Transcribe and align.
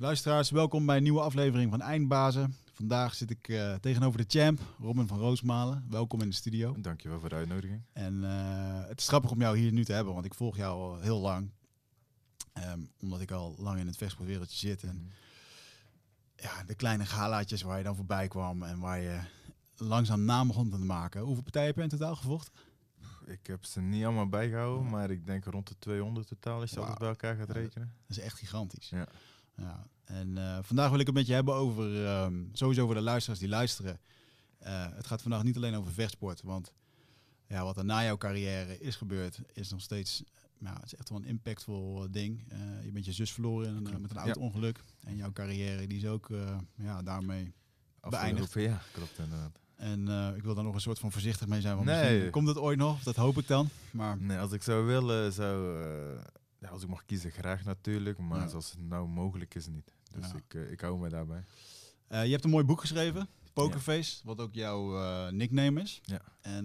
Luisteraars, 0.00 0.50
welkom 0.50 0.86
bij 0.86 0.96
een 0.96 1.02
nieuwe 1.02 1.20
aflevering 1.20 1.70
van 1.70 1.80
Eindbazen. 1.80 2.54
Vandaag 2.72 3.14
zit 3.14 3.30
ik 3.30 3.48
eh, 3.48 3.74
tegenover 3.74 4.18
de 4.26 4.38
champ, 4.40 4.60
Robin 4.80 5.06
van 5.06 5.18
Roosmalen. 5.18 5.86
Welkom 5.90 6.20
in 6.20 6.28
de 6.28 6.34
studio. 6.34 6.74
Dankjewel 6.80 7.20
voor 7.20 7.28
de 7.28 7.34
uitnodiging. 7.34 7.82
En 7.92 8.24
eh, 8.24 8.88
het 8.88 9.00
is 9.00 9.08
grappig 9.08 9.30
om 9.30 9.40
jou 9.40 9.58
hier 9.58 9.72
nu 9.72 9.84
te 9.84 9.92
hebben, 9.92 10.12
want 10.14 10.24
ik 10.26 10.34
volg 10.34 10.56
jou 10.56 10.80
al 10.80 11.00
heel 11.00 11.20
lang. 11.20 11.50
Ehm, 12.52 12.80
omdat 13.00 13.20
ik 13.20 13.30
al 13.30 13.54
lang 13.58 13.78
in 13.80 13.86
het 13.86 13.96
vechtsportwereldje 13.96 14.56
zit. 14.68 14.82
En 14.82 14.94
Mhm. 14.96 15.06
ja, 16.36 16.64
de 16.64 16.74
kleine 16.74 17.06
galaatjes 17.06 17.62
waar 17.62 17.78
je 17.78 17.84
dan 17.84 17.96
voorbij 17.96 18.28
kwam 18.28 18.62
en 18.62 18.78
waar 18.78 19.00
je 19.00 19.20
langzaam 19.76 20.24
naam 20.24 20.46
begon 20.46 20.70
te 20.70 20.78
maken. 20.78 21.20
Hoeveel 21.20 21.42
partijen 21.42 21.66
heb 21.68 21.76
je 21.76 21.82
in 21.82 21.88
totaal 21.88 22.16
gevochten? 22.16 22.52
Ik 23.26 23.46
heb 23.46 23.64
ze 23.64 23.80
niet 23.80 24.04
allemaal 24.04 24.28
bijgehouden, 24.28 24.90
maar 24.90 25.10
ik 25.10 25.26
denk 25.26 25.44
rond 25.44 25.68
de 25.68 25.74
200 25.78 26.26
totaal 26.28 26.60
als 26.60 26.70
je 26.70 26.76
Wauw. 26.76 26.86
alles 26.86 26.98
bij 26.98 27.08
elkaar 27.08 27.36
gaat 27.36 27.50
rekenen. 27.50 27.92
Dat 28.06 28.16
is 28.16 28.22
echt 28.22 28.38
gigantisch. 28.38 28.88
Ja. 28.88 29.06
Ja. 29.58 29.86
En 30.04 30.38
eh, 30.38 30.58
vandaag 30.62 30.90
wil 30.90 30.98
ik 30.98 31.06
het 31.06 31.14
met 31.14 31.26
je 31.26 31.32
hebben 31.32 31.54
over, 31.54 32.06
ehm, 32.06 32.42
sowieso 32.52 32.86
voor 32.86 32.94
de 32.94 33.00
luisteraars 33.00 33.40
die 33.40 33.48
luisteren. 33.48 34.00
Eh, 34.58 34.86
het 34.94 35.06
gaat 35.06 35.22
vandaag 35.22 35.42
niet 35.42 35.56
alleen 35.56 35.74
over 35.74 35.92
vechtsport, 35.92 36.42
want 36.42 36.72
ja, 37.46 37.64
wat 37.64 37.76
er 37.76 37.84
na 37.84 38.04
jouw 38.04 38.16
carrière 38.16 38.78
is 38.80 38.96
gebeurd, 38.96 39.40
is 39.52 39.70
nog 39.70 39.80
steeds, 39.80 40.22
nou, 40.58 40.74
het 40.76 40.84
is 40.84 40.94
echt 40.94 41.08
wel 41.08 41.18
een 41.18 41.24
impactvol 41.24 42.02
eh, 42.04 42.08
ding. 42.12 42.44
Je 42.84 42.90
bent 42.92 43.04
je 43.04 43.12
zus 43.12 43.32
verloren 43.32 43.68
in 43.68 43.76
een, 43.76 43.82
Klopt. 43.82 44.00
met 44.00 44.10
een 44.10 44.16
Ja. 44.16 44.22
auto-ongeluk. 44.22 44.80
En 45.04 45.16
jouw 45.16 45.32
carrière, 45.32 45.86
die 45.86 45.98
is 45.98 46.06
ook 46.06 46.28
ja, 46.74 47.02
daarmee 47.02 47.52
Beëindigd. 48.00 48.44
Afgelopen 48.46 48.62
jaar, 48.72 48.84
klopt 48.92 49.18
inderdaad. 49.18 49.58
En 49.76 50.34
ik 50.36 50.42
wil 50.42 50.54
daar 50.54 50.64
nog 50.64 50.74
een 50.74 50.80
soort 50.80 50.98
van 50.98 51.12
voorzichtig 51.12 51.46
mee 51.48 51.60
zijn. 51.60 51.74
Want 51.74 51.86
Nee. 51.86 52.30
komt 52.30 52.48
het 52.48 52.58
ooit 52.58 52.78
nog, 52.78 53.02
dat 53.02 53.16
hoop 53.16 53.38
ik 53.38 53.46
dan. 53.46 53.68
Maar 53.90 54.16
Nee, 54.20 54.38
als 54.38 54.52
ik 54.52 54.62
zou 54.62 54.84
willen, 54.86 55.32
zou... 55.32 55.82
eh, 55.82 56.20
ja, 56.58 56.68
als 56.68 56.82
ik 56.82 56.88
mag 56.88 57.04
kiezen, 57.04 57.30
graag 57.30 57.64
natuurlijk, 57.64 58.18
maar 58.18 58.40
Ja. 58.40 58.48
zoals 58.48 58.70
het 58.70 58.80
nou 58.80 59.08
mogelijk 59.08 59.54
is 59.54 59.66
niet. 59.66 59.92
Dus 60.12 60.30
Ja. 60.30 60.36
ik, 60.36 60.54
eh, 60.54 60.70
ik 60.72 60.80
hou 60.80 60.98
me 60.98 61.08
daarbij. 61.08 61.44
eh, 62.08 62.24
je 62.24 62.30
hebt 62.30 62.44
een 62.44 62.50
mooi 62.50 62.64
boek 62.64 62.80
geschreven, 62.80 63.28
Pokerface, 63.52 64.20
wat 64.24 64.40
ook 64.40 64.54
jouw 64.54 64.96
eh, 65.02 65.32
nickname 65.32 65.80
is. 65.80 66.00
Ja. 66.04 66.20
En 66.40 66.64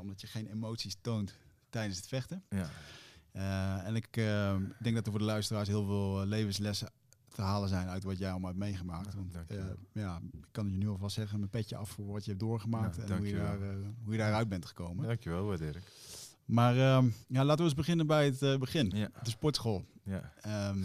omdat 0.00 0.20
je 0.20 0.26
geen 0.26 0.46
emoties 0.46 0.96
toont 1.00 1.34
tijdens 1.70 1.96
het 1.96 2.06
vechten. 2.08 2.44
Ja, 2.48 2.70
en 3.84 3.94
ik 3.96 4.12
denk 4.82 4.94
dat 4.94 5.04
er 5.06 5.10
voor 5.10 5.18
de 5.18 5.24
luisteraars 5.24 5.68
heel 5.68 5.84
veel 5.84 6.26
levenslessen 6.26 6.90
te 7.28 7.42
halen 7.42 7.68
zijn 7.68 7.88
uit 7.88 8.04
wat 8.04 8.18
jij 8.18 8.30
allemaal 8.30 8.48
hebt 8.50 8.62
meegemaakt. 8.62 9.14
Want, 9.14 9.32
ja, 9.92 10.20
ik 10.32 10.46
kan 10.50 10.64
het 10.64 10.72
je 10.74 10.78
nu 10.80 10.88
alvast 10.88 11.14
zeggen, 11.14 11.38
mijn 11.38 11.50
petje 11.50 11.76
af 11.76 11.90
voor 11.90 12.06
wat 12.06 12.24
je 12.24 12.30
hebt 12.30 12.42
doorgemaakt 12.42 12.98
en 12.98 13.16
hoe 13.16 13.26
je, 13.26 13.34
daar, 13.34 13.58
hoe 14.04 14.12
je 14.12 14.18
daaruit 14.18 14.48
bent 14.48 14.66
gekomen. 14.66 15.06
dankjewel, 15.06 15.44
waardeer 15.46 15.76
ik. 15.76 15.92
Maar 16.44 16.76
ehm, 16.78 17.08
ja, 17.26 17.44
laten 17.44 17.58
we 17.58 17.64
eens 17.64 17.74
beginnen 17.74 18.06
bij 18.06 18.24
het 18.24 18.42
eh, 18.42 18.58
begin. 18.58 18.90
Ja, 18.94 19.08
De 19.22 19.30
sportschool. 19.30 19.84
ja. 20.02 20.32
Ehm, 20.40 20.78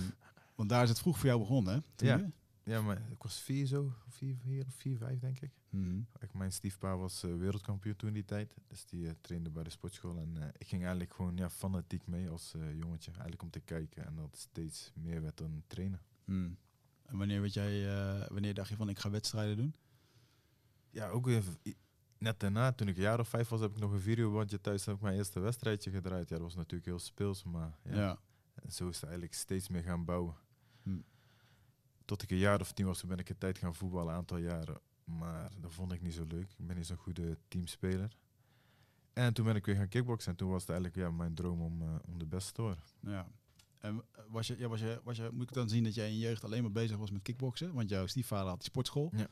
want 0.55 0.69
daar 0.69 0.83
is 0.83 0.89
het 0.89 0.99
vroeg 0.99 1.17
voor 1.17 1.25
jou 1.27 1.39
begonnen, 1.39 1.73
hè? 1.73 1.80
Toen 1.95 2.08
Ja. 2.08 2.17
je- 2.17 2.31
ja, 2.64 2.81
maar 2.81 3.02
ik 3.11 3.22
was 3.23 3.39
vier 3.41 3.66
zo, 3.66 3.94
vier, 4.08 4.36
vier, 4.44 4.66
vier 4.69 4.97
vijf 4.97 5.19
denk 5.19 5.39
ik. 5.39 5.52
Mhm. 5.69 5.99
Ik, 6.19 6.33
mijn 6.33 6.52
stiefpa 6.52 6.97
was 6.97 7.23
eh, 7.23 7.36
wereldkampioen 7.36 7.95
toen 7.95 8.14
die 8.14 8.25
tijd. 8.25 8.53
Dus 8.67 8.86
die 8.86 9.08
eh, 9.08 9.14
trainde 9.22 9.49
bij 9.49 9.64
de 9.64 9.69
sportschool. 9.69 10.17
En 10.17 10.52
ik 10.58 10.67
ging 10.67 10.81
eigenlijk 10.81 11.14
gewoon 11.14 11.38
ja, 11.38 11.49
fanatiek 11.49 12.08
mee 12.08 12.30
als 12.30 12.53
jongetje. 12.75 13.11
Eigenlijk 13.11 13.42
om 13.42 13.49
te 13.49 13.59
kijken. 13.59 14.05
En 14.05 14.16
dat 14.16 14.38
steeds 14.38 14.92
meer 14.95 15.21
werd 15.21 15.38
dan 15.38 15.64
trainen. 15.67 16.02
Hmm. 16.25 16.58
En 17.05 17.17
wanneer, 17.17 17.42
weet 17.42 17.53
jij, 17.53 17.88
wanneer 18.30 18.53
dacht 18.53 18.69
je 18.69 18.75
van 18.75 18.89
ik 18.89 18.99
ga 18.99 19.09
wedstrijden 19.09 19.58
doen? 19.58 19.73
Ja, 20.89 21.08
ook 21.09 21.27
even, 21.27 21.58
i- 21.64 21.75
net 22.19 22.39
daarna, 22.39 22.71
toen 22.71 22.87
ik 22.87 22.95
een 22.95 23.01
jaar 23.01 23.19
of 23.19 23.27
vijf 23.27 23.49
was, 23.49 23.59
heb 23.59 23.71
ik 23.71 23.79
nog 23.79 23.91
een 23.91 23.99
videobandje 23.99 24.61
thuis. 24.61 24.85
Heb 24.85 24.95
ik 24.95 25.01
mijn 25.01 25.15
eerste 25.17 25.39
wedstrijdje 25.39 25.91
gedraaid. 25.91 26.29
Ja, 26.29 26.35
dat 26.35 26.43
was 26.45 26.55
natuurlijk 26.55 26.85
heel 26.85 26.99
speels. 26.99 27.43
Maar 27.43 27.77
ja, 27.83 27.95
Ja. 27.95 28.19
En 28.55 28.71
zo 28.71 28.87
is 28.87 28.95
het 28.95 29.03
eigenlijk 29.03 29.33
steeds 29.33 29.69
meer 29.69 29.83
gaan 29.83 30.05
bouwen. 30.05 30.35
Hm. 30.83 30.97
Tot 32.05 32.21
ik 32.21 32.31
een 32.31 32.37
jaar 32.37 32.59
of 32.59 32.71
tien 32.71 32.85
was, 32.85 32.99
toen 32.99 33.09
ben 33.09 33.17
ik 33.17 33.29
een 33.29 33.37
tijd 33.37 33.57
gaan 33.57 33.75
voetballen. 33.75 34.09
Een 34.09 34.15
aantal 34.15 34.37
jaren. 34.37 34.79
Maar 35.03 35.51
dat 35.59 35.73
vond 35.73 35.91
ik 35.91 36.01
niet 36.01 36.13
zo 36.13 36.25
leuk. 36.27 36.51
Ik 36.57 36.67
ben 36.67 36.75
niet 36.75 36.85
zo'n 36.85 36.97
goede 36.97 37.37
teamspeler. 37.47 38.17
En 39.13 39.33
toen 39.33 39.45
ben 39.45 39.55
ik 39.55 39.65
weer 39.65 39.75
gaan 39.75 39.87
kickboksen. 39.89 40.31
En 40.31 40.37
toen 40.37 40.49
was 40.49 40.61
het 40.61 40.69
eigenlijk 40.69 40.99
ja, 40.99 41.11
mijn 41.11 41.33
droom 41.36 41.61
om, 41.61 41.81
eh, 41.81 41.95
om 42.05 42.17
de 42.17 42.25
beste 42.25 42.52
te 42.52 42.61
worden. 42.61 42.83
ja. 42.99 43.27
En 43.77 44.03
was 44.30 44.47
je, 44.47 44.58
ja, 44.58 44.67
was 44.67 44.80
je, 44.80 45.02
was 45.03 45.17
je, 45.17 45.30
moet 45.31 45.49
ik 45.49 45.53
dan 45.53 45.69
zien 45.69 45.83
dat 45.83 45.95
jij 45.95 46.08
in 46.08 46.13
je 46.13 46.19
jeugd 46.19 46.43
alleen 46.43 46.61
maar 46.61 46.71
bezig 46.71 46.97
was 46.97 47.11
met 47.11 47.21
kickboksen? 47.21 47.73
Want 47.73 47.89
jouw 47.89 48.05
stiefvader 48.08 48.47
had 48.47 48.58
die 48.59 48.69
sportschool. 48.69 49.11
Ja. 49.15 49.27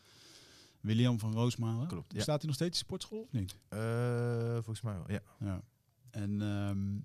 William 0.85 1.19
van 1.19 1.33
Roosmalen. 1.33 1.87
Klopt, 1.87 2.11
ja. 2.11 2.15
Bestaat 2.17 2.37
hij 2.37 2.45
nog 2.45 2.55
steeds 2.55 2.71
die 2.77 2.85
sportschool 2.85 3.21
of 3.21 3.31
niet? 3.31 3.55
Eh, 3.69 4.53
volgens 4.53 4.81
mij 4.81 4.93
wel, 4.93 5.11
ja. 5.11 5.21
Ja. 5.39 5.61
En 6.09 6.41
ehm, 6.41 6.97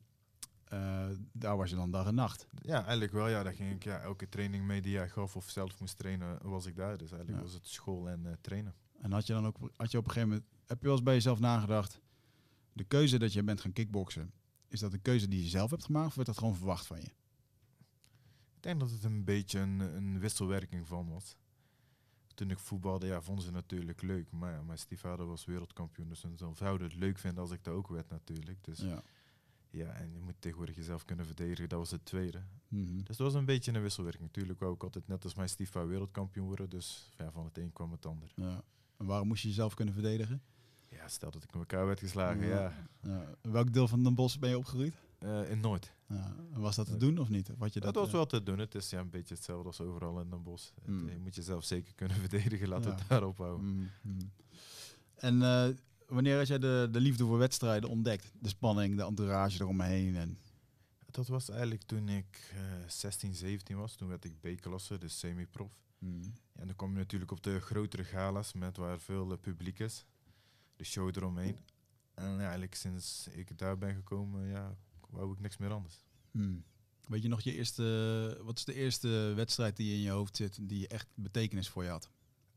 eh, 0.64 1.16
daar 1.32 1.56
was 1.56 1.70
je 1.70 1.76
dan 1.76 1.90
dag 1.90 2.06
en 2.06 2.14
nacht. 2.14 2.46
Ja, 2.62 2.80
eigenlijk 2.82 3.12
wel. 3.12 3.28
Ja, 3.28 3.42
daar 3.42 3.54
ging 3.54 3.74
ik 3.74 3.84
ja, 3.84 3.98
elke 3.98 4.28
training 4.28 4.64
mee 4.66 4.80
die 4.82 4.96
hij 4.96 5.08
gaf 5.08 5.36
of 5.36 5.50
zelf 5.50 5.80
moest 5.80 5.98
trainen, 5.98 6.38
was 6.42 6.66
ik 6.66 6.76
daar. 6.76 6.96
Dus 6.98 7.10
eigenlijk 7.12 7.42
Ja. 7.42 7.46
was 7.46 7.54
het 7.54 7.66
school 7.68 8.08
en 8.08 8.26
eh, 8.26 8.32
trainen. 8.40 8.74
En 9.00 9.12
had 9.12 9.26
je 9.26 9.32
dan 9.32 9.46
ook, 9.46 9.56
had 9.76 9.90
je 9.90 9.98
op 9.98 10.04
een 10.04 10.10
gegeven 10.10 10.28
moment, 10.28 10.48
heb 10.66 10.78
je 10.80 10.84
wel 10.86 10.94
eens 10.94 11.02
bij 11.04 11.14
jezelf 11.14 11.38
nagedacht, 11.40 12.00
de 12.72 12.84
keuze 12.84 13.18
dat 13.18 13.32
je 13.32 13.42
bent 13.42 13.60
gaan 13.60 13.72
kickboksen, 13.72 14.32
is 14.68 14.80
dat 14.80 14.92
een 14.92 15.02
keuze 15.02 15.28
die 15.28 15.42
je 15.42 15.48
zelf 15.48 15.70
hebt 15.70 15.84
gemaakt 15.84 16.06
of 16.06 16.14
werd 16.14 16.26
dat 16.26 16.38
gewoon 16.38 16.56
verwacht 16.56 16.86
van 16.86 17.00
je? 17.00 17.06
Ik 18.56 18.66
denk 18.66 18.80
dat 18.80 18.90
het 18.90 19.04
een 19.04 19.24
beetje 19.24 19.58
een, 19.58 19.80
een 19.80 20.18
wisselwerking 20.18 20.86
van 20.86 21.08
was. 21.08 21.36
Toen 22.40 22.50
ik 22.50 22.58
voetbalde, 22.58 23.06
ja, 23.06 23.20
vonden 23.20 23.44
ze 23.44 23.50
natuurlijk 23.50 24.02
leuk. 24.02 24.30
Maar 24.30 24.52
ja, 24.52 24.62
mijn 24.62 24.78
stiefvader 24.78 25.26
was 25.26 25.44
wereldkampioen, 25.44 26.08
dus 26.08 26.20
ze 26.20 26.28
zouden 26.54 26.88
het 26.88 26.96
leuk 26.96 27.18
vinden 27.18 27.42
als 27.42 27.50
ik 27.50 27.64
dat 27.64 27.74
ook 27.74 27.88
werd 27.88 28.10
natuurlijk. 28.10 28.64
Dus 28.64 28.78
ja. 28.78 29.02
Ja. 29.70 29.92
en 29.92 30.12
je 30.12 30.20
moet 30.20 30.34
tegenwoordig 30.38 30.76
jezelf 30.76 31.04
kunnen 31.04 31.26
verdedigen, 31.26 31.68
dat 31.68 31.78
was 31.78 31.90
het 31.90 32.04
tweede. 32.04 32.42
Mhm. 32.68 32.96
Dus 32.96 33.16
dat 33.16 33.16
was 33.16 33.34
een 33.34 33.44
beetje 33.44 33.72
een 33.72 33.82
wisselwerking. 33.82 34.24
Natuurlijk 34.24 34.60
wou 34.60 34.74
ik 34.74 34.82
altijd 34.82 35.08
net 35.08 35.24
als 35.24 35.34
mijn 35.34 35.48
stiefvader 35.48 35.88
wereldkampioen 35.88 36.46
worden, 36.46 36.70
dus 36.70 37.10
ja, 37.18 37.30
van 37.30 37.44
het 37.44 37.58
een 37.58 37.72
kwam 37.72 37.92
het 37.92 38.06
ander. 38.06 38.32
ja. 38.34 38.62
En 38.96 39.06
waarom 39.06 39.28
moest 39.28 39.42
je 39.42 39.48
jezelf 39.48 39.74
kunnen 39.74 39.94
verdedigen? 39.94 40.42
Ja, 40.88 41.08
stel 41.08 41.30
dat 41.30 41.42
ik 41.42 41.50
naar 41.50 41.60
elkaar 41.60 41.86
werd 41.86 42.00
geslagen, 42.00 42.46
ja. 42.46 42.74
Ja. 43.02 43.34
In 43.42 43.52
welk 43.52 43.72
deel 43.72 43.88
van 43.88 44.02
Den 44.02 44.14
Bosch 44.14 44.38
ben 44.38 44.50
je 44.50 44.58
opgegroeid? 44.58 44.94
Eh, 45.20 45.50
in 45.50 45.60
Noord. 45.60 45.92
Ja. 46.08 46.34
Was 46.52 46.76
dat 46.76 46.86
te 46.86 46.96
doen 46.96 47.18
of 47.18 47.28
niet? 47.28 47.50
Had 47.58 47.72
je 47.74 47.80
Dat, 47.80 47.94
dat, 47.94 48.02
was 48.02 48.06
eh, 48.06 48.12
wel 48.12 48.26
te 48.26 48.42
doen. 48.42 48.58
Het 48.58 48.74
is 48.74 48.90
ja, 48.90 49.00
een 49.00 49.10
beetje 49.10 49.34
hetzelfde 49.34 49.66
als 49.66 49.80
overal 49.80 50.20
in 50.20 50.30
Den 50.30 50.42
Bosch. 50.42 50.70
Het, 50.74 50.86
Mm. 50.86 51.08
Je 51.08 51.18
moet 51.18 51.34
jezelf 51.34 51.64
zeker 51.64 51.94
kunnen 51.94 52.16
verdedigen, 52.28 52.68
laten 52.68 52.84
we 52.84 52.90
Ja. 52.90 52.96
het 52.98 53.08
daarop 53.08 53.36
houden. 53.38 53.74
Mhm, 53.74 53.86
mhm. 54.02 54.26
En 55.14 55.42
eh, 55.42 55.68
wanneer 56.06 56.36
had 56.38 56.46
jij 56.46 56.58
de, 56.58 56.88
de 56.92 57.00
liefde 57.00 57.24
voor 57.24 57.38
wedstrijden 57.38 57.90
ontdekt? 57.90 58.32
De 58.38 58.48
spanning, 58.48 58.96
de 58.96 59.04
entourage 59.04 59.60
eromheen 59.62 60.16
en... 60.16 60.38
Dat 61.10 61.26
was 61.26 61.48
eigenlijk 61.48 61.82
toen 61.82 62.08
ik 62.08 62.52
eh 62.54 62.88
16, 62.88 63.34
17 63.34 63.76
was. 63.76 63.94
Toen 63.94 64.08
werd 64.08 64.24
ik 64.24 64.40
B-klasse, 64.40 64.98
dus 64.98 65.18
semi-prof. 65.18 65.72
En 66.52 66.66
dan 66.66 66.76
kom 66.76 66.90
je 66.92 66.98
natuurlijk 66.98 67.30
op 67.30 67.42
de 67.42 67.60
grotere 67.60 68.04
galas 68.04 68.52
met 68.52 68.76
waar 68.76 69.00
veel 69.00 69.32
eh, 69.32 69.38
publiek 69.40 69.78
is. 69.78 70.04
De 70.76 70.84
show 70.84 71.08
eromheen. 71.16 71.56
En 72.14 72.30
ja, 72.32 72.38
eigenlijk 72.40 72.74
sinds 72.74 73.28
ik 73.30 73.58
daar 73.58 73.78
ben 73.78 73.94
gekomen, 73.94 74.46
ja, 74.46 74.76
wou 75.10 75.32
ik 75.32 75.40
niks 75.40 75.56
meer 75.56 75.72
anders. 75.72 76.00
Hmm. 76.30 76.64
Weet 77.06 77.22
je 77.22 77.28
nog 77.28 77.40
je 77.40 77.54
eerste, 77.54 78.40
wat 78.42 78.58
is 78.58 78.64
de 78.64 78.74
eerste 78.74 79.08
wedstrijd 79.36 79.76
die 79.76 79.92
in 79.94 80.00
je 80.00 80.10
hoofd 80.10 80.36
zit 80.36 80.58
die 80.68 80.88
echt 80.88 81.06
betekenis 81.14 81.68
voor 81.68 81.84
je 81.84 81.90
had? 81.90 82.10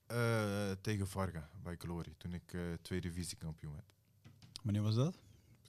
Eh, 0.06 0.72
tegen 0.82 1.08
Varga 1.08 1.50
bij 1.64 1.76
Glory, 1.78 2.14
toen 2.18 2.34
ik 2.34 2.54
eh 2.54 2.62
tweede 2.82 3.08
divisiekampioen 3.08 3.74
werd. 3.74 3.88
Wanneer 4.64 4.82
was 4.82 4.96
dat? 4.96 5.18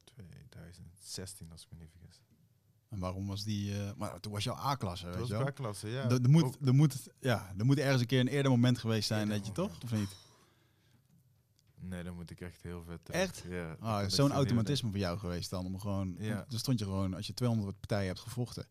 2016, 0.05 1.53
als 1.53 1.63
ik 1.63 1.69
me 1.71 1.79
niet 1.79 1.91
vergis. 1.91 2.21
En 2.89 2.99
waarom 2.99 3.27
was 3.27 3.45
die, 3.45 3.75
eh, 3.81 3.93
maar 3.97 4.21
toen 4.21 4.33
was 4.33 4.45
je 4.45 4.51
al 4.51 4.67
A-klasse, 4.67 5.07
weet 5.07 5.15
Dat 5.19 5.27
je 5.29 5.35
was 5.35 5.43
wel? 5.43 5.53
B-klasse, 5.53 5.89
ja. 5.89 6.11
Er- 6.11 6.31
moet, 6.31 6.57
er, 6.65 6.75
moet, 6.75 7.09
ja, 7.21 7.55
er 7.59 7.65
moet 7.65 7.79
ergens 7.79 8.01
een 8.01 8.07
keer 8.07 8.21
een 8.21 8.29
eerder 8.29 8.51
moment 8.51 8.79
geweest 8.79 9.07
zijn, 9.07 9.29
dat 9.29 9.47
je 9.47 9.53
toch? 9.53 9.83
Of 9.83 9.93
niet? 9.93 10.17
Nee, 11.89 12.03
dan 12.03 12.15
moet 12.15 12.31
ik 12.31 12.41
echt 12.41 12.63
heel 12.63 12.83
vet. 12.85 13.05
terug. 13.05 13.21
Echt? 13.21 13.45
Ja. 13.49 13.77
Ah, 13.81 14.09
zo'n 14.09 14.33
automatisme 14.33 14.91
voor 14.91 14.99
jou 14.99 15.19
geweest 15.19 15.51
dan, 15.51 15.65
om 15.67 15.79
gewoon... 15.79 16.17
Ja. 16.19 16.45
Dan 16.49 16.59
stond 16.59 16.79
je 16.79 16.85
gewoon, 16.85 17.15
als 17.15 17.27
je 17.27 17.35
200 17.35 17.79
partijen 17.81 18.07
hebt 18.07 18.21
gevochten, 18.21 18.67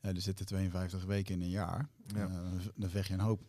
er 0.00 0.20
zitten 0.20 0.46
52 0.46 1.04
weken 1.04 1.34
in 1.34 1.40
een 1.40 1.48
jaar, 1.48 1.88
Ja. 2.06 2.26
eh, 2.28 2.66
dan, 2.74 2.90
vecht 2.90 3.08
je 3.08 3.14
een 3.14 3.20
hoop. 3.20 3.42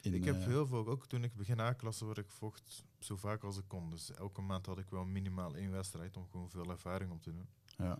In, 0.00 0.14
ik 0.14 0.24
heb 0.24 0.34
eh, 0.36 0.46
heel 0.46 0.66
veel, 0.66 0.86
ook 0.86 1.06
toen 1.06 1.24
ik 1.24 1.34
begin 1.34 1.60
A-klasse, 1.60 2.04
waar 2.04 2.18
ik 2.18 2.30
vocht 2.30 2.84
zo 2.98 3.16
vaak 3.16 3.42
als 3.42 3.58
ik 3.58 3.64
kon. 3.66 3.90
Dus 3.90 4.10
elke 4.12 4.40
maand 4.40 4.66
had 4.66 4.78
ik 4.78 4.90
wel 4.90 5.04
minimaal 5.04 5.54
één 5.54 5.70
wedstrijd 5.70 6.16
om 6.16 6.26
gewoon 6.30 6.50
veel 6.50 6.70
ervaring 6.70 7.10
op 7.10 7.22
te 7.22 7.32
doen. 7.32 7.48
Ja, 7.76 7.98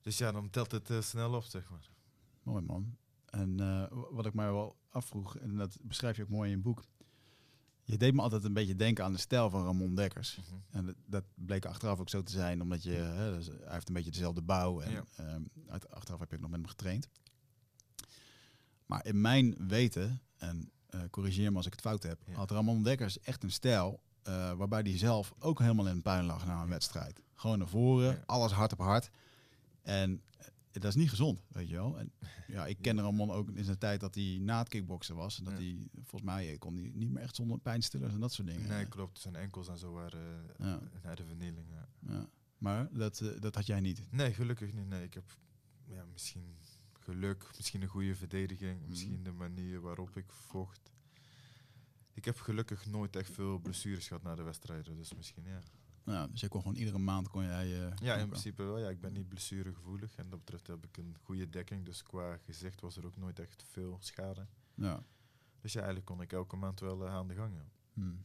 Dus 0.00 0.18
ja, 0.18 0.32
dan 0.32 0.50
telt 0.50 0.70
het 0.72 0.90
eh, 0.90 1.00
snel 1.00 1.34
op, 1.34 1.44
zeg 1.44 1.70
maar. 1.70 1.90
mooi 2.42 2.62
man. 2.64 2.96
En 3.26 3.56
wat 4.10 4.26
ik 4.26 4.34
mij 4.34 4.52
wel 4.52 4.76
afvroeg, 4.90 5.36
en 5.36 5.56
dat 5.56 5.78
beschrijf 5.82 6.16
je 6.16 6.22
ook 6.22 6.28
mooi 6.28 6.50
in 6.50 6.56
je 6.56 6.62
boek, 6.62 6.84
je 7.86 7.96
deed 7.96 8.14
me 8.14 8.22
altijd 8.22 8.44
een 8.44 8.52
beetje 8.52 8.76
denken 8.76 9.04
aan 9.04 9.12
de 9.12 9.18
stijl 9.18 9.50
van 9.50 9.64
Ramon 9.64 9.94
Dekkers. 9.94 10.38
En 10.70 10.86
dat, 10.86 10.94
dat 11.06 11.24
bleek 11.34 11.64
achteraf 11.66 11.98
ook 12.00 12.08
zo 12.08 12.22
te 12.22 12.32
zijn, 12.32 12.62
omdat 12.62 12.82
je, 12.82 12.90
hè, 12.92 13.32
dus 13.36 13.46
hij 13.46 13.56
heeft 13.72 13.88
een 13.88 13.94
beetje 13.94 14.10
dezelfde 14.10 14.42
bouw. 14.42 14.80
En 14.80 14.90
Ja. 14.92 15.04
ehm, 15.16 15.42
uit, 15.68 15.90
achteraf 15.90 16.20
heb 16.20 16.32
ik 16.32 16.40
nog 16.40 16.50
met 16.50 16.58
hem 16.60 16.68
getraind. 16.68 17.08
Maar 18.86 19.06
in 19.06 19.20
mijn 19.20 19.68
weten, 19.68 20.20
en 20.36 20.70
eh, 20.86 21.00
corrigeer 21.10 21.50
me 21.50 21.56
als 21.56 21.66
ik 21.66 21.72
het 21.72 21.80
fout 21.80 22.02
heb, 22.02 22.20
Ja. 22.26 22.32
had 22.34 22.50
Ramon 22.50 22.82
Dekkers 22.82 23.20
echt 23.20 23.42
een 23.42 23.50
stijl 23.52 24.00
eh, 24.22 24.52
waarbij 24.52 24.80
hij 24.80 24.98
zelf 24.98 25.32
ook 25.38 25.58
helemaal 25.58 25.88
in 25.88 26.02
puin 26.02 26.24
lag 26.24 26.46
na 26.46 26.62
een 26.62 26.68
wedstrijd. 26.68 27.22
Gewoon 27.34 27.58
naar 27.58 27.68
voren, 27.68 28.22
alles 28.26 28.52
hard 28.52 28.72
op 28.72 28.78
hard. 28.78 29.10
En 29.82 30.22
eh, 30.38 30.46
dat 30.80 30.90
is 30.90 30.94
niet 30.94 31.10
gezond, 31.10 31.40
weet 31.48 31.68
je 31.68 31.74
wel. 31.74 31.98
En 31.98 32.12
ja, 32.54 32.66
ik 32.66 32.78
ken 32.80 33.00
Ramon 33.00 33.30
ook 33.30 33.50
in 33.50 33.64
zijn 33.64 33.78
tijd 33.78 34.00
dat 34.00 34.14
hij 34.14 34.38
na 34.40 34.58
het 34.58 34.68
kickboksen 34.68 35.16
was. 35.16 35.38
En 35.38 35.44
dat 35.44 35.52
Ja. 35.52 35.58
hij, 35.58 35.88
volgens 35.94 36.22
mij, 36.22 36.58
kon 36.58 36.74
hij 36.76 36.90
niet 36.94 37.10
meer 37.10 37.22
echt 37.22 37.34
zonder 37.36 37.58
pijnstillers 37.58 38.12
en 38.14 38.20
dat 38.20 38.32
soort 38.32 38.48
dingen. 38.48 38.68
Nee, 38.68 38.86
klopt. 38.86 39.18
Zijn 39.20 39.36
enkels 39.36 39.68
en 39.68 39.78
zo 39.78 39.92
waren 39.92 40.50
eh, 40.58 40.66
Ja. 40.66 40.80
naar 41.02 41.16
de 41.16 41.24
vernieling. 41.24 41.66
Ja. 41.70 41.88
Ja. 42.12 42.28
Maar 42.58 42.88
dat, 42.92 43.20
eh, 43.20 43.40
dat 43.40 43.54
had 43.54 43.66
jij 43.66 43.80
niet. 43.80 44.02
Nee, 44.10 44.32
gelukkig 44.34 44.72
niet. 44.72 44.86
Nee, 44.88 45.02
ik 45.04 45.14
heb 45.14 45.36
ja, 45.84 46.04
misschien 46.12 46.56
geluk, 46.92 47.50
misschien 47.56 47.82
een 47.82 47.88
goede 47.88 48.14
verdediging, 48.14 48.80
Mhm. 48.80 48.88
misschien 48.88 49.22
de 49.22 49.32
manier 49.32 49.80
waarop 49.80 50.16
ik 50.16 50.32
vocht. 50.32 50.92
Ik 52.14 52.24
heb 52.24 52.38
gelukkig 52.40 52.86
nooit 52.86 53.16
echt 53.16 53.30
veel 53.30 53.58
blessures 53.58 54.06
gehad 54.06 54.22
na 54.22 54.34
de 54.34 54.42
wedstrijden, 54.42 54.96
dus 54.96 55.14
misschien 55.14 55.44
ja. 55.44 55.60
Ja, 56.06 56.26
dus 56.26 56.40
je 56.40 56.48
kon 56.48 56.60
gewoon 56.60 56.76
iedere 56.76 56.98
maand 56.98 57.28
kon 57.28 57.42
jij... 57.44 57.86
eh, 57.86 57.92
Ja, 58.02 58.14
in 58.14 58.28
principe 58.28 58.62
wel. 58.62 58.78
Ja, 58.78 58.88
ik 58.88 59.00
ben 59.00 59.12
niet 59.12 59.28
blessuregevoelig 59.28 60.14
en 60.16 60.30
dat 60.30 60.38
betreft 60.38 60.66
heb 60.66 60.84
ik 60.86 60.96
een 60.96 61.16
goede 61.22 61.48
dekking, 61.48 61.84
dus 61.84 62.02
qua 62.02 62.36
gezicht 62.36 62.80
was 62.80 62.96
er 62.96 63.06
ook 63.06 63.16
nooit 63.16 63.38
echt 63.38 63.62
veel 63.70 63.96
schade. 64.00 64.46
Ja. 64.74 65.02
Dus 65.60 65.72
ja, 65.72 65.78
eigenlijk 65.78 66.06
kon 66.10 66.20
ik 66.20 66.32
elke 66.32 66.56
maand 66.56 66.80
wel 66.80 67.06
eh, 67.06 67.12
aan 67.14 67.28
de 67.28 67.34
gang. 67.34 67.54
Ja. 67.54 67.64
Hmm. 67.92 68.24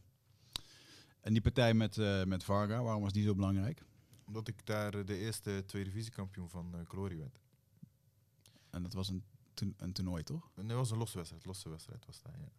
En 1.21 1.33
die 1.33 1.41
partij 1.41 1.73
met, 1.73 1.97
eh, 1.97 2.23
met 2.23 2.43
Varga, 2.43 2.83
waarom 2.83 3.01
was 3.03 3.13
die 3.13 3.23
zo 3.23 3.35
belangrijk? 3.35 3.83
Omdat 4.25 4.47
ik 4.47 4.65
daar 4.65 5.05
de 5.05 5.17
eerste 5.17 5.63
tweede 5.65 5.89
divisiekampioen 5.89 6.49
van 6.49 6.75
eh 6.75 6.79
Glory 6.87 7.17
werd. 7.17 7.39
En 8.69 8.83
dat 8.83 8.93
was 8.93 9.09
een, 9.09 9.23
toern- 9.53 9.73
een 9.77 9.93
toernooi, 9.93 10.23
toch? 10.23 10.51
En 10.55 10.67
dat 10.67 10.77
was 10.77 10.91
een 10.91 10.97
losse 10.97 11.17
wedstrijd, 11.17 11.45
losse 11.45 11.69
wedstrijd 11.69 12.05
was 12.05 12.21
dat, 12.21 12.31
ja. 12.37 12.51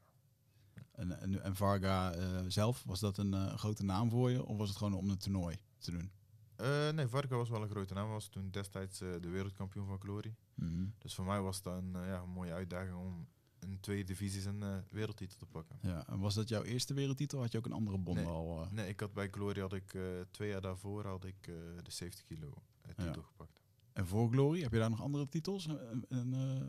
En, 0.93 1.21
en, 1.21 1.43
en 1.43 1.57
Varga 1.57 2.13
eh, 2.13 2.41
zelf, 2.49 2.83
was 2.85 3.01
dat 3.01 3.19
een 3.19 3.35
eh, 3.35 3.55
grote 3.57 3.85
naam 3.85 4.11
voor 4.11 4.31
je? 4.31 4.45
Of 4.45 4.57
was 4.57 4.69
het 4.69 4.79
gewoon 4.79 4.95
om 4.95 5.09
het 5.09 5.21
toernooi 5.23 5.57
te 5.79 5.91
doen? 5.91 6.11
Eh, 6.57 6.91
nee, 6.91 7.07
Varga 7.07 7.37
was 7.37 7.49
wel 7.49 7.63
een 7.63 7.69
grote 7.69 7.95
naam. 7.95 8.09
was 8.09 8.29
toen 8.29 8.51
destijds 8.51 8.99
de 8.99 9.29
wereldkampioen 9.29 9.87
van 9.87 10.01
Glory. 10.01 10.35
Mhm. 10.55 10.85
Dus 10.99 11.15
voor 11.15 11.25
mij 11.25 11.41
was 11.41 11.63
dat 11.63 11.77
een, 11.83 11.91
ja, 11.93 12.21
een 12.21 12.29
mooie 12.31 12.53
uitdaging 12.53 12.97
om 12.97 13.29
in 13.61 13.81
twee 13.81 14.05
divisies 14.05 14.45
een 14.45 14.65
wereldtitel 14.91 15.39
te 15.39 15.47
pakken. 15.47 15.79
Ja, 15.83 16.07
en 16.09 16.19
was 16.19 16.35
dat 16.35 16.49
jouw 16.49 16.63
eerste 16.63 16.95
wereldtitel? 16.95 17.41
Had 17.41 17.53
je 17.53 17.59
ook 17.59 17.67
een 17.67 17.73
andere 17.73 17.99
bond 17.99 18.17
Nee. 18.19 18.27
al? 18.27 18.67
Nee, 18.71 18.89
ik 18.89 19.01
had 19.01 19.13
bij 19.13 19.29
Glory 19.31 19.61
had 19.61 19.73
ik 19.73 19.99
twee 20.31 20.49
jaar 20.49 20.61
daarvoor 20.61 21.07
had 21.07 21.25
ik 21.25 21.43
de 21.83 21.91
70 21.91 22.25
kilo 22.25 22.53
Ja. 22.97 23.05
titel 23.05 23.23
gepakt. 23.23 23.61
En 23.93 24.07
voor 24.07 24.31
Glory, 24.31 24.63
heb 24.63 24.73
je 24.73 24.79
daar 24.79 24.91
nog 24.91 25.03
andere 25.03 25.29
titels? 25.29 25.67
En, 26.09 26.29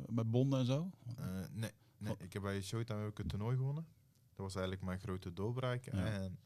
met 0.10 0.32
bonden 0.32 0.60
en 0.60 0.66
zo? 0.66 0.90
Nee, 1.52 1.72
nee, 1.98 2.12
Oh. 2.12 2.20
ik 2.22 2.34
heb 2.34 2.42
bij 2.42 2.62
Showtime 2.62 3.06
ook 3.06 3.20
een 3.20 3.28
toernooi 3.28 3.58
gewonnen. 3.58 3.86
Dat 4.36 4.46
was 4.46 4.56
eigenlijk 4.56 4.86
mijn 4.86 5.00
grote 5.00 5.34
doorbraak. 5.34 5.84
Ja. 5.84 5.92
En 5.92 6.40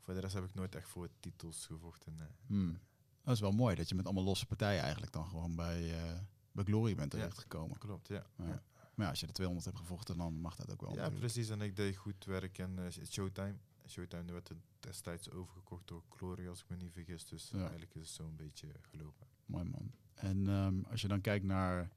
voor 0.00 0.14
de 0.14 0.20
rest 0.20 0.34
heb 0.34 0.44
ik 0.44 0.54
nooit 0.54 0.74
echt 0.74 0.88
voor 0.88 1.08
titels 1.20 1.66
gevochten. 1.66 2.16
Hmm. 2.46 2.78
Dat 3.22 3.34
is 3.34 3.40
wel 3.40 3.52
mooi, 3.52 3.74
dat 3.76 3.88
je 3.88 3.94
met 3.94 4.04
allemaal 4.04 4.24
losse 4.24 4.46
partijen 4.46 4.80
eigenlijk 4.82 5.12
dan 5.12 5.26
gewoon 5.26 5.56
bij, 5.56 6.00
eh, 6.00 6.18
bij 6.52 6.64
Glory 6.64 6.94
bent 6.94 7.12
Ja. 7.12 7.18
terechtgekomen. 7.18 7.78
Klopt, 7.78 8.08
ja. 8.08 8.26
Ja. 8.36 8.62
Maar 8.94 9.04
ja, 9.06 9.08
als 9.08 9.20
je 9.20 9.26
de 9.26 9.32
200 9.32 9.66
hebt 9.66 9.78
gevochten, 9.78 10.16
dan 10.16 10.40
mag 10.40 10.56
dat 10.56 10.70
ook 10.72 10.80
wel. 10.80 10.90
Ja, 10.90 10.96
natuurlijk. 10.96 11.20
precies. 11.32 11.48
En 11.50 11.60
ik 11.60 11.76
deed 11.76 11.96
goed 11.96 12.24
werk 12.24 12.58
en 12.58 12.78
eh, 12.78 12.90
Showtime. 13.06 13.54
Showtime 13.88 14.32
werd 14.32 14.50
destijds 14.80 15.30
overgekocht 15.30 15.86
door 15.88 16.02
Glory, 16.08 16.48
als 16.48 16.60
ik 16.60 16.68
me 16.68 16.76
niet 16.76 16.92
vergis. 16.92 17.24
Dus 17.26 17.50
Ja. 17.50 17.58
eigenlijk 17.60 17.94
is 17.94 18.00
het 18.00 18.10
zo 18.10 18.24
een 18.26 18.36
beetje 18.36 18.68
gelopen. 18.80 19.26
Mooi 19.46 19.64
man. 19.64 19.90
En 20.14 20.48
ehm, 20.48 20.82
als 20.90 21.00
je 21.00 21.08
dan 21.08 21.20
kijkt 21.20 21.44
naar 21.44 21.90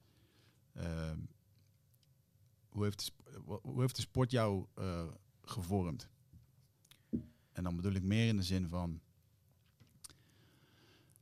ehm, 0.72 1.18
hoe, 2.68 2.84
heeft 2.84 3.12
de, 3.24 3.42
hoe 3.62 3.80
heeft 3.80 3.96
de 3.96 4.02
sport 4.02 4.30
jou 4.30 4.66
eh, 4.74 5.06
gevormd? 5.50 6.08
En 7.52 7.62
dan 7.62 7.76
bedoel 7.76 7.92
ik 7.92 8.02
meer 8.02 8.28
in 8.28 8.36
de 8.36 8.42
zin 8.42 8.68
van. 8.68 9.00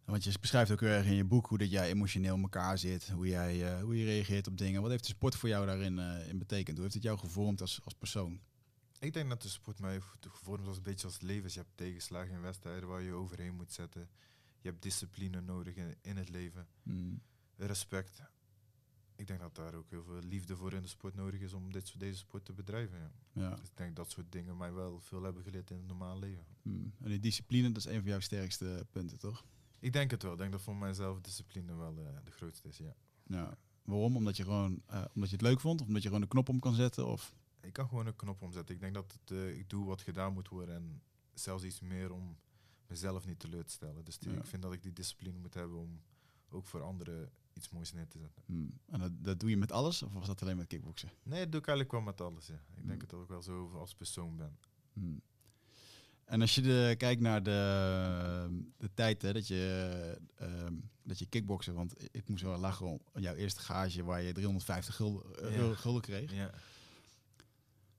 Want 0.04 0.24
je 0.24 0.38
beschrijft 0.40 0.70
ook 0.70 0.80
heel 0.80 0.88
erg 0.88 1.06
in 1.06 1.14
je 1.14 1.24
boek 1.24 1.46
hoe 1.46 1.58
dat 1.58 1.70
jij 1.70 1.88
emotioneel 1.88 2.34
in 2.34 2.42
elkaar 2.42 2.78
zit, 2.78 3.08
hoe, 3.08 3.26
jij, 3.26 3.72
eh, 3.72 3.82
hoe 3.82 3.98
je 3.98 4.04
reageert 4.04 4.46
op 4.46 4.58
dingen. 4.58 4.82
Wat 4.82 4.90
heeft 4.90 5.04
de 5.04 5.14
sport 5.14 5.34
voor 5.34 5.48
jou 5.48 5.66
daarin 5.66 5.98
eh, 5.98 6.28
in 6.28 6.38
betekend? 6.38 6.72
Hoe 6.76 6.82
heeft 6.82 6.94
het 6.94 7.02
jou 7.02 7.18
gevormd 7.18 7.60
als, 7.60 7.80
als 7.84 7.94
persoon? 7.94 8.40
Ik 8.98 9.12
denk 9.12 9.28
dat 9.28 9.42
de 9.42 9.48
sport 9.48 9.80
mij 9.80 9.92
heeft 9.92 10.06
gevormd 10.20 10.66
als 10.66 10.76
een 10.76 10.82
beetje 10.82 11.06
als 11.06 11.20
leven. 11.20 11.50
Je 11.52 11.58
hebt 11.58 11.76
tegenslagen 11.76 12.34
in 12.34 12.40
wedstrijden 12.40 12.88
waar 12.88 13.02
je 13.02 13.12
overheen 13.12 13.54
moet 13.54 13.72
zetten. 13.72 14.08
Je 14.60 14.68
hebt 14.68 14.82
discipline 14.82 15.40
nodig 15.40 15.74
in, 15.74 15.96
in 16.02 16.16
het 16.16 16.28
leven. 16.28 16.66
Hmm. 16.82 17.22
Respect. 17.56 18.22
Ik 19.16 19.26
denk 19.26 19.40
dat 19.40 19.54
daar 19.54 19.74
ook 19.74 19.90
heel 19.90 20.02
veel 20.04 20.20
liefde 20.22 20.56
voor 20.56 20.72
in 20.72 20.82
de 20.82 20.88
sport 20.88 21.14
nodig 21.14 21.40
is 21.40 21.52
om 21.52 21.72
dit, 21.72 21.98
deze 22.00 22.18
sport 22.18 22.44
te 22.44 22.52
bedrijven. 22.52 22.98
Ja. 22.98 23.10
Ja. 23.32 23.54
Dus 23.54 23.68
ik 23.68 23.76
denk 23.76 23.96
dat 23.96 24.10
soort 24.10 24.32
dingen 24.32 24.56
mij 24.56 24.72
wel 24.72 25.00
veel 25.00 25.22
hebben 25.22 25.42
geleerd 25.42 25.70
in 25.70 25.76
het 25.76 25.86
normale 25.86 26.18
leven. 26.18 26.44
Hmm. 26.62 26.92
En 27.00 27.08
die 27.08 27.18
discipline, 27.20 27.68
dat 27.72 27.76
is 27.76 27.84
een 27.92 28.00
van 28.00 28.08
jouw 28.10 28.20
sterkste 28.20 28.86
punten, 28.90 29.18
toch? 29.18 29.44
Ik 29.78 29.92
denk 29.92 30.10
het 30.10 30.22
wel. 30.22 30.32
Ik 30.32 30.38
denk 30.38 30.52
dat 30.52 30.60
voor 30.60 30.76
mijzelf 30.76 31.20
discipline 31.20 31.74
wel 31.76 31.98
eh, 31.98 32.16
de 32.24 32.30
grootste 32.30 32.68
is, 32.68 32.78
ja. 32.78 32.94
Ja. 33.26 33.56
Waarom? 33.82 34.16
Omdat 34.16 34.36
je 34.36 34.42
gewoon, 34.42 34.82
eh, 34.86 35.04
omdat 35.14 35.30
je 35.30 35.36
het 35.36 35.44
leuk 35.44 35.60
vond, 35.60 35.80
of 35.80 35.86
omdat 35.86 36.02
je 36.02 36.08
gewoon 36.08 36.22
de 36.22 36.28
knop 36.28 36.48
om 36.48 36.58
kan 36.60 36.74
zetten, 36.74 37.06
of 37.06 37.34
Ik 37.60 37.72
kan 37.72 37.88
gewoon 37.88 38.06
een 38.06 38.16
knop 38.16 38.42
omzetten. 38.42 38.74
Ik 38.74 38.80
denk 38.80 38.94
dat 38.94 39.12
het, 39.20 39.30
eh, 39.30 39.58
ik 39.58 39.70
doe 39.70 39.84
wat 39.86 40.00
gedaan 40.02 40.32
moet 40.32 40.48
worden 40.48 40.74
en 40.74 41.02
zelfs 41.34 41.64
iets 41.64 41.80
meer 41.80 42.12
om 42.12 42.36
mezelf 42.86 43.26
niet 43.26 43.38
teleur 43.38 43.64
te 43.64 43.72
stellen. 43.72 44.04
Dus 44.04 44.18
die- 44.18 44.30
Ja. 44.32 44.36
ik 44.38 44.44
vind 44.46 44.62
dat 44.62 44.72
ik 44.72 44.82
die 44.82 44.92
discipline 44.92 45.38
moet 45.38 45.54
hebben 45.54 45.78
om 45.78 46.02
ook 46.48 46.66
voor 46.66 46.82
anderen 46.82 47.30
iets 47.54 47.68
moois 47.68 47.92
neer 47.92 48.08
te 48.08 48.18
zetten. 48.18 48.42
Hmm. 48.46 48.78
En 48.90 49.00
dat, 49.00 49.10
dat 49.24 49.40
doe 49.40 49.50
je 49.50 49.56
met 49.56 49.72
alles, 49.72 50.02
of 50.02 50.12
was 50.12 50.26
dat 50.26 50.42
alleen 50.42 50.56
met 50.56 50.66
kickboksen? 50.66 51.10
Nee, 51.22 51.40
dat 51.42 51.50
doe 51.52 51.60
ik 51.60 51.66
eigenlijk 51.66 51.90
wel 51.96 52.00
met 52.12 52.20
alles. 52.20 52.46
Ja. 52.46 52.54
Ik 52.54 52.82
Mm. 52.82 52.88
denk 52.88 53.10
dat 53.10 53.20
ik 53.22 53.28
wel 53.28 53.42
zo 53.42 53.62
over 53.62 53.78
als 53.78 53.94
persoon 53.94 54.36
ben. 54.36 54.58
Hmm. 54.92 55.20
En 56.24 56.40
als 56.40 56.54
je 56.54 56.60
de, 56.60 56.94
kijkt 56.98 57.20
naar 57.20 57.42
de, 57.42 58.62
de 58.76 58.90
tijd 58.94 59.22
hè, 59.22 59.32
dat, 59.32 59.46
je, 59.46 60.18
ehm 60.34 60.74
dat 61.02 61.18
je 61.18 61.26
kickboksen, 61.26 61.74
want 61.74 61.94
ik- 62.14 62.28
moest 62.28 62.42
wel 62.42 62.58
lachen 62.58 62.86
om 62.86 63.00
jouw 63.14 63.34
eerste 63.34 63.60
gage 63.60 64.04
waar 64.04 64.22
je 64.22 64.32
350 64.32 64.94
gulden, 64.96 65.42
eh, 65.50 65.56
Ja. 65.56 65.74
gulden 65.74 66.02
kreeg. 66.02 66.32
Ja. 66.32 66.50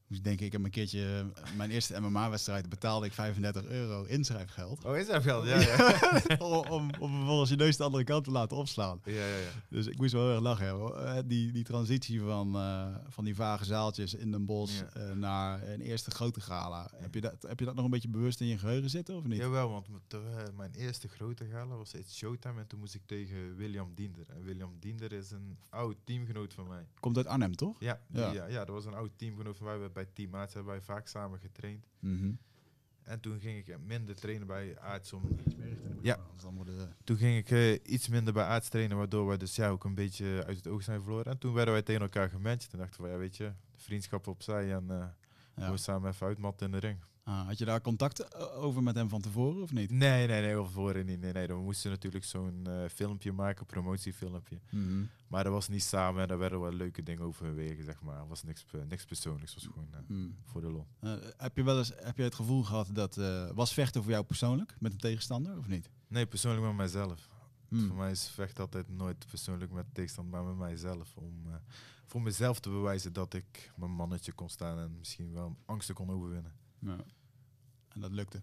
Moest 0.08 0.20
ik 0.20 0.26
denken, 0.28 0.46
ik 0.46 0.52
heb 0.52 0.64
een 0.64 0.70
keertje 0.70 1.32
mijn 1.58 1.72
eerste 1.72 2.00
MMA-wedstrijd 2.02 2.70
betaalde 2.70 3.06
ik 3.06 3.14
35 3.14 3.66
euro 3.66 4.04
inschrijfgeld. 4.04 4.84
Oh, 4.86 4.98
is 4.98 5.08
dat 5.08 5.24
geld? 5.24 5.46
Ja, 5.46 5.60
ja. 5.60 6.00
om, 6.40 6.66
om, 6.70 6.90
om 7.00 7.16
vervolgens 7.16 7.50
je 7.50 7.56
neus 7.56 7.78
de 7.78 7.84
andere 7.84 8.04
kant 8.04 8.24
te 8.24 8.32
laten 8.32 8.58
opslaan. 8.58 9.02
ja, 9.04 9.12
ja, 9.14 9.26
ja. 9.38 9.50
Dus 9.70 9.88
ik 9.88 9.98
moest 9.98 10.14
wel 10.14 10.22
heel 10.24 10.32
erg 10.34 10.42
lachen. 10.42 10.70
hoor. 10.70 10.96
Eh, 10.98 11.18
Die, 11.26 11.52
die 11.52 11.64
transitie 11.64 12.22
van, 12.22 12.56
eh, 12.56 12.96
van 13.08 13.24
die 13.26 13.36
vage 13.36 13.66
zaaltjes 13.66 14.14
in 14.14 14.32
Den 14.32 14.46
Ja. 14.48 14.84
eh, 14.94 15.12
naar 15.12 15.68
een 15.68 15.82
eerste 15.82 16.12
grote 16.12 16.42
gala. 16.42 16.92
Heb, 16.96 17.14
je 17.14 17.22
dat, 17.22 17.46
heb 17.48 17.60
je 17.60 17.66
dat 17.66 17.76
nog 17.76 17.86
een 17.86 17.92
beetje 17.92 18.10
bewust 18.10 18.42
in 18.42 18.48
je 18.48 18.58
geheugen 18.58 18.90
zitten 18.90 19.16
of 19.16 19.24
niet? 19.24 19.38
Jawel, 19.40 19.70
want 19.70 19.88
eh, 20.08 20.20
mijn 20.56 20.72
eerste 20.74 21.08
grote 21.08 21.46
gala 21.46 21.76
was 21.76 21.92
het 21.92 22.14
Showtime 22.14 22.60
en 22.60 22.68
toen 22.68 22.80
moest 22.80 22.96
ik 22.96 23.02
tegen 23.06 23.56
William 23.56 23.92
Diender. 23.96 24.26
En 24.30 24.44
William 24.44 24.72
Diender 24.80 25.12
is 25.14 25.32
een 25.32 25.58
oud 25.70 25.96
teamgenoot 26.04 26.54
van 26.54 26.68
mij. 26.68 26.86
Komt 27.00 27.18
uit 27.18 27.26
Arnhem, 27.28 27.56
toch? 27.56 27.76
Ja, 27.80 28.02
die- 28.08 28.22
Ja. 28.22 28.32
ja. 28.32 28.46
ja, 28.48 28.66
dat 28.66 28.76
was 28.76 28.86
een 28.86 28.94
oud 28.94 29.12
teamgenoot 29.16 29.58
van 29.58 29.66
mij. 29.66 29.94
Bij 29.96 30.08
Team 30.14 30.36
Aarts 30.36 30.54
hebben 30.54 30.72
wij 30.72 30.82
vaak 30.82 31.08
samen 31.08 31.40
getraind. 31.40 31.88
Mhm. 32.00 32.32
En 33.04 33.20
toen 33.20 33.40
ging 33.40 33.68
ik 33.68 33.78
minder 33.80 34.16
trainen 34.16 34.48
bij 34.48 34.80
Aarts. 34.80 35.14
Om, 35.14 35.22
Ja. 36.02 36.20
Dan 36.42 36.56
worden, 36.56 36.96
toen 37.04 37.18
ging 37.18 37.38
ik 37.38 37.50
eh, 37.52 37.94
iets 37.94 38.08
minder 38.08 38.34
bij 38.34 38.44
Aarts 38.44 38.70
trainen, 38.70 38.98
waardoor 38.98 39.28
wij 39.28 39.38
dus 39.38 39.56
ja, 39.56 39.70
ook 39.70 39.84
een 39.84 39.96
beetje 39.96 40.44
uit 40.48 40.58
het 40.58 40.68
oog 40.68 40.84
zijn 40.84 41.02
verloren. 41.02 41.32
En 41.32 41.38
toen 41.38 41.54
werden 41.54 41.74
wij 41.74 41.84
tegen 41.84 42.02
elkaar 42.02 42.30
gematcht. 42.30 42.74
En 42.74 42.80
dachten 42.80 43.04
we, 43.04 43.10
ja, 43.10 43.18
weet 43.18 43.38
je, 43.38 43.52
vriendschap 43.76 44.28
opzij 44.28 44.74
en 44.74 44.92
eh 44.92 45.06
ja. 45.56 45.72
we 45.72 45.78
samen 45.78 46.12
even 46.12 46.28
uitmatten 46.28 46.66
in 46.66 46.72
de 46.72 46.88
ring. 46.88 46.98
Ah, 47.28 47.46
had 47.48 47.58
je 47.58 47.66
daar 47.66 47.82
contact 47.82 48.20
eh, 48.20 48.64
over 48.64 48.84
met 48.84 48.96
hem 48.96 49.10
van 49.10 49.22
tevoren 49.22 49.62
of 49.62 49.72
niet? 49.72 49.92
Nee, 49.92 50.28
nee, 50.28 50.42
nee, 50.42 50.56
van 50.56 50.70
voren 50.72 51.06
niet. 51.06 51.20
Nee, 51.20 51.32
nee, 51.34 51.48
we 51.48 51.54
moesten 51.54 51.92
natuurlijk 51.92 52.24
zo'n 52.26 52.68
eh, 52.68 52.90
filmpje 52.90 53.32
maken, 53.32 53.66
promotiefilmpje. 53.66 54.60
Mhm. 54.72 55.04
Maar 55.28 55.44
dat 55.44 55.54
was 55.54 55.68
niet 55.68 55.84
samen 55.84 56.22
en 56.22 56.28
daar 56.28 56.38
werden 56.38 56.60
wel 56.62 56.72
leuke 56.74 57.04
dingen 57.04 57.24
overwegen, 57.24 57.84
zeg 57.84 58.02
maar. 58.02 58.20
Het 58.20 58.28
was 58.28 58.44
niks, 58.44 58.64
pe- 58.64 58.86
niks 58.90 59.06
persoonlijks, 59.06 59.54
was 59.54 59.64
gewoon 59.66 59.88
eh, 59.94 60.00
Mhm. 60.08 60.30
voor 60.44 60.62
de 60.62 60.72
lol. 60.72 60.88
Eh, 61.00 61.14
heb 61.38 61.56
je 61.58 61.64
wel 61.64 61.78
eens 61.78 61.92
heb 61.96 62.18
je 62.18 62.24
het 62.24 62.36
gevoel 62.36 62.64
gehad 62.64 62.90
dat 62.94 63.18
eh, 63.18 63.50
was 63.52 63.74
vechten 63.74 64.02
voor 64.04 64.12
jou 64.12 64.24
persoonlijk 64.24 64.76
met 64.80 64.92
een 64.92 64.98
tegenstander 64.98 65.58
of 65.58 65.68
niet? 65.68 65.90
Nee, 66.08 66.26
persoonlijk 66.26 66.66
met 66.66 66.76
mijzelf. 66.76 67.30
Hmm. 67.68 67.88
Voor 67.88 67.96
mij 67.98 68.12
is 68.12 68.28
vecht 68.30 68.60
altijd 68.60 68.90
nooit 68.90 69.26
persoonlijk 69.30 69.72
met 69.72 69.86
tegenstander, 69.94 70.34
maar 70.34 70.44
met 70.50 70.58
mijzelf. 70.58 71.16
Om 71.18 71.42
eh, 71.48 71.54
voor 72.06 72.22
mezelf 72.22 72.60
te 72.60 72.70
bewijzen 72.70 73.14
dat 73.14 73.34
ik 73.34 73.72
mijn 73.76 73.92
mannetje 73.92 74.32
kon 74.32 74.50
staan 74.50 74.80
en 74.80 74.96
misschien 74.98 75.32
wel 75.34 75.58
angsten 75.66 75.96
kon 75.96 76.10
overwinnen. 76.10 76.52
Ja. 76.86 76.98
En 77.88 78.02
dat 78.02 78.12
lukte. 78.12 78.42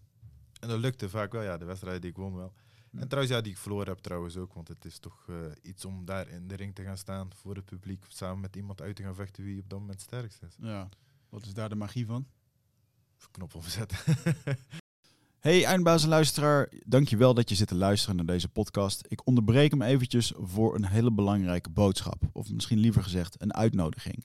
En 0.61 0.69
dat 0.69 0.79
lukte 0.79 1.09
vaak 1.09 1.33
wel, 1.33 1.43
ja, 1.43 1.59
de 1.59 1.65
wedstrijden 1.65 2.01
die 2.01 2.11
ik 2.11 2.17
won 2.17 2.35
wel. 2.35 2.53
En 2.93 3.09
trouwens, 3.09 3.35
ja, 3.35 3.41
die 3.41 3.53
ik 3.53 3.59
verloren 3.59 3.89
heb 3.89 3.99
trouwens 3.99 4.37
ook, 4.37 4.53
want 4.55 4.69
het 4.69 4.85
is 4.85 4.99
toch 4.99 5.29
eh, 5.29 5.37
iets 5.63 5.85
om 5.85 6.05
daar 6.05 6.29
in 6.29 6.49
de 6.49 6.55
ring 6.55 6.75
te 6.75 6.83
gaan 6.83 6.99
staan 6.99 7.31
voor 7.35 7.55
het 7.55 7.65
publiek, 7.65 8.05
samen 8.09 8.41
met 8.41 8.57
iemand 8.57 8.81
uit 8.81 8.97
te 8.97 9.03
gaan 9.03 9.15
vechten 9.15 9.45
wie 9.45 9.61
op 9.61 9.71
dat 9.71 9.79
moment 9.79 10.01
sterkst 10.01 10.43
is. 10.43 10.57
Ja. 10.59 10.89
Wat 11.29 11.47
is 11.47 11.55
daar 11.55 11.69
de 11.69 11.75
magie 11.75 12.07
van? 12.07 12.27
Even 13.19 13.31
knop 13.31 13.55
omzetten. 13.55 13.99
Hey 15.43 15.65
eindbazenluisteraar, 15.65 16.73
dankjewel 16.85 17.35
dat 17.35 17.49
je 17.49 17.55
zit 17.55 17.69
te 17.69 17.75
luisteren 17.75 18.17
naar 18.17 18.27
deze 18.27 18.49
podcast. 18.49 19.05
Ik 19.09 19.27
onderbreek 19.27 19.71
hem 19.71 19.83
eventjes 19.83 20.33
voor 20.37 20.75
een 20.75 20.87
hele 20.87 21.13
belangrijke 21.13 21.71
boodschap. 21.71 22.23
Of 22.33 22.51
misschien 22.51 22.79
liever 22.79 23.03
gezegd 23.03 23.43
een 23.43 23.55
uitnodiging. 23.55 24.25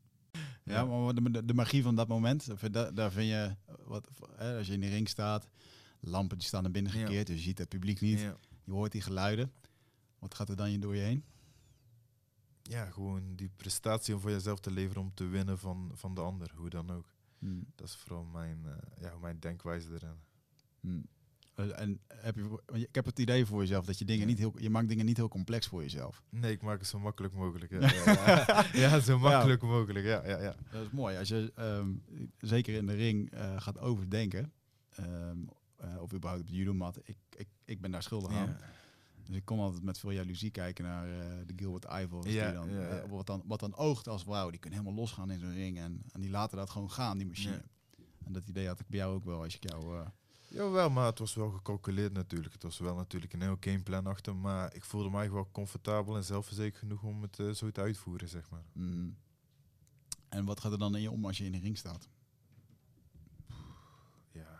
Ja, 0.63 0.85
maar 0.85 1.13
de, 1.15 1.45
de, 1.45 1.53
magie 1.53 1.83
van 1.83 1.95
dat 1.95 2.07
moment, 2.07 2.47
daar, 2.95 3.11
vind 3.11 3.29
je, 3.29 3.55
wat, 3.85 4.07
hè, 4.35 4.57
als 4.57 4.67
je 4.67 4.73
in 4.73 4.81
de 4.81 4.89
ring 4.89 5.09
staat, 5.09 5.47
lampen 5.99 6.37
die 6.37 6.47
staan 6.47 6.63
naar 6.63 6.71
binnen 6.71 6.91
gekeerd, 6.91 7.27
dus 7.27 7.35
je 7.35 7.41
ziet 7.41 7.57
het 7.57 7.69
publiek 7.69 8.01
niet, 8.01 8.19
je 8.63 8.71
hoort 8.71 8.91
die 8.91 9.01
geluiden. 9.01 9.51
Wat 10.19 10.35
gaat 10.35 10.49
er 10.49 10.55
dan 10.55 10.79
door 10.79 10.95
je 10.95 11.01
heen? 11.01 11.23
Ja, 12.61 12.85
gewoon 12.85 13.35
die 13.35 13.49
prestatie 13.55 14.13
om 14.15 14.21
voor 14.21 14.31
jezelf 14.31 14.59
te 14.59 14.71
leveren 14.71 15.01
om 15.01 15.13
te 15.13 15.25
winnen 15.25 15.59
van, 15.59 15.91
van 15.93 16.15
de 16.15 16.21
ander, 16.21 16.51
hoe 16.55 16.69
dan 16.69 16.89
ook. 16.89 17.13
Hmm. 17.39 17.65
Dat 17.75 17.87
is 17.87 17.95
vooral 17.95 18.23
mijn, 18.23 18.63
uh, 18.65 18.71
ja, 18.99 19.17
mijn 19.17 19.39
denkwijze 19.39 19.93
erin. 19.93 20.19
Hmm. 20.79 21.05
Eh, 21.55 21.79
en 21.79 21.99
heb 22.07 22.35
je, 22.35 22.61
ik 22.73 22.95
heb 22.95 23.05
het 23.05 23.19
idee 23.19 23.45
voor 23.45 23.59
jezelf 23.59 23.85
dat 23.85 23.99
je 23.99 24.05
dingen 24.05 24.27
niet 24.27 24.37
heel, 24.37 24.53
je 24.57 24.69
maakt 24.69 24.87
dingen 24.87 25.05
niet 25.05 25.17
heel 25.17 25.27
complex 25.27 25.67
voor 25.67 25.81
jezelf. 25.81 26.23
Nee, 26.29 26.51
ik 26.51 26.61
maak 26.61 26.79
het 26.79 26.87
zo 26.87 26.99
makkelijk 26.99 27.33
mogelijk. 27.33 27.71
Ja, 27.71 27.79
ja, 27.79 28.65
ja. 28.73 28.99
zo 28.99 29.19
makkelijk 29.19 29.61
mogelijk. 29.61 30.05
Ja, 30.05 30.27
ja, 30.27 30.41
ja. 30.41 30.55
Dat 30.71 30.81
is 30.81 30.89
mooi. 30.91 31.17
Als 31.17 31.27
je 31.27 31.53
um, 31.59 32.03
zeker 32.37 32.73
in 32.73 32.85
de 32.85 32.93
ring 32.93 33.33
uh, 33.33 33.61
gaat 33.61 33.79
overdenken, 33.79 34.53
um, 34.99 35.49
uh, 35.83 36.01
of 36.01 36.13
überhaupt 36.13 36.41
op 36.41 36.49
de 36.49 36.55
judomat, 36.55 36.99
ik, 37.03 37.17
ik, 37.29 37.47
ik 37.65 37.81
ben 37.81 37.91
daar 37.91 38.03
schuldig 38.03 38.31
aan. 38.31 38.57
Dus 39.23 39.35
ik 39.35 39.45
kon 39.45 39.59
altijd 39.59 39.83
met 39.83 39.99
veel 39.99 40.11
jaloezie 40.11 40.51
kijken 40.51 40.83
naar 40.83 41.07
uh, 41.07 41.15
de 41.45 41.53
Gilbert. 41.55 41.85
Ja, 42.23 42.51
dan, 42.51 42.69
wat, 43.09 43.25
dan, 43.25 43.43
wat 43.45 43.59
dan 43.59 43.75
oogt 43.75 44.07
als 44.07 44.23
wauw, 44.23 44.49
die 44.49 44.59
kunnen 44.59 44.79
helemaal 44.79 45.01
losgaan 45.01 45.31
in 45.31 45.39
zo'n 45.39 45.53
ring. 45.53 45.77
En, 45.77 46.03
en 46.11 46.21
die 46.21 46.29
laten 46.29 46.57
dat 46.57 46.69
gewoon 46.69 46.91
gaan, 46.91 47.17
die 47.17 47.27
machine. 47.27 47.63
En 48.25 48.33
dat 48.33 48.47
idee 48.47 48.67
had 48.67 48.79
ik 48.79 48.87
bij 48.87 48.99
jou 48.99 49.15
ook 49.15 49.25
wel 49.25 49.43
als 49.43 49.55
ik 49.55 49.69
jou 49.69 50.05
Jawel, 50.51 50.89
maar 50.89 51.05
het 51.05 51.19
was 51.19 51.33
wel 51.33 51.49
gecalculeerd 51.49 52.13
natuurlijk. 52.13 52.53
Het 52.53 52.63
was 52.63 52.79
wel 52.79 52.95
natuurlijk 52.95 53.33
een 53.33 53.41
heel 53.41 53.57
gameplan 53.59 54.05
achter. 54.05 54.35
Maar 54.35 54.75
ik 54.75 54.83
voelde 54.83 55.09
mij 55.09 55.31
wel 55.31 55.49
comfortabel 55.51 56.15
en 56.15 56.23
zelfverzekerd 56.23 56.77
genoeg 56.77 57.03
om 57.03 57.21
het 57.21 57.39
uh, 57.39 57.51
zo 57.51 57.71
te 57.71 57.81
uitvoeren, 57.81 58.29
zeg 58.29 58.49
maar. 58.49 58.63
Mm. 58.73 59.17
En 60.29 60.45
wat 60.45 60.59
gaat 60.59 60.71
er 60.71 60.77
dan 60.77 60.95
in 60.95 61.01
je 61.01 61.11
om 61.11 61.25
als 61.25 61.37
je 61.37 61.45
in 61.45 61.51
de 61.51 61.59
ring 61.59 61.77
staat? 61.77 62.09
Ja. 64.31 64.59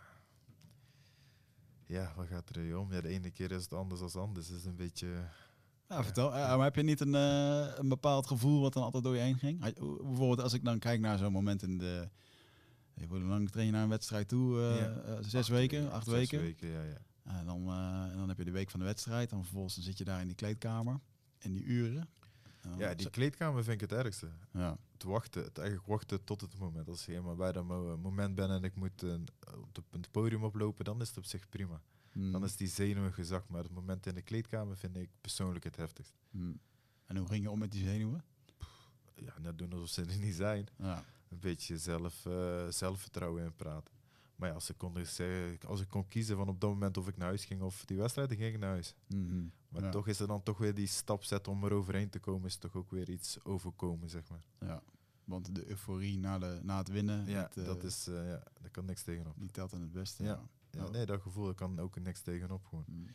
Ja, 1.86 2.12
wat 2.16 2.26
gaat 2.26 2.48
er 2.48 2.56
in 2.56 2.66
je 2.66 2.78
om? 2.78 2.92
Ja, 2.92 3.00
de 3.00 3.08
ene 3.08 3.30
keer 3.30 3.50
is 3.50 3.62
het 3.62 3.72
anders 3.72 4.00
dan 4.00 4.22
anders. 4.22 4.48
Het 4.48 4.56
is 4.56 4.64
een 4.64 4.76
beetje... 4.76 5.28
Ja, 5.88 6.04
vertel. 6.04 6.28
Uh, 6.28 6.34
maar 6.34 6.64
heb 6.64 6.76
je 6.76 6.82
niet 6.82 7.00
een, 7.00 7.14
uh, 7.14 7.76
een 7.76 7.88
bepaald 7.88 8.26
gevoel 8.26 8.60
wat 8.60 8.72
dan 8.72 8.82
altijd 8.82 9.04
door 9.04 9.14
je 9.14 9.20
heen 9.20 9.38
ging? 9.38 9.60
Bijvoorbeeld 9.60 10.40
als 10.40 10.52
ik 10.52 10.64
dan 10.64 10.78
kijk 10.78 11.00
naar 11.00 11.18
zo'n 11.18 11.32
moment 11.32 11.62
in 11.62 11.78
de 11.78 12.08
je 12.94 13.06
hoe 13.06 13.20
lang 13.20 13.50
train 13.50 13.66
je 13.66 13.72
naar 13.72 13.82
een 13.82 13.88
wedstrijd 13.88 14.28
toe? 14.28 14.58
Uh, 14.58 15.16
zes 15.20 15.48
weken, 15.48 15.90
acht 15.90 16.04
zes 16.04 16.14
weken? 16.14 16.40
weken 16.40 16.68
ja, 16.68 16.82
ja. 16.82 17.00
En 17.22 17.46
dan, 17.46 17.60
uh, 17.62 18.16
dan 18.16 18.28
heb 18.28 18.38
je 18.38 18.44
de 18.44 18.50
week 18.50 18.70
van 18.70 18.80
de 18.80 18.86
wedstrijd. 18.86 19.30
Dan 19.30 19.42
vervolgens 19.42 19.74
dan 19.74 19.84
zit 19.84 19.98
je 19.98 20.04
daar 20.04 20.20
in 20.20 20.26
die 20.26 20.36
kleedkamer. 20.36 21.00
In 21.38 21.52
die 21.52 21.64
uren. 21.64 22.08
ja, 22.78 22.94
die 22.94 23.10
kleedkamer 23.10 23.64
vind 23.64 23.82
ik 23.82 23.90
het 23.90 24.04
ergste. 24.04 24.28
Ja. 24.52 24.78
Het 24.92 25.02
wachten, 25.02 25.44
het 25.44 25.58
eigenlijk 25.58 25.88
wachten 25.88 26.24
tot 26.24 26.40
het 26.40 26.58
moment. 26.58 26.88
Als 26.88 27.04
je 27.04 27.10
helemaal 27.10 27.36
bij 27.36 27.52
dat 27.52 27.64
moment 27.98 28.34
ben 28.34 28.50
en 28.50 28.64
ik 28.64 28.74
moet 28.74 29.02
op 29.78 29.92
het 29.92 30.10
podium 30.10 30.44
oplopen, 30.44 30.84
dan 30.84 31.00
is 31.00 31.08
het 31.08 31.16
op 31.16 31.24
zich 31.24 31.48
prima. 31.48 31.82
Hmm. 32.12 32.32
Dan 32.32 32.44
is 32.44 32.56
die 32.56 32.68
zenuwen 32.68 33.12
gezakt. 33.12 33.48
Maar 33.48 33.62
het 33.62 33.72
moment 33.72 34.06
in 34.06 34.14
de 34.14 34.22
kleedkamer 34.22 34.76
vind 34.76 34.96
ik 34.96 35.10
persoonlijk 35.20 35.64
het 35.64 35.76
heftigst. 35.76 36.12
Hmm. 36.30 36.60
En 37.06 37.16
hoe 37.16 37.26
ging 37.26 37.42
je 37.42 37.50
om 37.50 37.58
met 37.58 37.72
die 37.72 37.84
zenuwen? 37.84 38.24
Ja, 39.14 39.38
net 39.38 39.58
doen 39.58 39.72
alsof 39.72 39.88
ze 39.88 40.04
er 40.04 40.18
niet 40.18 40.34
zijn. 40.34 40.68
Ja 40.76 41.04
een 41.32 41.40
beetje 41.40 41.78
zelf, 41.78 42.24
uh, 42.26 42.68
zelfvertrouwen 42.68 43.44
in 43.44 43.54
praten. 43.54 43.92
Maar 44.36 44.48
ja, 44.48 44.54
als 44.54 44.70
ik, 44.70 44.78
kon 44.78 45.06
zeggen, 45.06 45.68
als 45.68 45.80
ik 45.80 45.88
kon 45.88 46.08
kiezen 46.08 46.36
van 46.36 46.48
op 46.48 46.60
dat 46.60 46.70
moment 46.70 46.96
of 46.96 47.08
ik 47.08 47.16
naar 47.16 47.26
huis 47.26 47.44
ging 47.44 47.62
of 47.62 47.84
die 47.84 47.96
wedstrijd, 47.96 48.28
dan 48.28 48.38
ging 48.38 48.54
ik 48.54 48.60
naar 48.60 48.70
huis. 48.70 48.94
Mhm. 49.06 49.44
Maar 49.68 49.90
toch 49.90 50.08
is 50.08 50.20
er 50.20 50.26
dan 50.26 50.42
toch 50.42 50.58
weer 50.58 50.74
die 50.74 50.86
stap 50.86 51.24
zetten 51.24 51.52
om 51.52 51.64
er 51.64 51.72
overheen 51.72 52.10
te 52.10 52.18
komen, 52.18 52.46
is 52.46 52.56
toch 52.56 52.74
ook 52.74 52.90
weer 52.90 53.10
iets 53.10 53.44
overkomen, 53.44 54.10
zeg 54.10 54.28
maar. 54.28 54.44
Ja, 54.58 54.82
want 55.24 55.54
de 55.54 55.68
euforie 55.68 56.18
na, 56.18 56.38
de, 56.38 56.58
na 56.62 56.78
het 56.78 56.88
winnen, 56.88 57.26
ja, 57.26 57.50
dat, 57.54 57.84
is, 57.84 58.08
uh, 58.08 58.14
ja, 58.14 58.42
daar 58.60 58.70
kan 58.70 58.84
niks 58.84 59.02
tegenop. 59.02 59.34
Die 59.38 59.50
telt 59.50 59.74
aan 59.74 59.80
het 59.80 59.92
beste. 59.92 60.24
Ja. 60.24 60.42
ja. 60.70 60.88
nee, 60.88 61.06
dat 61.06 61.20
gevoel 61.20 61.54
kan 61.54 61.78
ook 61.78 62.00
niks 62.00 62.20
tegenop 62.20 62.64
gewoon. 62.64 62.84
Mhm. 62.86 63.10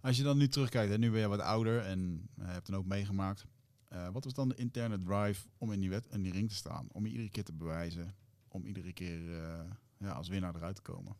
Als 0.00 0.16
je 0.16 0.22
dan 0.22 0.36
nu 0.36 0.48
terugkijkt, 0.48 0.92
en 0.92 1.00
nu 1.00 1.10
ben 1.10 1.20
je 1.20 1.28
wat 1.28 1.40
ouder 1.40 1.80
en 1.80 2.28
hebt 2.40 2.66
dan 2.66 2.76
ook 2.76 2.86
meegemaakt. 2.86 3.46
Uh, 3.92 4.08
wat 4.08 4.24
was 4.24 4.34
dan 4.34 4.48
de 4.48 4.54
interne 4.54 4.98
drive 4.98 5.48
om 5.58 5.72
in 5.72 5.80
die, 5.80 5.90
wet, 5.90 6.06
in 6.10 6.22
die 6.22 6.32
ring 6.32 6.48
te 6.48 6.54
staan? 6.54 6.88
Om 6.92 7.06
je 7.06 7.12
iedere 7.12 7.30
keer 7.30 7.44
te 7.44 7.52
bewijzen. 7.52 8.14
Om 8.48 8.66
iedere 8.66 8.92
keer 8.92 9.20
uh, 9.20 9.70
ja, 9.98 10.10
als 10.10 10.28
winnaar 10.28 10.54
eruit 10.54 10.76
te 10.76 10.82
komen? 10.82 11.16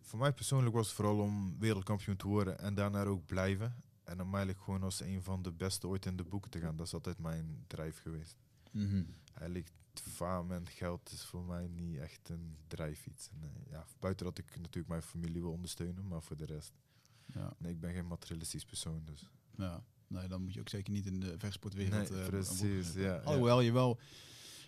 Voor 0.00 0.18
mij 0.18 0.32
persoonlijk 0.32 0.74
was 0.74 0.86
het 0.86 0.96
vooral 0.96 1.18
om 1.18 1.58
wereldkampioen 1.58 2.16
te 2.16 2.26
worden 2.26 2.58
en 2.58 2.74
daarna 2.74 3.04
ook 3.04 3.26
blijven. 3.26 3.82
En 4.04 4.20
om 4.20 4.34
eigenlijk 4.34 4.64
gewoon 4.64 4.82
als 4.82 5.00
een 5.00 5.22
van 5.22 5.42
de 5.42 5.52
beste 5.52 5.88
ooit 5.88 6.06
in 6.06 6.16
de 6.16 6.24
boeken 6.24 6.50
te 6.50 6.60
gaan. 6.60 6.76
Dat 6.76 6.86
is 6.86 6.94
altijd 6.94 7.18
mijn 7.18 7.64
drive 7.66 8.00
geweest. 8.00 8.36
Mm 8.70 8.88
-hmm. 8.88 9.06
Eigenlijk 9.34 9.70
faam 9.94 10.52
en 10.52 10.66
geld 10.66 11.12
is 11.12 11.24
voor 11.24 11.44
mij 11.44 11.68
niet 11.68 11.98
echt 11.98 12.28
een 12.28 12.56
drijffiets. 12.66 13.30
Nee, 13.40 13.50
eh, 13.50 13.70
ja, 13.70 13.86
buiten 13.98 14.26
dat 14.26 14.38
ik 14.38 14.56
natuurlijk 14.56 14.88
mijn 14.88 15.02
familie 15.02 15.40
wil 15.40 15.50
ondersteunen, 15.50 16.06
maar 16.06 16.22
voor 16.22 16.36
de 16.36 16.44
rest. 16.44 16.72
Ja. 17.26 17.52
Nee, 17.58 17.72
ik 17.72 17.80
ben 17.80 17.92
geen 17.92 18.06
materialistisch 18.06 18.64
persoon. 18.64 19.04
Dus. 19.04 19.30
Ja. 19.56 19.84
Nee, 20.12 20.28
dan 20.28 20.42
moet 20.42 20.54
je 20.54 20.60
ook 20.60 20.68
zeker 20.68 20.92
niet 20.92 21.06
in 21.06 21.20
de 21.20 21.34
vechtsportwereld. 21.38 22.10
Nee, 22.10 22.20
uh, 22.20 22.26
precies, 22.26 22.92
ja. 22.94 23.16
Alhoewel 23.16 23.60
je 23.60 23.72
wel... 23.72 24.00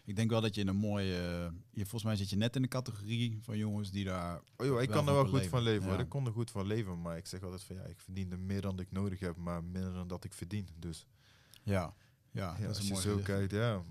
Ik 0.05 0.17
denk 0.17 0.31
wel 0.31 0.41
dat 0.41 0.55
je 0.55 0.61
in 0.61 0.69
een 0.69 0.77
mooie... 0.77 1.13
Uh, 1.13 1.59
je, 1.71 1.81
volgens 1.81 2.03
mij 2.03 2.17
zit 2.17 2.31
je 2.31 2.37
net 2.37 2.57
in 2.57 2.63
de 2.63 2.69
categorie 2.69 3.39
van 3.43 3.59
jongens 3.59 3.91
die 3.91 4.05
daar... 4.05 4.41
Oh 4.57 4.67
joh, 4.67 4.83
ik 4.83 4.89
kan 4.89 5.09
er 5.09 5.15
wel 5.15 5.27
goed 5.27 5.47
van 5.47 5.63
leven 5.63 5.89
hoor. 5.89 5.99
Ik 5.99 6.09
kon 6.09 6.27
er 6.27 6.33
goed 6.33 6.51
van 6.51 6.67
leven. 6.67 7.01
Maar 7.01 7.17
ik 7.17 7.27
zeg 7.27 7.43
altijd 7.43 7.63
van 7.63 7.77
ja, 7.77 7.83
ik 7.83 8.01
verdiende 8.01 8.37
meer 8.37 8.61
dan 8.61 8.79
ik 8.79 8.93
nodig 8.93 9.21
heb. 9.21 9.37
Maar 9.37 9.65
minder 9.65 9.93
dan 9.93 10.09
dat 10.09 10.25
ik 10.25 10.33
verdien. 10.33 10.69
Dus... 10.79 11.07
Ja, 11.63 11.95
ja, 12.31 12.57
dat 12.61 12.77
is 12.77 12.79
een 12.79 12.93
mooi 12.93 13.03
zo 13.03 13.17
kijkt, 13.17 13.53
ja. 13.53 13.83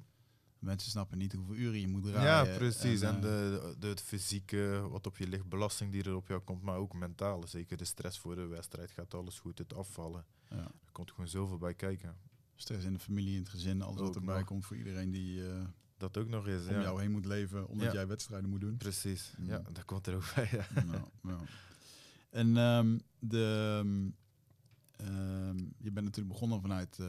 Mensen 0.64 0.92
snappen 0.92 1.18
niet 1.18 1.34
hoeveel 1.34 1.56
uren 1.56 1.80
je 1.80 1.88
moet 1.88 2.04
draaien. 2.04 2.52
Ja, 2.52 2.58
precies. 2.58 3.02
En, 3.02 3.16
en 3.16 3.22
de, 3.22 3.76
de, 3.80 3.88
het 3.88 4.02
fysieke, 4.02 4.88
wat 4.90 5.08
op 5.08 5.18
je 5.18 5.28
ligt, 5.28 5.50
belasting 5.50 5.92
die 5.92 6.04
er 6.04 6.16
op 6.16 6.28
jou 6.28 6.42
komt, 6.42 6.62
maar 6.62 6.78
ook 6.78 6.94
mentaal. 6.94 7.48
Zeker 7.48 7.78
de 7.78 7.86
stress 7.86 8.20
voor 8.20 8.36
de 8.36 8.46
wedstrijd 8.46 8.92
gaat 8.92 9.14
alles 9.14 9.40
goed, 9.40 9.58
het 9.58 9.74
afvallen. 9.74 10.26
Ja. 10.50 10.58
Er 10.58 10.92
komt 10.92 11.12
gewoon 11.12 11.28
zoveel 11.28 11.58
bij 11.58 11.74
kijken. 11.74 12.16
Stress 12.56 12.86
in 12.86 12.94
de 12.94 13.00
familie, 13.00 13.34
in 13.34 13.40
het 13.40 13.50
gezin, 13.50 13.82
alles 13.82 14.00
wat 14.00 14.16
erbij 14.16 14.44
komt 14.44 14.66
voor 14.66 14.78
iedereen 14.78 15.12
die 15.12 15.40
uh, 15.40 15.64
dat 15.98 16.18
ook 16.18 16.28
nog 16.28 16.48
eens, 16.48 16.68
om 16.68 16.82
jou 16.82 17.02
heen 17.02 17.12
moet 17.12 17.26
leven, 17.26 17.68
omdat 17.68 17.92
jij 17.92 18.08
wedstrijden 18.08 18.50
moet 18.50 18.62
doen. 18.62 18.78
Precies, 18.78 19.34
ja, 19.42 19.62
dat 19.72 19.86
komt 19.86 20.08
er 20.08 20.16
ook 20.16 20.32
bij. 20.36 20.50
Ja. 20.52 20.84
Nou, 21.22 21.40
En 22.30 22.58
um, 22.58 23.02
de, 23.20 23.80
um, 23.84 24.16
je 25.78 25.92
bent 25.92 26.06
natuurlijk 26.06 26.28
begonnen 26.34 26.62
vanuit 26.62 26.98
uh, 26.98 27.08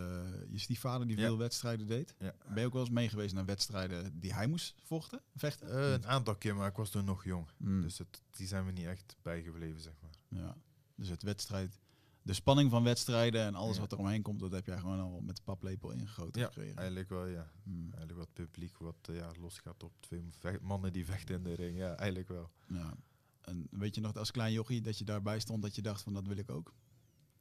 je 0.50 0.58
stiefvader 0.58 1.06
die 1.06 1.16
veel 1.16 1.38
wedstrijden 1.38 1.86
deed. 1.86 2.14
Ben 2.18 2.60
je 2.60 2.66
ook 2.66 2.72
wel 2.72 2.82
eens 2.82 2.90
mee 2.90 3.08
geweest 3.08 3.34
naar 3.34 3.44
wedstrijden 3.44 4.20
die 4.20 4.34
hij 4.34 4.46
moest 4.46 4.74
vochten, 4.82 5.20
vechten? 5.34 5.68
Uh, 5.68 5.92
een 5.92 6.06
aantal 6.06 6.34
keer, 6.36 6.56
maar 6.56 6.68
ik 6.68 6.76
was 6.76 6.90
toen 6.90 7.04
nog 7.04 7.24
jong. 7.24 7.46
Mm. 7.56 7.82
Dus 7.82 7.98
het, 7.98 8.22
die 8.30 8.46
zijn 8.46 8.64
we 8.66 8.72
niet 8.72 8.86
echt 8.86 9.16
bijgebleven, 9.22 9.80
zeg 9.80 9.94
maar. 10.00 10.40
Ja. 10.40 10.56
Dus 10.94 11.08
het 11.08 11.22
wedstrijd 11.22 11.78
de 12.22 12.32
spanning 12.32 12.70
van 12.70 12.82
wedstrijden 12.82 13.42
en 13.44 13.54
alles 13.54 13.74
Ja. 13.74 13.80
wat 13.80 13.92
er 13.92 13.98
omheen 13.98 14.22
komt, 14.22 14.40
dat 14.40 14.52
heb 14.52 14.66
jij 14.66 14.78
gewoon 14.78 15.00
al 15.00 15.20
met 15.20 15.36
de 15.36 15.42
paplepel 15.42 15.90
ingegoten 15.90 16.40
Ja, 16.40 16.46
gekregen. 16.46 16.76
Eigenlijk 16.76 17.08
wel, 17.08 17.26
ja. 17.26 17.50
Hmm, 17.62 17.82
Eigenlijk 17.82 18.18
wat 18.18 18.32
publiek 18.32 18.78
wat 18.78 18.96
eh, 19.08 19.16
ja, 19.16 19.30
losgaat 19.40 19.82
op 19.82 19.92
twee 20.00 20.22
mannen 20.62 20.92
die 20.92 21.04
vechten 21.04 21.34
in 21.34 21.42
de 21.42 21.54
ring. 21.54 21.76
Ja, 21.76 21.94
eigenlijk 21.96 22.28
wel. 22.28 22.50
ja. 22.68 22.94
En 23.40 23.66
weet 23.70 23.94
je 23.94 24.00
nog 24.00 24.14
als 24.16 24.30
klein 24.30 24.52
jochie 24.52 24.80
dat 24.80 24.98
je 24.98 25.04
daarbij 25.04 25.40
stond 25.40 25.62
dat 25.62 25.74
je 25.74 25.82
dacht 25.82 26.02
van 26.02 26.12
dat 26.12 26.26
wil 26.26 26.36
ik 26.36 26.50
ook? 26.50 26.72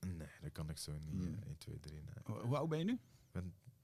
Nee, 0.05 0.27
dat 0.41 0.51
kan 0.51 0.69
ik 0.69 0.77
zo 0.77 1.00
niet. 1.00 1.13
Hmm. 1.13 1.33
eh, 1.41 1.48
1, 1.48 1.57
2, 1.57 1.79
3. 1.79 1.95
Nee. 1.95 2.13
Hoe, 2.24 2.39
hoe 2.45 2.57
oud 2.57 2.69
ben 2.69 2.77
je 2.77 2.83
nu? 2.86 3.00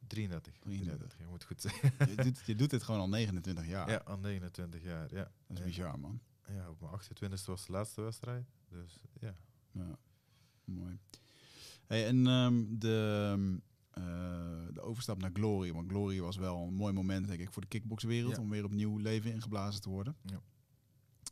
33. 0.08 0.60
33. 0.60 1.18
Je 1.18 1.26
moet 1.26 1.44
goed 1.44 1.62
zeggen. 1.62 1.92
je, 2.10 2.16
doet, 2.24 2.40
je 2.46 2.56
doet 2.56 2.70
dit 2.70 2.84
gewoon 2.84 3.00
al 3.00 3.10
29 3.10 3.68
jaar. 3.68 3.90
Ja, 3.90 4.06
aan 4.06 4.20
29 4.22 4.84
jaar. 4.84 5.14
Ja. 5.16 5.24
Dat 5.24 5.32
is 5.48 5.58
Ja. 5.58 5.64
bizar 5.64 6.00
man. 6.00 6.20
ja, 6.48 6.70
op 6.70 6.80
mijn 6.80 6.92
28 6.92 7.46
was 7.46 7.66
de 7.66 7.72
laatste 7.72 8.02
wedstrijd. 8.02 8.46
Dus 8.70 9.00
ja. 9.20 9.36
Ja, 9.72 9.98
mooi. 10.64 11.00
Hey, 11.88 12.08
en 12.08 12.28
ehm, 12.28 12.64
de, 12.70 13.28
ehm, 13.32 13.54
eh, 13.90 14.74
de 14.74 14.82
overstap 14.82 15.22
naar 15.22 15.32
Glory. 15.34 15.74
Want 15.74 15.90
Glory 15.90 16.20
was 16.22 16.38
wel 16.38 16.68
een 16.68 16.74
mooi 16.74 16.94
moment, 16.94 17.28
denk 17.28 17.40
ik, 17.40 17.52
voor 17.52 17.62
de 17.62 17.68
kickboxwereld. 17.68 18.36
Ja. 18.36 18.42
Om 18.42 18.50
weer 18.50 18.64
opnieuw 18.64 18.98
leven 18.98 19.32
ingeblazen 19.32 19.82
te 19.82 19.90
worden. 19.90 20.16
Ja. 20.22 20.42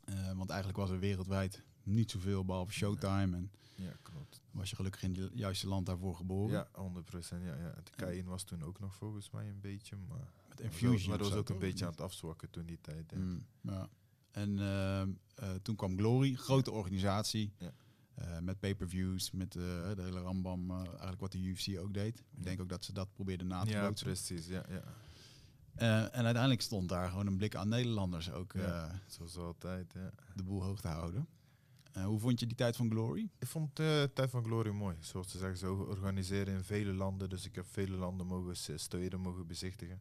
Eh, 0.04 0.32
want 0.32 0.48
eigenlijk 0.50 0.78
was 0.78 0.90
er 0.90 0.98
wereldwijd 0.98 1.62
niet 1.82 2.10
zoveel, 2.10 2.44
behalve 2.44 2.72
Showtime. 2.72 3.36
En 3.36 3.50
Ja, 3.78 3.92
klopt. 4.02 4.40
was 4.50 4.70
je 4.70 4.76
gelukkig 4.76 5.02
in 5.02 5.14
het 5.16 5.30
juiste 5.34 5.68
land 5.68 5.86
daarvoor 5.86 6.14
geboren. 6.16 6.52
Ja, 6.52 6.68
100%. 6.72 7.42
Ja, 7.44 7.54
ja. 7.54 7.74
Het 7.74 7.90
K1 8.22 8.24
was 8.24 8.42
toen 8.44 8.62
ook 8.64 8.78
nog 8.80 8.94
volgens 8.94 9.30
mij 9.30 9.48
een 9.48 9.60
beetje. 9.60 9.96
Maar, 10.08 10.32
Met 10.48 10.60
Infusion. 10.60 11.08
maar 11.08 11.18
dat 11.18 11.28
was 11.28 11.38
ook 11.38 11.48
een 11.48 11.58
beetje 11.58 11.84
aan 11.84 11.90
het 11.90 12.00
afzwakken 12.00 12.50
toen 12.50 12.66
die 12.66 12.78
tijd. 12.80 13.10
Ja. 13.10 13.18
Mm, 13.18 13.46
ja. 13.60 13.88
En 14.30 14.58
ehm, 14.58 15.10
eh, 15.34 15.54
toen 15.62 15.76
kwam 15.76 15.96
Glory, 15.98 16.34
grote 16.34 16.70
organisatie. 16.70 17.52
Ja. 17.58 17.72
Eh, 18.14 18.38
met 18.38 18.60
pay-per-views, 18.60 19.30
met 19.30 19.56
eh, 19.56 19.62
de 19.94 20.02
hele 20.02 20.20
rambam, 20.20 20.70
eigenlijk 20.70 21.20
wat 21.20 21.32
de 21.32 21.38
UFC 21.38 21.78
ook 21.78 21.94
deed. 21.94 22.18
Ik 22.18 22.24
Ja. 22.36 22.42
denk 22.42 22.60
ook 22.60 22.68
dat 22.68 22.84
ze 22.84 22.92
dat 22.92 23.12
probeerden 23.12 23.46
na 23.46 23.64
te 23.64 23.70
Ja, 23.70 23.86
bootsen. 23.86 24.06
precies. 24.06 24.46
Ja, 24.46 24.64
ja. 24.68 24.82
En 26.10 26.24
uiteindelijk 26.24 26.60
stond 26.62 26.88
daar 26.88 27.08
gewoon 27.08 27.26
een 27.26 27.36
blik 27.36 27.54
aan 27.54 27.68
Nederlanders 27.68 28.30
ook 28.30 28.52
Ja. 28.52 29.00
Zoals 29.06 29.36
altijd. 29.36 29.92
Ja. 29.92 30.10
de 30.34 30.42
boel 30.42 30.62
hoog 30.62 30.80
te 30.80 30.88
houden. 30.88 31.28
Eh, 31.98 32.04
hoe 32.04 32.18
vond 32.18 32.40
je 32.40 32.46
die 32.46 32.56
tijd 32.56 32.76
van 32.76 32.90
Glory? 32.90 33.30
Ik 33.38 33.46
vond 33.46 33.76
de 33.76 34.10
Tijd 34.14 34.30
van 34.30 34.44
Glory 34.44 34.70
mooi. 34.70 34.96
Zoals 35.00 35.30
ze 35.30 35.38
zeggen, 35.38 35.58
ze 35.58 35.70
organiseren 35.70 36.54
in 36.54 36.64
vele 36.64 36.92
landen. 36.92 37.28
Dus 37.28 37.44
ik 37.44 37.54
heb 37.54 37.66
vele 37.66 37.96
landen 37.96 38.26
mogen 38.26 38.56
s- 38.56 38.70
steden 38.74 39.20
mogen 39.20 39.46
bezichtigen. 39.46 40.00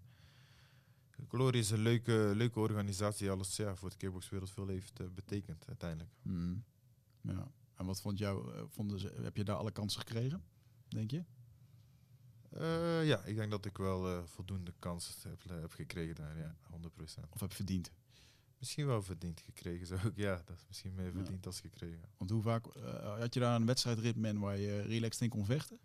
Glory 1.27 1.58
is 1.58 1.70
een 1.70 1.80
leuke, 1.82 2.32
leuke 2.36 2.60
organisatie 2.60 3.20
die 3.24 3.32
alles 3.32 3.56
ja, 3.56 3.75
voor 3.75 3.89
de 3.89 3.98
kickboxwereld 3.98 4.51
veel 4.51 4.68
heeft 4.68 5.00
eh, 5.00 5.08
betekend 5.08 5.68
uiteindelijk. 5.68 6.12
Hmm. 6.22 6.63
Ja. 7.22 7.51
En 7.75 7.86
wat 7.86 8.01
vond 8.01 8.18
jou, 8.18 8.54
eh, 8.56 8.63
vonden 8.68 9.00
ze, 9.00 9.13
heb 9.22 9.38
je 9.38 9.44
daar 9.44 9.56
alle 9.56 9.72
kansen 9.72 10.00
gekregen, 10.00 10.44
denk 10.88 11.12
je? 11.12 11.24
Eh, 12.50 13.08
ja, 13.08 13.24
ik 13.24 13.36
denk 13.36 13.51
dat 13.51 13.66
ik 13.66 13.77
wel 13.77 14.08
eh, 14.08 14.24
voldoende 14.25 14.74
kansen 14.80 15.30
heb, 15.30 15.44
heb 15.62 15.72
gekregen 15.72 16.16
daar, 16.16 16.38
ja, 16.38 16.56
100%. 16.72 17.30
Of 17.30 17.39
heb 17.39 17.54
verdiend? 17.54 17.92
Misschien 18.60 18.86
wel 18.86 19.02
verdiend 19.02 19.42
gekregen, 19.42 19.88
zou 19.88 20.00
ik, 20.08 20.16
ja, 20.16 20.42
dat 20.46 20.58
is 20.58 20.64
misschien 20.68 20.96
meer 20.96 21.06
Ja. 21.06 21.12
verdiend 21.12 21.46
als 21.46 21.60
gekregen. 21.60 22.02
Want 22.18 22.30
hoe 22.30 22.42
vaak 22.42 22.66
eh, 22.68 23.20
had 23.20 23.34
je 23.34 23.40
daar 23.40 23.56
een 23.56 23.66
wedstrijdritme 23.66 24.28
in 24.28 24.40
waar 24.40 24.58
je 24.58 24.82
relaxed 24.82 25.22
in 25.22 25.30
kon 25.30 25.46
vechten? 25.46 25.80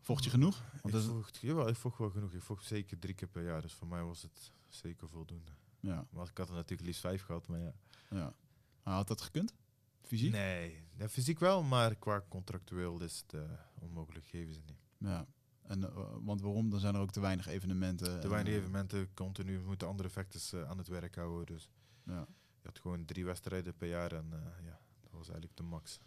Vocht 0.00 0.24
je 0.24 0.30
genoeg? 0.30 0.62
Want 0.82 0.94
Ik 0.94 1.00
vocht, 1.10 1.38
jawel, 1.40 1.68
ik 1.68 1.76
vocht 1.76 1.98
wel 1.98 2.10
genoeg. 2.10 2.32
Ik 2.32 2.42
vocht 2.42 2.64
zeker 2.66 2.98
drie 2.98 3.14
keer 3.14 3.28
per 3.28 3.44
jaar, 3.44 3.62
dus 3.62 3.72
voor 3.72 3.86
mij 3.88 4.02
was 4.02 4.22
het 4.22 4.52
zeker 4.68 5.08
voldoende. 5.08 5.50
ja, 5.80 6.06
Maar 6.10 6.28
ik 6.28 6.36
had 6.38 6.48
er 6.48 6.54
natuurlijk 6.54 6.86
liefst 6.88 7.00
vijf 7.00 7.22
gehad, 7.22 7.46
maar 7.46 7.60
ja. 7.60 7.72
ja. 8.10 8.34
Maar 8.82 8.94
had 8.94 9.08
dat 9.08 9.20
gekund? 9.20 9.54
Fysiek? 10.02 10.32
Nee, 10.32 10.82
ja, 10.96 11.08
fysiek 11.08 11.38
wel, 11.38 11.62
maar 11.62 11.94
qua 11.96 12.24
contractueel 12.28 13.02
is 13.02 13.18
het 13.26 13.34
eh, 13.34 13.50
onmogelijk, 13.78 14.26
geven 14.26 14.54
ze 14.54 14.60
niet. 14.66 14.80
Ja. 14.98 15.26
En, 15.70 15.84
eh, 15.84 15.96
want 16.20 16.40
waarom? 16.40 16.70
Dan 16.70 16.80
zijn 16.80 16.94
er 16.94 17.00
ook 17.00 17.10
te 17.10 17.20
weinig 17.20 17.46
evenementen. 17.46 18.20
Te 18.20 18.28
weinig 18.28 18.52
eh, 18.52 18.58
evenementen, 18.58 19.14
continu 19.14 19.60
moeten 19.60 19.88
andere 19.88 20.08
vechters 20.08 20.52
eh, 20.52 20.68
aan 20.68 20.78
het 20.78 20.88
werk 20.88 21.14
houden. 21.14 21.46
Dus 21.46 21.70
Ja. 22.04 22.26
je 22.60 22.66
had 22.68 22.78
gewoon 22.78 23.04
drie 23.04 23.24
wedstrijden 23.24 23.76
per 23.76 23.88
jaar 23.88 24.12
en 24.12 24.26
ja, 24.64 24.80
dat 25.00 25.10
was 25.10 25.28
eigenlijk 25.28 25.56
de 25.56 25.62
max. 25.62 25.98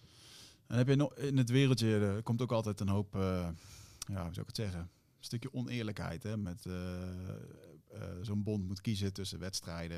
En 0.68 0.78
heb 0.78 0.88
je 0.88 0.96
nog 0.96 1.16
in 1.16 1.38
het 1.38 1.50
wereldje, 1.50 2.00
er 2.00 2.24
komt 2.24 2.42
ook 2.42 2.52
altijd 2.52 2.80
een 2.80 2.88
hoop, 2.88 3.14
ja, 3.14 3.54
hoe 4.06 4.16
zou 4.16 4.30
ik 4.40 4.46
het 4.48 4.56
zeggen? 4.56 4.80
Een 4.80 4.90
stukje 5.30 5.54
oneerlijkheid, 5.54 6.24
hè? 6.24 6.38
Met 6.38 6.66
zo'n 8.22 8.44
bond 8.44 8.68
moet 8.68 8.82
kiezen 8.82 9.14
tussen 9.14 9.40
wedstrijden. 9.40 9.98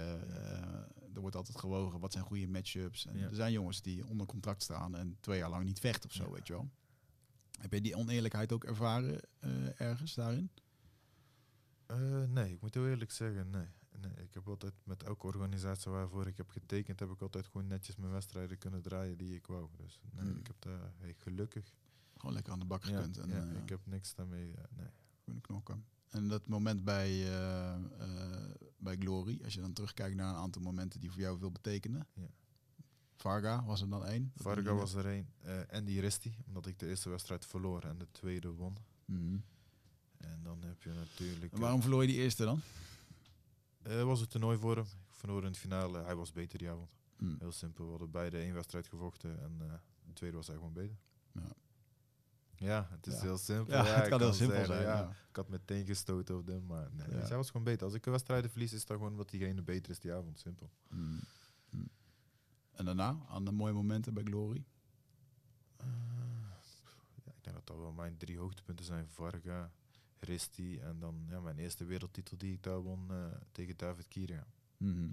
er 1.13 1.21
wordt 1.21 1.35
altijd 1.35 1.57
gewogen, 1.59 1.99
wat 1.99 2.11
zijn 2.11 2.23
goede 2.25 2.47
matchups. 2.47 3.05
En 3.05 3.17
Ja. 3.17 3.27
er 3.27 3.35
zijn 3.35 3.51
jongens 3.51 3.81
die 3.81 4.05
onder 4.07 4.27
contract 4.27 4.63
staan 4.63 4.95
en 4.95 5.17
twee 5.19 5.37
jaar 5.37 5.49
lang 5.49 5.63
niet 5.65 5.79
vechten 5.79 6.09
of 6.09 6.15
zo, 6.15 6.23
Ja. 6.23 6.31
weet 6.31 6.47
je 6.47 6.53
wel. 6.53 6.69
Heb 7.65 7.73
je 7.73 7.81
die 7.81 7.95
oneerlijkheid 7.95 8.51
ook 8.51 8.63
ervaren 8.63 9.19
eh, 9.39 9.81
ergens 9.81 10.13
daarin? 10.13 10.49
Eh, 11.85 12.23
nee, 12.23 12.53
ik 12.53 12.61
moet 12.61 12.73
heel 12.73 12.87
eerlijk 12.87 13.11
zeggen, 13.11 13.49
nee. 13.49 13.67
nee. 14.01 14.11
Ik 14.25 14.33
heb 14.33 14.47
altijd 14.47 14.73
met 14.83 15.03
elke 15.03 15.25
organisatie 15.25 15.91
waarvoor 15.91 16.27
ik 16.27 16.37
heb 16.37 16.49
getekend, 16.49 16.99
heb 16.99 17.09
ik 17.09 17.21
altijd 17.21 17.45
gewoon 17.45 17.67
netjes 17.67 17.95
mijn 17.95 18.11
wedstrijden 18.11 18.57
kunnen 18.57 18.81
draaien 18.81 19.17
die 19.17 19.35
ik 19.35 19.47
wou. 19.47 19.69
Dus 19.77 19.99
nee, 20.11 20.25
Hmm. 20.25 20.37
ik 20.39 20.47
heb 20.47 20.55
daar 20.59 20.91
hey, 20.97 21.13
gelukkig. 21.17 21.73
Gewoon 22.17 22.33
lekker 22.33 22.53
aan 22.53 22.59
de 22.59 22.65
bak 22.65 22.83
Ja, 22.83 22.95
gekund 22.97 23.17
en 23.17 23.29
ja, 23.29 23.35
eh, 23.47 23.61
ik 23.61 23.69
heb 23.69 23.85
niks 23.85 24.15
daarmee. 24.15 24.53
nee. 24.75 24.87
kunnen 25.23 25.41
knokken. 25.41 25.85
En 26.09 26.27
dat 26.27 26.47
moment 26.47 26.83
bij, 26.83 27.27
bij 28.77 28.95
Glory, 28.95 29.39
als 29.43 29.53
je 29.53 29.61
dan 29.61 29.73
terugkijkt 29.73 30.15
naar 30.15 30.29
een 30.29 30.39
aantal 30.41 30.61
momenten 30.61 30.99
die 30.99 31.11
voor 31.11 31.21
jou 31.21 31.39
veel 31.39 31.51
betekenen. 31.51 32.07
Ja. 32.13 32.27
Varga 33.15 33.63
was 33.65 33.81
er 33.81 33.89
dan 33.89 34.05
één. 34.05 34.31
Varga 34.35 34.61
die- 34.61 34.71
was 34.79 34.93
er 34.93 35.05
één. 35.05 35.29
eh 35.41 35.59
Andy 35.71 35.99
Risti, 35.99 36.35
omdat 36.47 36.65
ik 36.65 36.79
de 36.79 36.87
eerste 36.87 37.09
wedstrijd 37.09 37.45
verloor 37.45 37.83
en 37.83 37.97
de 37.97 38.07
tweede 38.11 38.49
won. 38.51 38.77
Mhm. 39.05 39.37
En 40.17 40.39
dan 40.43 40.63
heb 40.63 40.83
je 40.83 40.89
natuurlijk. 40.89 41.53
En 41.53 41.59
waarom 41.59 41.81
verloor 41.81 42.01
je 42.01 42.07
die 42.07 42.17
eerste 42.21 42.43
dan? 42.45 42.61
eh, 43.81 44.03
was 44.03 44.19
het 44.19 44.29
toernooi 44.29 44.57
voor 44.57 44.75
hem? 44.75 44.85
Ik 44.85 45.15
verloor 45.15 45.45
in 45.45 45.51
de 45.51 45.57
finale. 45.59 46.03
Hij 46.03 46.15
was 46.15 46.31
beter 46.31 46.57
die 46.57 46.69
avond. 46.69 46.89
Mhm. 47.17 47.35
Heel 47.39 47.51
simpel. 47.51 47.83
We 47.83 47.89
hadden 47.89 48.11
beide 48.11 48.37
één 48.37 48.53
wedstrijd 48.53 48.87
gevochten 48.87 49.41
en 49.41 49.55
eh, 49.61 49.73
de 50.05 50.13
tweede 50.13 50.35
was 50.35 50.47
hij 50.47 50.55
gewoon 50.55 50.73
beter. 50.73 50.97
Ja. 51.31 51.41
Ja, 52.57 52.87
het 52.91 53.07
is 53.07 53.13
Ja. 53.13 53.21
heel 53.21 53.37
simpel. 53.37 53.73
Ja, 53.73 53.85
Ja, 53.85 53.93
het 53.93 54.07
kan 54.07 54.19
heel 54.19 54.33
simpel 54.33 54.55
zeggen, 54.55 54.75
zijn. 54.75 54.87
ja. 54.87 55.09
Ik 55.29 55.35
had 55.35 55.49
meteen 55.49 55.85
gestoten 55.85 56.37
op 56.37 56.47
hem, 56.47 56.65
maar 56.65 56.89
nee, 56.91 57.07
hij 57.07 57.35
was 57.37 57.47
gewoon 57.47 57.63
beter. 57.65 57.85
Als 57.85 57.93
ik 57.95 58.05
een 58.05 58.11
wedstrijd 58.11 58.51
verlies, 58.51 58.73
is 58.73 58.85
dat 58.85 58.97
gewoon 58.97 59.11
omdat 59.11 59.29
diegene 59.29 59.61
beter 59.61 59.91
is 59.91 59.99
die 59.99 60.13
avond. 60.13 60.39
Simpel. 60.39 60.69
Mhm. 60.89 61.17
En 62.75 62.85
daarna, 62.85 63.17
aan 63.29 63.45
de 63.45 63.51
mooie 63.51 63.73
momenten 63.73 64.13
bij 64.13 64.23
Glory. 64.23 64.63
Eh, 65.77 65.85
ja, 67.23 67.33
ik 67.33 67.43
denk 67.43 67.55
dat 67.55 67.67
dat 67.67 67.77
wel 67.77 67.91
mijn 67.91 68.17
drie 68.17 68.37
hoogtepunten 68.37 68.85
zijn. 68.85 69.07
Varga, 69.09 69.71
Risti 70.19 70.79
en 70.79 70.99
dan 70.99 71.25
ja, 71.29 71.39
mijn 71.39 71.57
eerste 71.57 71.85
wereldtitel 71.85 72.37
die 72.37 72.53
ik 72.53 72.63
daar 72.63 72.81
won 72.81 73.11
eh, 73.11 73.25
tegen 73.51 73.77
David 73.77 74.07
Kieria. 74.07 74.47
Mhm. 74.77 75.07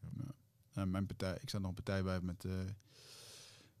Ja. 0.00 0.08
Ja. 0.16 0.34
En 0.72 0.90
mijn 0.90 1.06
partij, 1.06 1.38
ik 1.40 1.50
zat 1.50 1.60
nog 1.60 1.68
een 1.68 1.74
partij 1.82 2.02
bij 2.02 2.20
met, 2.20 2.44
eh, 2.44 2.52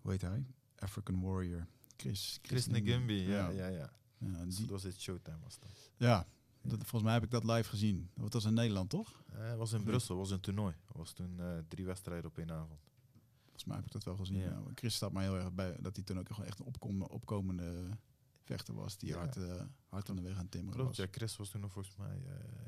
hoe 0.00 0.10
heet 0.10 0.20
hij? 0.22 0.44
African 0.78 1.20
Warrior. 1.20 1.66
Chris. 1.96 2.38
Chris 2.42 2.66
Nagimbi, 2.66 3.14
ja, 3.14 3.48
Ja. 3.48 3.48
ja, 3.48 3.66
ja. 3.66 4.44
Dus 4.44 4.56
die, 4.56 4.66
dat 4.66 4.70
was 4.70 4.82
het 4.82 5.00
Showtime 5.00 5.38
was 5.42 5.58
dat. 5.58 5.90
ja 5.96 6.26
dat, 6.68 6.78
volgens 6.78 7.02
mij 7.02 7.12
heb 7.12 7.22
ik 7.22 7.30
dat 7.30 7.44
live 7.44 7.68
gezien. 7.68 8.10
Dat 8.14 8.32
was 8.32 8.44
in 8.44 8.54
Nederland, 8.54 8.90
toch? 8.90 9.22
Eh, 9.32 9.48
Het 9.48 9.56
was 9.58 9.72
in. 9.72 9.84
Brussel, 9.84 10.16
was 10.16 10.30
een 10.30 10.40
toernooi. 10.40 10.74
Het 10.86 10.96
was 10.96 11.12
toen 11.12 11.40
eh, 11.40 11.58
drie 11.68 11.84
wedstrijden 11.84 12.30
op 12.30 12.38
één 12.38 12.50
avond. 12.52 12.80
Volgens 13.42 13.64
mij 13.64 13.76
heb 13.76 13.84
ik 13.86 13.92
dat 13.92 14.04
wel 14.04 14.16
gezien. 14.16 14.38
Ja. 14.38 14.62
Chris 14.74 14.94
staat 14.94 15.12
mij 15.12 15.22
heel 15.24 15.36
erg 15.36 15.52
bij 15.52 15.76
dat 15.80 15.96
hij 15.96 16.04
toen 16.04 16.18
ook 16.18 16.28
echt 16.28 16.58
een 16.58 16.66
opkom, 16.66 17.02
opkomende 17.02 17.88
vechter 18.44 18.74
was. 18.74 18.98
Die 18.98 19.08
Ja. 19.08 19.16
hard, 19.18 19.36
hard 19.88 20.10
aan 20.10 20.16
de 20.16 20.22
weg 20.22 20.38
aan 20.38 20.48
timmeren 20.48 20.80
Klopt, 20.80 20.96
was. 20.96 21.06
ja, 21.06 21.12
Chris 21.12 21.36
was 21.36 21.48
toen 21.48 21.60
nog 21.60 21.72
volgens 21.72 21.96
mij 21.96 22.22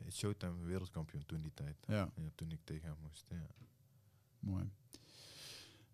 het 0.04 0.16
Showtime 0.16 0.64
wereldkampioen 0.64 1.26
toen 1.26 1.40
die 1.40 1.54
tijd. 1.54 1.76
Ja, 1.86 1.94
Ja, 2.16 2.30
toen 2.34 2.50
ik 2.50 2.60
tegen 2.64 2.88
hem 2.88 2.96
moest. 3.02 3.26
Ja. 3.30 3.46
mooi. 4.38 4.70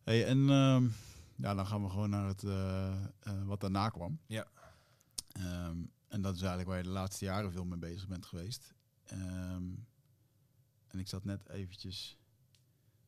Hey, 0.02 0.26
en 0.26 0.38
ehm, 0.50 0.86
ja, 1.36 1.54
dan 1.54 1.66
gaan 1.66 1.82
we 1.82 1.88
gewoon 1.90 2.10
naar 2.10 2.26
het, 2.26 2.42
wat 3.44 3.60
daarna 3.60 3.88
kwam. 3.88 4.18
Ja. 4.26 4.46
Ehm, 5.32 5.76
en 6.14 6.22
dat 6.22 6.34
is 6.34 6.40
eigenlijk 6.40 6.68
waar 6.68 6.78
je 6.78 6.84
de 6.84 6.90
laatste 6.90 7.24
jaren 7.24 7.52
veel 7.52 7.64
mee 7.64 7.78
bezig 7.78 8.08
bent 8.08 8.26
geweest. 8.26 8.74
Ehm, 9.04 9.64
en 10.88 10.98
ik 10.98 11.08
zat 11.08 11.24
net 11.24 11.48
eventjes 11.48 12.18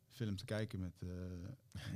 film 0.08 0.36
te 0.36 0.44
kijken 0.44 0.78
met, 0.80 1.02
eh, 1.02 1.08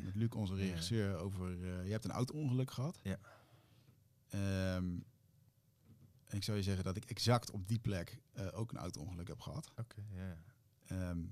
met 0.05 0.15
Luc, 0.15 0.29
onze 0.31 0.55
Ja. 0.55 0.59
regisseur, 0.61 1.17
over... 1.17 1.53
eh, 1.53 1.85
je 1.85 1.91
hebt 1.91 2.05
een 2.05 2.11
auto-ongeluk 2.11 2.71
gehad. 2.71 3.01
Ja. 3.03 3.19
Ehm, 4.29 4.99
en 6.27 6.37
ik 6.37 6.45
zou 6.45 6.57
je 6.57 6.63
zeggen 6.63 6.85
dat 6.85 6.97
ik 6.97 7.05
exact 7.05 7.51
op 7.51 7.69
die 7.69 7.79
plek 7.79 8.21
eh, 8.33 8.47
ook 8.53 8.71
een 8.73 8.79
auto-ongeluk 8.79 9.29
heb 9.29 9.41
gehad. 9.41 9.71
Oké, 9.77 10.03
ja. 10.15 10.37
Ehm, 10.87 11.23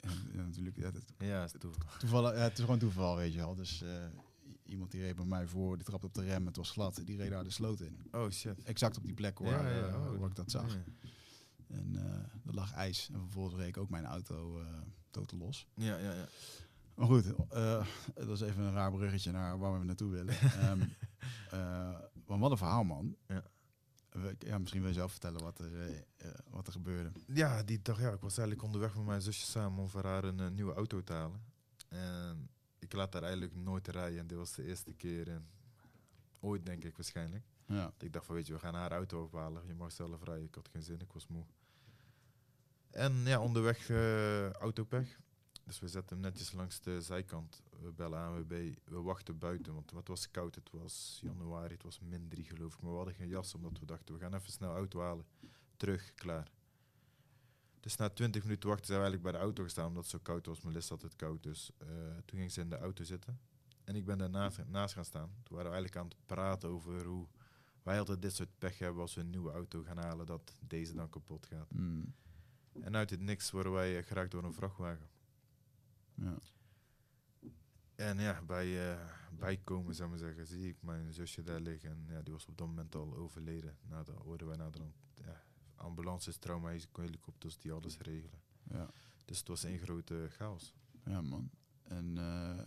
en, 0.00 0.32
natuurlijk, 0.34 0.76
ja, 0.76 0.90
dat- 0.90 1.12
Ja, 1.18 1.44
is 1.44 1.52
toe. 1.58 1.72
toevallig, 1.98 2.32
ja, 2.34 2.38
het 2.42 2.52
is 2.58 2.60
gewoon 2.64 2.78
toeval, 2.78 3.16
weet 3.16 3.32
je 3.32 3.38
wel. 3.38 3.54
Dus 3.54 3.82
iemand 4.66 4.90
die 4.90 5.00
reed 5.00 5.16
bij 5.16 5.24
mij 5.24 5.46
voor, 5.46 5.76
die 5.76 5.84
trapte 5.86 6.06
op 6.06 6.14
de 6.14 6.22
rem, 6.24 6.46
het 6.46 6.56
was 6.56 6.70
glad, 6.70 7.00
die 7.04 7.16
reed 7.16 7.30
daar 7.30 7.44
de 7.44 7.50
sloot 7.50 7.80
in. 7.80 8.00
Oh 8.12 8.30
shit. 8.30 8.62
Exact 8.62 8.96
op 8.96 9.04
die 9.04 9.14
plek 9.14 9.38
waar, 9.38 9.68
Ja, 9.72 9.76
ja, 9.78 9.86
eh, 9.88 9.94
oh. 10.12 10.18
waar 10.18 10.28
ik 10.28 10.34
dat 10.36 10.50
zag. 10.50 10.76
En 11.68 11.96
eh 11.96 12.04
er 12.46 12.54
lag 12.54 12.72
ijs. 12.72 13.08
En 13.12 13.20
vervolgens 13.20 13.56
reed 13.56 13.68
ik 13.68 13.76
ook 13.76 13.90
mijn 13.90 14.04
auto 14.04 14.60
eh 14.60 14.66
totaal 15.10 15.38
los. 15.38 15.66
ja, 15.74 15.96
ja. 15.96 16.12
ja. 16.12 16.26
Maar 16.94 17.06
goed, 17.06 17.24
dat 18.14 18.28
is 18.28 18.40
even 18.40 18.62
een 18.62 18.72
raar 18.72 18.92
bruggetje 18.92 19.32
naar 19.32 19.58
waar 19.58 19.78
we 19.78 19.84
naartoe 19.84 20.10
willen. 20.10 20.34
Ehm, 20.60 20.80
eh, 21.50 21.98
maar 22.26 22.38
wat 22.38 22.50
een 22.50 22.56
verhaal, 22.56 22.84
man. 22.84 23.16
Ja. 23.26 23.42
We- 24.10 24.36
ja, 24.38 24.58
misschien 24.58 24.80
wil 24.80 24.90
je 24.90 24.96
zelf 24.96 25.10
vertellen 25.10 25.42
wat 25.42 25.58
er, 25.58 26.04
wat 26.50 26.66
er 26.66 26.72
gebeurde. 26.72 27.12
Ja, 27.26 27.62
die 27.62 27.82
dag, 27.82 28.00
ja, 28.00 28.10
ik 28.12 28.20
was 28.20 28.38
eigenlijk 28.38 28.62
onderweg 28.62 28.94
met 28.96 29.04
mijn 29.04 29.22
zusje 29.22 29.46
samen 29.46 29.78
om 29.82 29.88
voor 29.88 30.04
haar 30.04 30.24
een 30.24 30.54
nieuwe 30.54 30.74
auto 30.74 31.02
te 31.02 31.12
halen. 31.12 31.40
En 31.88 32.48
ik 32.78 32.92
laat 32.92 33.12
haar 33.12 33.22
eigenlijk 33.22 33.54
nooit 33.54 33.88
rijden. 33.88 34.18
En 34.18 34.26
dit 34.26 34.38
was 34.38 34.52
de 34.52 34.64
eerste 34.64 34.92
keer 34.92 35.28
in, 35.28 35.46
ooit 36.40 36.66
denk 36.66 36.84
ik 36.84 36.96
waarschijnlijk. 36.96 37.44
Ja. 37.66 37.92
Ik 37.98 38.12
dacht 38.12 38.26
van, 38.26 38.34
weet 38.34 38.46
je, 38.46 38.52
we 38.52 38.58
gaan 38.58 38.74
haar 38.74 38.92
auto 38.92 39.22
ophalen. 39.22 39.66
Je 39.66 39.74
mag 39.74 39.92
zelf 39.92 40.22
rijden. 40.22 40.44
Ik 40.44 40.54
had 40.54 40.68
geen 40.68 40.82
zin, 40.82 41.00
ik 41.00 41.12
was 41.12 41.26
moe. 41.26 41.44
En 42.90 43.12
ja, 43.24 43.40
onderweg 43.40 43.88
eh 43.90 44.52
autopech. 44.52 45.18
Dus 45.64 45.78
we 45.78 45.88
zetten 45.88 46.16
hem 46.16 46.24
netjes 46.26 46.52
langs 46.52 46.80
de 46.80 47.00
zijkant. 47.00 47.62
We 47.80 47.92
bellen 47.92 48.18
ANWB. 48.18 48.74
We 48.84 49.00
wachten 49.00 49.38
buiten, 49.38 49.74
want 49.74 49.90
het 49.90 50.08
was 50.08 50.30
koud. 50.30 50.54
Het 50.54 50.70
was 50.70 51.18
januari, 51.22 51.74
het 51.74 51.82
was 51.82 52.00
min 52.00 52.28
3 52.28 52.44
geloof 52.44 52.74
ik. 52.74 52.80
Maar 52.80 52.90
we 52.90 52.96
hadden 52.96 53.14
geen 53.14 53.28
jas, 53.28 53.54
omdat 53.54 53.78
we 53.78 53.86
dachten, 53.86 54.14
we 54.14 54.20
gaan 54.20 54.34
even 54.34 54.52
snel 54.52 54.74
auto 54.74 55.00
halen. 55.00 55.24
Terug, 55.76 56.14
klaar. 56.14 56.50
Dus 57.86 57.96
na 57.96 58.08
20 58.08 58.42
minuten 58.42 58.68
wachten 58.68 58.86
zijn 58.86 58.98
we 58.98 59.04
eigenlijk 59.04 59.22
bij 59.22 59.40
de 59.40 59.46
auto 59.46 59.62
gestaan, 59.62 59.86
omdat 59.86 60.02
het 60.02 60.12
zo 60.12 60.18
koud 60.18 60.46
was. 60.46 60.60
Melissa 60.60 60.94
had 60.94 61.02
het 61.02 61.16
koud, 61.16 61.42
dus 61.42 61.70
eh, 61.78 61.88
toen 62.24 62.38
ging 62.38 62.52
ze 62.52 62.60
in 62.60 62.68
de 62.68 62.78
auto 62.78 63.04
zitten. 63.04 63.40
En 63.84 63.94
ik 63.94 64.04
ben 64.04 64.18
daarnaast 64.18 64.64
naast 64.66 64.94
gaan 64.94 65.04
staan. 65.04 65.30
Toen 65.42 65.56
waren 65.56 65.70
we 65.70 65.76
eigenlijk 65.76 65.96
aan 65.96 66.08
het 66.08 66.26
praten 66.26 66.68
over 66.68 67.04
hoe 67.04 67.26
wij 67.82 67.98
altijd 67.98 68.22
dit 68.22 68.34
soort 68.34 68.58
pech 68.58 68.78
hebben 68.78 69.02
als 69.02 69.14
we 69.14 69.20
een 69.20 69.30
nieuwe 69.30 69.50
auto 69.52 69.82
gaan 69.82 69.96
halen, 69.96 70.26
dat 70.26 70.56
deze 70.60 70.94
dan 70.94 71.10
kapot 71.10 71.46
gaat. 71.46 71.72
Mm. 71.72 72.14
En 72.80 72.96
uit 72.96 73.10
het 73.10 73.20
niks 73.20 73.50
worden 73.50 73.72
wij 73.72 73.98
eh, 73.98 74.06
geraakt 74.06 74.30
door 74.30 74.44
een 74.44 74.54
vrachtwagen. 74.54 75.08
ja. 76.14 76.38
En 77.94 78.18
ja, 78.18 78.42
bij 78.42 78.66
uh, 78.66 79.10
bijkomen, 79.38 79.94
zou 79.94 80.12
ik 80.12 80.20
maar 80.20 80.28
zeggen, 80.28 80.46
zie 80.46 80.68
ik 80.68 80.76
mijn 80.82 81.12
zusje 81.12 81.42
daar 81.42 81.60
liggen. 81.60 81.90
En 81.90 82.06
ja, 82.08 82.22
die 82.22 82.32
was 82.32 82.46
op 82.46 82.58
dat 82.58 82.66
moment 82.66 82.94
al 82.94 83.16
overleden. 83.16 83.76
Nou, 83.88 84.04
dan 84.04 84.16
hoorden 84.16 84.46
wij 84.46 84.56
naderhand 84.56 84.94
ja, 85.14 85.45
ambulances, 85.76 86.36
trauma, 86.36 86.70
helikopters 86.92 87.58
die 87.58 87.72
alles 87.72 87.98
regelen. 87.98 88.40
Ja. 88.62 88.90
Dus 89.24 89.38
het 89.38 89.48
was 89.48 89.64
één 89.64 89.78
grote 89.78 90.26
chaos. 90.30 90.74
ja, 91.04 91.20
man. 91.20 91.50
En 91.82 92.18
eh 92.18 92.66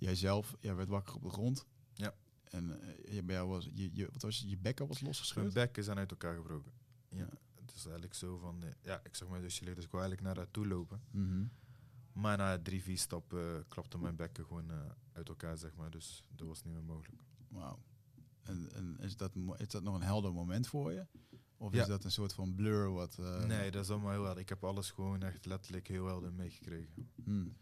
jij 0.00 0.14
zelf, 0.14 0.56
jij 0.60 0.74
werd 0.74 0.88
wakker 0.88 1.14
op 1.14 1.22
de 1.22 1.30
grond. 1.30 1.66
Ja. 1.94 2.14
En 2.44 2.82
eh, 2.82 3.14
je, 3.14 3.22
bij 3.22 3.34
jou 3.34 3.48
was, 3.48 3.68
je, 3.74 3.90
je, 3.92 4.08
wat 4.12 4.22
was 4.22 4.38
het, 4.38 4.50
je 4.50 4.56
bekken 4.58 4.86
was 4.86 4.94
Mijn 4.96 5.06
losgescheurd? 5.06 5.52
bekken 5.54 5.84
zijn 5.84 5.98
uit 5.98 6.10
elkaar 6.10 6.36
gebroken. 6.36 6.72
Ja. 7.08 7.18
Ja. 7.18 7.28
Het 7.54 7.74
is 7.74 7.82
eigenlijk 7.84 8.14
zo 8.14 8.38
van, 8.38 8.62
eh, 8.62 8.70
ja, 8.82 9.00
ik 9.04 9.16
zag 9.16 9.28
mijn 9.28 9.42
zusje 9.42 9.58
liggen, 9.58 9.76
dus 9.76 9.84
ik 9.84 9.90
wou 9.90 10.04
eigenlijk 10.04 10.34
naar 10.34 10.44
haar 10.44 10.52
toe 10.52 10.66
lopen. 10.66 11.02
Mhm. 11.10 11.44
Maar 12.12 12.36
na 12.36 12.58
drie, 12.58 12.82
vier 12.82 12.98
stappen 12.98 13.68
klapte 13.68 13.98
mijn 13.98 14.16
bekken 14.16 14.44
gewoon 14.44 14.70
uit 15.12 15.28
elkaar, 15.28 15.56
zeg 15.56 15.74
maar. 15.74 15.90
Dus 15.90 16.24
dat 16.28 16.46
was 16.46 16.62
niet 16.62 16.72
meer 16.74 16.82
mogelijk. 16.82 17.22
Wauw. 17.48 17.78
En, 18.42 18.72
en 18.72 18.96
is, 18.98 19.16
dat, 19.16 19.32
is 19.56 19.68
dat 19.68 19.82
nog 19.82 19.94
een 19.94 20.02
helder 20.02 20.32
moment 20.32 20.66
voor 20.66 20.92
je? 20.92 21.06
Of 21.60 21.72
Ja. 21.72 21.80
is 21.82 21.88
dat 21.88 22.04
een 22.04 22.10
soort 22.10 22.32
van 22.32 22.54
blur 22.54 22.92
wat... 22.92 23.18
eh, 23.18 23.44
nee, 23.44 23.70
dat 23.70 23.84
is 23.84 23.90
allemaal 23.90 24.10
heel 24.10 24.24
helder. 24.24 24.42
Ik 24.42 24.48
heb 24.48 24.64
alles 24.64 24.90
gewoon 24.90 25.22
echt 25.22 25.46
letterlijk 25.46 25.88
heel 25.88 26.06
helder 26.06 26.32
meegekregen. 26.32 27.10
hmm. 27.24 27.56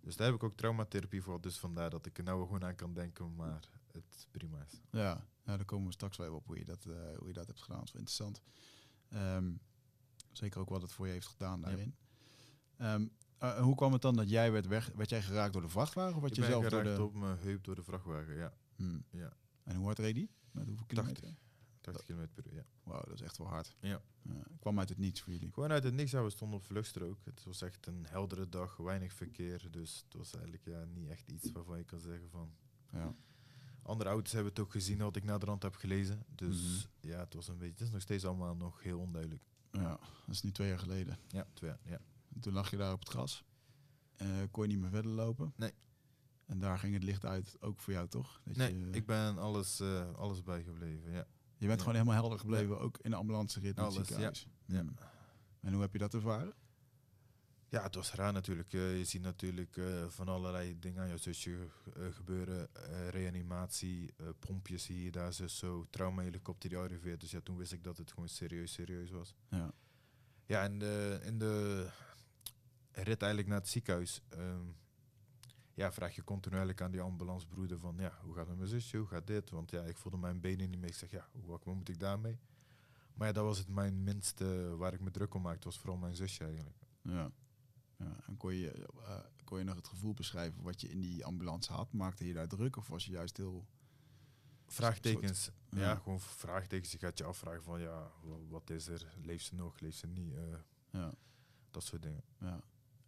Dus 0.00 0.16
daar 0.16 0.26
heb 0.26 0.36
ik 0.36 0.42
ook 0.42 0.56
traumatherapie 0.56 1.22
voor. 1.22 1.40
Dus 1.40 1.58
vandaar 1.58 1.90
dat 1.90 2.06
ik 2.06 2.18
er 2.18 2.24
nou 2.24 2.44
gewoon 2.44 2.64
aan 2.64 2.74
kan 2.74 2.94
denken, 2.94 3.34
maar 3.34 3.68
het 3.92 4.26
prima 4.30 4.62
is. 4.62 4.80
Ja, 4.90 5.26
nou, 5.44 5.56
daar 5.56 5.64
komen 5.64 5.86
we 5.86 5.92
straks 5.92 6.16
wel 6.16 6.26
even 6.26 6.38
op 6.38 6.46
hoe 6.46 6.58
je 6.58 6.64
dat, 6.64 6.84
eh, 6.86 7.16
hoe 7.18 7.26
je 7.28 7.32
dat 7.32 7.46
hebt 7.46 7.62
gedaan. 7.62 7.78
Dat 7.78 7.86
is 7.86 7.92
wel 7.92 8.00
interessant. 8.02 8.42
Ehm, 9.08 9.52
zeker 10.32 10.60
ook 10.60 10.68
wat 10.68 10.82
het 10.82 10.92
voor 10.92 11.06
je 11.06 11.12
heeft 11.12 11.26
gedaan 11.26 11.60
daarin. 11.60 11.94
Ehm, 12.76 13.06
eh, 13.38 13.60
hoe 13.60 13.74
kwam 13.74 13.92
het 13.92 14.02
dan 14.02 14.16
dat 14.16 14.30
jij 14.30 14.52
werd, 14.52 14.66
weg, 14.66 14.90
werd 14.94 15.10
jij 15.10 15.22
geraakt 15.22 15.52
door 15.52 15.62
de 15.62 15.68
vrachtwagen? 15.68 16.14
Of 16.14 16.20
werd 16.22 16.36
je 16.36 16.44
zelf 16.44 16.62
door 16.62 16.80
geraakt 16.80 16.96
de... 16.96 17.02
op 17.04 17.14
mijn 17.14 17.38
heup 17.38 17.64
door 17.64 17.74
de 17.74 17.82
vrachtwagen, 17.82 18.34
ja. 18.36 18.52
Hmm. 18.76 19.04
Ja. 19.10 19.32
En 19.62 19.76
hoe 19.76 19.84
hard 19.84 19.98
reed 19.98 20.14
die? 20.14 20.30
Met 20.50 20.66
hoeveel 20.66 20.86
80. 20.86 21.14
kilometer? 21.14 21.38
80 21.92 22.16
km 22.16 22.26
per 22.34 22.46
uur, 22.46 22.54
ja. 22.54 22.64
Wauw, 22.82 23.00
dat 23.04 23.14
is 23.14 23.20
echt 23.20 23.38
wel 23.38 23.46
hard. 23.48 23.76
Ja. 23.80 24.00
Kwam 24.60 24.78
uit 24.78 24.88
het 24.88 24.98
niets 24.98 25.20
voor 25.20 25.32
jullie. 25.32 25.52
Gewoon 25.52 25.70
uit 25.70 25.84
het 25.84 25.94
niks, 25.94 26.10
ja, 26.10 26.22
we 26.22 26.30
stonden 26.30 26.58
op 26.58 26.64
vluchtstrook. 26.64 27.24
Het 27.24 27.44
was 27.44 27.62
echt 27.62 27.86
een 27.86 28.06
heldere 28.08 28.48
dag, 28.48 28.76
weinig 28.76 29.12
verkeer. 29.12 29.70
Dus 29.70 30.02
het 30.04 30.14
was 30.14 30.32
eigenlijk 30.34 30.64
ja, 30.64 30.84
niet 30.84 31.08
echt 31.08 31.30
iets 31.30 31.52
waarvan 31.52 31.78
je 31.78 31.84
kan 31.84 32.00
zeggen 32.00 32.30
van... 32.30 32.52
Ja. 32.92 33.14
Andere 33.82 34.10
auto's 34.10 34.32
hebben 34.32 34.50
het 34.50 34.60
ook 34.60 34.70
gezien 34.72 34.98
wat 34.98 35.16
ik 35.16 35.24
naar 35.24 35.38
de 35.38 35.46
rand 35.46 35.62
heb 35.62 35.74
gelezen. 35.74 36.24
Dus 36.34 36.88
Mhm. 37.00 37.08
ja, 37.12 37.18
het 37.18 37.34
was 37.34 37.48
een 37.48 37.58
beetje... 37.58 37.72
Het 37.72 37.80
is 37.80 37.90
nog 37.90 38.00
steeds 38.02 38.24
allemaal 38.24 38.56
nog 38.56 38.82
heel 38.82 38.98
onduidelijk. 38.98 39.42
ja, 39.72 39.88
dat 40.26 40.34
is 40.34 40.42
nu 40.42 40.50
twee 40.52 40.68
jaar 40.68 40.78
geleden. 40.78 41.18
Ja, 41.28 41.46
twee, 41.54 41.72
ja. 41.84 42.00
En 42.34 42.40
toen 42.40 42.52
lag 42.52 42.70
je 42.70 42.76
daar 42.76 42.92
op 42.92 42.98
het 43.00 43.08
gras. 43.08 43.44
Eh, 44.16 44.26
kon 44.50 44.62
je 44.62 44.68
niet 44.68 44.80
meer 44.80 44.90
verder 44.90 45.10
lopen. 45.12 45.52
Nee. 45.56 45.72
En 46.46 46.58
daar 46.58 46.78
ging 46.78 46.94
het 46.94 47.02
licht 47.02 47.24
uit, 47.24 47.56
ook 47.60 47.80
voor 47.80 47.92
jou 47.92 48.08
toch? 48.08 48.40
Dat 48.44 48.56
Nee, 48.56 48.78
je, 48.78 48.90
ik 48.90 49.06
ben 49.06 49.38
alles, 49.38 49.80
eh, 49.80 50.12
alles 50.14 50.42
bijgebleven, 50.42 51.10
ja. 51.12 51.26
Je 51.60 51.66
bent 51.66 51.80
gewoon 51.80 51.94
helemaal 51.94 52.14
helder 52.14 52.38
gebleven, 52.38 52.80
ook 52.80 52.98
in 52.98 53.10
de 53.10 53.16
ambulance 53.16 53.60
rit 53.60 53.78
Alles, 53.78 53.94
ziekenhuis. 53.94 54.46
ja. 54.66 54.84
En 55.60 55.72
hoe 55.72 55.82
heb 55.82 55.92
je 55.92 55.98
dat 55.98 56.14
ervaren? 56.14 56.54
Ja, 57.68 57.82
het 57.82 57.94
was 57.94 58.12
raar 58.14 58.32
natuurlijk. 58.32 58.72
Eh, 58.72 58.98
je 58.98 59.04
ziet 59.04 59.22
natuurlijk 59.22 59.76
eh, 59.76 60.08
van 60.08 60.28
allerlei 60.28 60.78
dingen 60.78 61.02
aan 61.02 61.08
je 61.08 61.16
zusje 61.16 61.68
eh, 61.96 62.02
gebeuren. 62.10 62.68
Reanimatie, 63.10 64.14
pompjes 64.38 64.86
hier, 64.86 65.12
daar, 65.12 65.32
zo, 65.32 65.46
zo. 65.46 65.86
Trauma-helikopter 65.90 66.68
die 66.68 66.78
arriveert. 66.78 67.20
Dus 67.20 67.30
ja, 67.30 67.40
toen 67.40 67.56
wist 67.56 67.72
ik 67.72 67.84
dat 67.84 67.96
het 67.96 68.10
gewoon 68.12 68.28
serieus, 68.28 68.72
serieus 68.72 69.10
was. 69.10 69.34
Ja. 69.48 69.72
Ja, 70.46 70.62
en 70.62 70.78
de, 70.78 71.20
in 71.22 71.38
de 71.38 71.86
rit 72.92 73.22
eigenlijk 73.22 73.48
naar 73.48 73.58
het 73.58 73.68
ziekenhuis... 73.68 74.22
ehm, 74.28 74.64
ja, 75.74 75.92
vraag 75.92 76.14
je 76.14 76.24
continu 76.24 76.54
eigenlijk 76.54 76.84
aan 76.84 76.90
die 76.90 77.00
ambulancebroeder 77.00 77.78
van... 77.78 77.96
Ja, 77.98 78.18
hoe 78.22 78.34
gaat 78.34 78.46
het 78.46 78.48
met 78.48 78.58
mijn 78.58 78.80
zusje? 78.80 78.96
Hoe 78.96 79.06
gaat 79.06 79.26
dit? 79.26 79.50
Want 79.50 79.70
ja, 79.70 79.82
ik 79.82 79.96
voelde 79.96 80.18
mijn 80.18 80.40
benen 80.40 80.70
niet 80.70 80.80
meer. 80.80 80.88
Ik 80.88 80.94
zeg, 80.94 81.10
ja, 81.10 81.28
hoe, 81.32 81.44
wat 81.46 81.64
moet 81.64 81.88
ik 81.88 81.98
daarmee? 82.00 82.38
Maar 83.14 83.26
ja, 83.26 83.32
dat 83.34 83.44
was 83.44 83.58
het 83.58 83.68
mijn 83.68 84.02
minste 84.02 84.76
waar 84.76 84.92
ik 84.92 85.00
me 85.00 85.10
druk 85.10 85.34
om 85.34 85.42
maakte. 85.42 85.64
was 85.64 85.78
vooral 85.78 85.96
mijn 85.98 86.14
zusje 86.16 86.44
eigenlijk. 86.44 86.76
Ja. 87.02 87.30
ja. 87.96 88.16
En 88.26 88.36
kon 88.36 88.54
je, 88.54 88.70
eh, 89.06 89.18
kon 89.44 89.58
je 89.58 89.64
nog 89.64 89.74
het 89.76 89.88
gevoel 89.88 90.14
beschrijven 90.14 90.62
wat 90.62 90.80
je 90.80 90.88
in 90.88 91.00
die 91.00 91.24
ambulance 91.24 91.72
had? 91.72 91.92
Maakte 91.92 92.26
je 92.26 92.32
daar 92.32 92.48
druk 92.48 92.76
of 92.76 92.88
was 92.88 93.04
je 93.04 93.12
juist 93.12 93.36
heel... 93.36 93.66
Vraagtekens. 94.66 95.50
Ja. 95.70 95.80
ja. 95.80 95.94
gewoon 95.94 96.20
vraagtekens. 96.20 96.92
Je 96.92 96.98
gaat 96.98 97.18
je 97.18 97.24
afvragen 97.24 97.62
van 97.62 97.80
ja, 97.80 98.10
wa- 98.22 98.46
wat 98.48 98.70
is 98.70 98.86
er? 98.86 99.14
Leeft 99.22 99.44
ze 99.44 99.54
nog? 99.54 99.80
Leeft 99.80 99.96
ze 99.98 100.06
niet? 100.06 100.34
Eh, 100.34 100.42
Ja. 100.90 101.12
dat 101.70 101.82
soort 101.82 102.02
dingen. 102.02 102.22
ja. 102.38 102.60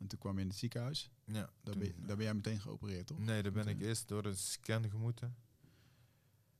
En 0.02 0.08
toen 0.08 0.18
kwam 0.18 0.34
je 0.36 0.40
in 0.42 0.48
het 0.48 0.56
ziekenhuis. 0.56 1.10
Ja, 1.24 1.50
Daar, 1.62 1.76
ben, 1.78 1.94
daar 2.06 2.16
ben 2.16 2.24
jij 2.24 2.34
meteen 2.34 2.60
geopereerd, 2.60 3.06
toch? 3.06 3.18
nee, 3.18 3.42
daar 3.42 3.52
ben 3.52 3.66
ik 3.68 3.80
eerst 3.80 4.08
door 4.08 4.24
een 4.24 4.36
scan 4.36 4.90
gemoeten. 4.90 5.36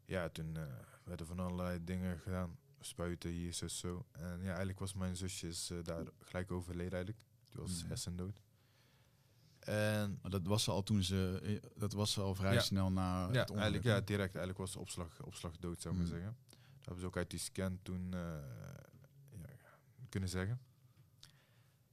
Ja, 0.04 0.28
toen 0.28 0.56
eh, 0.56 0.62
werden 1.04 1.26
van 1.26 1.38
allerlei 1.38 1.84
dingen 1.84 2.18
gedaan. 2.18 2.56
Spuiten 2.80 3.30
hier, 3.30 3.52
zo, 3.52 3.68
zo. 3.68 4.06
En 4.12 4.38
ja, 4.40 4.46
eigenlijk 4.48 4.78
was 4.78 4.94
mijn 4.94 5.16
zusje 5.16 5.48
is, 5.48 5.70
eh, 5.70 5.78
daar 5.82 6.04
gelijk 6.20 6.50
overleden 6.52 6.92
eigenlijk. 6.92 7.24
Die 7.48 7.60
was 7.60 7.78
Mhm. 7.80 7.88
hersendood. 7.88 8.40
En 9.58 10.18
Maar 10.22 10.30
dat 10.30 10.46
was 10.46 10.64
ze 10.64 10.70
al 10.70 10.82
toen 10.82 11.02
ze... 11.02 11.40
eh, 11.42 11.70
Dat 11.80 11.92
was 11.92 12.12
ze 12.12 12.20
al 12.20 12.34
vrij 12.34 12.54
Ja. 12.54 12.60
snel 12.60 12.90
na 12.92 13.28
ja, 13.32 13.40
het 13.40 13.50
eigenlijk, 13.50 13.84
ja, 13.84 14.00
direct. 14.00 14.34
Eigenlijk 14.34 14.58
was 14.58 14.72
de 14.72 14.78
opslag, 14.78 15.22
opslag 15.22 15.56
dood, 15.56 15.80
zou 15.80 15.94
ik 15.94 16.00
maar 16.00 16.08
Mhm. 16.10 16.18
zeggen. 16.18 16.36
Dat 16.48 16.58
hebben 16.84 17.00
ze 17.00 17.06
ook 17.06 17.16
uit 17.16 17.30
die 17.30 17.38
scan 17.38 17.78
toen 17.82 18.08
ja, 18.10 18.44
kunnen 20.08 20.28
zeggen. 20.28 20.60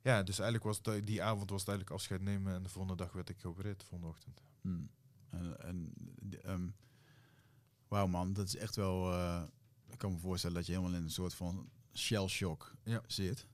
Ja, 0.01 0.23
dus 0.23 0.39
eigenlijk 0.39 0.63
was 0.63 0.79
het, 0.95 1.07
die 1.07 1.23
avond 1.23 1.49
was 1.49 1.59
het 1.59 1.69
eigenlijk 1.69 1.97
afscheid 1.99 2.21
nemen 2.21 2.53
en 2.53 2.63
de 2.63 2.69
volgende 2.69 3.03
dag 3.03 3.11
werd 3.13 3.29
ik 3.29 3.39
geopereerd, 3.39 3.79
de 3.79 3.85
volgende 3.85 4.13
ochtend. 4.13 4.41
Hmm. 4.61 4.89
En, 5.29 5.59
en 5.59 5.93
ehm, 6.41 6.67
wauw 7.87 8.07
man, 8.07 8.33
dat 8.33 8.47
is 8.47 8.55
echt 8.55 8.75
wel... 8.75 9.13
eh, 9.13 9.43
ik 9.89 9.97
kan 9.97 10.11
me 10.11 10.17
voorstellen 10.17 10.55
dat 10.55 10.65
je 10.65 10.71
helemaal 10.71 10.93
in 10.95 11.03
een 11.03 11.09
soort 11.11 11.33
van 11.33 11.69
shell 11.93 12.27
shock 12.27 12.73
Ja. 12.83 13.01
zit. 13.07 13.47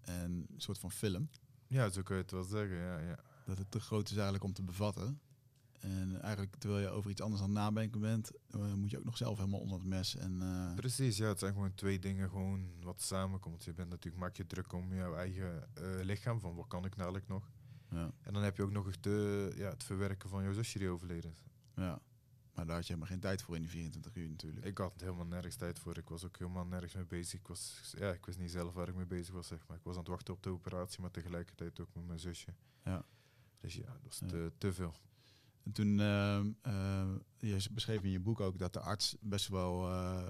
En 0.00 0.30
een 0.54 0.60
soort 0.60 0.78
van 0.78 0.92
film. 0.92 1.28
Ja, 1.66 1.88
zo 1.90 2.02
kun 2.02 2.16
je 2.16 2.22
het 2.22 2.30
wel 2.30 2.42
zeggen, 2.44 2.76
ja. 2.76 2.98
ja. 2.98 3.18
Dat 3.46 3.58
het 3.58 3.70
te 3.70 3.80
groot 3.80 4.04
is 4.08 4.14
eigenlijk 4.14 4.44
om 4.44 4.52
te 4.52 4.62
bevatten. 4.62 5.20
En 5.80 6.20
eigenlijk 6.20 6.56
terwijl 6.56 6.80
je 6.82 6.88
over 6.88 7.10
iets 7.10 7.20
anders 7.20 7.42
aan 7.42 7.48
het 7.48 7.58
nadenken 7.58 8.00
bent, 8.00 8.30
eh, 8.50 8.72
moet 8.74 8.90
je 8.90 8.98
ook 8.98 9.04
nog 9.04 9.16
zelf 9.16 9.36
helemaal 9.38 9.60
onder 9.60 9.78
het 9.78 9.86
mes. 9.88 10.16
En, 10.16 10.42
eh, 10.42 10.74
Precies, 10.74 11.16
ja, 11.16 11.28
het 11.28 11.38
zijn 11.38 11.52
gewoon 11.52 11.74
twee 11.74 11.98
dingen 11.98 12.28
gewoon 12.28 12.82
wat 12.82 13.02
samenkomt. 13.02 13.64
Je 13.64 13.72
bent 13.74 13.88
natuurlijk, 13.88 14.22
maak 14.22 14.36
je 14.36 14.46
druk 14.46 14.72
om 14.72 14.94
jouw 14.94 15.14
eigen 15.14 15.74
eh, 15.74 15.84
lichaam, 16.02 16.40
van 16.40 16.54
wat 16.54 16.66
kan 16.66 16.84
ik 16.84 16.96
nou 16.96 17.12
eigenlijk 17.12 17.28
nog? 17.28 17.50
ja, 17.90 18.10
En 18.22 18.32
dan 18.32 18.42
heb 18.42 18.56
je 18.56 18.62
ook 18.62 18.70
nog 18.72 19.00
de, 19.00 19.52
ja, 19.56 19.68
het 19.70 19.84
verwerken 19.84 20.28
van 20.28 20.42
jouw 20.42 20.52
zusje 20.52 20.78
die 20.78 20.88
overleden 20.88 21.30
is. 21.30 21.42
ja. 21.74 22.00
Maar 22.52 22.66
daar 22.66 22.76
had 22.76 22.86
je 22.86 22.92
helemaal 22.92 23.12
geen 23.14 23.22
tijd 23.22 23.42
voor 23.42 23.54
in 23.54 23.60
die 23.60 23.70
24 23.70 24.14
uur 24.16 24.28
natuurlijk. 24.28 24.66
Ik 24.66 24.78
had 24.78 25.00
helemaal 25.00 25.26
nergens 25.26 25.56
tijd 25.56 25.78
voor. 25.78 25.96
Ik 25.98 26.08
was 26.08 26.24
ook 26.24 26.38
helemaal 26.38 26.64
nergens 26.66 26.94
mee 26.94 27.04
bezig. 27.06 27.40
Ik, 27.40 27.46
was, 27.46 27.92
ja, 27.98 28.12
ik 28.12 28.26
wist 28.26 28.38
niet 28.38 28.50
zelf 28.50 28.74
waar 28.74 28.88
ik 28.88 28.94
mee 28.94 29.06
bezig 29.06 29.34
was, 29.34 29.46
zeg 29.46 29.66
maar. 29.66 29.76
Ik 29.76 29.82
was 29.82 29.92
aan 29.94 30.00
het 30.00 30.08
wachten 30.08 30.34
op 30.34 30.42
de 30.42 30.50
operatie, 30.50 31.00
maar 31.00 31.10
tegelijkertijd 31.10 31.80
ook 31.80 31.94
met 31.94 32.06
mijn 32.06 32.18
zusje. 32.20 32.54
Ja. 32.84 33.04
Dus 33.60 33.74
ja, 33.74 33.86
dat 33.92 34.02
was 34.04 34.18
Ja. 34.18 34.26
te, 34.26 34.52
te 34.58 34.72
veel. 34.72 34.94
En 35.64 35.72
toen, 35.72 36.00
ehm, 36.00 36.50
eh, 36.62 37.08
je 37.38 37.66
beschreef 37.72 38.02
in 38.02 38.10
je 38.10 38.20
boek 38.20 38.40
ook 38.40 38.58
dat 38.58 38.72
de 38.72 38.80
arts 38.80 39.16
best 39.20 39.48
wel 39.48 39.88
eh, 39.90 40.28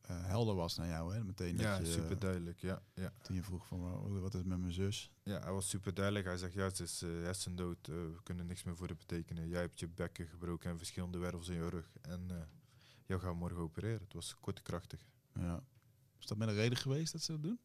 eh, 0.00 0.24
helder 0.26 0.54
was 0.54 0.76
naar 0.76 0.88
jou, 0.88 1.14
hè? 1.14 1.24
Meteen 1.24 1.58
Ja, 1.58 1.78
dat 1.78 1.86
je, 1.86 1.92
super 1.92 2.18
duidelijk. 2.18 2.60
Ja, 2.60 2.82
ja. 2.94 3.12
toen 3.22 3.36
je 3.36 3.42
vroeg 3.42 3.66
van 3.66 3.80
"Wa- 3.80 4.20
wat 4.20 4.34
is 4.34 4.42
met 4.42 4.58
mijn 4.58 4.72
zus? 4.72 5.10
ja, 5.22 5.40
hij 5.40 5.52
was 5.52 5.68
super 5.68 5.94
duidelijk. 5.94 6.24
Hij 6.26 6.36
zegt, 6.36 6.52
ja, 6.52 6.62
het 6.64 6.80
is 6.80 7.00
hersendood. 7.00 7.86
we 7.86 8.16
kunnen 8.22 8.46
niks 8.46 8.62
meer 8.64 8.76
voor 8.76 8.88
het 8.88 8.98
betekenen. 8.98 9.48
Jij 9.48 9.60
hebt 9.60 9.80
je 9.80 9.88
bekken 9.88 10.26
gebroken 10.26 10.70
en 10.70 10.76
verschillende 10.78 11.18
wervels 11.18 11.48
in 11.48 11.54
je 11.54 11.68
rug. 11.68 11.96
En 12.02 12.48
jou 13.06 13.20
gaan 13.20 13.30
we 13.30 13.36
morgen 13.38 13.58
opereren. 13.60 14.00
Het 14.00 14.12
was 14.12 14.36
kort 14.40 14.62
krachtig. 14.62 15.06
Ja. 15.34 15.62
Is 16.20 16.26
dat 16.26 16.38
met 16.38 16.48
een 16.48 16.54
reden 16.54 16.78
geweest 16.78 17.12
dat 17.12 17.22
ze 17.22 17.32
dat 17.32 17.42
doen? 17.42 17.58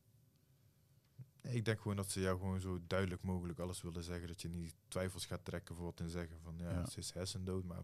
Ik 1.42 1.66
denk 1.66 1.78
gewoon 1.82 1.96
dat 1.98 2.12
ze 2.12 2.20
jou 2.20 2.40
gewoon 2.40 2.60
zo 2.60 2.80
duidelijk 2.88 3.24
mogelijk 3.24 3.60
alles 3.60 3.82
willen 3.82 4.04
zeggen. 4.04 4.28
Dat 4.28 4.42
je 4.42 4.50
niet 4.50 4.76
twijfels 4.88 5.26
gaat 5.26 5.46
trekken 5.46 5.76
voor 5.76 5.86
wat 5.86 6.00
en 6.00 6.10
zeggen 6.10 6.40
van 6.44 6.54
ja, 6.58 6.70
Ja. 6.72 6.86
ze 6.86 7.00
is 7.00 7.12
hersendood. 7.14 7.64
Maar 7.66 7.82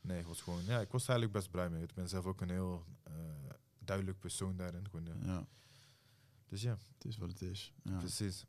nee, 0.00 0.16
het 0.16 0.26
was 0.26 0.40
gewoon, 0.42 0.64
ja, 0.64 0.80
ik 0.80 0.90
was 0.90 1.02
eigenlijk 1.08 1.32
best 1.38 1.50
blij 1.50 1.70
mee. 1.70 1.82
Ik 1.82 1.94
ben 1.94 2.08
zelf 2.08 2.24
ook 2.26 2.40
een 2.40 2.50
heel 2.50 2.84
eh, 3.02 3.12
duidelijk 3.78 4.18
persoon 4.18 4.56
daarin. 4.56 4.88
Gewoon, 4.90 5.04
ja. 5.06 5.14
Ja, 5.24 5.46
Dus 6.48 6.62
ja, 6.62 6.70
het 6.94 7.04
is 7.04 7.16
wat 7.16 7.28
het 7.28 7.42
is. 7.42 7.72
Ja. 7.82 7.98
precies. 7.98 8.44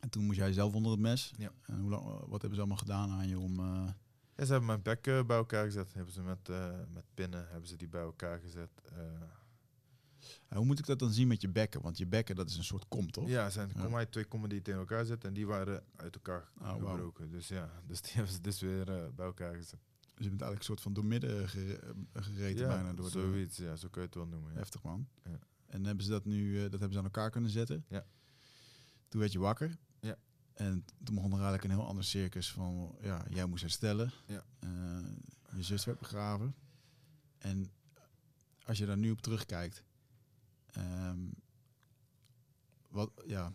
En 0.00 0.08
toen 0.10 0.24
moest 0.24 0.38
jij 0.38 0.52
zelf 0.52 0.74
onder 0.74 0.90
het 0.92 1.00
mes. 1.00 1.32
Ja. 1.36 1.52
En 1.66 1.78
hoe 1.80 1.90
lang, 1.90 2.04
wat 2.04 2.30
hebben 2.40 2.54
ze 2.54 2.58
allemaal 2.58 2.76
gedaan 2.76 3.10
aan 3.10 3.28
je 3.28 3.38
om... 3.38 3.58
eh, 3.58 3.88
Ja, 4.36 4.44
ze 4.44 4.50
hebben 4.50 4.66
mijn 4.66 4.82
bek 4.82 5.06
eh, 5.06 5.24
bij 5.24 5.36
elkaar 5.36 5.64
gezet. 5.64 5.92
Hebben 5.94 6.12
ze 6.14 6.22
met, 6.22 6.48
eh, 6.48 6.70
met 6.92 7.04
pinnen 7.14 7.48
hebben 7.48 7.68
ze 7.68 7.76
die 7.76 7.88
bij 7.88 8.02
elkaar 8.02 8.38
gezet. 8.40 8.70
Hoe 10.48 10.64
moet 10.64 10.78
ik 10.78 10.86
dat 10.86 10.98
dan 10.98 11.12
zien 11.12 11.28
met 11.28 11.40
je 11.40 11.48
bekken? 11.48 11.82
Want 11.82 11.98
je 11.98 12.06
bekken, 12.06 12.36
dat 12.36 12.48
is 12.48 12.56
een 12.56 12.64
soort 12.64 12.88
kom, 12.88 13.10
toch? 13.10 13.28
ja, 13.28 13.50
zijn 13.50 13.72
kom 13.72 14.04
twee 14.10 14.24
kommen 14.24 14.48
die 14.48 14.62
tegen 14.62 14.80
elkaar 14.80 15.04
zitten 15.04 15.28
en 15.28 15.34
die 15.34 15.46
waren 15.46 15.84
uit 15.96 16.14
elkaar 16.14 16.48
Oh, 16.58 16.62
wauw. 16.62 16.78
gebroken. 16.78 17.30
Dus 17.30 17.48
ja, 17.48 17.82
dus 17.86 18.00
die 18.00 18.12
hebben 18.16 18.32
ze 18.32 18.40
dus 18.40 18.60
weer 18.60 18.88
eh, 18.88 19.08
bij 19.14 19.26
elkaar 19.26 19.54
gezet. 19.54 19.80
Dus 20.14 20.26
je 20.26 20.28
bent 20.28 20.42
eigenlijk 20.42 20.58
een 20.58 20.64
soort 20.64 20.80
van 20.80 20.92
doormidden 20.92 21.42
eh, 21.42 21.48
gereten 22.12 22.62
ja, 22.62 22.68
bijna 22.68 22.92
door 22.92 23.04
de... 23.04 23.10
zoiets. 23.10 23.56
Ja, 23.56 23.76
zo 23.76 23.88
kun 23.88 24.00
je 24.00 24.06
het 24.06 24.16
wel 24.16 24.26
noemen. 24.26 24.52
Ja. 24.52 24.58
Heftig, 24.58 24.82
man. 24.82 25.08
Ja. 25.24 25.38
En 25.66 25.84
hebben 25.84 26.04
ze 26.04 26.10
dat 26.10 26.24
nu 26.24 26.56
eh, 26.56 26.62
dat 26.62 26.70
hebben 26.70 26.92
ze 26.92 26.98
aan 26.98 27.04
elkaar 27.04 27.30
kunnen 27.30 27.50
zetten? 27.50 27.84
Ja. 27.88 28.06
Toen 29.08 29.20
werd 29.20 29.32
je 29.32 29.38
wakker. 29.38 29.78
Ja. 30.00 30.16
En 30.54 30.84
toen 31.04 31.14
begon 31.14 31.30
er 31.32 31.36
eigenlijk 31.36 31.64
een 31.64 31.78
heel 31.78 31.86
ander 31.86 32.04
circus 32.04 32.52
van... 32.52 32.96
Ja, 33.00 33.24
jij 33.30 33.46
moest 33.46 33.62
herstellen. 33.62 34.12
Ja. 34.26 34.44
Je 35.56 35.62
zus 35.62 35.84
werd 35.84 35.98
begraven. 35.98 36.54
En 37.38 37.70
als 38.64 38.78
je 38.78 38.86
daar 38.86 38.98
nu 38.98 39.10
op 39.10 39.20
terugkijkt... 39.20 39.84
ehm, 40.72 41.18
wat, 42.88 43.10
ja, 43.26 43.52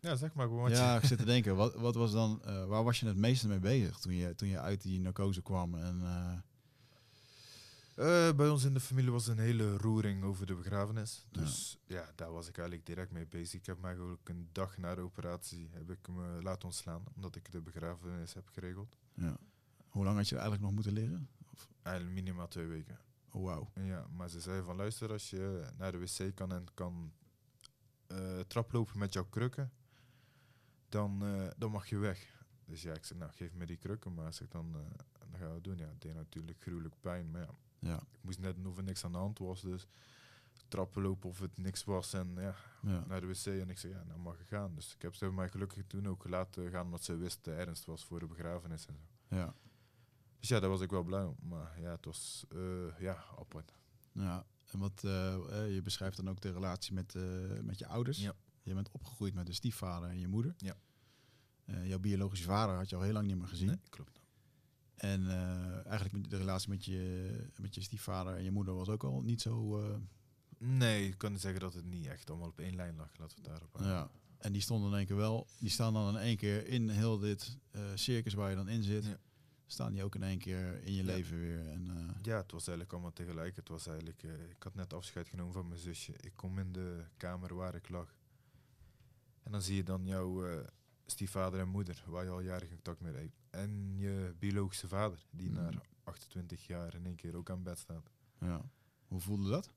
Ja, 0.00 0.16
zeg 0.16 0.34
maar 0.34 0.46
gewoon 0.46 0.70
ja, 0.70 0.96
ik 0.96 1.04
zit 1.04 1.18
te 1.18 1.24
denken, 1.24 1.56
wat, 1.62 1.74
wat 1.74 1.94
was 1.94 2.12
dan, 2.12 2.42
eh, 2.44 2.64
waar 2.64 2.84
was 2.84 3.00
je 3.00 3.06
het 3.06 3.16
meeste 3.16 3.48
mee 3.48 3.58
bezig 3.58 3.98
toen 3.98 4.14
je, 4.14 4.34
toen 4.34 4.48
je 4.48 4.60
uit 4.60 4.82
die 4.82 5.00
narcose 5.00 5.42
kwam? 5.42 5.74
En, 5.74 6.00
eh, 6.02 6.38
Eh, 7.96 8.32
bij 8.36 8.48
ons 8.48 8.64
in 8.64 8.74
de 8.74 8.80
familie 8.80 9.10
was 9.10 9.26
een 9.26 9.38
hele 9.38 9.76
roering 9.76 10.24
over 10.24 10.46
de 10.46 10.54
begrafenis. 10.54 11.26
Dus 11.30 11.78
ja. 11.86 12.12
daar 12.14 12.32
was 12.32 12.48
ik 12.48 12.56
eigenlijk 12.58 12.86
direct 12.86 13.10
mee 13.10 13.26
bezig. 13.26 13.60
Ik 13.60 13.66
heb 13.66 13.78
me 13.78 13.86
eigenlijk 13.86 14.28
een 14.28 14.48
dag 14.52 14.78
na 14.78 14.94
de 14.94 15.00
operatie 15.00 15.68
heb 15.72 15.90
ik 15.90 16.08
me 16.08 16.42
laten 16.42 16.64
ontslaan, 16.64 17.02
omdat 17.14 17.36
ik 17.36 17.52
de 17.52 17.60
begrafenis 17.60 18.34
heb 18.34 18.48
geregeld. 18.48 18.96
ja. 19.14 19.36
Hoe 19.88 20.04
lang 20.04 20.16
had 20.16 20.28
je 20.28 20.34
eigenlijk 20.34 20.64
nog 20.64 20.72
moeten 20.74 20.92
liggen? 20.92 21.28
Eigenlijk 21.82 22.14
minimaal 22.16 22.48
twee 22.48 22.66
weken. 22.66 22.98
Oh, 23.34 23.44
wauw. 23.44 23.70
Ja, 23.74 24.06
maar 24.16 24.28
ze 24.28 24.40
zei 24.40 24.62
van 24.62 24.76
luister, 24.76 25.12
als 25.12 25.30
je 25.30 25.70
naar 25.76 25.92
de 25.92 25.98
wc 25.98 26.34
kan 26.34 26.52
en 26.52 26.66
kan 26.74 27.12
eh 28.06 28.40
traplopen 28.40 28.98
met 28.98 29.12
jouw 29.12 29.24
krukken, 29.24 29.72
dan, 30.88 31.22
eh, 31.24 31.50
dan 31.56 31.70
mag 31.70 31.86
je 31.86 31.98
weg. 31.98 32.42
Dus 32.64 32.82
ja, 32.82 32.92
ik 32.94 33.04
zei, 33.04 33.18
nou 33.18 33.32
geef 33.32 33.54
me 33.54 33.66
die 33.66 33.76
krukken, 33.76 34.14
maar 34.14 34.32
zeg 34.32 34.48
dan, 34.48 34.74
eh, 34.74 34.98
dan 35.30 35.38
gaan 35.38 35.48
we 35.48 35.54
het 35.54 35.64
doen. 35.64 35.76
Ja, 35.76 35.86
het 35.86 36.00
deed 36.02 36.14
natuurlijk 36.14 36.60
gruwelijk 36.60 36.94
pijn, 37.00 37.30
maar 37.30 37.40
ja, 37.40 37.54
Ja, 37.78 37.96
ik 37.96 38.18
moest 38.20 38.38
net 38.38 38.56
doen 38.56 38.66
of 38.66 38.76
er 38.76 38.82
niks 38.82 39.04
aan 39.04 39.12
de 39.12 39.18
hand 39.18 39.38
was, 39.38 39.60
dus 39.62 39.86
trappen 40.68 41.02
lopen 41.02 41.28
of 41.28 41.38
het 41.38 41.58
niks 41.58 41.84
was 41.84 42.12
en 42.12 42.34
ja, 42.36 42.54
ja. 42.82 43.04
naar 43.06 43.20
de 43.20 43.26
wc 43.26 43.46
en 43.46 43.70
ik 43.70 43.78
zei, 43.78 43.92
ja, 43.92 44.02
nou 44.04 44.18
mag 44.18 44.40
ik 44.40 44.46
gaan. 44.46 44.74
Dus 44.74 44.94
ik 44.94 45.02
heb 45.02 45.14
ze 45.14 45.32
mij 45.32 45.48
gelukkig 45.48 45.86
toen 45.86 46.08
ook 46.08 46.28
laten 46.28 46.70
gaan, 46.70 46.84
omdat 46.84 47.04
ze 47.04 47.16
wist 47.16 47.44
de 47.44 47.52
ernst 47.54 47.84
was 47.84 48.04
voor 48.04 48.18
de 48.18 48.26
begrafenis 48.26 48.86
en 48.86 48.94
zo. 48.94 49.36
ja. 49.36 49.54
Dus 50.44 50.52
ja, 50.52 50.60
daar 50.60 50.70
was 50.70 50.80
ik 50.80 50.90
wel 50.90 51.02
blij 51.02 51.24
om, 51.24 51.36
maar 51.42 51.80
ja, 51.80 51.90
het 51.90 52.04
was, 52.04 52.44
eh, 52.48 53.00
ja, 53.00 53.24
apart. 53.38 53.72
ja. 54.12 54.46
En 54.66 54.78
wat, 54.78 55.04
eh, 55.04 55.34
eh, 55.34 55.74
je 55.74 55.82
beschrijft 55.82 56.16
dan 56.16 56.28
ook 56.28 56.40
de 56.40 56.52
relatie 56.52 56.94
met, 56.94 57.14
met 57.62 57.78
je 57.78 57.86
ouders. 57.86 58.18
Ja. 58.18 58.34
Je 58.62 58.74
bent 58.74 58.90
opgegroeid 58.90 59.34
met 59.34 59.48
een 59.48 59.54
stiefvader 59.54 60.08
en 60.08 60.18
je 60.20 60.28
moeder. 60.28 60.54
Ja. 60.56 60.76
Jouw 61.84 61.98
biologische 61.98 62.44
vader 62.44 62.76
had 62.76 62.90
je 62.90 62.96
al 62.96 63.02
heel 63.02 63.12
lang 63.12 63.26
niet 63.26 63.36
meer 63.36 63.48
gezien. 63.48 63.66
Nee, 63.66 63.80
klopt. 63.88 64.20
En 64.94 65.28
eh, 65.28 65.86
eigenlijk 65.86 66.12
met 66.12 66.30
de 66.30 66.36
relatie 66.36 66.68
met 66.68 66.84
je, 66.84 67.48
met 67.60 67.74
je 67.74 67.80
stiefvader 67.80 68.36
en 68.36 68.44
je 68.44 68.50
moeder 68.50 68.74
was 68.74 68.88
ook 68.88 69.04
al 69.04 69.22
niet 69.22 69.40
zo... 69.42 69.82
Nee, 70.58 71.08
ik 71.08 71.18
kan 71.18 71.38
zeggen 71.38 71.60
dat 71.60 71.74
het 71.74 71.84
niet 71.84 72.06
echt 72.06 72.30
allemaal 72.30 72.48
op 72.48 72.58
één 72.58 72.74
lijn 72.74 72.96
lag. 72.96 73.18
Laten 73.18 73.36
we 73.36 73.42
het 73.42 73.50
daarop 73.50 73.76
houden. 73.76 73.96
Ja. 73.96 74.10
En 74.38 74.52
die 74.52 74.62
stonden 74.62 74.90
in 74.90 74.96
één 74.96 75.06
keer 75.06 75.16
wel, 75.16 75.46
die 75.58 75.70
staan 75.70 75.92
dan 75.92 76.08
in 76.08 76.22
één 76.22 76.36
keer 76.36 76.66
in 76.66 76.88
heel 76.88 77.18
dit 77.18 77.58
circus 77.94 78.34
waar 78.34 78.50
je 78.50 78.56
dan 78.56 78.68
in 78.68 78.82
zit, 78.82 79.04
Ja. 79.04 79.18
Staan 79.74 79.92
die 79.92 80.02
ook 80.04 80.14
in 80.14 80.22
één 80.22 80.38
keer 80.38 80.82
in 80.82 80.92
je 80.92 81.04
Ja. 81.04 81.12
leven 81.12 81.38
weer. 81.40 81.68
En, 81.68 81.88
eh, 81.90 82.14
Ja, 82.22 82.36
het 82.36 82.50
was 82.52 82.60
eigenlijk 82.66 82.92
allemaal 82.92 83.12
tegelijk. 83.12 83.56
Het 83.56 83.68
was 83.68 83.86
eigenlijk, 83.86 84.22
eh, 84.22 84.50
ik 84.50 84.62
had 84.62 84.74
net 84.74 84.92
afscheid 84.92 85.28
genomen 85.28 85.52
van 85.52 85.68
mijn 85.68 85.80
zusje. 85.80 86.12
Ik 86.20 86.32
kom 86.36 86.58
in 86.58 86.72
de 86.72 87.04
kamer 87.16 87.54
waar 87.54 87.74
ik 87.74 87.88
lag. 87.88 88.14
En 89.42 89.52
dan 89.52 89.62
zie 89.62 89.76
je 89.76 89.82
dan 89.82 90.06
jouw 90.06 90.46
eh, 90.46 90.66
stiefvader 91.06 91.60
en 91.60 91.68
moeder, 91.68 92.04
waar 92.06 92.24
je 92.24 92.30
al 92.30 92.40
jaren 92.40 92.68
contact 92.68 93.00
mee 93.00 93.14
hebt. 93.14 93.32
En 93.50 93.96
je 93.98 94.34
biologische 94.38 94.88
vader, 94.88 95.26
die 95.30 95.50
Mhm. 95.50 95.62
na 95.62 95.70
28 96.04 96.66
jaar 96.66 96.94
in 96.94 97.06
één 97.06 97.16
keer 97.16 97.36
ook 97.36 97.50
aan 97.50 97.62
bed 97.62 97.78
staat. 97.78 98.10
ja. 98.38 98.64
Hoe 99.06 99.20
voelde 99.20 99.50
dat? 99.50 99.72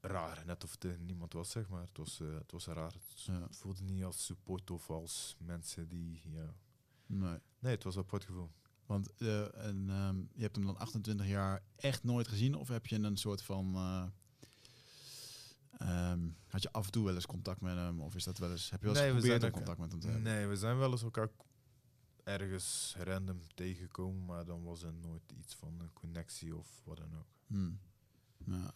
Raar, 0.00 0.42
net 0.46 0.64
of 0.64 0.76
het 0.78 1.00
niemand 1.00 1.32
was, 1.32 1.50
zeg 1.50 1.68
maar. 1.68 1.80
Het 1.82 1.96
was, 1.96 2.18
het 2.18 2.52
was 2.52 2.66
raar. 2.66 2.92
Het, 2.92 3.22
Ja. 3.24 3.40
het 3.42 3.56
voelde 3.56 3.82
niet 3.82 4.04
als 4.04 4.24
support 4.24 4.70
of 4.70 4.90
als 4.90 5.36
mensen 5.38 5.88
die, 5.88 6.20
ja... 6.30 6.54
Nee. 7.06 7.38
Nee, 7.58 7.74
het 7.74 7.84
was 7.84 7.94
een 7.96 8.02
apart 8.02 8.24
gevoel. 8.24 8.50
Want 8.86 9.12
eh, 9.16 9.64
en, 9.66 9.86
ehm, 9.90 10.16
je 10.34 10.42
hebt 10.42 10.56
hem 10.56 10.64
dan 10.66 10.76
28 10.78 11.26
jaar 11.26 11.62
echt 11.76 12.04
nooit 12.04 12.28
gezien? 12.28 12.54
Of 12.54 12.68
heb 12.68 12.86
je 12.86 12.96
een 12.98 13.16
soort 13.16 13.42
van... 13.42 13.74
eh, 13.74 14.06
ehm, 15.78 16.28
had 16.46 16.62
je 16.62 16.72
af 16.72 16.86
en 16.86 16.92
toe 16.92 17.04
wel 17.04 17.14
eens 17.14 17.26
contact 17.26 17.60
met 17.60 17.76
hem? 17.76 18.00
Of 18.00 18.14
is 18.14 18.24
dat 18.24 18.38
wel 18.38 18.50
eens, 18.50 18.70
heb 18.70 18.80
je 18.80 18.86
wel 18.86 18.94
eens 18.96 19.04
Nee, 19.04 19.12
we 19.14 19.20
geprobeerd 19.20 19.44
om 19.44 19.58
contact 19.58 19.78
met 19.78 19.90
hem 19.90 20.00
te 20.00 20.06
hebben? 20.06 20.32
Nee, 20.32 20.46
we 20.46 20.56
zijn 20.56 20.78
wel 20.78 20.90
eens 20.90 21.02
elkaar 21.02 21.28
ergens 22.24 22.94
random 22.98 23.40
tegengekomen, 23.54 24.24
maar 24.24 24.44
dan 24.44 24.62
was 24.62 24.82
er 24.82 24.92
nooit 24.92 25.32
iets 25.32 25.54
van 25.54 25.80
een 25.80 25.92
connectie 25.92 26.56
of 26.56 26.80
wat 26.84 26.96
dan 26.96 27.14
ook. 27.18 27.26
Hmm. 27.46 27.78
Ja. 28.46 28.74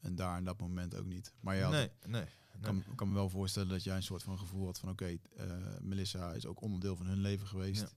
En 0.00 0.14
daar 0.14 0.38
in 0.38 0.44
dat 0.44 0.60
moment 0.60 0.94
ook 0.94 1.06
niet. 1.06 1.32
Maar 1.40 1.56
ja, 1.56 1.68
nee, 1.70 1.90
nee. 2.06 2.24
Ik 2.54 2.60
kan, 2.66 2.84
kan 2.94 3.08
me 3.08 3.14
wel 3.14 3.28
voorstellen 3.28 3.68
dat 3.68 3.84
jij 3.84 3.96
een 3.96 4.02
soort 4.02 4.22
van 4.22 4.38
gevoel 4.38 4.64
had 4.66 4.78
van 4.78 4.88
oké, 4.88 5.16
eh, 5.36 5.46
Melissa 5.80 6.32
is 6.32 6.46
ook 6.46 6.60
onderdeel 6.60 6.96
van 6.96 7.06
hun 7.06 7.18
leven 7.20 7.46
geweest. 7.46 7.94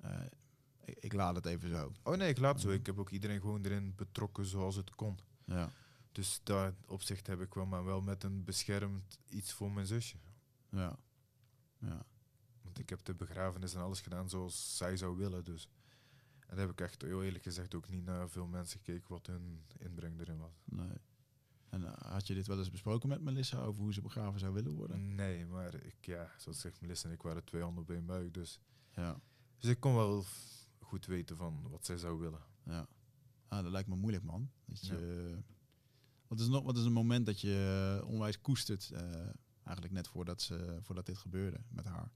Eh, 0.00 0.20
ik, 0.84 0.98
ik 1.00 1.12
laat 1.12 1.34
het 1.34 1.46
even 1.46 1.68
zo. 1.70 1.92
Oh 2.02 2.16
nee, 2.16 2.28
ik 2.28 2.38
laat 2.38 2.60
zo. 2.60 2.70
Ik 2.70 2.86
heb 2.86 2.98
ook 2.98 3.10
iedereen 3.10 3.40
gewoon 3.40 3.64
erin 3.64 3.94
betrokken 3.96 4.46
zoals 4.46 4.76
het 4.76 4.90
kon. 4.94 5.18
Ja, 5.44 5.70
Dus 6.12 6.40
daar 6.42 6.74
opzicht 6.86 7.26
heb 7.26 7.40
ik 7.40 7.54
wel, 7.54 7.66
maar 7.66 7.84
wel 7.84 8.00
met 8.00 8.22
een 8.24 8.44
beschermd 8.44 9.18
iets 9.28 9.52
voor 9.52 9.72
mijn 9.72 9.86
zusje. 9.86 10.16
ja, 10.70 10.98
ja. 11.78 12.06
Want 12.62 12.78
ik 12.78 12.88
heb 12.88 13.04
de 13.04 13.14
begrafenis 13.14 13.74
en 13.74 13.80
alles 13.80 14.00
gedaan 14.00 14.28
zoals 14.28 14.76
zij 14.76 14.96
zou 14.96 15.16
willen. 15.16 15.44
Dus. 15.44 15.68
En 16.48 16.56
daar 16.56 16.66
heb 16.66 16.70
ik 16.70 16.80
echt 16.80 17.02
heel 17.02 17.22
eerlijk 17.24 17.44
gezegd 17.44 17.74
ook 17.74 17.88
niet 17.88 18.04
naar 18.04 18.28
veel 18.28 18.46
mensen 18.46 18.78
gekeken 18.78 19.08
wat 19.08 19.26
hun 19.26 19.62
inbreng 19.78 20.20
erin 20.20 20.38
was. 20.38 20.62
Nee. 20.64 20.96
En 21.68 21.84
eh, 21.84 22.12
had 22.12 22.26
je 22.26 22.34
dit 22.34 22.46
wel 22.46 22.58
eens 22.58 22.70
besproken 22.70 23.08
met 23.08 23.20
Melissa 23.20 23.58
over 23.58 23.82
hoe 23.82 23.92
ze 23.92 24.00
begraven 24.00 24.40
zou 24.40 24.52
willen 24.52 24.74
worden? 24.74 25.14
Nee, 25.14 25.46
maar 25.46 25.74
ik, 25.74 25.96
ja, 26.00 26.30
zoals 26.36 26.60
zegt 26.60 26.80
Melissa 26.80 27.08
en 27.08 27.14
ik 27.14 27.22
waren 27.22 27.44
twee 27.44 27.62
handen 27.62 27.82
op 27.82 27.90
één 27.90 28.06
buik. 28.06 28.34
Dus 28.34 28.60
Ja, 28.94 29.20
Dus 29.58 29.70
ik 29.70 29.80
kon 29.80 29.94
wel 29.94 30.24
goed 30.78 31.06
weten 31.06 31.36
van 31.36 31.68
wat 31.70 31.86
zij 31.86 31.96
zou 31.98 32.18
willen. 32.18 32.42
ja. 32.64 32.88
Ah, 33.48 33.62
dat 33.62 33.72
lijkt 33.72 33.88
me 33.88 33.96
moeilijk, 33.96 34.24
man. 34.24 34.50
Dat 34.64 34.86
je, 34.86 35.38
wat, 36.26 36.40
is 36.40 36.48
nog, 36.48 36.64
wat 36.64 36.76
is 36.76 36.84
een 36.84 36.92
moment 36.92 37.26
dat 37.26 37.40
je 37.40 37.98
eh, 38.02 38.08
onwijs 38.08 38.40
koestert, 38.40 38.90
eh, 38.90 39.00
eigenlijk 39.62 39.94
net 39.94 40.08
voordat, 40.08 40.42
ze, 40.42 40.78
voordat 40.82 41.06
dit 41.06 41.18
gebeurde 41.18 41.60
met 41.68 41.84
haar? 41.84 42.10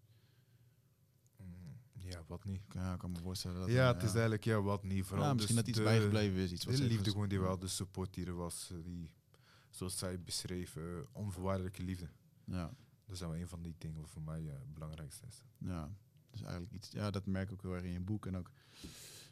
Ja, 2.13 2.23
wat 2.27 2.45
niet. 2.45 2.61
Ja, 2.73 2.93
ik 2.93 2.99
kan 2.99 3.11
me 3.13 3.19
voorstellen 3.19 3.61
dat... 3.61 3.69
ja, 3.69 3.89
eh, 3.89 3.95
het 3.95 4.03
is 4.03 4.11
eigenlijk 4.13 4.45
ja, 4.45 4.61
wat 4.63 4.83
niet. 4.85 5.05
Vooral 5.05 5.27
ja, 5.27 5.33
misschien 5.35 5.55
dus 5.57 5.65
dat 5.65 5.75
iets 5.75 5.85
de- 5.85 5.91
bijgebleven 5.93 6.39
is. 6.39 6.53
Iets 6.53 6.65
wat 6.65 6.77
De 6.77 6.83
liefde 6.83 7.11
gewoon 7.11 7.29
die 7.29 7.41
wel, 7.41 7.59
de 7.59 7.69
support 7.69 8.15
die 8.15 8.27
er 8.27 8.35
was. 8.35 8.71
eh, 8.73 8.79
Die, 8.85 9.11
zoals 9.71 9.99
zij 9.99 10.21
beschreef, 10.21 10.77
eh, 10.77 10.83
onvoorwaardelijke 11.13 11.83
liefde. 11.83 12.09
Ja. 12.45 12.75
Dat 13.07 13.15
is 13.15 13.21
wel 13.21 13.37
een 13.37 13.49
van 13.49 13.63
die 13.63 13.75
dingen 13.79 14.01
wat 14.01 14.11
voor 14.11 14.23
mij 14.23 14.41
eh, 14.49 14.53
het 14.53 14.75
belangrijkste 14.75 15.27
is. 15.27 15.43
Ja, 15.59 15.91
dus 16.31 16.41
eigenlijk 16.43 16.73
iets. 16.73 16.91
Ja, 16.91 17.11
dat 17.11 17.27
merk 17.27 17.47
ik 17.49 17.53
ook 17.53 17.63
heel 17.63 17.75
erg 17.75 17.85
in 17.85 17.93
je 17.93 18.01
boek. 18.01 18.27
En 18.27 18.37
ook 18.37 18.51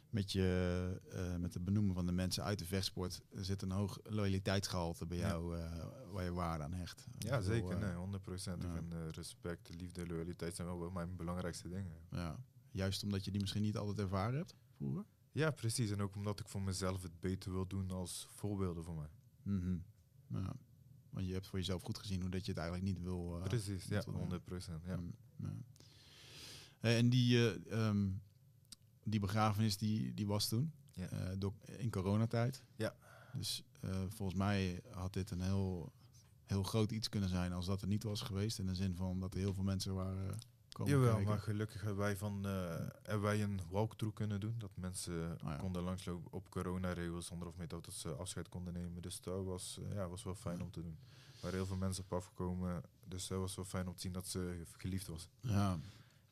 met, 0.09 0.31
je, 0.31 1.01
eh, 1.11 1.35
met 1.35 1.53
het 1.53 1.65
benoemen 1.65 1.93
van 1.95 2.05
de 2.05 2.11
mensen 2.11 2.43
uit 2.43 2.59
de 2.59 2.65
vechtsport 2.65 3.21
zit 3.35 3.61
een 3.61 3.71
hoog 3.71 3.99
loyaliteitsgehalte 4.03 5.05
bij 5.05 5.17
Ja. 5.17 5.27
jou 5.27 5.57
eh, 5.57 5.85
waar 6.11 6.23
je 6.23 6.31
waarde 6.33 6.63
aan 6.63 6.73
hecht. 6.73 7.05
Ja, 7.17 7.41
zeker. 7.41 7.71
eh, 7.71 7.79
Nee, 7.79 7.93
100 7.95 8.23
procent. 8.23 8.61
ja. 8.63 8.67
Ik 8.69 8.75
vind 8.75 8.93
eh, 8.93 9.09
respect, 9.09 9.75
liefde, 9.75 10.07
loyaliteit 10.07 10.55
zijn 10.55 10.67
wel 10.67 10.89
mijn 10.91 11.15
belangrijkste 11.15 11.69
dingen. 11.69 11.91
ja. 12.11 12.39
Juist 12.71 13.03
omdat 13.03 13.25
je 13.25 13.31
die 13.31 13.41
misschien 13.41 13.61
niet 13.61 13.77
altijd 13.77 13.99
ervaren 13.99 14.35
hebt 14.37 14.55
vroeger. 14.75 15.05
Ja, 15.31 15.51
precies. 15.51 15.91
En 15.91 16.01
ook 16.01 16.15
omdat 16.15 16.39
ik 16.39 16.47
voor 16.47 16.61
mezelf 16.61 17.01
het 17.01 17.19
beter 17.19 17.51
wil 17.51 17.67
doen 17.67 17.91
als 17.91 18.27
voorbeelden 18.29 18.83
voor 18.83 18.95
mij. 18.95 19.09
Mhm. 19.43 19.77
Ja. 20.27 20.53
Want 21.09 21.27
je 21.27 21.33
hebt 21.33 21.47
voor 21.47 21.59
jezelf 21.59 21.81
goed 21.83 21.97
gezien 21.97 22.21
hoe 22.21 22.29
dat 22.29 22.45
je 22.45 22.51
het 22.51 22.59
eigenlijk 22.61 22.89
niet 22.93 23.01
wil. 23.03 23.37
eh, 23.37 23.43
precies, 23.43 23.83
ja, 23.85 23.95
dat 23.95 24.05
wel, 24.05 24.13
ja. 24.13 24.19
100 24.19 24.43
procent. 24.43 24.85
Ja. 24.85 24.95
Mm, 24.97 25.13
ja. 25.35 25.53
En 26.79 27.09
die, 27.09 27.49
eh, 27.51 27.87
ehm, 27.87 28.09
die 29.03 29.19
begrafenis 29.19 29.77
die, 29.77 30.13
die 30.13 30.27
was 30.27 30.47
toen, 30.47 30.71
Ja. 30.91 31.07
eh, 31.09 31.35
door, 31.37 31.53
in 31.77 31.89
coronatijd. 31.89 32.63
Ja. 32.75 32.95
Dus 33.33 33.63
volgens 34.07 34.37
mij 34.37 34.81
had 34.91 35.13
dit 35.13 35.31
een 35.31 35.41
heel, 35.41 35.91
heel 36.45 36.63
groot 36.63 36.91
iets 36.91 37.09
kunnen 37.09 37.29
zijn 37.29 37.53
als 37.53 37.65
dat 37.65 37.81
er 37.81 37.87
niet 37.87 38.03
was 38.03 38.21
geweest. 38.21 38.59
In 38.59 38.65
de 38.65 38.75
zin 38.75 38.95
van 38.95 39.19
dat 39.19 39.33
er 39.33 39.39
heel 39.39 39.53
veel 39.53 39.63
mensen 39.63 39.93
waren 39.93 40.37
komen 40.83 40.93
Jawel, 40.99 41.13
kijken. 41.13 41.29
maar 41.29 41.39
gelukkig 41.41 41.81
hebben 41.81 41.99
wij, 41.99 42.17
van, 42.17 42.45
eh, 42.45 42.75
hebben 43.03 43.21
wij 43.21 43.43
een 43.43 43.61
walkthrough 43.69 44.15
kunnen 44.15 44.39
doen. 44.39 44.55
Dat 44.57 44.71
mensen 44.75 45.31
Ah, 45.43 45.49
ja. 45.49 45.55
konden 45.55 45.83
langslopen 45.83 46.31
op 46.31 46.49
coronaregels 46.49 47.25
zonder 47.25 47.47
of 47.47 47.55
met 47.57 47.69
dat 47.69 47.87
ze 47.93 48.09
afscheid 48.15 48.49
konden 48.49 48.73
nemen. 48.73 49.01
Dus 49.01 49.21
dat 49.21 49.43
was, 49.45 49.79
eh, 49.81 49.93
ja, 49.95 50.07
was 50.09 50.23
wel 50.23 50.35
fijn 50.35 50.57
Ja. 50.57 50.63
om 50.63 50.71
te 50.71 50.81
doen. 50.81 50.97
Er 51.33 51.41
waren 51.41 51.57
heel 51.57 51.65
veel 51.67 51.77
mensen 51.77 52.03
op 52.03 52.13
afgekomen. 52.13 52.83
Dus 53.05 53.27
dat 53.27 53.39
was 53.39 53.55
wel 53.55 53.65
fijn 53.65 53.87
om 53.87 53.95
te 53.95 54.01
zien 54.01 54.11
dat 54.13 54.27
ze 54.27 54.63
geliefd 54.77 55.07
was. 55.07 55.27
Ja, 55.39 55.77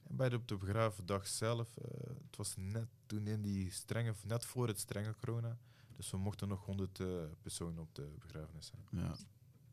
En 0.04 0.16
bij 0.16 0.30
de, 0.30 0.36
op 0.36 0.48
de 0.48 0.58
begraafdag 0.58 1.28
zelf, 1.28 1.78
eh, 1.78 2.00
het 2.28 2.36
was 2.38 2.54
net 2.58 2.88
toen 3.06 3.28
in 3.28 3.42
die 3.42 3.72
strenge, 3.72 4.14
net 4.24 4.46
voor 4.46 4.68
het 4.68 4.80
strenge 4.80 5.16
corona. 5.20 5.58
Dus 5.96 6.12
we 6.12 6.18
mochten 6.18 6.48
nog 6.48 6.66
100 6.66 7.00
eh, 7.00 7.08
personen 7.42 7.80
op 7.80 7.96
de 7.96 8.14
begrafenis 8.20 8.66
zijn. 8.68 8.82
ja. 9.04 9.16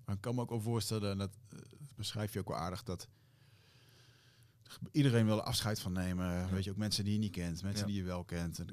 Maar 0.05 0.15
ik 0.15 0.21
kan 0.21 0.35
me 0.35 0.41
ook 0.41 0.49
wel 0.51 0.61
voorstellen, 0.61 1.11
en 1.11 1.19
dat 1.19 1.31
eh, 1.49 1.59
beschrijf 1.95 2.33
je 2.33 2.39
ook 2.41 2.49
wel 2.49 2.57
aardig, 2.57 2.83
dat 2.83 3.09
iedereen 4.93 5.27
wil 5.27 5.37
er 5.37 5.43
afscheid 5.43 5.81
van 5.81 5.93
nemen. 5.93 6.51
Weet 6.53 6.65
je, 6.65 6.71
ook 6.71 6.77
mensen 6.77 7.05
die 7.05 7.13
je 7.13 7.19
niet 7.19 7.33
kent, 7.33 7.63
mensen 7.63 7.87
Ja. 7.87 7.93
die 7.93 7.97
je 8.03 8.07
wel 8.07 8.25
kent. 8.25 8.59
En, 8.59 8.67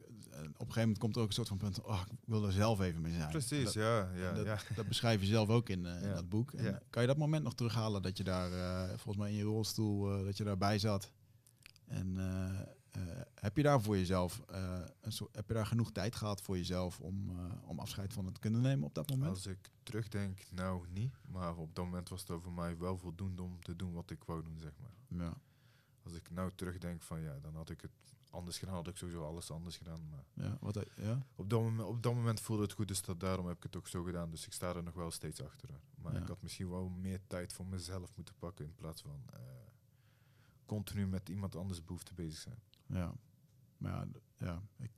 op 0.44 0.50
een 0.50 0.56
gegeven 0.58 0.82
moment 0.82 0.98
komt 0.98 1.16
er 1.16 1.22
ook 1.22 1.28
een 1.28 1.34
soort 1.34 1.48
van 1.48 1.58
punt, 1.58 1.82
oh, 1.82 2.02
ik 2.12 2.18
wil 2.26 2.46
er 2.46 2.52
zelf 2.52 2.80
even 2.82 3.02
mee 3.02 3.14
zijn. 3.14 3.30
Precies, 3.30 3.64
Dat, 3.64 3.74
ja. 3.74 4.10
ja, 4.16 4.32
dat, 4.34 4.46
ja. 4.46 4.60
dat 4.76 4.88
beschrijf 4.88 5.22
je 5.22 5.28
zelf 5.28 5.50
ook 5.50 5.70
in, 5.70 5.86
eh, 5.86 6.02
in 6.02 6.14
dat 6.14 6.30
boek. 6.30 6.54
En. 6.54 6.82
Kan 6.90 7.02
je 7.02 7.08
dat 7.08 7.18
moment 7.18 7.44
nog 7.44 7.56
terughalen 7.56 8.02
dat 8.02 8.18
je 8.18 8.24
daar, 8.24 8.52
eh, 8.52 8.88
volgens 8.88 9.18
mij 9.18 9.32
in 9.32 9.38
je 9.38 9.44
rolstoel, 9.44 10.14
eh, 10.14 10.26
dat 10.26 10.38
je 10.38 10.44
daarbij 10.44 10.80
zat? 10.80 11.12
En 11.86 12.18
heb 13.36 13.58
je 13.58 13.64
daar 13.64 13.82
voor 13.82 13.98
jezelf, 13.98 14.42
een 15.02 15.12
soort, 15.12 15.36
heb 15.36 15.48
je 15.48 15.54
daar 15.54 15.66
genoeg 15.66 15.92
tijd 15.92 16.16
gehad 16.16 16.42
voor 16.42 16.58
jezelf 16.58 17.00
om, 17.00 17.32
om 17.66 17.80
afscheid 17.80 18.14
van 18.14 18.26
het 18.26 18.40
kunnen 18.40 18.62
nemen 18.62 18.86
op 18.86 18.96
dat 18.96 19.10
moment? 19.10 19.30
Als 19.30 19.46
ik 19.46 19.70
terugdenk, 19.84 20.40
nou 20.52 20.86
niet. 20.94 21.14
Maar 21.28 21.58
op 21.58 21.76
dat 21.76 21.86
moment 21.86 22.10
was 22.10 22.28
het 22.28 22.42
voor 22.42 22.54
mij 22.54 22.78
wel 22.78 22.98
voldoende 22.98 23.42
om 23.42 23.62
te 23.64 23.76
doen 23.76 23.94
wat 23.94 24.12
ik 24.12 24.24
wou 24.24 24.44
doen, 24.44 24.60
zeg 24.60 24.72
maar. 24.80 25.20
Ja, 25.28 25.34
Als 26.04 26.14
ik 26.14 26.30
nou 26.30 26.52
terugdenk 26.56 27.02
van 27.02 27.22
ja, 27.22 27.40
dan 27.40 27.56
had 27.56 27.70
ik 27.70 27.82
het 27.82 27.92
anders 28.30 28.58
gedaan. 28.58 28.74
Had 28.76 28.88
ik 28.88 28.98
sowieso 28.98 29.26
alles 29.26 29.52
anders 29.52 29.78
gedaan. 29.78 30.10
Maar 30.10 30.24
ja, 30.34 30.58
wat, 30.60 30.86
ja? 30.96 31.26
op 31.36 31.50
dat, 31.50 31.62
moment, 31.62 31.88
op 31.88 32.04
dat 32.04 32.14
moment 32.14 32.40
voelde 32.42 32.64
het 32.64 32.72
goed, 32.72 32.88
dus 32.88 33.02
dat, 33.02 33.20
daarom 33.20 33.48
heb 33.48 33.58
ik 33.58 33.64
het 33.64 33.76
ook 33.76 33.88
zo 33.88 34.04
gedaan. 34.04 34.30
Dus 34.30 34.46
ik 34.46 34.54
sta 34.54 34.76
er 34.76 34.84
nog 34.84 34.94
wel 34.94 35.12
steeds 35.12 35.42
achter. 35.42 35.70
Maar 35.96 36.14
Ja. 36.14 36.20
ik 36.22 36.28
had 36.28 36.42
misschien 36.42 36.70
wel 36.70 36.90
meer 36.90 37.20
tijd 37.28 37.54
voor 37.54 37.66
mezelf 37.66 38.16
moeten 38.16 38.36
pakken 38.40 38.66
in 38.66 38.76
plaats 38.76 39.02
van 39.02 39.24
eh, 39.34 39.40
continu 40.66 41.08
met 41.08 41.30
iemand 41.30 41.56
anders 41.56 41.84
behoefte 41.84 42.14
bezig 42.14 42.40
zijn. 42.40 42.60
Ja, 42.86 43.14
maar 43.78 43.92
ja, 43.92 44.08
ja 44.38 44.62
ik, 44.78 44.92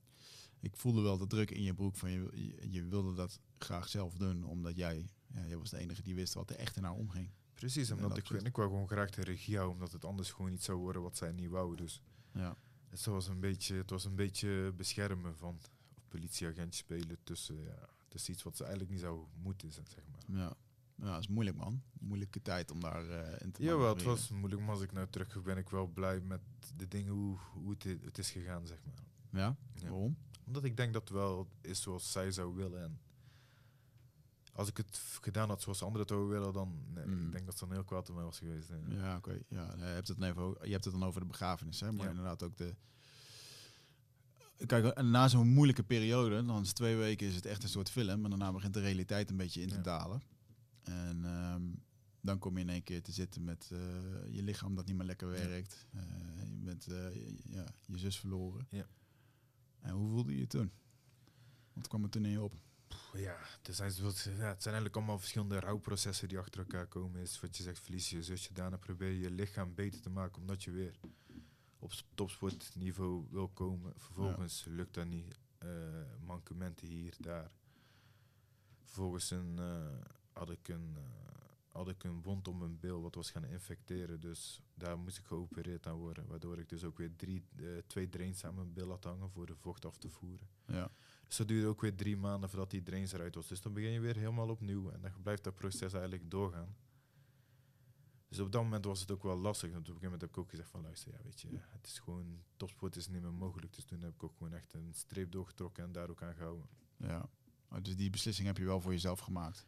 ik 0.60 0.76
voelde 0.76 1.00
wel 1.00 1.18
de 1.18 1.26
druk 1.26 1.50
in 1.50 1.62
je 1.62 1.74
broek 1.74 1.96
van 1.96 2.10
je, 2.10 2.30
je, 2.34 2.70
je 2.70 2.84
wilde 2.84 3.14
dat 3.14 3.40
graag 3.58 3.88
zelf 3.88 4.14
doen, 4.14 4.44
omdat 4.44 4.76
jij, 4.76 5.10
ja, 5.26 5.46
jij 5.46 5.56
was 5.58 5.70
de 5.70 5.78
enige 5.78 6.02
die 6.02 6.14
wist 6.14 6.34
wat 6.34 6.50
er 6.50 6.56
echt 6.56 6.76
in 6.76 6.84
haar 6.84 6.92
omging. 6.92 7.30
Precies, 7.56 7.88
Ja, 7.88 7.94
omdat 7.94 8.08
dat 8.08 8.18
ik, 8.18 8.24
klopt. 8.24 8.46
ik 8.46 8.56
wou 8.56 8.68
gewoon 8.68 8.86
graag 8.88 9.10
de 9.10 9.22
regie 9.22 9.54
houden, 9.56 9.74
omdat 9.76 9.92
het 9.92 10.04
anders 10.04 10.32
gewoon 10.32 10.50
niet 10.50 10.62
zou 10.62 10.78
worden 10.78 11.02
wat 11.02 11.16
zij 11.16 11.32
niet 11.32 11.48
wou. 11.50 11.76
Dus 11.76 12.02
Ja, 12.32 12.56
het 12.90 13.04
was 13.04 13.28
een 13.28 13.40
beetje, 13.40 13.74
het 13.74 13.90
was 13.90 14.04
een 14.04 14.14
beetje 14.16 14.72
beschermen 14.76 15.36
van 15.36 15.58
of 15.96 16.04
politieagent 16.08 16.74
spelen 16.74 17.18
tussen, 17.24 17.62
ja, 17.64 17.88
tussen 18.08 18.32
iets 18.32 18.42
wat 18.42 18.56
ze 18.56 18.62
eigenlijk 18.62 18.92
niet 18.92 19.02
zou 19.02 19.24
moeten 19.42 19.72
zijn, 19.72 19.86
zeg 19.88 20.04
maar. 20.10 20.38
ja. 20.38 20.56
ja, 20.94 21.10
dat 21.12 21.20
is 21.20 21.28
moeilijk 21.28 21.56
man. 21.56 21.82
Moeilijke 22.00 22.42
tijd 22.42 22.70
om 22.70 22.80
daar 22.80 23.08
eh, 23.10 23.40
in 23.40 23.52
te 23.52 23.62
Jawel, 23.62 23.78
het 23.78 23.96
manoeuvreren. 23.96 24.12
was 24.16 24.28
moeilijk, 24.30 24.60
maar 24.62 24.70
als 24.70 24.82
ik 24.82 24.92
nou 24.92 25.06
terug 25.10 25.42
ben 25.42 25.56
ik 25.56 25.68
wel 25.68 25.86
blij 25.86 26.20
met 26.20 26.40
de 26.76 26.88
dingen 26.88 27.12
hoe, 27.12 27.38
hoe 27.52 27.70
het, 27.70 27.82
het 28.04 28.18
is 28.18 28.30
gegaan, 28.30 28.66
zeg 28.66 28.78
maar. 28.84 29.04
Ja? 29.42 29.56
Ja. 29.74 29.88
Waarom? 29.88 30.16
Omdat 30.46 30.64
ik 30.64 30.76
denk 30.76 30.92
dat 30.92 31.02
het 31.02 31.12
wel 31.18 31.48
is 31.60 31.82
zoals 31.82 32.12
zij 32.12 32.30
zou 32.30 32.54
willen. 32.54 32.82
En 32.82 33.00
als 34.56 34.68
ik 34.68 34.76
het 34.76 35.00
gedaan 35.20 35.48
had 35.48 35.62
zoals 35.62 35.82
anderen 35.82 36.00
het 36.00 36.10
zouden 36.10 36.30
willen, 36.38 36.52
dan 36.52 36.74
nee, 36.94 37.06
Mm. 37.06 37.26
ik 37.26 37.32
denk 37.32 37.44
dat 37.44 37.58
het 37.60 37.68
dan 37.68 37.72
heel 37.72 37.84
kwaad 37.84 38.08
op 38.08 38.14
mij 38.14 38.24
was 38.24 38.38
geweest. 38.38 38.68
nee. 38.70 38.96
Ja, 38.98 39.16
oké. 39.16 39.38
Ja, 39.48 39.74
je, 39.76 39.82
hebt 39.84 40.08
het 40.08 40.18
dan 40.18 40.28
even, 40.28 40.56
je 40.62 40.72
hebt 40.72 40.84
het 40.84 40.92
dan 40.94 41.04
over 41.04 41.20
de 41.20 41.26
begrafenis, 41.26 41.80
hè? 41.80 41.92
maar 41.92 42.04
Ja. 42.04 42.10
inderdaad 42.10 42.42
ook 42.42 42.56
de... 42.56 42.74
Kijk, 44.66 45.02
na 45.02 45.28
zo'n 45.28 45.48
moeilijke 45.48 45.82
periode, 45.82 46.44
dan 46.44 46.62
is 46.62 46.72
twee 46.72 46.96
weken 46.96 47.26
is 47.26 47.34
het 47.34 47.46
echt 47.46 47.62
een 47.62 47.68
soort 47.68 47.90
film. 47.90 48.24
En 48.24 48.30
daarna 48.30 48.52
begint 48.52 48.74
de 48.74 48.80
realiteit 48.80 49.30
een 49.30 49.36
beetje 49.36 49.60
in 49.62 49.68
te 49.68 49.74
Ja. 49.74 49.80
dalen. 49.82 50.22
En 50.82 51.24
ehm, 51.24 51.62
dan 52.20 52.38
kom 52.38 52.54
je 52.54 52.60
in 52.62 52.68
één 52.68 52.82
keer 52.82 53.02
te 53.02 53.12
zitten 53.12 53.44
met 53.44 53.68
eh, 53.72 53.78
je 54.34 54.42
lichaam 54.42 54.74
dat 54.74 54.86
niet 54.86 54.96
meer 54.96 55.06
lekker 55.06 55.28
werkt. 55.28 55.86
Eh, 55.92 56.02
je 56.58 56.64
bent 56.64 56.86
eh, 56.86 57.14
je- 57.14 57.36
ja, 57.48 57.64
je 57.86 57.98
zus 57.98 58.18
verloren. 58.18 58.66
Ja. 58.70 58.86
En 59.80 59.92
hoe 59.94 60.10
voelde 60.10 60.32
je 60.32 60.38
je 60.38 60.46
toen? 60.46 60.70
Wat 61.72 61.88
kwam 61.88 62.02
er 62.02 62.10
toen 62.10 62.24
in 62.24 62.30
je 62.30 62.42
op? 62.42 62.54
Ja, 63.16 63.36
er 63.62 63.74
zijn, 63.74 63.92
ja, 63.94 64.02
het 64.48 64.62
zijn 64.62 64.74
eigenlijk 64.74 64.96
allemaal 64.96 65.18
verschillende 65.18 65.60
rouwprocessen 65.60 66.28
die 66.28 66.38
achter 66.38 66.60
elkaar 66.60 66.86
komen. 66.86 67.20
Is 67.20 67.40
wat 67.40 67.56
je 67.56 67.62
zegt, 67.62 67.78
verlies 67.80 68.10
je 68.10 68.22
zusje. 68.22 68.52
Daarna 68.52 68.76
probeer 68.76 69.10
je 69.10 69.18
je 69.20 69.30
lichaam 69.30 69.74
beter 69.74 70.00
te 70.00 70.10
maken, 70.10 70.40
omdat 70.40 70.64
je 70.64 70.70
weer 70.70 70.94
op 71.78 71.92
topsportniveau 72.14 73.26
wil 73.30 73.48
komen. 73.48 73.92
Vervolgens 73.96 74.64
lukt 74.68 74.94
dat 74.94 75.06
niet. 75.06 75.38
eh, 75.58 75.68
mankementen 76.26 76.86
hier, 76.86 77.14
daar. 77.18 77.50
Vervolgens 78.84 79.30
een, 79.30 79.58
eh, 79.58 80.06
had, 80.32 80.50
ik 80.50 80.68
een, 80.68 80.94
eh, 80.96 81.02
had 81.72 81.88
ik 81.88 82.04
een 82.04 82.22
wond 82.22 82.48
om 82.48 82.58
mijn 82.58 82.78
bil 82.80 83.02
wat 83.02 83.14
was 83.14 83.30
gaan 83.30 83.44
infecteren. 83.44 84.20
Dus 84.20 84.60
daar 84.74 84.98
moest 84.98 85.18
ik 85.18 85.24
geopereerd 85.24 85.86
aan 85.86 85.96
worden. 85.96 86.26
Waardoor 86.26 86.58
ik 86.58 86.68
dus 86.68 86.84
ook 86.84 86.98
weer 86.98 87.16
drie, 87.16 87.44
twee 87.86 88.08
drains 88.08 88.44
aan 88.44 88.54
mijn 88.54 88.72
bil 88.72 88.88
had 88.88 89.04
hangen 89.04 89.30
voor 89.30 89.46
de 89.46 89.56
vocht 89.56 89.84
af 89.84 89.96
te 89.96 90.08
voeren. 90.10 90.48
Ja, 90.66 90.90
Dus 91.26 91.36
dat 91.36 91.48
duurde 91.48 91.66
ook 91.66 91.80
weer 91.80 91.94
drie 91.96 92.16
maanden 92.16 92.48
voordat 92.50 92.70
die 92.70 92.82
drains 92.82 93.12
eruit 93.12 93.34
was. 93.34 93.46
Dus 93.48 93.60
dan 93.60 93.72
begin 93.72 93.90
je 93.90 94.00
weer 94.00 94.16
helemaal 94.16 94.48
opnieuw 94.48 94.90
en 94.90 95.00
dan 95.00 95.10
blijft 95.22 95.44
dat 95.44 95.54
proces 95.54 95.92
eigenlijk 95.92 96.30
doorgaan. 96.30 96.76
Dus 98.28 98.38
op 98.40 98.52
dat 98.52 98.62
moment 98.62 98.84
was 98.84 99.00
het 99.00 99.10
ook 99.10 99.22
wel 99.22 99.36
lastig. 99.36 99.70
Want 99.72 99.88
op 99.88 99.94
een 99.94 100.00
gegeven 100.00 100.04
moment 100.12 100.20
heb 100.20 100.30
ik 100.30 100.38
ook 100.38 100.50
gezegd 100.50 100.68
van 100.70 100.82
luister, 100.82 101.12
ja, 101.12 101.18
weet 101.22 101.40
je, 101.40 101.48
het 101.52 101.86
is 101.86 101.98
gewoon, 101.98 102.42
topsport 102.56 102.96
is 102.96 103.08
niet 103.08 103.22
meer 103.22 103.32
mogelijk. 103.32 103.74
Dus 103.74 103.84
toen 103.84 104.00
heb 104.00 104.14
ik 104.14 104.22
ook 104.22 104.36
gewoon 104.36 104.52
echt 104.52 104.72
een 104.74 104.90
streep 104.94 105.32
doorgetrokken 105.32 105.84
en 105.84 105.92
daar 105.92 106.10
ook 106.10 106.22
aan 106.22 106.34
gehouden. 106.34 106.66
ja. 106.96 107.28
Oh, 107.70 107.82
dus 107.82 107.96
die 107.96 108.10
beslissing 108.10 108.46
heb 108.46 108.56
je 108.58 108.64
wel 108.64 108.80
voor 108.80 108.92
jezelf 108.92 109.18
gemaakt. 109.18 109.66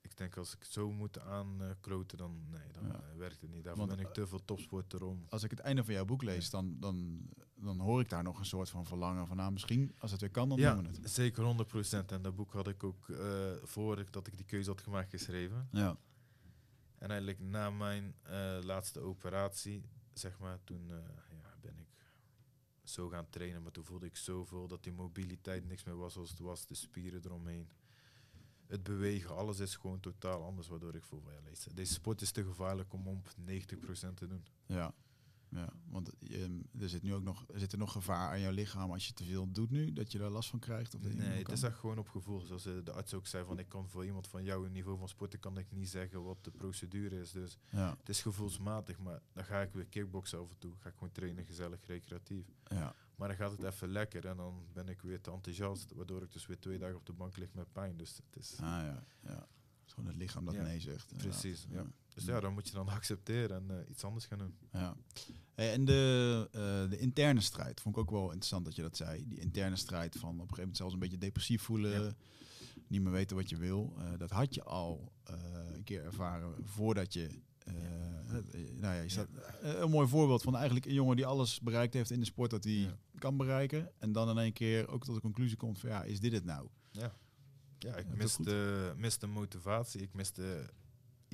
Ik 0.00 0.16
denk 0.16 0.36
als 0.36 0.54
ik 0.56 0.64
zo 0.64 0.92
moet 0.92 1.18
aankloten, 1.18 2.18
dan 2.18 2.50
nee, 2.50 2.72
dan 2.72 2.86
Ja. 2.86 2.92
eh, 3.10 3.16
werkt 3.16 3.40
het 3.40 3.50
niet. 3.50 3.64
Daarvoor 3.64 3.86
Want, 3.86 3.98
ben 3.98 4.06
ik 4.08 4.14
te 4.14 4.26
veel 4.26 4.44
topsporter 4.44 5.04
om. 5.04 5.24
Als 5.28 5.42
ik 5.42 5.50
het 5.50 5.58
einde 5.60 5.84
van 5.84 5.94
jouw 5.94 6.04
boek 6.04 6.22
lees, 6.22 6.50
dan, 6.50 6.76
dan, 6.80 7.28
dan 7.64 7.80
hoor 7.80 8.00
ik 8.00 8.08
daar 8.08 8.22
nog 8.22 8.38
een 8.38 8.44
soort 8.44 8.70
van 8.70 8.86
verlangen 8.86 9.26
van, 9.26 9.36
nou 9.36 9.52
misschien, 9.52 9.94
als 9.98 10.10
het 10.10 10.20
weer 10.20 10.30
kan, 10.30 10.48
dan 10.48 10.58
Ja, 10.58 10.74
doen 10.74 10.82
we 10.92 10.98
het. 11.00 11.10
zeker 11.10 11.44
100%. 11.44 12.12
En 12.12 12.22
dat 12.22 12.34
boek 12.36 12.52
had 12.52 12.68
ik 12.68 12.84
ook 12.84 13.08
uh, 13.08 13.18
voor 13.62 14.04
dat 14.10 14.26
ik 14.26 14.36
die 14.36 14.46
keuze 14.46 14.70
had 14.70 14.80
gemaakt 14.80 15.10
geschreven. 15.10 15.68
Ja. 15.72 15.96
En 16.98 17.08
eigenlijk 17.08 17.40
na 17.40 17.70
mijn 17.70 18.14
uh, 18.30 18.58
laatste 18.62 19.00
operatie, 19.00 19.84
zeg 20.12 20.38
maar, 20.38 20.58
toen 20.64 20.88
uh, 20.88 20.96
ja, 21.30 21.54
ben 21.60 21.78
ik 21.78 21.88
zo 22.82 23.08
gaan 23.08 23.28
trainen. 23.30 23.62
Maar 23.62 23.72
toen 23.72 23.84
voelde 23.84 24.06
ik 24.06 24.16
zoveel 24.16 24.68
dat 24.68 24.82
die 24.82 24.92
mobiliteit 24.92 25.64
niks 25.66 25.84
meer 25.84 25.96
was 25.96 26.12
zoals 26.12 26.30
het 26.30 26.38
was. 26.38 26.66
De 26.66 26.74
spieren 26.74 27.20
eromheen. 27.24 27.68
Het 28.66 28.82
bewegen, 28.82 29.36
alles 29.36 29.58
is 29.58 29.76
gewoon 29.76 30.00
totaal 30.00 30.42
anders. 30.44 30.68
Waardoor 30.68 30.94
ik 30.94 31.04
voel, 31.04 31.22
ja, 31.30 31.70
deze 31.74 31.92
sport 31.92 32.20
is 32.20 32.30
te 32.30 32.44
gevaarlijk 32.44 32.92
om 32.92 33.06
op 33.08 33.28
90% 33.40 34.14
te 34.14 34.26
doen. 34.26 34.44
Ja, 34.66 34.94
ja. 35.54 35.72
want 35.88 36.10
je, 36.20 36.60
er 36.80 36.88
zit 36.88 37.02
nu 37.02 37.14
ook 37.14 37.22
nog, 37.22 37.44
er 37.52 37.58
zit 37.58 37.72
er 37.72 37.78
nog 37.78 37.92
gevaar 37.92 38.28
aan 38.30 38.40
jouw 38.40 38.52
lichaam 38.52 38.90
als 38.92 39.06
je 39.06 39.12
te 39.12 39.24
veel 39.24 39.52
doet 39.52 39.70
nu, 39.70 39.92
dat 39.92 40.12
je 40.12 40.18
daar 40.18 40.30
last 40.30 40.48
van 40.50 40.58
krijgt? 40.58 40.94
Of 40.94 41.02
nee, 41.02 41.14
meer 41.14 41.36
het 41.38 41.52
is 41.52 41.62
echt 41.62 41.78
gewoon 41.78 41.98
op 41.98 42.08
gevoel. 42.08 42.40
Zoals 42.40 42.66
uh, 42.66 42.84
de 42.84 42.92
arts 42.92 43.14
ook 43.14 43.26
zei, 43.26 43.44
van 43.44 43.58
ik 43.58 43.68
kan 43.68 43.88
voor 43.88 44.04
iemand 44.04 44.28
van 44.28 44.44
jouw 44.44 44.64
niveau 44.64 44.98
van 44.98 45.08
sporten 45.08 45.40
kan 45.40 45.58
ik 45.58 45.72
niet 45.72 45.88
zeggen 45.88 46.24
wat 46.24 46.44
de 46.44 46.50
procedure 46.50 47.20
is. 47.20 47.30
Dus 47.32 47.58
Ja, 47.70 47.96
het 47.98 48.08
is 48.08 48.22
gevoelsmatig, 48.22 48.98
maar 48.98 49.20
dan 49.32 49.44
ga 49.44 49.60
ik 49.60 49.72
weer 49.72 49.86
kickboksen 49.86 50.38
af 50.38 50.50
en 50.50 50.58
toe. 50.58 50.72
Ga 50.78 50.88
ik 50.88 50.94
gewoon 50.94 51.12
trainen, 51.12 51.44
gezellig, 51.44 51.86
recreatief. 51.86 52.46
ja, 52.64 52.94
Maar 53.16 53.28
dan 53.28 53.36
gaat 53.36 53.50
het 53.50 53.62
even 53.62 53.88
lekker 53.88 54.26
en 54.26 54.36
dan 54.36 54.62
ben 54.72 54.88
ik 54.88 55.00
weer 55.02 55.20
te 55.20 55.30
enthousiast, 55.30 55.92
waardoor 55.92 56.22
ik 56.22 56.32
dus 56.32 56.46
weer 56.46 56.58
twee 56.58 56.78
dagen 56.78 56.96
op 56.96 57.06
de 57.06 57.12
bank 57.12 57.36
lig 57.36 57.52
met 57.54 57.72
pijn. 57.72 57.96
Dus 57.96 58.16
het 58.16 58.36
is, 58.42 58.52
ah, 58.52 58.58
ja, 58.60 59.04
ja. 59.22 59.30
Het 59.30 59.86
is 59.86 59.92
gewoon 59.92 60.08
het 60.08 60.18
lichaam 60.18 60.44
dat 60.44 60.54
Ja, 60.54 60.62
nee 60.62 60.80
zegt. 60.80 61.16
precies, 61.16 61.66
ja. 61.70 61.84
Dus 62.14 62.24
ja, 62.24 62.40
dan 62.40 62.52
moet 62.52 62.68
je 62.68 62.74
dan 62.74 62.88
accepteren 62.88 63.56
en 63.56 63.76
uh, 63.76 63.90
iets 63.90 64.04
anders 64.04 64.26
gaan 64.26 64.38
doen. 64.38 64.54
Ja. 64.72 64.96
Hey, 65.54 65.72
en 65.72 65.84
de, 65.84 66.48
uh, 66.54 66.90
de 66.90 66.98
interne 66.98 67.40
strijd 67.40 67.80
vond 67.80 67.96
ik 67.96 68.02
ook 68.02 68.10
wel 68.10 68.24
interessant 68.24 68.64
dat 68.64 68.74
je 68.76 68.82
dat 68.82 68.96
zei. 68.96 69.28
Die 69.28 69.40
interne 69.40 69.76
strijd 69.76 70.16
van 70.16 70.28
op 70.28 70.34
een 70.34 70.40
gegeven 70.40 70.58
moment 70.58 70.76
zelfs 70.76 70.92
een 70.92 70.98
beetje 70.98 71.18
depressief 71.18 71.62
voelen, 71.62 72.02
Ja. 72.02 72.14
niet 72.86 73.02
meer 73.02 73.12
weten 73.12 73.36
wat 73.36 73.48
je 73.48 73.56
wil. 73.56 73.94
Uh, 73.98 74.04
dat 74.18 74.30
had 74.30 74.54
je 74.54 74.62
al 74.64 75.12
een 75.74 75.84
keer 75.84 76.04
ervaren 76.04 76.54
voordat 76.66 77.12
je 77.12 77.28
nou 78.76 78.94
ja, 78.94 79.00
je 79.00 79.08
staat, 79.08 79.28
een 79.60 79.90
mooi 79.90 80.08
voorbeeld 80.08 80.42
van 80.42 80.54
eigenlijk 80.56 80.86
een 80.86 80.94
jongen 80.94 81.16
die 81.16 81.26
alles 81.26 81.60
bereikt 81.60 81.94
heeft 81.94 82.10
in 82.10 82.18
de 82.20 82.24
sport 82.26 82.50
dat 82.50 82.64
hij 82.64 82.72
Ja. 82.72 82.96
kan 83.18 83.36
bereiken. 83.36 83.90
En 83.98 84.12
dan 84.12 84.28
in 84.30 84.38
één 84.38 84.52
keer 84.52 84.88
ook 84.88 85.04
tot 85.04 85.14
de 85.14 85.20
conclusie 85.20 85.56
komt 85.56 85.78
van 85.78 85.88
ja, 85.88 86.02
is 86.02 86.20
dit 86.20 86.32
het 86.32 86.44
nou? 86.44 86.68
Ja, 86.90 87.14
ja 87.78 87.96
ik 87.96 88.06
miste, 88.16 88.92
miste 88.96 89.26
motivatie. 89.26 90.00
Ik 90.00 90.14
miste 90.14 90.70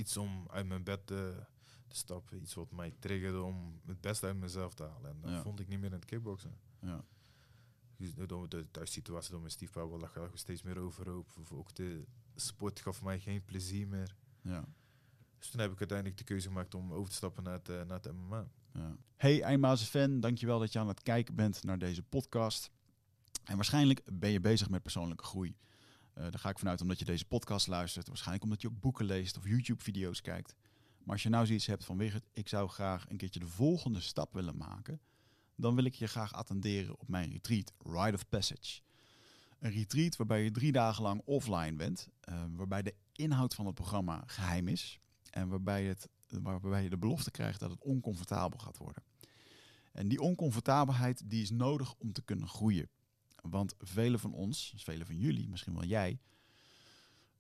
iets 0.01 0.17
om 0.17 0.47
uit 0.51 0.67
mijn 0.67 0.83
bed 0.85 1.07
te, 1.07 1.47
te 1.89 1.97
stappen. 1.97 2.41
Iets 2.41 2.55
wat 2.55 2.71
mij 2.71 2.95
triggerde 2.99 3.43
om 3.43 3.81
het 3.87 4.01
beste 4.01 4.27
uit 4.27 4.37
mezelf 4.37 4.75
te 4.75 4.83
halen. 4.83 5.11
En 5.11 5.21
dat 5.21 5.31
Ja. 5.31 5.43
vond 5.43 5.61
ik 5.61 5.69
niet 5.69 5.79
meer 5.79 5.87
in 5.89 5.93
het 5.97 6.05
kickboksen. 6.05 6.59
Ja. 6.81 7.05
Dus 7.97 8.15
door 8.15 8.49
de 8.49 8.71
thuissituatie 8.71 9.31
door 9.31 9.41
mijn 9.41 9.53
stiefvader 9.53 9.99
lag 9.99 10.15
er 10.17 10.31
steeds 10.35 10.63
meer 10.63 10.79
overhoop. 10.79 11.31
Ook 11.53 11.75
de 11.75 12.05
sport 12.35 12.81
gaf 12.81 13.03
mij 13.03 13.21
geen 13.21 13.45
plezier 13.45 13.89
meer. 13.89 14.17
Ja. 14.43 14.65
Dus 15.39 15.51
toen 15.51 15.61
heb 15.61 15.73
ik 15.73 15.79
uiteindelijk 15.79 16.19
de 16.19 16.25
keuze 16.25 16.49
gemaakt 16.49 16.75
om 16.75 16.93
over 16.93 17.11
te 17.11 17.17
stappen 17.17 17.43
naar 17.43 17.53
het, 17.53 17.69
eh, 17.69 17.77
naar 17.83 18.01
het 18.03 18.13
MMA. 18.13 18.49
Ja. 18.73 18.97
Hey 19.17 19.43
Eindmazen 19.43 19.87
fan, 19.87 20.21
dankjewel 20.21 20.59
dat 20.59 20.73
je 20.73 20.79
aan 20.79 20.89
het 20.89 21.03
kijken 21.03 21.35
bent 21.35 21.63
naar 21.63 21.79
deze 21.79 22.03
podcast. 22.03 22.71
En 23.45 23.57
waarschijnlijk 23.57 24.03
ben 24.13 24.31
je 24.31 24.41
bezig 24.41 24.69
met 24.71 24.83
persoonlijke 24.83 25.25
groei. 25.25 25.57
Eh 26.15 26.23
daar 26.23 26.39
ga 26.39 26.49
ik 26.49 26.59
vanuit 26.59 26.81
omdat 26.81 26.99
je 26.99 27.05
deze 27.05 27.25
podcast 27.25 27.67
luistert. 27.67 28.07
Waarschijnlijk 28.09 28.45
omdat 28.45 28.63
je 28.63 28.69
ook 28.69 28.81
boeken 28.81 29.05
leest 29.05 29.37
of 29.37 29.45
YouTube-video's 29.45 30.21
kijkt. 30.21 30.55
Maar 31.05 31.15
als 31.15 31.23
je 31.23 31.29
nou 31.29 31.47
zoiets 31.47 31.67
hebt 31.67 31.85
van 31.85 31.97
Wigert, 31.97 32.29
ik 32.33 32.49
zou 32.49 32.69
graag 32.69 33.09
een 33.09 33.17
keertje 33.17 33.41
de 33.41 33.47
volgende 33.47 34.01
stap 34.01 34.33
willen 34.33 34.57
maken. 34.57 35.01
Dan 35.55 35.75
wil 35.75 35.85
ik 35.85 35.95
je 35.95 36.07
graag 36.07 36.33
attenderen 36.33 37.01
op 37.01 37.09
mijn 37.09 37.31
retreat, 37.31 37.73
Rite 37.79 38.15
of 38.15 38.29
Passage. 38.29 38.81
Een 39.59 39.71
retreat 39.71 40.17
waarbij 40.17 40.43
je 40.45 40.51
drie 40.51 40.73
dagen 40.73 41.03
lang 41.03 41.23
offline 41.25 41.77
bent. 41.77 42.09
eh, 42.21 42.45
waarbij 42.51 42.83
de 42.83 42.95
inhoud 43.13 43.55
van 43.55 43.67
het 43.67 43.75
programma 43.75 44.23
geheim 44.27 44.69
is. 44.69 45.01
En 45.31 45.49
waarbij, 45.49 45.85
het, 45.85 46.09
waarbij 46.29 46.83
je 46.83 46.91
de 46.91 46.99
belofte 46.99 47.31
krijgt 47.31 47.61
dat 47.61 47.71
het 47.71 47.83
oncomfortabel 47.83 48.59
gaat 48.59 48.77
worden. 48.77 49.03
En 49.93 50.09
die 50.09 50.21
oncomfortabelheid 50.21 51.31
die 51.31 51.43
is 51.43 51.51
nodig 51.51 51.95
om 51.99 52.13
te 52.13 52.23
kunnen 52.23 52.49
groeien. 52.49 52.89
Want 53.43 53.75
velen 53.79 54.21
van 54.21 54.33
ons, 54.33 54.71
dus 54.71 54.83
velen 54.83 55.07
van 55.07 55.17
jullie, 55.19 55.49
misschien 55.49 55.73
wel 55.75 55.85
jij, 55.85 56.19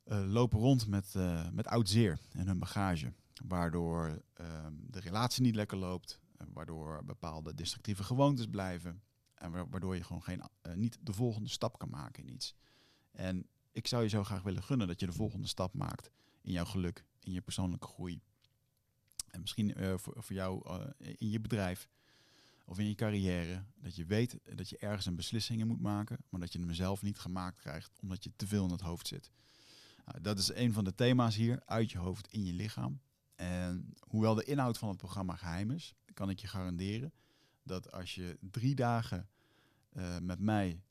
eh, 0.04 0.24
lopen 0.26 0.58
rond 0.58 0.86
met, 0.86 1.14
eh, 1.14 1.48
met 1.50 1.66
oud 1.66 1.88
zeer 1.88 2.18
en 2.32 2.46
hun 2.46 2.58
bagage. 2.58 3.12
Waardoor 3.44 4.22
ehm, 4.34 4.74
de 4.86 5.00
relatie 5.00 5.42
niet 5.42 5.54
lekker 5.54 5.76
loopt, 5.78 6.20
eh, 6.36 6.46
waardoor 6.52 7.04
bepaalde 7.04 7.54
destructieve 7.54 8.04
gewoontes 8.04 8.46
blijven. 8.46 9.02
En 9.34 9.50
wa- 9.50 9.68
waardoor 9.68 9.94
je 9.96 10.04
gewoon 10.04 10.22
geen, 10.22 10.42
niet 10.74 10.98
de 11.00 11.12
volgende 11.12 11.48
stap 11.48 11.78
kan 11.78 11.90
maken 11.90 12.24
in 12.26 12.32
iets. 12.32 12.54
En 13.10 13.46
ik 13.72 13.86
zou 13.86 14.02
je 14.02 14.08
zo 14.08 14.24
graag 14.24 14.42
willen 14.42 14.62
gunnen 14.62 14.86
dat 14.86 15.00
je 15.00 15.06
de 15.06 15.12
volgende 15.12 15.46
stap 15.46 15.74
maakt 15.74 16.10
in 16.40 16.52
jouw 16.52 16.64
geluk, 16.64 17.04
in 17.20 17.32
je 17.32 17.40
persoonlijke 17.40 17.86
groei. 17.86 18.20
En 19.30 19.40
misschien 19.40 19.74
voor, 19.98 20.14
voor 20.16 20.36
jou 20.36 20.82
in 20.98 21.30
je 21.30 21.40
bedrijf 21.40 21.88
of 22.70 22.78
in 22.78 22.88
je 22.88 22.94
carrière. 22.94 23.64
Dat 23.74 23.96
je 23.96 24.04
weet 24.04 24.38
dat 24.54 24.68
je 24.68 24.78
ergens 24.78 25.06
een 25.06 25.16
beslissing 25.16 25.60
in 25.60 25.66
moet 25.66 25.80
maken, 25.80 26.18
maar 26.28 26.40
dat 26.40 26.52
je 26.52 26.58
hem 26.58 26.72
zelf 26.72 27.02
niet 27.02 27.18
gemaakt 27.18 27.60
krijgt 27.60 27.98
omdat 28.00 28.24
je 28.24 28.30
te 28.36 28.46
veel 28.46 28.64
in 28.64 28.70
het 28.70 28.80
hoofd 28.80 29.06
zit. 29.06 29.30
Nou, 30.04 30.20
dat 30.20 30.38
is 30.38 30.54
een 30.54 30.72
van 30.72 30.84
de 30.84 30.94
thema's 30.94 31.36
hier, 31.36 31.62
uit 31.64 31.90
je 31.90 31.98
hoofd 31.98 32.32
in 32.32 32.44
je 32.44 32.52
lichaam. 32.52 33.00
En 33.34 33.94
hoewel 34.08 34.34
de 34.34 34.44
inhoud 34.44 34.78
van 34.78 34.88
het 34.88 34.96
programma 34.96 35.36
geheim 35.36 35.70
is, 35.70 35.94
kan 36.14 36.30
ik 36.30 36.38
je 36.38 36.46
garanderen 36.46 37.12
dat 37.62 37.92
als 37.92 38.14
je 38.14 38.38
drie 38.40 38.74
dagen 38.74 39.28
eh, 39.92 40.18
met 40.18 40.40
mij 40.40 40.82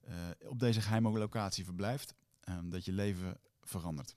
eh, 0.00 0.14
op 0.48 0.58
deze 0.58 0.80
geheime 0.80 1.18
locatie 1.18 1.64
verblijft, 1.64 2.14
eh, 2.40 2.58
dat 2.64 2.84
je 2.84 2.92
leven 2.92 3.40
verandert. 3.60 4.16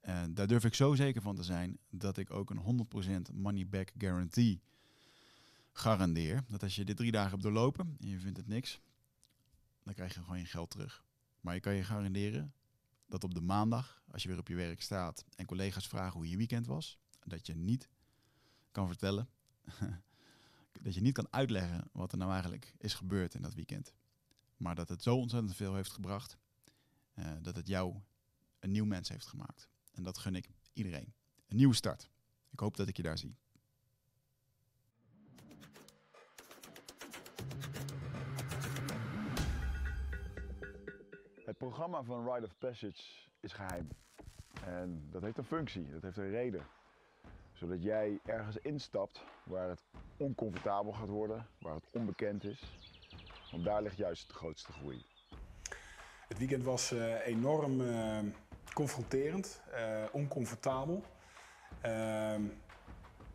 En 0.00 0.34
daar 0.34 0.46
durf 0.46 0.64
ik 0.64 0.74
zo 0.74 0.94
zeker 0.94 1.22
van 1.22 1.34
te 1.34 1.42
zijn 1.42 1.78
dat 1.90 2.16
ik 2.16 2.30
ook 2.30 2.50
een 2.50 2.86
100% 3.30 3.32
money 3.34 3.66
back 3.68 3.92
guarantee 3.98 4.62
garandeer. 5.76 6.44
Dat 6.48 6.62
als 6.62 6.74
je 6.74 6.84
dit 6.84 6.96
drie 6.96 7.12
dagen 7.12 7.30
hebt 7.30 7.42
doorlopen 7.42 7.96
en 8.00 8.08
je 8.08 8.18
vindt 8.18 8.36
het 8.36 8.46
niks, 8.46 8.80
dan 9.82 9.94
krijg 9.94 10.14
je 10.14 10.22
gewoon 10.22 10.38
je 10.38 10.44
geld 10.44 10.70
terug. 10.70 11.04
Maar 11.40 11.54
je 11.54 11.60
kan 11.60 11.74
je 11.74 11.84
garanderen 11.84 12.54
dat 13.06 13.24
op 13.24 13.34
de 13.34 13.40
maandag, 13.40 14.02
als 14.10 14.22
je 14.22 14.28
weer 14.28 14.38
op 14.38 14.48
je 14.48 14.54
werk 14.54 14.82
staat 14.82 15.24
en 15.36 15.46
collega's 15.46 15.86
vragen 15.86 16.12
hoe 16.12 16.28
je 16.28 16.36
weekend 16.36 16.66
was, 16.66 16.98
dat 17.24 17.46
je 17.46 17.54
niet 17.54 17.88
kan 18.70 18.86
vertellen, 18.86 19.28
dat 20.82 20.94
je 20.94 21.00
niet 21.00 21.14
kan 21.14 21.32
uitleggen 21.32 21.88
wat 21.92 22.12
er 22.12 22.18
nou 22.18 22.32
eigenlijk 22.32 22.74
is 22.78 22.94
gebeurd 22.94 23.34
in 23.34 23.42
dat 23.42 23.54
weekend. 23.54 23.94
Maar 24.56 24.74
dat 24.74 24.88
het 24.88 25.02
zo 25.02 25.16
ontzettend 25.16 25.56
veel 25.56 25.74
heeft 25.74 25.92
gebracht, 25.92 26.38
eh, 27.12 27.32
dat 27.42 27.56
het 27.56 27.66
jou 27.66 28.00
een 28.58 28.70
nieuw 28.70 28.84
mens 28.84 29.08
heeft 29.08 29.26
gemaakt. 29.26 29.68
En 29.92 30.02
dat 30.02 30.18
gun 30.18 30.34
ik 30.34 30.48
iedereen. 30.72 31.14
Een 31.48 31.56
nieuwe 31.56 31.74
start. 31.74 32.10
Ik 32.50 32.60
hoop 32.60 32.76
dat 32.76 32.88
ik 32.88 32.96
je 32.96 33.02
daar 33.02 33.18
zie. 33.18 33.36
Het 41.44 41.56
programma 41.58 42.02
van 42.02 42.32
Rite 42.32 42.46
of 42.46 42.58
Passage 42.58 43.02
is 43.40 43.52
geheim. 43.52 43.88
En 44.64 45.08
dat 45.10 45.22
heeft 45.22 45.38
een 45.38 45.44
functie, 45.44 45.90
dat 45.90 46.02
heeft 46.02 46.16
een 46.16 46.30
reden. 46.30 46.66
Zodat 47.52 47.82
jij 47.82 48.20
ergens 48.24 48.56
instapt 48.56 49.24
waar 49.42 49.68
het 49.68 49.82
oncomfortabel 50.16 50.92
gaat 50.92 51.08
worden, 51.08 51.46
waar 51.58 51.74
het 51.74 51.88
onbekend 51.92 52.44
is. 52.44 52.62
Want 53.50 53.64
daar 53.64 53.82
ligt 53.82 53.96
juist 53.96 54.28
de 54.28 54.34
grootste 54.34 54.72
groei. 54.72 55.04
Het 56.28 56.38
weekend 56.38 56.64
was 56.64 56.92
eh, 56.92 57.26
enorm 57.26 57.80
eh, 57.80 58.18
confronterend, 58.74 59.62
eh, 59.72 60.04
oncomfortabel 60.12 61.02
ehm, 61.80 62.42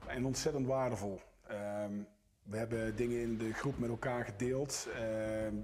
en 0.07 0.25
ontzettend 0.25 0.67
waardevol. 0.67 1.21
Ehm, 1.47 1.93
we 2.43 2.57
hebben 2.57 2.95
dingen 2.95 3.21
in 3.21 3.37
de 3.37 3.53
groep 3.53 3.77
met 3.77 3.89
elkaar 3.89 4.25
gedeeld, 4.25 4.87
ehm, 4.93 5.55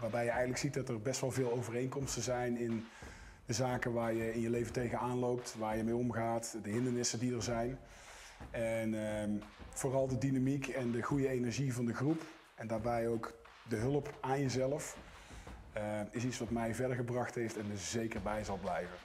waarbij 0.00 0.24
je 0.24 0.30
eigenlijk 0.30 0.60
ziet 0.60 0.74
dat 0.74 0.88
er 0.88 1.00
best 1.00 1.20
wel 1.20 1.30
veel 1.30 1.52
overeenkomsten 1.52 2.22
zijn 2.22 2.56
in 2.56 2.86
de 3.46 3.52
zaken 3.52 3.92
waar 3.92 4.12
je 4.12 4.34
in 4.34 4.40
je 4.40 4.50
leven 4.50 4.72
tegenaan 4.72 5.18
loopt, 5.18 5.54
waar 5.58 5.76
je 5.76 5.84
mee 5.84 5.96
omgaat, 5.96 6.56
de 6.62 6.70
hindernissen 6.70 7.18
die 7.18 7.34
er 7.34 7.42
zijn. 7.42 7.78
En 8.50 8.94
ehm, 8.94 9.30
vooral 9.68 10.06
de 10.08 10.18
dynamiek 10.18 10.66
en 10.66 10.92
de 10.92 11.02
goede 11.02 11.28
energie 11.28 11.74
van 11.74 11.84
de 11.84 11.94
groep 11.94 12.22
en 12.54 12.66
daarbij 12.66 13.08
ook 13.08 13.32
de 13.68 13.76
hulp 13.76 14.18
aan 14.20 14.40
jezelf. 14.40 14.96
Eh, 15.72 16.00
is 16.10 16.24
iets 16.24 16.38
wat 16.38 16.50
mij 16.50 16.74
verder 16.74 16.96
gebracht 16.96 17.34
heeft 17.34 17.56
en 17.56 17.70
er 17.70 17.78
zeker 17.78 18.22
bij 18.22 18.44
zal 18.44 18.56
blijven. 18.56 18.96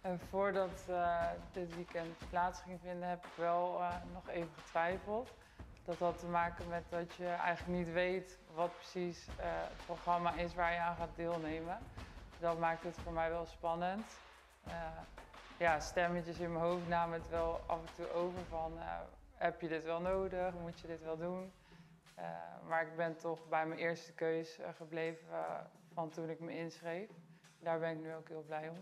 En 0.00 0.20
voordat 0.30 0.84
eh, 0.88 1.28
dit 1.52 1.74
weekend 1.74 2.14
plaats 2.30 2.60
ging 2.60 2.78
vinden, 2.82 3.08
heb 3.08 3.24
ik 3.24 3.32
wel 3.36 3.80
eh, 3.80 3.94
nog 4.12 4.28
even 4.28 4.50
getwijfeld. 4.64 5.34
Dat 5.86 5.98
had 5.98 6.18
te 6.18 6.26
maken 6.26 6.68
met 6.68 6.84
dat 6.88 7.14
je 7.14 7.26
eigenlijk 7.26 7.78
niet 7.78 7.92
weet 7.92 8.38
wat 8.54 8.76
precies 8.76 9.28
eh, 9.28 9.34
het 9.46 9.84
programma 9.84 10.32
is 10.32 10.54
waar 10.54 10.72
je 10.72 10.78
aan 10.78 10.96
gaat 10.96 11.16
deelnemen. 11.16 11.78
Dat 12.40 12.58
maakt 12.58 12.82
het 12.82 12.94
voor 12.94 13.12
mij 13.12 13.30
wel 13.30 13.46
spannend. 13.46 14.04
Eh, 14.64 14.72
ja, 15.58 15.80
stemmetjes 15.80 16.38
in 16.38 16.52
mijn 16.52 16.64
hoofd 16.64 16.88
namen 16.88 17.20
het 17.20 17.28
wel 17.28 17.60
af 17.66 17.78
en 17.78 17.94
toe 17.94 18.12
over 18.12 18.44
van 18.48 18.78
eh, 18.78 19.00
heb 19.34 19.60
je 19.60 19.68
dit 19.68 19.84
wel 19.84 20.00
nodig, 20.00 20.54
moet 20.54 20.80
je 20.80 20.86
dit 20.86 21.02
wel 21.02 21.16
doen. 21.16 21.52
Maar 22.68 22.86
ik 22.86 22.96
ben 22.96 23.16
toch 23.16 23.48
bij 23.48 23.66
mijn 23.66 23.80
eerste 23.80 24.12
keus 24.12 24.58
gebleven 24.76 25.26
van 25.92 26.10
toen 26.10 26.28
ik 26.28 26.40
me 26.40 26.56
inschreef. 26.56 27.10
Daar 27.60 27.78
ben 27.78 27.90
ik 27.90 28.00
nu 28.02 28.14
ook 28.14 28.28
heel 28.28 28.42
blij 28.46 28.68
om. 28.68 28.76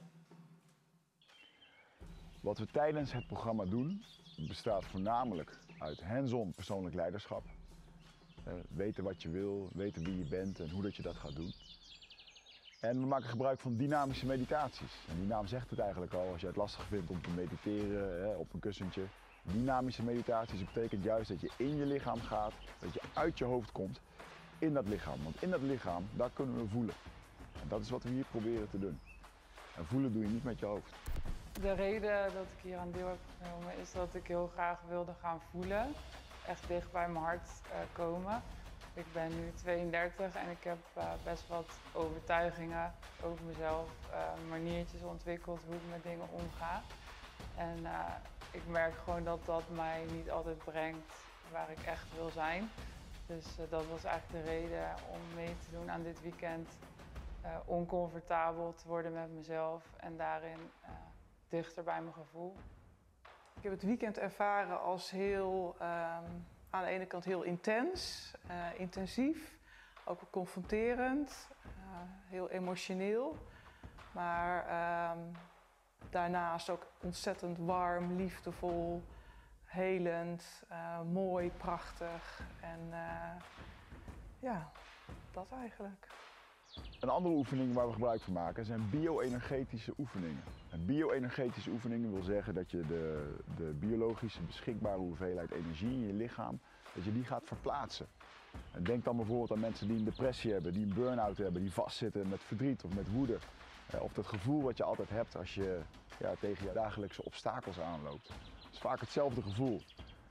Wat 2.40 2.58
we 2.58 2.66
tijdens 2.66 3.12
het 3.12 3.26
programma 3.26 3.64
doen, 3.64 4.04
bestaat 4.36 4.84
voornamelijk 4.84 5.58
uit 5.84 6.02
hands-on 6.02 6.52
persoonlijk 6.52 6.94
leiderschap. 6.94 7.44
Eh, 8.44 8.52
weten 8.68 9.04
wat 9.04 9.22
je 9.22 9.30
wil, 9.30 9.68
weten 9.72 10.04
wie 10.04 10.18
je 10.18 10.24
bent 10.24 10.60
en 10.60 10.70
hoe 10.70 10.82
dat 10.82 10.96
je 10.96 11.02
dat 11.02 11.16
gaat 11.16 11.36
doen. 11.36 11.52
En 12.80 13.00
we 13.00 13.06
maken 13.06 13.28
gebruik 13.28 13.60
van 13.60 13.76
dynamische 13.76 14.26
meditaties. 14.26 14.92
En 15.08 15.16
die 15.16 15.26
naam 15.26 15.46
zegt 15.46 15.70
het 15.70 15.78
eigenlijk 15.78 16.12
al, 16.12 16.32
als 16.32 16.40
je 16.40 16.46
het 16.46 16.56
lastig 16.56 16.86
vindt 16.86 17.10
om 17.10 17.22
te 17.22 17.30
mediteren 17.30 18.22
hè, 18.22 18.34
op 18.34 18.52
een 18.52 18.60
kussentje. 18.60 19.02
Dynamische 19.42 20.02
meditaties 20.02 20.64
betekent 20.64 21.04
juist 21.04 21.28
dat 21.28 21.40
je 21.40 21.50
in 21.56 21.76
je 21.76 21.86
lichaam 21.86 22.20
gaat, 22.20 22.52
dat 22.78 22.94
je 22.94 23.00
uit 23.14 23.38
je 23.38 23.44
hoofd 23.44 23.72
komt 23.72 24.00
in 24.58 24.72
dat 24.72 24.88
lichaam. 24.88 25.22
Want 25.22 25.42
in 25.42 25.50
dat 25.50 25.62
lichaam, 25.62 26.06
daar 26.16 26.30
kunnen 26.30 26.56
we 26.56 26.68
voelen. 26.68 26.94
En 27.62 27.68
dat 27.68 27.80
is 27.80 27.90
wat 27.90 28.02
we 28.02 28.08
hier 28.08 28.24
proberen 28.30 28.70
te 28.70 28.78
doen. 28.78 29.00
En 29.76 29.86
voelen 29.86 30.12
doe 30.12 30.22
je 30.22 30.28
niet 30.28 30.44
met 30.44 30.58
je 30.58 30.66
hoofd. 30.66 30.92
De 31.60 31.72
reden 31.72 32.34
dat 32.34 32.46
ik 32.56 32.62
hier 32.62 32.78
aan 32.78 32.90
deel 32.90 33.06
heb 33.06 33.18
genomen 33.42 33.78
is 33.78 33.92
dat 33.92 34.14
ik 34.14 34.26
heel 34.26 34.50
graag 34.52 34.80
wilde 34.88 35.14
gaan 35.20 35.40
voelen. 35.50 35.94
Echt 36.46 36.68
dicht 36.68 36.92
bij 36.92 37.08
mijn 37.08 37.24
hart 37.24 37.48
eh, 37.70 37.78
komen. 37.92 38.42
Ik 38.94 39.12
ben 39.12 39.28
nu 39.28 39.52
32 39.54 40.34
en 40.34 40.50
ik 40.50 40.64
heb 40.64 40.78
eh, 40.92 41.04
best 41.24 41.48
wat 41.48 41.66
overtuigingen 41.92 42.94
over 43.22 43.44
mezelf, 43.44 43.88
eh, 44.12 44.18
maniertjes 44.48 45.02
ontwikkeld 45.02 45.60
hoe 45.66 45.74
ik 45.74 45.80
met 45.90 46.02
dingen 46.02 46.28
omga. 46.30 46.82
En 47.56 47.86
ik 48.50 48.66
merk 48.66 48.94
gewoon 49.04 49.24
dat 49.24 49.44
dat 49.44 49.62
mij 49.68 50.04
niet 50.12 50.30
altijd 50.30 50.64
brengt 50.64 51.14
waar 51.50 51.70
ik 51.70 51.82
echt 51.82 52.06
wil 52.16 52.30
zijn. 52.30 52.70
Dus 53.26 53.44
dat 53.70 53.86
was 53.86 54.04
eigenlijk 54.04 54.44
de 54.44 54.50
reden 54.50 54.94
om 55.10 55.34
mee 55.34 55.56
te 55.64 55.70
doen 55.70 55.90
aan 55.90 56.02
dit 56.02 56.22
weekend. 56.22 56.68
Oncomfortabel 57.64 58.74
te 58.74 58.88
worden 58.88 59.12
met 59.12 59.30
mezelf 59.30 59.82
en 59.96 60.16
daarin 60.16 60.58
bij 61.84 62.02
mijn 62.02 62.14
gevoel. 62.14 62.56
Ik 63.56 63.62
heb 63.62 63.72
het 63.72 63.82
weekend 63.82 64.18
ervaren 64.18 64.80
als 64.80 65.10
heel, 65.10 65.76
ehm, 65.78 66.24
aan 66.70 66.82
de 66.82 66.88
ene 66.88 67.06
kant 67.06 67.24
heel 67.24 67.42
intens, 67.42 68.32
eh, 68.46 68.80
intensief, 68.80 69.58
ook 70.04 70.20
confronterend, 70.30 71.48
uh, 71.66 71.70
heel 72.28 72.50
emotioneel. 72.50 73.36
Maar 74.12 74.66
ehm, 74.66 75.18
daarnaast 76.10 76.70
ook 76.70 76.86
ontzettend 77.00 77.58
warm, 77.58 78.16
liefdevol, 78.16 79.02
helend, 79.64 80.62
uh, 80.70 81.00
mooi, 81.00 81.50
prachtig. 81.50 82.42
En 82.60 82.80
ja, 84.38 84.70
dat 85.30 85.46
eigenlijk. 85.60 86.06
Een 87.00 87.08
andere 87.08 87.34
oefening 87.34 87.74
waar 87.74 87.86
we 87.86 87.92
gebruik 87.92 88.20
van 88.20 88.32
maken 88.32 88.64
zijn 88.64 88.90
bio-energetische 88.90 89.94
oefeningen. 89.98 90.42
En 90.74 90.86
bio-energetische 90.86 91.70
oefeningen 91.70 92.12
wil 92.12 92.22
zeggen 92.22 92.54
dat 92.54 92.70
je 92.70 92.80
de, 92.86 93.34
de 93.56 93.74
biologische 93.80 94.42
beschikbare 94.42 94.98
hoeveelheid 94.98 95.50
energie 95.50 95.90
in 95.90 96.06
je 96.06 96.12
lichaam, 96.12 96.60
dat 96.94 97.04
je 97.04 97.12
die 97.12 97.24
gaat 97.24 97.42
verplaatsen. 97.44 98.06
En 98.72 98.84
denk 98.84 99.04
dan 99.04 99.16
bijvoorbeeld 99.16 99.52
aan 99.52 99.60
mensen 99.60 99.88
die 99.88 99.96
een 99.96 100.04
depressie 100.04 100.52
hebben, 100.52 100.72
die 100.72 100.82
een 100.82 100.94
burn-out 100.94 101.38
hebben, 101.38 101.62
die 101.62 101.72
vastzitten 101.72 102.28
met 102.28 102.42
verdriet 102.42 102.84
of 102.84 102.94
met 102.94 103.12
woede. 103.12 103.38
Eh, 103.90 104.02
of 104.02 104.12
dat 104.12 104.26
gevoel 104.26 104.62
wat 104.62 104.76
je 104.76 104.84
altijd 104.84 105.10
hebt 105.10 105.36
als 105.36 105.54
je 105.54 105.80
ja, 106.18 106.34
tegen 106.40 106.66
je 106.66 106.72
dagelijkse 106.72 107.24
obstakels 107.24 107.80
aanloopt. 107.80 108.28
Het 108.28 108.72
is 108.72 108.78
vaak 108.78 109.00
hetzelfde 109.00 109.42
gevoel. 109.42 109.80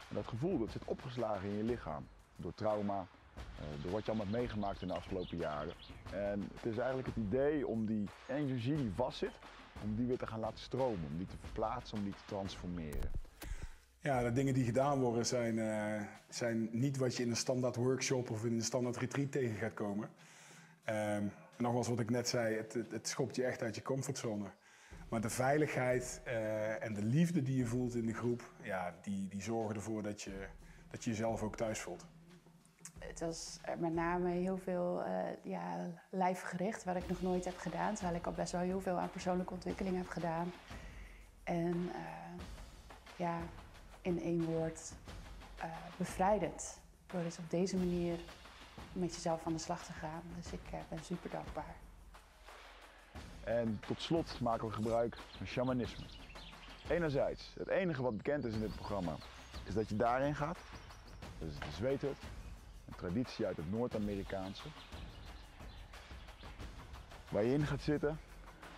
En 0.10 0.16
dat 0.16 0.28
gevoel 0.28 0.60
dat 0.60 0.72
zit 0.72 0.86
opgeslagen 0.86 1.50
in 1.50 1.58
je 1.58 1.64
lichaam. 1.64 2.08
Door 2.36 2.54
trauma, 2.54 3.00
uh, 3.00 3.84
door 3.84 3.92
wat 3.92 4.06
je 4.06 4.12
allemaal 4.12 4.28
hebt 4.28 4.38
meegemaakt 4.38 4.82
in 4.82 4.88
de 4.88 4.94
afgelopen 4.94 5.38
jaren. 5.38 5.74
En 6.12 6.50
het 6.54 6.66
is 6.66 6.78
eigenlijk 6.78 7.08
het 7.08 7.18
idee 7.18 7.68
om 7.68 7.86
die 7.86 8.10
energie 8.28 8.76
die 8.76 8.92
vastzit, 8.96 9.40
om 9.84 9.96
die 9.96 10.08
weer 10.08 10.18
te 10.18 10.28
gaan 10.28 10.40
laten 10.40 10.60
stromen, 10.60 11.10
om 11.12 11.18
die 11.18 11.28
te 11.28 11.38
verplaatsen, 11.40 11.98
om 11.98 12.04
die 12.04 12.14
te 12.14 12.26
transformeren. 12.26 13.12
Ja, 14.00 14.22
de 14.22 14.32
dingen 14.32 14.54
die 14.54 14.66
gedaan 14.66 15.00
worden 15.00 15.26
zijn, 15.26 15.58
uh, 15.58 16.02
zijn 16.30 16.70
niet 16.72 16.98
wat 16.98 17.16
je 17.16 17.24
in 17.24 17.30
een 17.30 17.36
standaard 17.36 17.76
workshop 17.76 18.30
of 18.30 18.46
in 18.46 18.54
een 18.54 18.62
standaard 18.62 18.98
retreat 18.98 19.32
tegen 19.32 19.56
gaat 19.56 19.74
komen. 19.74 20.10
Um, 20.90 21.32
nogmaals, 21.58 21.88
wat 21.88 22.00
ik 22.00 22.10
net 22.10 22.28
zei, 22.28 22.56
het, 22.56 22.74
het, 22.90 23.08
schopt 23.08 23.36
je 23.36 23.44
echt 23.44 23.62
uit 23.62 23.76
je 23.76 23.82
comfortzone. 23.82 24.52
Maar 25.10 25.22
de 25.22 25.30
veiligheid 25.30 26.22
uh, 26.28 26.84
en 26.84 26.94
de 26.94 27.04
liefde 27.04 27.42
die 27.42 27.58
je 27.58 27.66
voelt 27.66 27.96
in 27.96 28.06
de 28.06 28.14
groep, 28.14 28.54
ja, 28.62 28.96
die, 29.02 29.28
die 29.28 29.42
zorgen 29.42 29.76
ervoor 29.76 30.04
dat 30.04 30.22
je, 30.22 30.48
dat 30.92 31.04
je 31.04 31.10
jezelf 31.10 31.42
ook 31.42 31.56
thuis 31.56 31.80
voelt 31.80 32.06
het 33.08 33.20
was 33.20 33.60
met 33.78 33.94
name 33.94 34.30
heel 34.30 34.58
veel 34.58 35.04
uh, 35.08 35.24
ja, 35.42 35.90
lijfgericht, 36.10 36.84
wat 36.84 36.96
ik 36.96 37.08
nog 37.08 37.22
nooit 37.22 37.46
heb 37.46 37.58
gedaan. 37.58 37.94
Terwijl 37.94 38.18
ik 38.18 38.26
al 38.26 38.32
best 38.32 38.52
wel 38.52 38.62
heel 38.62 38.82
veel 38.82 38.98
aan 38.98 39.10
persoonlijke 39.10 39.54
ontwikkeling 39.54 39.98
heb 39.98 40.10
gedaan. 40.10 40.54
En 41.44 41.76
uh, 41.76 42.46
ja, 43.16 43.38
in 44.02 44.22
één 44.22 44.46
woord, 44.46 44.92
uh, 45.58 45.66
bevrijdend. 45.98 46.80
Door 47.08 47.24
dus 47.24 47.38
op 47.38 47.50
deze 47.50 47.78
manier 47.78 48.20
met 48.92 49.14
jezelf 49.14 49.46
aan 49.46 49.54
de 49.54 49.60
slag 49.60 49.86
te 49.86 49.94
gaan. 49.94 50.22
Dus 50.36 50.52
ik 50.52 50.70
ben 50.90 51.00
super 51.04 51.30
dankbaar. 51.30 51.76
En 53.44 53.80
tot 53.88 54.02
slot 54.02 54.40
maken 54.40 54.68
we 54.68 54.74
gebruik 54.74 55.18
van 55.38 55.46
shamanisme. 55.46 56.06
Enerzijds, 56.90 57.54
het 57.58 57.68
enige 57.68 58.02
wat 58.02 58.18
bekend 58.18 58.46
is 58.46 58.54
in 58.54 58.60
dit 58.60 58.76
programma, 58.76 59.16
is 59.64 59.74
dat 59.74 59.90
je 59.90 59.96
daarin 59.96 60.36
gaat. 60.36 60.58
Dus 61.40 61.60
de 61.60 61.72
zweethut 61.72 62.18
traditie 62.96 63.46
uit 63.46 63.58
het 63.58 63.72
Noord-Amerikaanse. 63.72 64.68
Waar 67.30 67.44
je 67.44 67.54
in 67.54 67.66
gaat 67.66 67.82
zitten, 67.82 68.20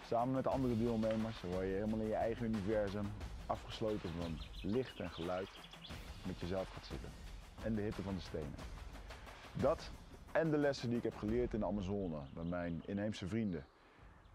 samen 0.08 0.36
met 0.36 0.48
andere 0.48 0.78
deelnemers, 0.78 1.42
waar 1.42 1.66
je 1.66 1.74
helemaal 1.74 2.00
in 2.00 2.08
je 2.08 2.16
eigen 2.16 2.46
universum, 2.46 3.12
afgesloten 3.46 4.10
van 4.22 4.40
licht 4.62 5.00
en 5.00 5.10
geluid, 5.10 5.50
met 6.24 6.40
jezelf 6.40 6.70
gaat 6.70 6.86
zitten. 6.86 7.10
En 7.64 7.76
de 7.76 7.82
hitte 7.82 8.02
van 8.02 8.16
de 8.16 8.22
stenen. 8.22 8.56
Dat 9.54 9.92
en 10.32 10.52
de 10.52 10.58
lessen 10.58 10.90
die 10.90 10.98
ik 10.98 11.04
heb 11.04 11.18
geleerd 11.18 11.54
in 11.54 11.60
de 11.60 11.66
Amazone, 11.66 12.18
met 12.34 12.50
mijn 12.50 12.82
inheemse 12.86 13.28
vrienden. 13.28 13.66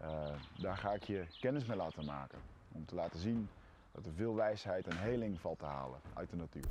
Uh, 0.01 0.29
daar 0.57 0.77
ga 0.77 0.93
ik 0.93 1.03
je 1.03 1.25
kennis 1.39 1.65
mee 1.65 1.77
laten 1.77 2.05
maken. 2.05 2.39
Om 2.71 2.85
te 2.85 2.95
laten 2.95 3.19
zien 3.19 3.49
dat 3.91 4.05
er 4.05 4.13
veel 4.13 4.35
wijsheid 4.35 4.87
en 4.87 4.97
heling 4.97 5.39
valt 5.39 5.59
te 5.59 5.65
halen 5.65 5.99
uit 6.13 6.29
de 6.29 6.35
natuur. 6.35 6.69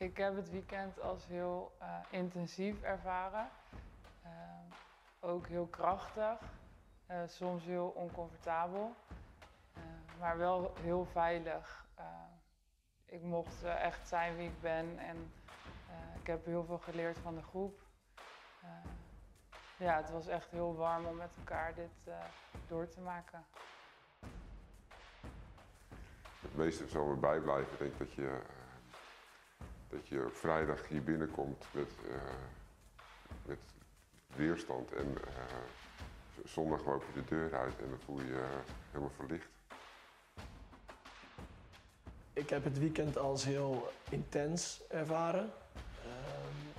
Ik 0.00 0.16
heb 0.16 0.36
het 0.36 0.50
weekend 0.50 1.00
als 1.00 1.26
heel 1.26 1.72
uh, 1.82 1.96
intensief 2.10 2.82
ervaren. 2.82 3.48
Uh, 4.24 4.30
ook 5.20 5.46
heel 5.46 5.66
krachtig, 5.66 6.38
uh, 7.10 7.16
soms 7.26 7.64
heel 7.64 7.88
oncomfortabel, 7.88 8.94
maar 10.18 10.38
wel 10.38 10.72
heel 10.80 11.04
veilig. 11.04 11.86
ik 13.04 13.22
mocht 13.22 13.64
echt 13.64 14.08
zijn 14.08 14.36
wie 14.36 14.48
ik 14.48 14.60
ben 14.60 14.98
en 14.98 15.32
ik 16.20 16.26
heb 16.26 16.44
heel 16.44 16.64
veel 16.64 16.78
geleerd 16.78 17.18
van 17.18 17.34
de 17.34 17.42
groep. 17.42 17.80
ja, 19.76 19.96
het 19.96 20.10
was 20.10 20.26
echt 20.26 20.50
heel 20.50 20.76
warm 20.76 21.06
om 21.06 21.16
met 21.16 21.30
elkaar 21.38 21.74
dit 21.74 22.14
door 22.68 22.88
te 22.88 23.00
maken. 23.00 23.44
Het 26.40 26.56
meeste 26.56 26.88
zal 26.88 27.06
me 27.06 27.14
bijblijven. 27.14 27.72
Ik 27.72 27.78
denk 27.78 27.98
dat 27.98 28.12
je 28.12 28.42
dat 29.90 30.08
je 30.08 30.24
op 30.24 30.36
vrijdag 30.36 30.88
hier 30.88 31.02
binnenkomt 31.02 31.64
met, 31.72 31.90
uh, 32.08 32.14
met 33.46 33.58
weerstand 34.34 34.92
en 34.92 35.06
uh, 35.06 36.44
zondag 36.44 36.84
loop 36.84 37.04
je 37.14 37.20
de 37.20 37.28
deur 37.28 37.54
uit 37.54 37.78
en 37.78 37.88
dan 37.88 37.98
voel 38.04 38.20
je 38.20 38.44
helemaal 38.90 39.14
verlicht. 39.16 39.48
Ik 42.32 42.50
heb 42.50 42.64
het 42.64 42.78
weekend 42.78 43.18
als 43.18 43.44
heel 43.44 43.92
intens 44.10 44.80
ervaren. 44.88 45.52
Um, 46.04 46.72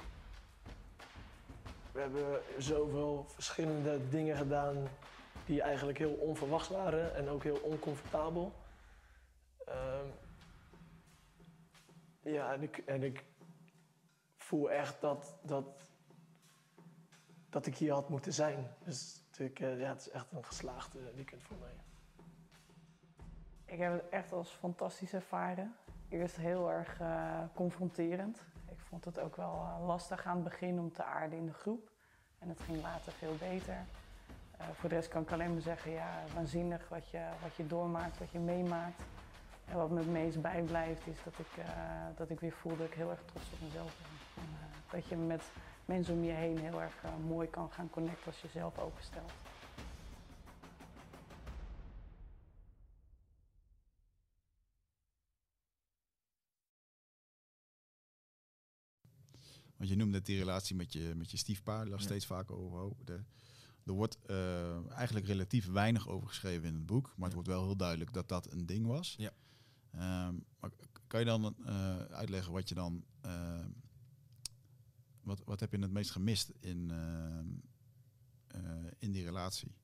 we 1.91 1.99
hebben 1.99 2.41
zoveel 2.57 3.25
verschillende 3.27 4.09
dingen 4.09 4.37
gedaan 4.37 4.87
die 5.45 5.61
eigenlijk 5.61 5.97
heel 5.97 6.13
onverwachts 6.13 6.69
waren 6.69 7.15
en 7.15 7.29
ook 7.29 7.43
heel 7.43 7.59
oncomfortabel. 7.63 8.53
Um, 9.69 10.11
ja, 12.21 12.53
en 12.53 12.61
ik, 12.61 12.77
ik 12.77 13.23
voel 14.37 14.71
echt 14.71 15.01
dat, 15.01 15.35
dat, 15.41 15.65
dat 17.49 17.65
ik 17.65 17.77
hier 17.77 17.93
had 17.93 18.09
moeten 18.09 18.33
zijn. 18.33 18.67
Dus 18.83 19.21
ik, 19.37 19.59
ja, 19.59 19.67
het 19.67 19.99
is 19.99 20.09
echt 20.09 20.31
een 20.31 20.45
geslaagde 20.45 20.99
weekend 21.15 21.43
voor 21.43 21.57
mij. 21.59 21.75
Ik 23.65 23.79
heb 23.79 23.91
het 23.91 24.09
echt 24.09 24.31
als 24.31 24.49
fantastisch 24.49 25.13
ervaren. 25.13 25.75
Eerst 26.09 26.35
heel 26.35 26.71
erg 26.71 26.99
uh, 26.99 27.39
confronterend. 27.53 28.41
Ik 28.69 28.79
vond 28.79 29.05
het 29.05 29.19
ook 29.19 29.35
wel 29.35 29.53
uh, 29.53 29.85
lastig 29.87 30.25
aan 30.25 30.35
het 30.35 30.43
begin 30.43 30.79
om 30.79 30.93
te 30.93 31.03
aarden 31.03 31.37
in 31.37 31.45
de 31.45 31.53
groep. 31.53 31.89
En 32.39 32.49
het 32.49 32.59
ging 32.59 32.81
later 32.81 33.11
veel 33.11 33.35
beter. 33.39 33.85
Voor 34.73 34.89
de 34.89 34.95
rest 34.95 35.07
kan 35.09 35.21
ik 35.21 35.31
alleen 35.31 35.53
maar 35.53 35.61
zeggen, 35.61 35.91
ja, 35.91 36.23
waanzinnig 36.33 36.89
wat 36.89 37.09
je, 37.09 37.29
wat 37.41 37.55
je 37.55 37.67
doormaakt, 37.67 38.19
wat 38.19 38.31
je 38.31 38.39
meemaakt. 38.39 39.01
En 39.65 39.77
wat 39.77 39.89
me 39.89 39.97
het 39.97 40.09
meest 40.09 40.41
bijblijft 40.41 41.07
is 41.07 41.17
dat 41.23 41.33
ik, 41.39 41.57
uh, 41.57 41.65
dat 42.17 42.29
ik 42.29 42.39
weer 42.39 42.51
voel 42.51 42.77
dat 42.77 42.87
ik 42.87 42.93
heel 42.93 43.09
erg 43.09 43.21
trots 43.25 43.51
op 43.53 43.61
mezelf 43.61 43.97
ben. 43.97 44.43
En, 44.43 44.49
uh, 44.49 44.91
dat 44.91 45.05
je 45.05 45.15
met 45.15 45.43
mensen 45.85 46.13
om 46.13 46.23
je 46.23 46.31
heen 46.31 46.57
heel 46.57 46.81
erg 46.81 47.03
uh, 47.05 47.11
mooi 47.27 47.49
kan 47.49 47.71
gaan 47.71 47.89
connecten 47.89 48.25
als 48.25 48.41
je 48.41 48.47
zelf 48.47 48.77
openstelt. 48.77 49.31
Want 59.81 59.93
je 59.93 59.99
noemde 59.99 60.21
die 60.21 60.37
relatie 60.37 60.75
met 60.75 60.93
je, 60.93 61.13
met 61.15 61.31
je 61.31 61.37
stiefpaar, 61.37 61.85
daar 61.85 61.99
ja. 61.99 62.03
steeds 62.03 62.25
vaker 62.25 62.55
over. 62.55 62.95
De, 63.05 63.23
er 63.85 63.93
wordt 63.93 64.17
uh, 64.27 64.91
eigenlijk 64.91 65.25
relatief 65.25 65.67
weinig 65.67 66.07
over 66.07 66.27
geschreven 66.27 66.67
in 66.67 66.73
het 66.73 66.85
boek, 66.85 67.05
maar 67.05 67.15
ja. 67.17 67.23
het 67.25 67.33
wordt 67.33 67.47
wel 67.47 67.63
heel 67.63 67.75
duidelijk 67.77 68.13
dat 68.13 68.29
dat 68.29 68.51
een 68.51 68.65
ding 68.65 68.87
was. 68.87 69.15
Ja. 69.17 69.31
Um, 69.93 70.45
maar 70.59 70.71
kan 71.07 71.19
je 71.19 71.25
dan 71.25 71.55
uh, 71.59 72.01
uitleggen 72.01 72.53
wat 72.53 72.69
je 72.69 72.75
dan. 72.75 73.05
Uh, 73.25 73.65
wat, 75.21 75.41
wat 75.45 75.59
heb 75.59 75.71
je 75.71 75.79
het 75.79 75.91
meest 75.91 76.11
gemist 76.11 76.51
in, 76.59 76.89
uh, 78.55 78.91
in 78.99 79.11
die 79.11 79.23
relatie? 79.23 79.75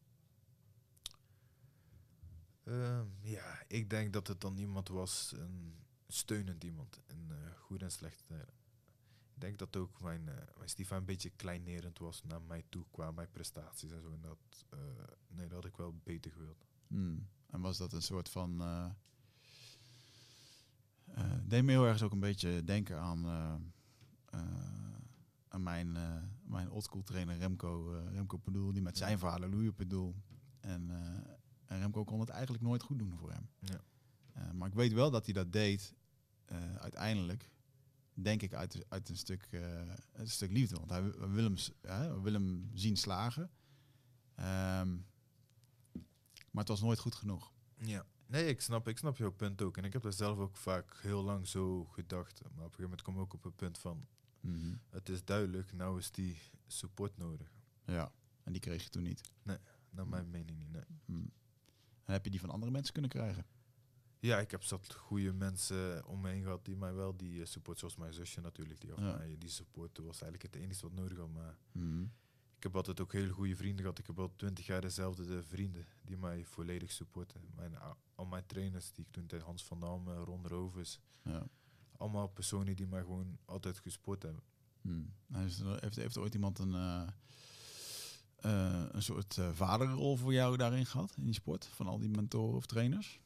Ehm, 2.64 3.06
ja, 3.22 3.64
ik 3.68 3.90
denk 3.90 4.14
dat 4.14 4.28
het 4.28 4.42
dan 4.42 4.58
iemand 4.58 4.88
was, 4.88 5.34
een 5.36 5.76
steunend 6.08 6.64
iemand 6.64 7.02
in 7.08 7.32
goede 7.56 7.86
en 7.86 7.92
slechte 7.92 8.24
tijden. 8.24 8.54
Ik 9.34 9.42
denk 9.42 9.58
dat 9.58 9.76
ook 9.76 10.02
mijn, 10.02 10.24
mijn 10.58 10.70
stiefva 10.70 10.96
een 10.96 11.06
beetje 11.06 11.30
kleinerend 11.30 12.00
was 12.00 12.24
naar 12.24 12.42
mij 12.42 12.64
toe 12.70 12.86
qua 12.92 13.12
mijn 13.12 13.32
prestaties 13.32 13.92
en 13.92 14.02
zo. 14.02 14.12
En 14.12 14.22
dat, 14.22 14.66
nee, 15.28 15.48
dat 15.48 15.56
had 15.56 15.66
ik 15.66 15.78
wel 15.78 16.00
beter 16.04 16.32
gewild. 16.32 16.66
Hmm. 16.88 17.28
En 17.48 17.62
was 17.62 17.78
dat 17.78 17.94
een 17.94 18.02
soort 18.02 18.30
van 18.30 18.62
uh, 21.18 21.24
deed 21.46 21.64
me 21.64 21.72
heel 21.72 21.86
erg 21.86 22.02
ook 22.02 22.12
een 22.12 22.20
beetje 22.20 22.64
denken 22.64 23.00
aan, 23.00 23.26
uh, 23.26 23.56
uh, 24.40 24.42
aan 25.48 25.64
mijn, 25.64 25.92
mijn 26.44 26.70
oldschool 26.72 27.04
trainer 27.04 27.38
Remco, 27.38 28.02
Remco 28.12 28.38
Padoel, 28.38 28.72
die 28.74 28.82
met 28.82 28.98
zijn 28.98 29.20
vader 29.20 29.50
Louis 29.50 29.72
Padoel. 29.76 30.16
En, 30.60 30.92
en 31.66 31.80
Remco 31.80 32.04
kon 32.04 32.20
het 32.20 32.30
eigenlijk 32.30 32.64
nooit 32.64 32.84
goed 32.84 33.00
doen 33.00 33.18
voor 33.18 33.32
hem. 33.32 33.50
Ja. 33.60 33.82
maar 34.54 34.68
ik 34.68 34.74
weet 34.74 34.94
wel 34.94 35.12
dat 35.12 35.26
hij 35.26 35.34
dat 35.34 35.52
deed 35.52 35.94
eh, 36.46 36.76
uiteindelijk, 36.76 37.52
denk 38.14 38.42
ik, 38.42 38.54
uit, 38.54 38.86
uit 38.90 39.10
een, 39.10 39.18
stuk, 39.18 39.48
eh, 39.52 39.82
een 40.14 40.30
stuk 40.30 40.52
liefde. 40.52 40.76
Want 40.78 40.90
hij 40.90 41.04
wi- 41.04 41.28
wil 41.28 41.44
hem, 41.44 41.56
hè, 41.82 42.22
willen 42.22 42.42
hem 42.42 42.70
zien 42.74 42.98
slagen. 42.98 43.50
Ehm, 44.36 44.96
maar 46.52 46.66
het 46.66 46.68
was 46.68 46.82
nooit 46.82 47.00
goed 47.00 47.16
genoeg. 47.16 47.52
Ja. 47.78 48.06
Nee, 48.28 48.46
ik 48.48 48.62
snap, 48.62 48.88
ik 48.88 48.98
snap 48.98 49.18
jouw 49.18 49.32
punt 49.32 49.62
ook. 49.62 49.78
En 49.78 49.84
ik 49.84 49.94
heb 49.94 50.02
daar 50.02 50.14
zelf 50.14 50.38
ook 50.38 50.58
vaak 50.58 50.98
heel 51.02 51.24
lang 51.24 51.48
zo 51.48 51.86
gedacht. 51.86 52.42
Maar 52.42 52.50
op 52.50 52.56
een 52.58 52.64
gegeven 52.64 52.84
moment 52.84 53.02
kom 53.02 53.14
ik 53.16 53.22
ook 53.22 53.34
op 53.34 53.44
het 53.44 53.56
punt 53.56 53.78
van... 53.78 54.08
Het 54.90 55.10
is 55.10 55.24
duidelijk, 55.26 55.74
nou 55.74 55.98
is 56.00 56.12
die 56.12 56.38
support 56.68 57.18
nodig. 57.18 57.52
Ja, 57.86 58.12
en 58.44 58.52
die 58.52 58.62
kreeg 58.62 58.84
je 58.84 58.90
toen 58.90 59.04
niet. 59.04 59.32
Naar 59.90 60.08
mijn 60.08 60.30
mening 60.30 60.58
niet, 60.60 60.72
nee. 60.72 60.84
Hmm. 61.06 61.32
En 62.04 62.14
heb 62.14 62.24
je 62.24 62.32
die 62.32 62.40
van 62.40 62.50
andere 62.50 62.72
mensen 62.72 62.94
kunnen 62.94 63.12
krijgen? 63.12 63.46
Ja, 64.20 64.40
ik 64.40 64.52
heb 64.52 64.64
zat 64.64 64.94
goede 64.94 65.34
mensen 65.34 66.06
om 66.06 66.22
me 66.22 66.30
heen 66.30 66.44
gehad 66.44 66.66
die 66.66 66.76
mij 66.76 66.94
wel 66.94 67.18
die 67.18 67.40
eh, 67.42 67.46
support, 67.46 67.80
zoals 67.80 67.96
mijn 67.96 68.14
zusje 68.14 68.42
natuurlijk, 68.42 68.82
die, 68.82 68.90
gaf 68.90 69.00
Ja. 69.00 69.16
mij 69.18 69.36
die 69.38 69.50
support 69.50 69.98
was 69.98 70.22
eigenlijk 70.22 70.54
het 70.54 70.64
enige 70.64 70.82
wat 70.82 70.94
nodig 70.94 71.18
had. 71.18 71.30
Maar 71.30 71.58
Mhm. 71.72 72.02
ik 72.58 72.64
heb 72.64 72.76
altijd 72.76 73.00
ook 73.00 73.14
hele 73.14 73.32
goede 73.34 73.56
vrienden 73.56 73.80
gehad. 73.80 74.00
Ik 74.00 74.08
heb 74.08 74.20
al 74.20 74.34
twintig 74.36 74.66
jaar 74.66 74.82
dezelfde 74.82 75.26
de 75.26 75.44
vrienden 75.44 75.86
die 76.02 76.18
mij 76.18 76.46
volledig 76.46 76.92
supporten. 76.92 77.42
Mijn, 77.56 77.78
al 78.18 78.26
mijn 78.26 78.46
trainers 78.46 78.92
die 78.92 79.06
ik 79.06 79.12
toen 79.12 79.26
tijd 79.26 79.42
Hans 79.42 79.64
van 79.64 79.80
Dam, 79.80 80.08
eh, 80.08 80.22
Ron 80.24 80.48
Rovers, 80.48 81.00
Ja. 81.24 81.48
allemaal 81.98 82.28
personen 82.28 82.76
die 82.76 82.88
mij 82.88 83.02
gewoon 83.02 83.38
altijd 83.46 83.80
gesport 83.80 84.24
hebben. 84.24 84.44
Hmm. 84.82 85.14
Heeft, 85.34 85.96
heeft 85.96 86.18
ooit 86.18 86.34
iemand 86.34 86.60
een, 86.60 86.74
eh, 86.74 87.08
eh, 88.36 88.86
een 88.92 89.02
soort 89.04 89.40
vaderrol 89.52 90.16
voor 90.16 90.34
jou 90.34 90.58
daarin 90.58 90.86
gehad, 90.86 91.14
in 91.18 91.24
die 91.26 91.34
sport? 91.34 91.66
Van 91.66 91.88
al 91.88 92.00
die 92.00 92.10
mentoren 92.10 92.56
of 92.56 92.66
trainers? 92.66 93.20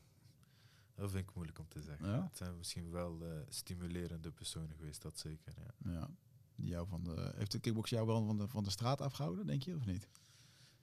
Dat 0.96 1.12
vind 1.12 1.30
ik 1.30 1.36
moeilijk 1.36 1.60
om 1.60 1.68
te 1.68 1.82
zeggen. 1.82 2.08
Ja? 2.08 2.24
Het 2.24 2.38
zijn 2.38 2.58
misschien 2.58 2.90
wel 2.92 3.24
stimulerende 3.50 4.32
personen 4.32 4.76
geweest, 4.76 5.02
dat 5.02 5.20
zeker. 5.20 5.54
Ja. 5.58 5.92
Ja. 5.92 6.10
Die 6.56 6.70
jou 6.70 6.88
van 6.88 7.04
de, 7.04 7.32
heeft 7.36 7.52
de 7.52 7.60
kickbox 7.60 7.90
jou 7.90 8.08
wel 8.08 8.26
van 8.26 8.38
de, 8.38 8.48
van 8.48 8.64
de 8.64 8.70
straat 8.70 9.02
afgehouden, 9.02 9.46
denk 9.46 9.64
je, 9.64 9.76
of 9.76 9.86
niet? 9.86 10.04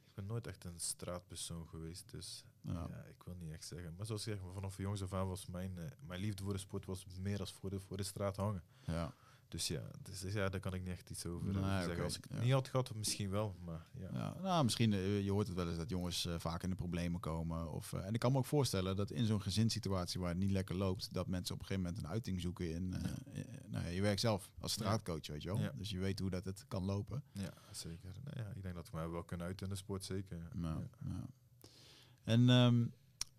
Ik 0.06 0.14
ben 0.14 0.26
nooit 0.26 0.46
echt 0.46 0.64
een 0.64 0.80
straatpersoon 0.80 1.68
geweest, 1.68 2.10
dus 2.10 2.44
Ja. 2.72 2.86
ja. 2.90 3.04
ik 3.04 3.22
wil 3.24 3.34
niet 3.38 3.52
echt 3.52 3.64
zeggen. 3.64 3.94
Maar 3.96 4.06
zoals 4.06 4.26
ik 4.26 4.32
zeg, 4.32 4.42
vanaf 4.54 4.76
jongs 4.76 5.02
af 5.02 5.12
aan 5.12 5.26
was 5.28 5.46
mijn, 5.46 5.78
eh, 5.78 5.84
mijn 6.06 6.20
liefde 6.20 6.42
voor 6.42 6.52
de 6.52 6.58
sport 6.58 6.84
was 6.84 7.06
meer 7.22 7.40
als 7.40 7.52
voor 7.52 7.70
de, 7.70 7.80
voor 7.80 7.96
de 7.96 8.02
straat 8.02 8.36
hangen. 8.36 8.62
Ja. 8.84 9.14
Dus 9.48 9.68
ja, 9.68 9.82
dus, 10.02 10.20
dus 10.20 10.32
ja, 10.32 10.48
daar 10.48 10.60
kan 10.60 10.74
ik 10.74 10.80
niet 10.80 10.90
echt 10.90 11.10
iets 11.10 11.26
over, 11.26 11.52
Nee, 11.52 11.62
oké, 11.62 11.82
zeggen. 11.84 12.04
Als 12.04 12.16
ik 12.16 12.24
het 12.28 12.32
ja. 12.38 12.42
niet 12.44 12.52
had 12.52 12.68
gehad, 12.68 12.94
misschien 12.94 13.30
wel, 13.30 13.56
maar 13.64 13.86
ja. 13.92 14.08
Ja, 14.12 14.34
nou, 14.42 14.64
misschien, 14.64 14.92
eh, 14.92 15.24
je 15.24 15.30
hoort 15.30 15.46
het 15.46 15.56
wel 15.56 15.68
eens 15.68 15.76
dat 15.76 15.88
jongens 15.90 16.26
eh, 16.26 16.34
vaak 16.38 16.62
in 16.62 16.70
de 16.70 16.76
problemen 16.76 17.20
komen. 17.20 17.72
Of, 17.72 17.92
eh, 17.92 18.06
en 18.06 18.14
ik 18.14 18.20
kan 18.20 18.32
me 18.32 18.38
ook 18.38 18.46
voorstellen 18.46 18.96
dat 18.96 19.10
in 19.10 19.24
zo'n 19.24 19.42
gezinssituatie 19.42 20.20
waar 20.20 20.28
het 20.28 20.38
niet 20.38 20.50
lekker 20.50 20.76
loopt, 20.76 21.12
dat 21.12 21.26
mensen 21.26 21.54
op 21.54 21.60
een 21.60 21.66
gegeven 21.66 21.88
moment 21.90 22.04
een 22.04 22.10
uiting 22.12 22.40
zoeken 22.40 22.70
in. 22.74 22.94
eh, 22.94 23.10
eh, 23.40 23.44
nou 23.66 23.84
ja, 23.84 23.90
je 23.90 24.00
werkt 24.02 24.20
zelf 24.20 24.50
als 24.60 24.72
straatcoach, 24.72 25.26
weet 25.26 25.42
je 25.42 25.48
wel. 25.48 25.58
Ja. 25.60 25.72
Dus 25.76 25.90
je 25.90 25.98
weet 25.98 26.18
hoe 26.18 26.30
dat 26.30 26.44
het 26.44 26.64
kan 26.68 26.84
lopen. 26.84 27.22
Ja, 27.32 27.52
zeker. 27.70 28.14
Nou 28.24 28.36
ja, 28.46 28.52
ik 28.54 28.62
denk 28.62 28.74
dat 28.74 28.92
mij 28.92 29.08
wel 29.08 29.24
kan 29.24 29.42
uit 29.42 29.62
in 29.62 29.68
de 29.68 29.74
sport, 29.76 30.04
zeker. 30.04 30.38
Nou, 30.54 30.80
Ja. 30.80 31.08
ja. 31.08 31.26
En 32.28 32.48
ehm, 32.48 32.86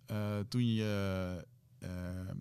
eh, 0.06 0.40
toen 0.40 0.66
je 0.66 1.46
ehm, 1.80 2.38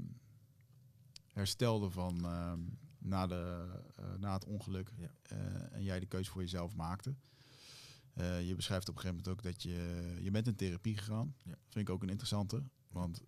herstelde 1.32 1.90
van 1.90 2.24
ehm, 2.24 2.60
na, 2.98 3.26
de, 3.26 3.66
eh, 3.96 4.04
na 4.18 4.32
het 4.32 4.44
ongeluk 4.44 4.92
Ja. 4.96 5.10
eh, 5.22 5.72
en 5.72 5.82
jij 5.82 6.00
de 6.00 6.06
keuze 6.06 6.30
voor 6.30 6.40
jezelf 6.40 6.74
maakte. 6.74 7.14
je 8.44 8.54
beschrijft 8.56 8.88
op 8.88 8.94
een 8.94 9.00
gegeven 9.00 9.22
moment 9.24 9.28
ook 9.38 9.52
dat 9.52 9.62
je, 9.62 10.16
je 10.20 10.30
bent 10.30 10.46
in 10.46 10.54
therapie 10.54 10.96
gegaan. 10.96 11.34
Ja. 11.44 11.54
Vind 11.68 11.88
ik 11.88 11.94
ook 11.94 12.02
een 12.02 12.08
interessante. 12.08 12.62
Want 12.88 13.22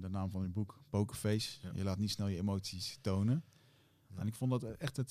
de 0.00 0.08
naam 0.10 0.30
van 0.30 0.42
je 0.42 0.48
boek, 0.48 0.82
Pokerface, 0.88 1.58
Ja. 1.62 1.70
je 1.74 1.84
laat 1.84 1.98
niet 1.98 2.10
snel 2.10 2.28
je 2.28 2.36
emoties 2.36 2.98
tonen. 3.00 3.44
En 4.14 4.26
ik 4.26 4.34
vond 4.34 4.50
dat 4.50 4.62
echt 4.62 4.96
het, 4.96 5.10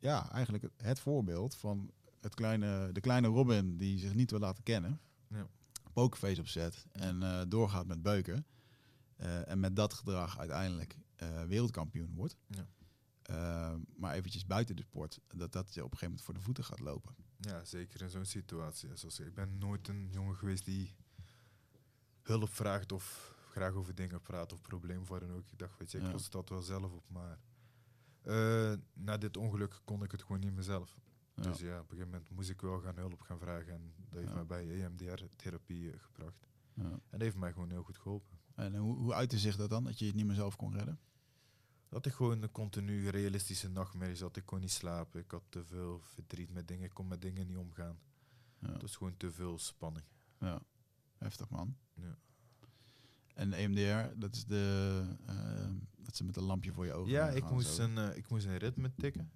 ja, 0.00 0.30
eigenlijk 0.30 0.64
het, 0.64 0.72
het 0.76 1.00
voorbeeld 1.00 1.56
van 1.56 1.90
het 2.20 2.34
kleine, 2.34 2.92
de 2.92 3.00
kleine 3.00 3.28
Robin 3.28 3.76
die 3.76 3.98
zich 3.98 4.14
niet 4.14 4.30
wil 4.30 4.40
laten 4.40 4.62
kennen. 4.62 5.00
Pokerface 5.98 6.40
opzet 6.40 6.86
en 6.92 7.22
eh, 7.22 7.42
doorgaat 7.48 7.86
met 7.86 8.02
beuken. 8.02 8.46
Eh, 9.16 9.48
en 9.48 9.60
met 9.60 9.76
dat 9.76 9.94
gedrag 9.94 10.38
uiteindelijk 10.38 10.98
eh, 11.16 11.42
wereldkampioen 11.44 12.14
wordt. 12.14 12.36
Ja. 12.46 12.66
Eh, 13.22 13.74
maar 13.96 14.14
eventjes 14.14 14.46
buiten 14.46 14.76
de 14.76 14.82
sport, 14.82 15.20
dat 15.34 15.52
dat 15.52 15.74
je 15.74 15.84
op 15.84 15.92
een 15.92 15.98
gegeven 15.98 16.06
moment 16.06 16.22
voor 16.24 16.34
de 16.34 16.40
voeten 16.40 16.64
gaat 16.64 16.80
lopen. 16.80 17.14
Ja, 17.36 17.64
zeker 17.64 18.02
in 18.02 18.10
zo'n 18.10 18.24
situatie. 18.24 18.96
Zoals 18.96 19.20
ik, 19.20 19.26
ik 19.26 19.34
ben 19.34 19.58
nooit 19.58 19.88
een 19.88 20.08
jongen 20.10 20.36
geweest 20.36 20.64
die 20.64 20.94
hulp 22.22 22.50
vraagt 22.50 22.92
of 22.92 23.34
graag 23.50 23.72
over 23.72 23.94
dingen 23.94 24.22
praat 24.22 24.52
of 24.52 24.62
problemen 24.62 25.06
voor 25.06 25.20
dan 25.20 25.32
ook. 25.32 25.46
Ik 25.50 25.58
dacht, 25.58 25.78
weet 25.78 25.90
je, 25.90 25.98
ik 25.98 26.04
Ja. 26.04 26.10
los 26.12 26.30
dat 26.30 26.48
wel 26.48 26.62
zelf 26.62 26.92
op. 26.92 27.04
Maar 27.08 27.38
na 28.92 29.16
dit 29.16 29.36
ongeluk 29.36 29.80
kon 29.84 30.02
ik 30.02 30.10
het 30.10 30.22
gewoon 30.22 30.40
niet 30.40 30.52
meer 30.54 30.62
zelf. 30.62 30.98
Ja. 31.42 31.50
Dus 31.50 31.58
ja, 31.60 31.74
op 31.74 31.82
een 31.82 31.88
gegeven 31.88 32.10
moment 32.10 32.30
moest 32.30 32.50
ik 32.50 32.60
wel 32.60 32.80
gaan 32.80 32.96
hulp 32.96 33.20
gaan 33.20 33.38
vragen. 33.38 33.72
En 33.72 33.92
dat 34.08 34.18
heeft 34.18 34.28
Ja. 34.32 34.34
mij 34.34 34.46
bij 34.46 34.84
EMDR-therapie 34.84 35.90
eh, 35.92 35.98
gebracht. 36.00 36.46
Ja. 36.74 36.82
En 36.82 37.00
dat 37.10 37.20
heeft 37.20 37.36
mij 37.36 37.52
gewoon 37.52 37.70
heel 37.70 37.82
goed 37.82 37.98
geholpen. 37.98 38.38
En 38.54 38.76
hoe, 38.76 38.96
hoe 38.96 39.14
uitte 39.14 39.38
zich 39.38 39.56
dat 39.56 39.70
dan, 39.70 39.84
dat 39.84 39.98
je 39.98 40.06
het 40.06 40.14
niet 40.14 40.26
meer 40.26 40.34
zelf 40.34 40.56
kon 40.56 40.76
redden? 40.76 40.98
Dat 41.88 42.06
ik 42.06 42.12
gewoon 42.12 42.42
een 42.42 42.52
continu 42.52 43.08
realistische 43.08 43.68
nachtmerries 43.68 44.20
had. 44.20 44.36
Ik 44.36 44.46
kon 44.46 44.60
niet 44.60 44.70
slapen. 44.70 45.20
Ik 45.20 45.30
had 45.30 45.42
te 45.48 45.64
veel 45.64 46.00
verdriet 46.00 46.50
met 46.50 46.68
dingen. 46.68 46.84
Ik 46.84 46.94
kon 46.94 47.08
met 47.08 47.20
dingen 47.22 47.46
niet 47.46 47.56
omgaan. 47.56 47.98
Ja. 48.58 48.72
Het 48.72 48.82
was 48.82 48.96
gewoon 48.96 49.16
te 49.16 49.32
veel 49.32 49.58
spanning. 49.58 50.04
Ja, 50.38 50.62
heftig 51.16 51.48
man. 51.48 51.76
Ja. 51.94 52.18
En 53.38 53.52
EMDR, 53.52 54.18
dat 54.18 54.34
is 54.34 54.44
de, 54.44 55.02
eh, 55.26 55.66
dat 55.96 56.16
ze 56.16 56.24
met 56.24 56.36
een 56.36 56.42
lampje 56.42 56.72
voor 56.72 56.84
je 56.86 56.92
ogen 56.92 57.10
Ja, 57.12 57.28
ik 57.28 57.50
moest, 57.50 57.74
zo. 57.74 57.82
een, 57.82 57.98
eh, 57.98 58.16
ik 58.16 58.28
moest 58.28 58.46
een 58.46 58.56
ritme 58.56 58.94
tikken. 58.94 59.30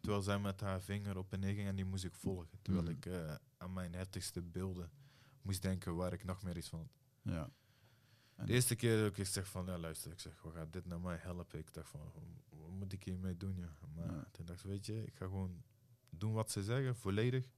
Terwijl 0.00 0.22
zij 0.22 0.38
met 0.38 0.60
haar 0.60 0.80
vinger 0.80 1.16
op 1.16 1.32
en 1.32 1.40
neer 1.40 1.54
ging 1.54 1.68
en 1.68 1.76
die 1.76 1.84
moest 1.84 2.04
ik 2.04 2.14
volgen. 2.14 2.58
Terwijl 2.62 2.84
Mhm. 2.84 2.92
ik 2.94 3.06
eh, 3.06 3.34
aan 3.56 3.72
mijn 3.72 3.92
heftigste 3.94 4.42
beelden 4.42 4.90
moest 5.42 5.62
denken 5.62 5.94
waar 5.96 6.12
ik 6.12 6.24
nachtmerries 6.24 6.68
van 6.68 6.78
had. 6.78 6.92
Ja. 7.34 7.50
En- 8.34 8.46
De 8.46 8.52
eerste 8.52 8.74
keer 8.76 9.02
dat 9.02 9.16
ik 9.18 9.26
zeg 9.26 9.48
van, 9.48 9.66
ja 9.66 9.78
luister, 9.78 10.12
ik 10.12 10.20
zeg, 10.20 10.42
wat 10.42 10.54
gaat 10.54 10.72
dit 10.72 10.86
nou 10.86 11.00
mij 11.00 11.16
helpen? 11.20 11.58
Ik 11.58 11.72
dacht 11.74 11.88
van, 11.88 12.00
wat 12.48 12.70
moet 12.70 12.92
ik 12.92 13.04
hiermee 13.04 13.36
doen? 13.36 13.56
Ja? 13.56 13.78
Maar 13.94 14.12
Ja. 14.14 14.28
toen 14.32 14.46
dacht 14.46 14.64
ik, 14.64 14.70
weet 14.70 14.86
je, 14.86 15.04
ik 15.04 15.14
ga 15.16 15.24
gewoon 15.24 15.62
doen 16.10 16.32
wat 16.32 16.50
ze 16.50 16.62
zeggen, 16.62 16.96
volledig. 16.96 17.48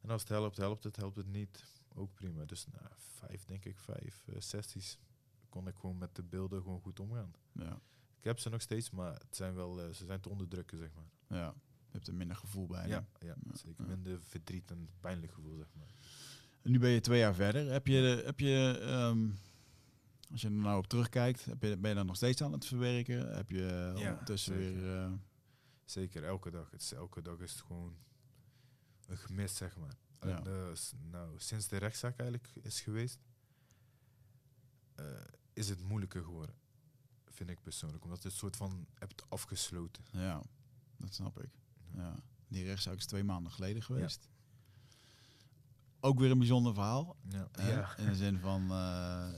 En 0.00 0.10
als 0.10 0.20
het 0.20 0.30
helpt, 0.30 0.56
helpt 0.56 0.84
het, 0.84 0.96
helpt 0.96 1.16
het 1.16 1.26
niet, 1.26 1.64
ook 1.98 2.14
prima. 2.14 2.44
Dus 2.44 2.66
na 2.66 2.90
vijf, 2.96 3.44
denk 3.44 3.64
ik, 3.64 3.78
vijf 3.78 4.24
eh, 4.28 4.34
sessies 4.38 4.98
kon 5.48 5.66
ik 5.68 5.76
gewoon 5.76 5.98
met 5.98 6.14
de 6.14 6.22
beelden 6.22 6.62
gewoon 6.62 6.80
goed 6.80 7.00
omgaan. 7.00 7.32
ja, 7.52 7.80
Ik 8.18 8.24
heb 8.24 8.38
ze 8.38 8.48
nog 8.48 8.60
steeds, 8.60 8.90
maar 8.90 9.12
het 9.14 9.36
zijn 9.36 9.54
wel, 9.54 9.80
eh, 9.82 9.90
ze 9.92 10.04
zijn 10.04 10.20
te 10.20 10.28
onderdrukken, 10.28 10.78
zeg 10.78 10.90
maar. 10.94 11.38
ja, 11.38 11.54
je 11.86 11.92
hebt 11.94 12.06
er 12.06 12.14
minder 12.14 12.36
gevoel 12.36 12.66
bij. 12.66 12.88
Ja, 12.88 13.06
ja, 13.18 13.26
Ja, 13.44 13.56
zeker. 13.56 13.86
Minder 13.86 14.20
verdriet 14.22 14.70
en 14.70 14.88
pijnlijk 15.00 15.32
gevoel, 15.32 15.56
zeg 15.56 15.74
maar. 15.74 15.88
En 16.62 16.70
nu 16.70 16.78
ben 16.78 16.90
je 16.90 17.00
twee 17.00 17.18
jaar 17.18 17.34
verder. 17.34 17.70
Heb 17.72 17.86
je, 17.86 18.22
heb 18.24 18.40
je 18.40 18.78
ehm, 18.82 19.28
als 20.32 20.40
je 20.40 20.46
er 20.48 20.52
nou 20.54 20.78
op 20.78 20.86
terugkijkt, 20.86 21.44
heb 21.44 21.62
je, 21.62 21.76
ben 21.76 21.90
je 21.90 21.96
dan 21.96 22.06
nog 22.06 22.16
steeds 22.16 22.42
aan 22.42 22.52
het 22.52 22.66
verwerken? 22.66 23.34
Heb 23.36 23.50
je 23.50 23.92
Ja, 23.96 24.10
ondertussen 24.10 24.54
zeker. 24.62 24.80
weer... 24.80 24.96
eh, 25.04 25.12
Zeker, 25.84 26.24
elke 26.24 26.50
dag. 26.50 26.70
Het 26.70 26.80
is, 26.82 26.92
elke 26.92 27.22
dag 27.22 27.38
is 27.40 27.52
het 27.52 27.60
gewoon 27.60 27.96
een 29.06 29.16
gemis, 29.18 29.56
zeg 29.56 29.76
maar. 29.76 29.94
Ja. 30.20 30.28
En, 30.28 30.46
eh, 30.46 30.76
nou, 31.10 31.34
sinds 31.38 31.68
de 31.68 31.76
rechtszaak 31.76 32.18
eigenlijk 32.18 32.50
is 32.62 32.80
geweest, 32.80 33.18
eh, 34.94 35.04
is 35.52 35.68
het 35.68 35.80
moeilijker 35.82 36.22
geworden. 36.24 36.54
Vind 37.26 37.50
ik 37.50 37.62
persoonlijk. 37.62 38.04
Omdat 38.04 38.22
je 38.22 38.28
het 38.28 38.36
soort 38.36 38.56
van 38.56 38.86
hebt 38.94 39.24
afgesloten. 39.30 40.04
ja, 40.12 40.42
dat 40.96 41.14
snap 41.14 41.40
ik. 41.42 41.50
Ja. 41.94 42.14
Die 42.48 42.64
rechtszaak 42.64 42.96
is 42.96 43.06
twee 43.06 43.24
maanden 43.24 43.52
geleden 43.52 43.82
geweest. 43.82 44.28
Ook 46.00 46.18
weer 46.18 46.30
een 46.30 46.38
bijzonder 46.38 46.74
verhaal. 46.74 47.16
Ja. 47.28 47.96
In 47.96 48.06
de 48.06 48.14
zin 48.16 48.38
van, 48.38 48.70
eh, 48.70 49.28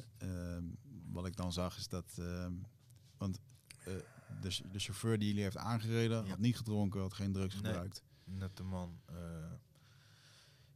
wat 1.13 1.27
ik 1.27 1.37
dan 1.37 1.53
zag 1.53 1.77
is 1.77 1.89
dat, 1.89 2.15
want 3.17 3.41
de, 4.41 4.61
de 4.73 4.79
chauffeur 4.79 5.19
die 5.19 5.29
jullie 5.29 5.43
heeft 5.43 5.57
aangereden, 5.57 6.29
had 6.29 6.39
niet 6.39 6.57
gedronken, 6.57 7.01
had 7.01 7.15
geen 7.15 7.33
drugs 7.33 7.55
Nee. 7.55 7.63
gebruikt. 7.65 8.03
Net 8.25 8.57
de 8.57 8.63
man. 8.63 9.01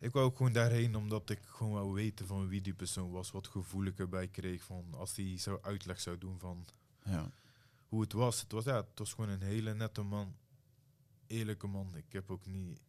Ik 0.04 0.12
wou 0.12 0.26
ook 0.26 0.36
gewoon 0.36 0.52
daarheen 0.52 0.96
omdat 0.96 1.30
ik 1.30 1.40
gewoon 1.44 1.72
wou 1.72 1.92
weten 1.92 2.26
van 2.26 2.48
wie 2.48 2.60
die 2.60 2.74
persoon 2.74 3.10
was. 3.10 3.30
Wat 3.30 3.46
gevoel 3.46 3.84
ik 3.84 3.98
erbij 3.98 4.28
kreeg 4.28 4.62
van 4.62 4.94
als 4.94 5.16
hij 5.16 5.38
zo 5.38 5.58
uitleg 5.62 6.00
zou 6.00 6.18
doen 6.18 6.38
van 6.38 6.66
Ja, 7.04 7.30
hoe 7.88 8.00
het 8.00 8.12
was. 8.12 8.40
Het 8.40 8.52
was, 8.52 8.64
ja, 8.64 8.76
het 8.76 8.98
was 8.98 9.12
gewoon 9.12 9.30
een 9.30 9.42
hele 9.42 9.74
nette 9.74 10.02
man. 10.02 10.36
Eerlijke 11.26 11.66
man. 11.66 11.96
Ik 11.96 12.12
heb 12.12 12.30
ook 12.30 12.46
niet... 12.46 12.80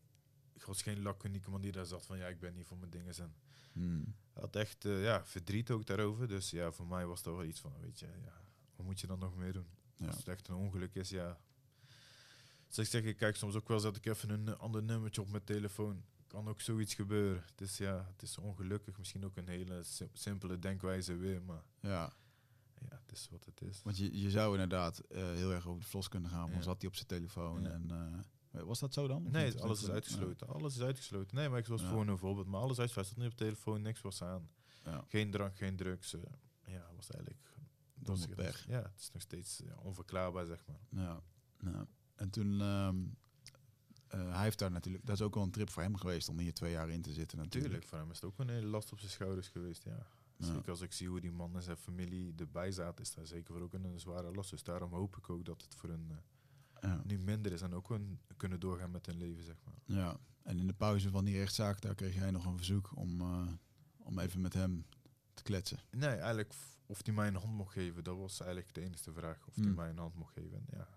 Ik 0.53 0.63
was 0.63 0.81
geen 0.81 1.01
laconieke 1.01 1.49
man 1.49 1.61
die 1.61 1.71
daar 1.71 1.85
zat 1.85 2.05
van 2.05 2.17
ja, 2.17 2.27
ik 2.27 2.39
ben 2.39 2.53
niet 2.53 2.65
voor 2.65 2.77
mijn 2.77 2.91
dingen. 2.91 3.15
En 3.17 3.35
Hmm. 3.75 4.15
had 4.33 4.55
echt 4.55 4.85
eh, 4.85 5.03
ja, 5.03 5.25
verdriet 5.25 5.71
ook 5.71 5.85
daarover. 5.85 6.27
Dus 6.27 6.49
ja, 6.49 6.71
voor 6.71 6.87
mij 6.87 7.05
was 7.05 7.23
dat 7.23 7.35
wel 7.35 7.43
iets 7.43 7.59
van, 7.59 7.73
weet 7.81 7.99
je, 7.99 8.05
ja, 8.05 8.41
wat 8.75 8.85
moet 8.85 8.99
je 8.99 9.07
dan 9.07 9.19
nog 9.19 9.35
meer 9.35 9.53
doen? 9.53 9.67
Ja. 9.95 10.07
Als 10.07 10.17
het 10.17 10.27
echt 10.27 10.47
een 10.47 10.55
ongeluk 10.55 10.95
is, 10.95 11.09
ja. 11.09 11.39
Dus 12.67 12.77
ik 12.77 12.85
zeg, 12.85 13.03
ik 13.03 13.17
kijk 13.17 13.35
soms 13.35 13.55
ook 13.55 13.67
wel, 13.67 13.79
zet 13.79 13.95
ik 13.95 14.05
even 14.05 14.29
een 14.29 14.57
ander 14.57 14.83
nummertje 14.83 15.21
op 15.21 15.29
mijn 15.29 15.43
telefoon. 15.43 16.03
Kan 16.35 16.47
ook 16.47 16.61
zoiets 16.61 16.93
gebeuren. 16.93 17.43
Dus 17.55 17.77
ja, 17.77 18.05
het 18.11 18.21
is 18.21 18.37
ongelukkig. 18.37 18.97
Misschien 18.97 19.25
ook 19.25 19.35
een 19.37 19.47
hele 19.47 19.83
sim- 19.83 20.09
simpele 20.13 20.59
denkwijze 20.59 21.15
weer, 21.15 21.41
maar 21.41 21.63
ja. 21.79 22.13
ja, 22.89 22.99
het 23.05 23.11
is 23.11 23.27
wat 23.31 23.45
het 23.45 23.61
is. 23.61 23.81
Want 23.83 23.97
je, 23.97 24.21
je 24.21 24.29
zou 24.29 24.51
inderdaad 24.53 24.99
eh, 24.99 25.21
heel 25.23 25.51
erg 25.51 25.67
over 25.67 25.81
de 25.81 25.87
vlos 25.87 26.07
kunnen 26.07 26.29
gaan, 26.29 26.47
maar 26.49 26.57
Ja. 26.57 26.61
zat 26.63 26.79
hij 26.81 26.89
op 26.89 26.95
zijn 26.95 27.07
telefoon. 27.07 27.61
Ja. 27.61 27.69
En, 27.69 27.91
eh, 28.51 28.61
was 28.61 28.79
dat 28.79 28.93
zo 28.93 29.07
dan? 29.07 29.31
Nee, 29.31 29.61
alles 29.61 29.81
is 29.81 29.87
Ja. 29.87 29.93
uitgesloten. 29.93 30.47
Alles 30.47 30.75
is 30.75 30.81
uitgesloten. 30.81 31.35
Nee, 31.35 31.49
maar 31.49 31.59
ik 31.59 31.67
was 31.67 31.81
Ja. 31.81 31.87
voor 31.89 32.07
een 32.07 32.17
voorbeeld. 32.17 32.47
Maar 32.47 32.61
alles 32.61 32.79
uitgesloten. 32.79 33.11
Zat 33.13 33.23
niet 33.23 33.31
op 33.31 33.37
telefoon, 33.37 33.81
niks 33.81 34.01
was 34.01 34.21
aan. 34.21 34.49
Ja. 34.83 35.03
Geen 35.07 35.31
drank, 35.31 35.57
geen 35.57 35.75
drugs. 35.75 36.13
eh, 36.13 36.21
ja, 36.65 36.85
was 36.95 37.11
eigenlijk... 37.11 37.43
Was 37.93 38.25
weg. 38.25 38.65
Ja, 38.67 38.81
het 38.81 38.99
is 38.99 39.11
nog 39.11 39.21
steeds 39.21 39.61
onverklaarbaar, 39.81 40.45
zeg 40.45 40.65
maar. 40.67 41.03
Ja, 41.03 41.21
ja. 41.59 41.87
En 42.15 42.29
toen, 42.29 42.61
ehm, 42.61 42.95
eh, 43.03 43.03
hij 44.19 44.43
heeft 44.43 44.59
daar 44.59 44.71
natuurlijk, 44.71 45.05
dat 45.05 45.15
is 45.15 45.21
ook 45.21 45.33
wel 45.33 45.43
een 45.43 45.51
trip 45.51 45.69
voor 45.69 45.81
hem 45.83 45.95
geweest 45.97 46.29
om 46.29 46.39
hier 46.39 46.53
twee 46.53 46.71
jaar 46.71 46.89
in 46.89 47.01
te 47.01 47.13
zitten 47.13 47.37
natuurlijk. 47.37 47.83
Voor 47.83 47.97
hem 47.97 48.09
is 48.09 48.15
het 48.15 48.25
ook 48.25 48.39
een 48.39 48.49
hele 48.49 48.67
last 48.67 48.91
op 48.91 48.99
zijn 48.99 49.11
schouders 49.11 49.47
geweest, 49.47 49.83
ja. 49.83 50.07
Ja. 50.37 50.45
Zeker 50.45 50.69
als 50.69 50.81
ik 50.81 50.91
zie 50.91 51.07
hoe 51.07 51.19
die 51.21 51.31
man 51.31 51.55
en 51.55 51.61
zijn 51.63 51.77
familie 51.77 52.33
erbij 52.37 52.71
zaten, 52.71 53.03
is 53.03 53.13
dat 53.13 53.27
zeker 53.27 53.53
voor 53.53 53.63
ook 53.63 53.73
een, 53.73 53.99
zware 53.99 54.31
last. 54.31 54.49
Dus 54.49 54.63
daarom 54.63 54.91
hoop 54.93 55.17
ik 55.17 55.29
ook 55.29 55.45
dat 55.45 55.61
het 55.61 55.75
voor 55.75 55.89
hun 55.89 56.11
eh, 56.11 56.89
Ja. 56.89 57.01
nu 57.05 57.17
minder 57.19 57.51
is 57.51 57.61
en 57.61 57.73
ook 57.73 57.89
hun 57.89 58.19
kunnen 58.37 58.59
doorgaan 58.59 58.91
met 58.91 59.05
hun 59.05 59.17
leven, 59.17 59.43
zeg 59.43 59.55
maar. 59.63 59.97
ja, 59.97 60.17
en 60.43 60.59
in 60.59 60.67
de 60.67 60.73
pauze 60.73 61.09
van 61.09 61.25
die 61.25 61.37
rechtszaak, 61.37 61.81
daar 61.81 61.95
kreeg 61.95 62.15
jij 62.15 62.31
nog 62.31 62.45
een 62.45 62.55
verzoek 62.57 62.91
om, 62.95 63.21
eh, 63.21 63.47
om 63.97 64.19
even 64.19 64.41
met 64.41 64.53
hem 64.53 64.85
te 65.33 65.43
kletsen. 65.43 65.79
Nee, 65.91 66.09
eigenlijk 66.09 66.53
of 66.85 67.05
hij 67.05 67.13
mij 67.13 67.27
een 67.27 67.35
hand 67.35 67.53
mocht 67.53 67.73
geven, 67.73 68.03
dat 68.03 68.17
was 68.17 68.39
eigenlijk 68.39 68.73
de 68.73 68.81
enige 68.81 69.11
vraag. 69.13 69.47
Of 69.47 69.55
hij 69.55 69.63
Hmm. 69.63 69.75
mij 69.75 69.89
een 69.89 69.97
hand 69.97 70.15
mocht 70.15 70.33
geven. 70.33 70.57
En 70.57 70.77
ja. 70.77 70.87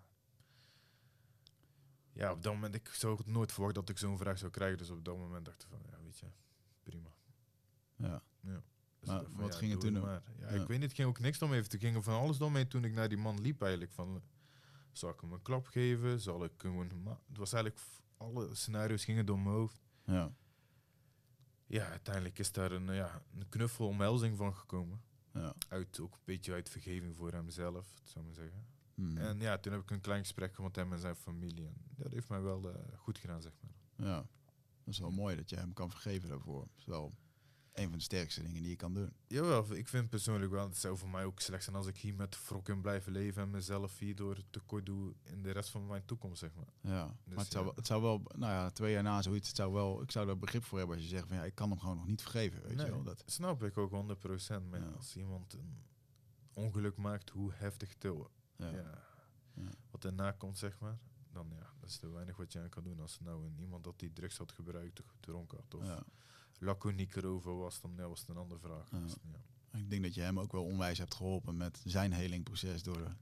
Ja, 2.19 2.33
op 2.33 2.43
dat 2.43 2.53
moment, 2.53 2.75
ik 2.75 2.89
zou 2.89 3.17
het 3.17 3.27
nooit 3.27 3.53
verwacht 3.53 3.75
dat 3.75 3.89
ik 3.89 3.99
zo'n 3.99 4.19
vraag 4.19 4.39
zou 4.39 4.51
krijgen. 4.51 4.79
Dus 4.79 4.91
op 4.91 5.05
dat 5.05 5.17
moment 5.17 5.45
dacht 5.45 5.63
ik 5.63 5.69
van, 5.69 5.79
ja, 5.91 5.99
weet 6.03 6.19
je, 6.19 6.27
prima. 6.83 7.09
Ja. 7.97 8.23
Dus 9.01 9.09
Maar 9.09 9.25
wat 9.31 9.55
ging 9.55 9.71
het 9.71 9.81
toen 9.81 9.93
maar. 10.01 10.23
Ja, 10.39 10.49
Ja. 10.55 10.61
Ik 10.63 10.69
weet 10.69 10.79
niet, 10.79 10.83
het 10.89 10.93
ging 10.95 11.09
ook 11.09 11.19
niks 11.19 11.43
om 11.43 11.53
even. 11.53 11.71
Het 11.71 11.81
ging 11.81 12.05
van 12.05 12.15
alles 12.21 12.39
door 12.39 12.53
mij 12.53 12.65
toen 12.65 12.85
ik 12.85 12.93
naar 12.93 13.09
die 13.09 13.19
man 13.19 13.41
liep 13.41 13.63
eigenlijk. 13.63 13.93
Van, 13.93 14.23
zal 14.93 15.11
ik 15.11 15.21
hem 15.21 15.33
een 15.33 15.43
klap 15.43 15.67
geven? 15.67 16.21
Zal 16.21 16.45
ik 16.45 16.63
hem 16.63 16.79
een... 16.81 17.03
ma- 17.03 17.21
Het 17.29 17.37
was 17.39 17.53
eigenlijk, 17.53 17.85
alle 18.17 18.55
scenario's 18.55 19.05
gingen 19.05 19.27
door 19.27 19.39
mijn 19.39 19.55
hoofd. 19.55 19.81
Ja, 20.05 20.33
Ja, 21.67 21.85
uiteindelijk 21.89 22.39
is 22.39 22.53
daar 22.53 22.73
een, 22.73 22.95
ja, 22.95 23.23
een 23.35 23.49
knuffelomhelzing 23.49 24.37
van 24.37 24.55
gekomen. 24.57 25.01
ja. 25.33 25.55
Uit, 25.69 26.01
ook 26.01 26.13
een 26.13 26.21
beetje 26.25 26.53
uit 26.53 26.69
vergeving 26.71 27.17
voor 27.17 27.33
hemzelf, 27.33 28.01
zou 28.05 28.25
ik 28.25 28.27
maar 28.27 28.45
zeggen. 28.45 28.67
Hmm. 28.99 29.17
En 29.17 29.41
ja, 29.41 29.59
toen 29.59 29.73
heb 29.73 29.83
ik 29.83 29.91
een 29.91 30.01
klein 30.01 30.21
gesprek 30.21 30.55
gehad 30.55 30.65
met 30.71 30.77
hem 30.85 30.93
en 30.93 30.99
zijn 30.99 31.17
familie. 31.17 31.67
En 31.67 31.75
dat 31.97 32.13
heeft 32.13 32.29
mij 32.29 32.41
wel 32.43 32.71
eh, 32.71 32.99
goed 32.99 33.19
gedaan, 33.19 33.43
zeg 33.43 33.53
maar. 33.61 34.07
ja, 34.07 34.17
dat 34.85 34.95
is 34.95 34.99
wel 34.99 35.11
mooi 35.11 35.37
dat 35.37 35.51
je 35.51 35.57
hem 35.57 35.73
kan 35.73 35.91
vergeven 35.91 36.29
daarvoor. 36.29 36.61
Dat 36.61 36.79
is 36.79 36.85
wel 36.85 37.15
een 37.73 37.89
van 37.89 37.99
de 37.99 38.05
sterkste 38.05 38.43
dingen 38.43 38.61
die 38.61 38.71
je 38.71 38.77
kan 38.77 38.95
doen. 38.95 39.13
Jawel, 39.27 39.75
ik 39.75 39.89
vind 39.89 40.09
persoonlijk 40.09 40.51
wel, 40.53 40.69
het 40.69 40.77
zou 40.77 40.97
voor 40.99 41.09
mij 41.09 41.25
ook 41.25 41.41
slecht 41.41 41.65
zijn 41.65 41.77
als 41.77 41.87
ik 41.87 41.97
hier 41.97 42.15
met 42.15 42.47
wrok 42.49 42.69
in 42.69 42.81
blijf 42.81 43.07
leven 43.07 43.43
en 43.43 43.51
mezelf 43.51 43.99
hierdoor 43.99 44.37
tekort 44.51 44.87
doe 44.87 45.15
in 45.23 45.43
de 45.43 45.51
rest 45.51 45.71
van 45.71 45.87
mijn 45.87 46.05
toekomst, 46.05 46.39
zeg 46.39 46.55
maar. 46.55 46.93
Ja, 46.93 47.07
Dus 47.07 47.35
maar 47.35 47.45
het 47.45 47.53
zou, 47.53 47.67
ja. 47.67 47.73
het 47.75 47.87
zou 47.87 48.03
wel, 48.03 48.23
nou 48.37 48.53
ja, 48.53 48.71
twee 48.71 48.93
jaar 48.93 49.03
na 49.03 49.23
zoiets, 49.23 49.49
het 49.49 49.57
zou 49.57 49.73
wel, 49.73 50.03
ik 50.03 50.11
zou 50.11 50.27
daar 50.27 50.39
begrip 50.39 50.65
voor 50.65 50.79
hebben 50.79 50.97
als 50.97 51.05
je 51.05 51.11
zegt 51.11 51.27
van 51.29 51.37
ja, 51.37 51.45
ik 51.45 51.55
kan 51.55 51.71
hem 51.71 51.79
gewoon 51.79 51.97
nog 51.97 52.07
niet 52.07 52.23
vergeven, 52.23 52.63
weet 52.63 52.77
Nee, 52.77 52.87
je 52.87 52.93
wel. 52.93 53.03
Dat, 53.03 53.23
snap 53.27 53.63
ik 53.63 53.79
ook 53.79 53.91
100%. 53.91 53.95
Maar 54.71 54.81
ja, 54.81 54.87
als 54.97 55.17
iemand 55.17 55.53
een 55.53 55.83
ongeluk 56.53 56.97
maakt, 56.97 57.31
hoe 57.31 57.53
heftig 57.55 57.89
het 57.89 58.07
ja. 58.59 58.71
ja. 59.55 59.71
Wat 59.91 60.05
erna 60.05 60.33
komt, 60.33 60.59
zeg 60.59 60.79
maar, 60.79 60.99
dan 61.33 61.47
ja, 61.59 61.67
dat 61.81 61.89
is 61.89 62.03
er 62.03 62.13
weinig 62.13 62.37
wat 62.37 62.53
je 62.53 62.61
aan 62.61 62.69
kan 62.69 62.85
doen. 62.85 63.01
Als 63.01 63.21
nou 63.21 63.45
een, 63.47 63.59
iemand 63.61 63.85
dat 63.85 63.99
die 63.99 64.13
drugs 64.13 64.37
had 64.39 64.53
gebruikt, 64.53 65.01
of 65.01 65.07
gedronken 65.07 65.59
had, 65.59 65.75
of 65.75 65.87
Ja. 65.87 66.03
laconiek 66.59 67.17
erover 67.17 67.57
was, 67.57 67.81
dan 67.81 67.93
ja, 67.97 68.09
was 68.09 68.21
het 68.21 68.29
een 68.29 68.37
andere 68.37 68.61
vraag. 68.61 68.89
Dus. 68.89 69.15
Ik 69.73 69.91
denk 69.91 70.03
dat 70.03 70.15
je 70.15 70.21
hem 70.21 70.39
ook 70.41 70.53
wel 70.53 70.65
onwijs 70.65 70.99
hebt 70.99 71.15
geholpen 71.15 71.57
met 71.57 71.81
zijn 71.85 72.13
helingproces 72.13 72.83
door, 72.83 73.17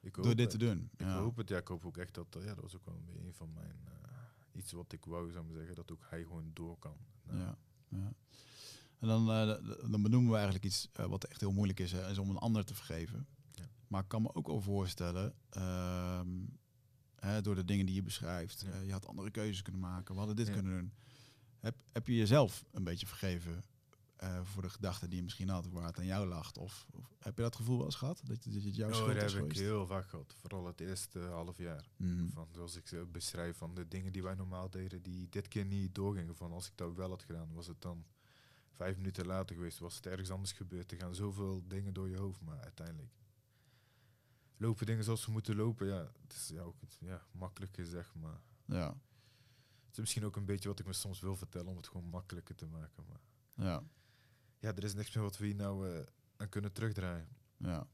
Ik 0.00 0.14
door 0.14 0.24
dit 0.24 0.38
het. 0.38 0.50
te 0.50 0.56
doen. 0.58 0.90
Ik 0.96 1.06
ja. 1.06 1.18
hoop 1.18 1.36
het, 1.36 1.48
ja, 1.48 1.58
ik 1.58 1.68
hoop 1.68 1.84
ook 1.84 1.96
echt 1.96 2.14
dat, 2.14 2.36
eh, 2.36 2.44
ja, 2.44 2.54
dat 2.54 2.62
was 2.62 2.76
ook 2.76 2.84
wel 2.84 3.02
een 3.16 3.32
van 3.34 3.52
mijn, 3.52 3.76
eh, 3.84 4.08
iets 4.52 4.72
wat 4.72 4.92
ik 4.92 5.04
wou, 5.04 5.30
zou 5.32 5.46
ik 5.48 5.56
zeggen, 5.56 5.74
dat 5.74 5.92
ook 5.92 6.04
hij 6.08 6.22
gewoon 6.22 6.50
door 6.52 6.78
kan. 6.78 6.96
Nou, 7.22 7.38
Ja, 7.38 7.56
ja. 7.88 8.12
En 8.98 9.08
dan, 9.08 9.30
eh, 9.30 9.46
dan 9.90 10.02
benoemen 10.02 10.30
we 10.30 10.34
eigenlijk 10.36 10.64
iets 10.64 10.88
wat 10.92 11.24
echt 11.24 11.40
heel 11.40 11.52
moeilijk 11.52 11.80
is, 11.80 11.92
hè, 11.92 12.10
is 12.10 12.18
om 12.18 12.30
een 12.30 12.38
ander 12.38 12.64
te 12.64 12.74
vergeven. 12.74 13.26
Maar 13.92 14.02
ik 14.02 14.08
kan 14.08 14.22
me 14.22 14.34
ook 14.34 14.46
wel 14.46 14.60
voorstellen, 14.60 15.34
ehm, 15.50 16.28
hè, 17.16 17.40
door 17.40 17.54
de 17.54 17.64
dingen 17.64 17.86
die 17.86 17.94
je 17.94 18.02
beschrijft, 18.02 18.60
Ja. 18.60 18.70
eh, 18.72 18.86
je 18.86 18.92
had 18.92 19.06
andere 19.06 19.30
keuzes 19.30 19.62
kunnen 19.62 19.80
maken, 19.80 20.12
we 20.12 20.18
hadden 20.18 20.36
dit 20.36 20.46
Ja. 20.46 20.52
kunnen 20.52 20.72
doen. 20.78 20.92
Heb, 21.60 21.82
heb 21.92 22.06
je 22.06 22.14
jezelf 22.16 22.64
een 22.70 22.84
beetje 22.84 23.06
vergeven 23.06 23.64
eh, 24.16 24.40
voor 24.44 24.62
de 24.62 24.70
gedachten 24.70 25.08
die 25.08 25.18
je 25.18 25.24
misschien 25.24 25.48
had, 25.48 25.66
waar 25.68 25.86
het 25.86 25.98
aan 25.98 26.06
jou 26.06 26.26
lag? 26.28 26.52
Of, 26.56 26.86
of 26.90 27.14
heb 27.18 27.36
je 27.36 27.42
dat 27.42 27.56
gevoel 27.56 27.76
wel 27.76 27.84
eens 27.86 27.94
gehad, 27.94 28.20
dat, 28.24 28.44
je- 28.44 28.50
dat 28.50 28.62
het 28.62 28.76
jouw 28.76 28.88
Oh, 28.88 28.94
schuld 28.94 29.20
dat 29.20 29.32
heb 29.32 29.44
ik 29.44 29.56
heel 29.56 29.86
vaak 29.86 30.08
gehad. 30.08 30.34
Vooral 30.40 30.66
het 30.66 30.80
eerste 30.80 31.18
half 31.20 31.58
jaar. 31.58 31.88
Mhm. 31.96 32.28
Van, 32.28 32.48
zoals 32.52 32.76
ik 32.76 32.86
ze 32.88 33.06
beschrijf, 33.12 33.56
van 33.56 33.74
de 33.74 33.88
dingen 33.88 34.12
die 34.12 34.22
wij 34.22 34.34
normaal 34.34 34.70
deden, 34.70 35.02
die 35.02 35.28
dit 35.28 35.48
keer 35.48 35.64
niet 35.64 35.94
doorgingen. 35.94 36.36
Van 36.36 36.52
als 36.52 36.66
ik 36.66 36.72
dat 36.76 36.94
wel 36.94 37.08
had 37.08 37.22
gedaan, 37.22 37.52
was 37.52 37.66
het 37.66 37.80
dan 37.82 38.04
vijf 38.70 38.96
minuten 38.96 39.26
later 39.26 39.56
geweest, 39.56 39.78
was 39.78 39.94
het 39.96 40.06
ergens 40.06 40.30
anders 40.30 40.52
gebeurd. 40.52 40.92
Er 40.92 40.98
gaan 40.98 41.14
zoveel 41.14 41.62
dingen 41.66 41.94
door 41.94 42.08
je 42.08 42.16
hoofd, 42.16 42.40
maar 42.40 42.60
uiteindelijk 42.60 43.12
lopen 44.62 44.86
dingen 44.86 45.04
zoals 45.04 45.22
ze 45.22 45.30
moeten 45.30 45.56
lopen. 45.56 45.86
Ja, 45.86 46.12
het 46.22 46.32
is 46.32 46.48
ja, 46.48 46.60
ook 46.60 46.80
het, 46.80 46.96
ja, 47.00 47.22
makkelijk 47.30 47.74
gezegd, 47.74 48.14
maar 48.14 48.40
Ja, 48.64 48.86
het 49.84 49.92
is 49.92 49.98
misschien 49.98 50.24
ook 50.24 50.36
een 50.36 50.44
beetje 50.44 50.68
wat 50.68 50.78
ik 50.78 50.86
me 50.86 50.92
soms 50.92 51.20
wil 51.20 51.36
vertellen 51.36 51.68
om 51.68 51.76
het 51.76 51.88
gewoon 51.88 52.08
makkelijker 52.08 52.54
te 52.54 52.66
maken. 52.66 53.04
Maar 53.08 53.20
ja, 53.66 53.82
ja, 54.58 54.74
er 54.74 54.84
is 54.84 54.94
niks 54.94 55.14
meer 55.14 55.24
wat 55.24 55.38
we 55.38 55.46
hier 55.46 55.54
nou 55.54 55.90
eh, 55.90 56.02
aan 56.36 56.48
kunnen 56.48 56.72
terugdraaien. 56.72 57.28
ja. 57.56 57.88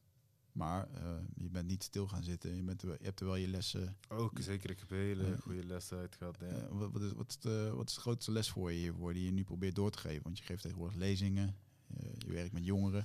Maar 0.52 0.88
eh, 0.90 1.16
je 1.34 1.48
bent 1.48 1.66
niet 1.66 1.82
stil 1.82 2.08
gaan 2.08 2.22
zitten, 2.22 2.56
je, 2.56 2.62
bent 2.62 2.80
je 2.80 2.98
hebt 3.02 3.20
er 3.20 3.26
wel 3.26 3.36
je 3.36 3.48
lessen 3.48 3.96
Ook 4.08 4.38
zeker, 4.40 4.70
ik 4.70 4.78
heb 4.78 4.88
hele 4.88 5.36
goede 5.38 5.64
lessen 5.64 5.98
uit 5.98 6.16
gehad. 6.16 6.36
Ja. 6.40 6.46
Eh, 6.46 6.68
wat, 6.68 6.92
wat, 6.92 7.02
is, 7.02 7.12
wat, 7.12 7.28
is 7.28 7.38
de, 7.38 7.72
wat 7.74 7.88
is 7.88 7.94
de 7.94 8.00
grootste 8.00 8.32
les 8.32 8.50
voor 8.50 8.72
je 8.72 8.78
hiervoor 8.78 9.12
die 9.12 9.24
je 9.24 9.30
nu 9.30 9.44
probeert 9.44 9.74
door 9.74 9.90
te 9.90 9.98
geven? 9.98 10.22
Want 10.22 10.38
je 10.38 10.44
geeft 10.44 10.62
tegenwoordig 10.62 10.96
lezingen, 10.96 11.56
je 12.18 12.32
werkt 12.32 12.52
met 12.52 12.64
jongeren. 12.64 13.04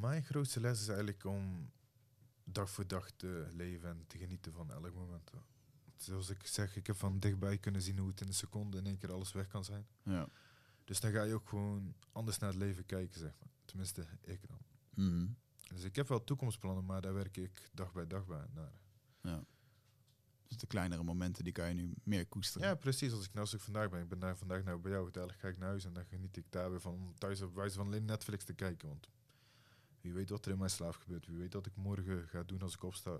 Mijn 0.00 0.22
grootste 0.22 0.60
les 0.60 0.80
is 0.80 0.88
eigenlijk 0.88 1.24
om 1.24 1.70
dag 2.52 2.70
voor 2.70 2.86
dag 2.86 3.10
te 3.10 3.48
leven 3.52 3.88
en 3.88 4.04
te 4.06 4.18
genieten 4.18 4.52
van 4.52 4.70
elk 4.70 4.94
moment. 4.94 5.30
Zoals 5.96 6.30
ik 6.30 6.46
zeg, 6.46 6.76
ik 6.76 6.86
heb 6.86 6.96
van 6.96 7.18
dichtbij 7.18 7.58
kunnen 7.58 7.82
zien 7.82 7.98
hoe 7.98 8.08
het 8.08 8.20
in 8.20 8.26
een 8.26 8.34
seconde 8.34 8.78
in 8.78 8.86
één 8.86 8.98
keer 8.98 9.12
alles 9.12 9.32
weg 9.32 9.46
kan 9.46 9.64
zijn. 9.64 9.86
Ja. 10.02 10.28
Dus 10.84 11.00
dan 11.00 11.12
ga 11.12 11.22
je 11.22 11.34
ook 11.34 11.48
gewoon 11.48 11.94
anders 12.12 12.38
naar 12.38 12.50
het 12.50 12.58
leven 12.58 12.86
kijken, 12.86 13.20
zeg 13.20 13.32
maar. 13.38 13.50
Tenminste, 13.64 14.06
ik 14.20 14.40
dan. 14.48 14.58
Mhm. 14.94 15.26
Dus 15.74 15.84
ik 15.84 15.96
heb 15.96 16.08
wel 16.08 16.24
toekomstplannen, 16.24 16.84
maar 16.84 17.00
daar 17.00 17.14
werk 17.14 17.36
ik 17.36 17.70
dag 17.74 17.92
bij 17.92 18.06
dag 18.06 18.26
bij 18.26 18.46
naar. 18.54 18.72
ja. 19.20 19.44
Dus 20.46 20.58
de 20.58 20.66
kleinere 20.66 21.02
momenten 21.02 21.44
die 21.44 21.52
kan 21.52 21.68
je 21.68 21.74
nu 21.74 21.94
meer 22.02 22.26
koesteren. 22.26 22.68
Ja, 22.68 22.74
precies. 22.74 23.12
Als 23.12 23.24
ik, 23.24 23.32
nou, 23.32 23.40
als 23.40 23.54
ik 23.54 23.60
vandaag 23.60 23.90
ben, 23.90 24.02
ik 24.02 24.08
ben 24.08 24.18
daar 24.18 24.36
vandaag 24.36 24.64
nou 24.64 24.80
bij 24.80 24.90
jou, 24.90 25.10
dadelijk 25.10 25.38
ga 25.38 25.48
ik 25.48 25.58
naar 25.58 25.68
huis 25.68 25.84
en 25.84 25.92
dan 25.92 26.04
geniet 26.04 26.36
ik 26.36 26.44
daar 26.50 26.70
weer 26.70 26.80
van 26.80 26.94
om 26.94 27.14
thuis 27.18 27.40
op 27.40 27.54
wijze 27.54 27.74
van 27.74 27.86
alleen 27.86 28.04
Netflix 28.04 28.44
te 28.44 28.52
kijken. 28.52 28.88
Want 28.88 29.08
wie 30.00 30.12
weet 30.12 30.30
wat 30.30 30.44
er 30.44 30.52
in 30.52 30.58
mijn 30.58 30.70
slaap 30.70 30.94
gebeurt, 30.94 31.26
wie 31.26 31.38
weet 31.38 31.52
wat 31.52 31.66
ik 31.66 31.76
morgen 31.76 32.28
ga 32.28 32.42
doen 32.42 32.62
als 32.62 32.74
ik 32.74 32.82
opsta. 32.82 33.18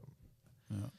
Ja. 0.66 0.92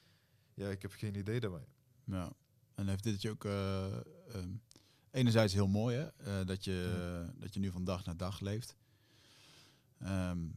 Ja, 0.54 0.68
ik 0.68 0.82
heb 0.82 0.92
geen 0.92 1.14
idee 1.14 1.40
daarbij. 1.40 1.66
Ja. 2.04 2.32
En 2.74 2.88
heeft 2.88 3.04
dit 3.04 3.22
je 3.22 3.30
ook 3.30 3.44
eh, 3.44 3.96
ehm, 4.34 4.50
enerzijds 5.10 5.52
heel 5.52 5.68
mooi, 5.68 5.96
hè? 5.96 6.06
eh, 6.06 6.46
dat, 6.46 6.64
je, 6.64 7.26
dat 7.36 7.54
je 7.54 7.60
nu 7.60 7.70
van 7.70 7.84
dag 7.84 8.04
naar 8.04 8.16
dag 8.16 8.40
leeft. 8.40 8.76
Ehm, 9.98 10.48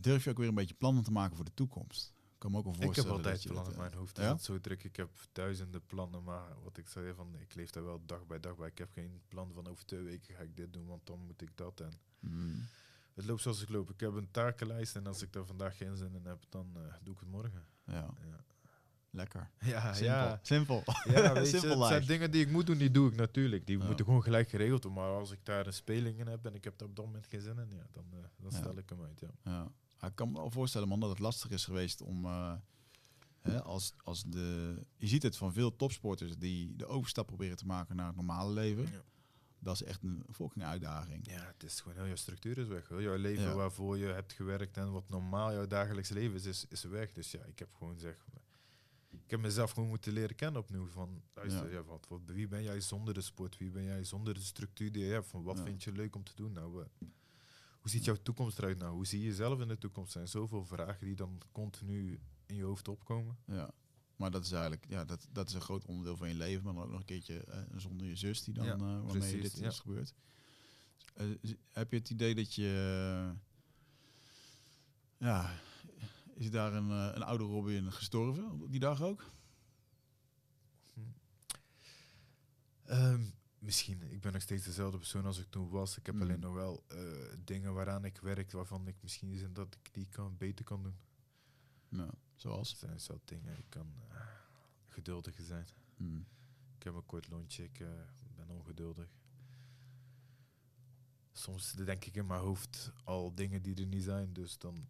durf 0.00 0.24
je 0.24 0.30
ook 0.30 0.38
weer 0.38 0.48
een 0.48 0.54
beetje 0.54 0.74
plannen 0.74 1.04
te 1.04 1.12
maken 1.12 1.36
voor 1.36 1.44
de 1.44 1.54
toekomst? 1.54 2.12
Ik 2.38 2.44
kan 2.44 2.50
me 2.50 2.58
ook 2.58 2.64
wel 2.64 2.74
Ik 2.74 2.80
heb 2.80 2.86
voorstellen 2.94 3.16
altijd 3.16 3.46
plannen 3.46 3.72
in 3.72 3.78
eh, 3.78 3.84
mijn 3.84 3.94
hoofd. 3.98 4.16
ja? 4.16 4.32
Het 4.32 4.42
zo 4.42 4.60
druk. 4.60 4.84
Ik 4.84 4.96
heb 4.96 5.10
duizenden 5.32 5.86
plannen, 5.86 6.22
maar 6.22 6.62
wat 6.62 6.76
ik 6.76 6.88
zei 6.88 7.14
van, 7.14 7.34
ik 7.38 7.54
leef 7.54 7.70
daar 7.70 7.84
wel 7.84 8.02
dag 8.06 8.26
bij 8.26 8.40
dag 8.40 8.56
bij. 8.56 8.68
Ik 8.68 8.78
heb 8.78 8.90
geen 8.92 9.20
plan 9.28 9.52
van 9.52 9.66
over 9.66 9.84
twee 9.84 10.02
weken 10.02 10.34
ga 10.34 10.42
ik 10.42 10.56
dit 10.56 10.72
doen, 10.72 10.86
want 10.86 11.06
dan 11.06 11.26
moet 11.26 11.42
ik 11.42 11.50
dat. 11.54 11.80
En 11.80 11.92
mhm. 12.20 12.56
Het 13.18 13.26
loopt 13.26 13.42
zoals 13.42 13.62
ik 13.62 13.68
loop. 13.68 13.90
Ik 13.90 14.00
heb 14.00 14.14
een 14.14 14.30
takenlijst 14.30 14.96
en 14.96 15.06
als 15.06 15.22
ik 15.22 15.32
daar 15.32 15.44
vandaag 15.46 15.76
geen 15.76 15.96
zin 15.96 16.14
in 16.14 16.24
heb, 16.26 16.44
dan 16.48 16.70
eh, 16.76 16.94
doe 17.02 17.14
ik 17.14 17.20
het 17.20 17.28
morgen. 17.28 17.64
Ja, 17.86 17.94
Ja, 17.94 18.44
lekker. 19.10 19.50
ja. 19.58 19.94
Simpel. 19.94 20.06
ja. 20.06 20.38
Simpel. 20.42 20.82
Ja, 21.04 21.32
weet 21.32 21.50
je, 21.50 21.68
het 21.68 21.86
zijn 21.86 22.06
dingen 22.06 22.30
die 22.30 22.44
ik 22.44 22.50
moet 22.50 22.66
doen, 22.66 22.78
die 22.78 22.90
doe 22.90 23.10
ik 23.10 23.16
natuurlijk. 23.16 23.66
Die 23.66 23.78
Ja. 23.78 23.84
moeten 23.86 24.04
gewoon 24.04 24.22
gelijk 24.22 24.48
geregeld 24.48 24.84
worden. 24.84 25.02
Maar 25.02 25.12
als 25.12 25.30
ik 25.30 25.38
daar 25.44 25.66
een 25.66 25.72
speling 25.72 26.18
in 26.18 26.26
heb 26.26 26.46
en 26.46 26.54
ik 26.54 26.64
heb 26.64 26.78
daar 26.78 26.88
op 26.88 26.96
dat 26.96 27.04
moment 27.04 27.26
geen 27.26 27.40
zin 27.40 27.58
in, 27.58 27.70
ja, 27.70 27.86
dan, 27.92 28.04
eh, 28.12 28.18
dan 28.36 28.52
stel 28.52 28.76
ik 28.78 28.88
hem 28.88 29.02
uit. 29.02 29.20
Ja. 29.20 29.28
Ja. 29.44 29.68
Ja, 30.00 30.06
Ik 30.08 30.14
kan 30.14 30.28
me 30.32 30.34
wel 30.38 30.50
voorstellen, 30.50 30.88
man, 30.88 31.00
dat 31.00 31.08
het 31.10 31.18
lastig 31.18 31.50
is 31.50 31.64
geweest 31.64 32.00
om. 32.00 32.24
eh, 32.24 32.52
hè, 33.40 33.62
als, 33.62 33.92
als 34.04 34.22
de, 34.24 34.76
je 34.96 35.06
ziet 35.06 35.22
het 35.22 35.36
van 35.36 35.52
veel 35.52 35.76
topsporters 35.76 36.36
die 36.36 36.76
de 36.76 36.86
overstap 36.86 37.26
proberen 37.26 37.56
te 37.56 37.66
maken 37.66 37.96
naar 37.96 38.06
het 38.06 38.16
normale 38.16 38.52
leven. 38.52 38.86
Dat 39.60 39.74
is 39.74 39.82
echt 39.82 40.02
een 40.02 40.24
fucking 40.32 40.64
uitdaging. 40.64 41.30
Ja, 41.30 41.46
het 41.46 41.62
is 41.62 41.80
gewoon 41.80 41.96
heel 41.98 42.06
je 42.06 42.16
structuur 42.16 42.58
is 42.58 42.66
weg. 42.66 42.88
Heel 42.88 43.00
jouw 43.02 43.16
leven 43.16 43.44
Ja. 43.44 43.54
waarvoor 43.54 43.98
je 43.98 44.06
hebt 44.06 44.32
gewerkt 44.32 44.76
en 44.76 44.92
wat 44.92 45.08
normaal 45.08 45.52
jouw 45.52 45.66
dagelijks 45.66 46.08
leven 46.08 46.36
is, 46.36 46.44
is, 46.46 46.66
is 46.68 46.84
weg. 46.84 47.12
Dus 47.12 47.30
ja, 47.30 47.44
ik 47.44 47.58
heb 47.58 47.74
gewoon 47.74 47.98
zeg, 47.98 48.26
ik 49.10 49.30
heb 49.30 49.40
mezelf 49.40 49.70
gewoon 49.70 49.88
moeten 49.88 50.12
leren 50.12 50.36
kennen 50.36 50.60
opnieuw. 50.60 50.86
Van, 50.86 51.22
luister, 51.34 51.66
Ja. 51.66 51.72
ja. 51.78 51.82
wat, 51.84 52.06
wat, 52.08 52.20
wie 52.26 52.48
ben 52.48 52.62
jij 52.62 52.80
zonder 52.80 53.14
de 53.14 53.20
sport? 53.20 53.56
Wie 53.58 53.70
ben 53.70 53.84
jij 53.84 54.04
zonder 54.04 54.34
de 54.34 54.40
structuur 54.40 54.92
die 54.92 55.04
je 55.04 55.12
hebt? 55.12 55.26
Van 55.26 55.42
wat 55.42 55.58
Ja. 55.58 55.64
vind 55.64 55.82
je 55.82 55.92
leuk 55.92 56.16
om 56.16 56.24
te 56.24 56.32
doen? 56.34 56.52
Nou, 56.52 56.70
hoe 56.72 56.86
Hoe 57.80 57.90
ziet 57.90 58.04
jouw 58.04 58.16
toekomst 58.22 58.58
eruit 58.58 58.78
nou? 58.78 58.92
Hoe 58.94 59.06
zie 59.06 59.20
je 59.20 59.26
jezelf 59.26 59.60
in 59.60 59.68
de 59.68 59.78
toekomst? 59.78 60.08
Er 60.14 60.16
zijn 60.16 60.28
zoveel 60.28 60.64
vragen 60.64 61.06
die 61.06 61.14
dan 61.16 61.40
continu 61.52 62.20
in 62.46 62.54
je 62.56 62.62
hoofd 62.64 62.88
opkomen. 62.88 63.36
Ja. 63.46 63.70
Maar 64.18 64.30
dat 64.30 64.44
is 64.44 64.52
eigenlijk, 64.52 64.84
ja, 64.88 65.04
dat, 65.04 65.28
dat 65.32 65.48
is 65.48 65.54
een 65.54 65.60
groot 65.60 65.84
onderdeel 65.84 66.16
van 66.16 66.28
je 66.28 66.34
leven. 66.34 66.64
Maar 66.64 66.74
dan 66.74 66.82
ook 66.82 66.90
nog 66.90 66.98
een 67.00 67.04
keertje 67.06 67.44
eh, 67.44 67.62
zonder 67.76 68.06
je 68.06 68.16
zus 68.16 68.42
die 68.44 68.54
dan, 68.54 68.64
Ja, 68.64 68.72
eh, 68.72 68.78
waarmee 68.78 69.06
precies, 69.10 69.42
dit 69.42 69.58
ja. 69.58 69.66
is 69.68 69.78
gebeurd. 69.78 70.14
Eh, 71.14 71.26
heb 71.72 71.90
je 71.90 71.98
het 71.98 72.10
idee 72.10 72.34
dat 72.34 72.54
je, 72.54 73.32
ja, 75.18 75.60
is 76.34 76.50
daar 76.50 76.72
een, 76.74 76.90
een 76.90 77.22
oude 77.22 77.44
Robin 77.44 77.92
gestorven 77.92 78.50
op 78.50 78.70
die 78.70 78.80
dag 78.80 79.02
ook? 79.02 79.24
Ehm, 82.84 83.22
misschien. 83.58 84.02
Ik 84.12 84.20
ben 84.20 84.32
nog 84.32 84.42
steeds 84.42 84.64
dezelfde 84.64 84.98
persoon 84.98 85.24
als 85.24 85.38
ik 85.38 85.46
toen 85.50 85.68
was. 85.68 85.96
Ik 85.98 86.06
heb 86.06 86.14
Mm. 86.14 86.22
alleen 86.22 86.40
nog 86.40 86.54
wel 86.54 86.84
dingen 87.44 87.74
waaraan 87.74 88.04
ik 88.04 88.18
werk 88.18 88.52
waarvan 88.52 88.88
ik 88.88 88.96
misschien 89.00 89.36
zin 89.36 89.52
dat 89.52 89.74
ik 89.74 89.94
die 89.94 90.06
kan, 90.10 90.36
beter 90.36 90.64
kan 90.64 90.82
doen. 90.82 90.96
Zoals? 92.38 92.70
Er 92.72 92.78
zijn 92.78 93.00
zo 93.00 93.20
dingen. 93.24 93.58
Ik 93.58 93.64
kan 93.68 93.92
eh, 94.10 94.20
geduldiger 94.88 95.44
zijn. 95.44 95.66
Hmm. 95.96 96.26
Ik 96.76 96.82
heb 96.82 96.94
een 96.94 97.06
kort 97.06 97.28
lontje. 97.28 97.62
Ik 97.64 97.80
eh, 97.80 97.88
ben 98.36 98.48
ongeduldig. 98.50 99.08
Soms 101.32 101.72
denk 101.72 102.04
ik 102.04 102.14
in 102.16 102.26
mijn 102.26 102.40
hoofd 102.40 102.92
al 103.04 103.34
dingen 103.34 103.62
die 103.62 103.76
er 103.76 103.86
niet 103.86 104.02
zijn. 104.02 104.32
Dus 104.32 104.58
dan, 104.58 104.88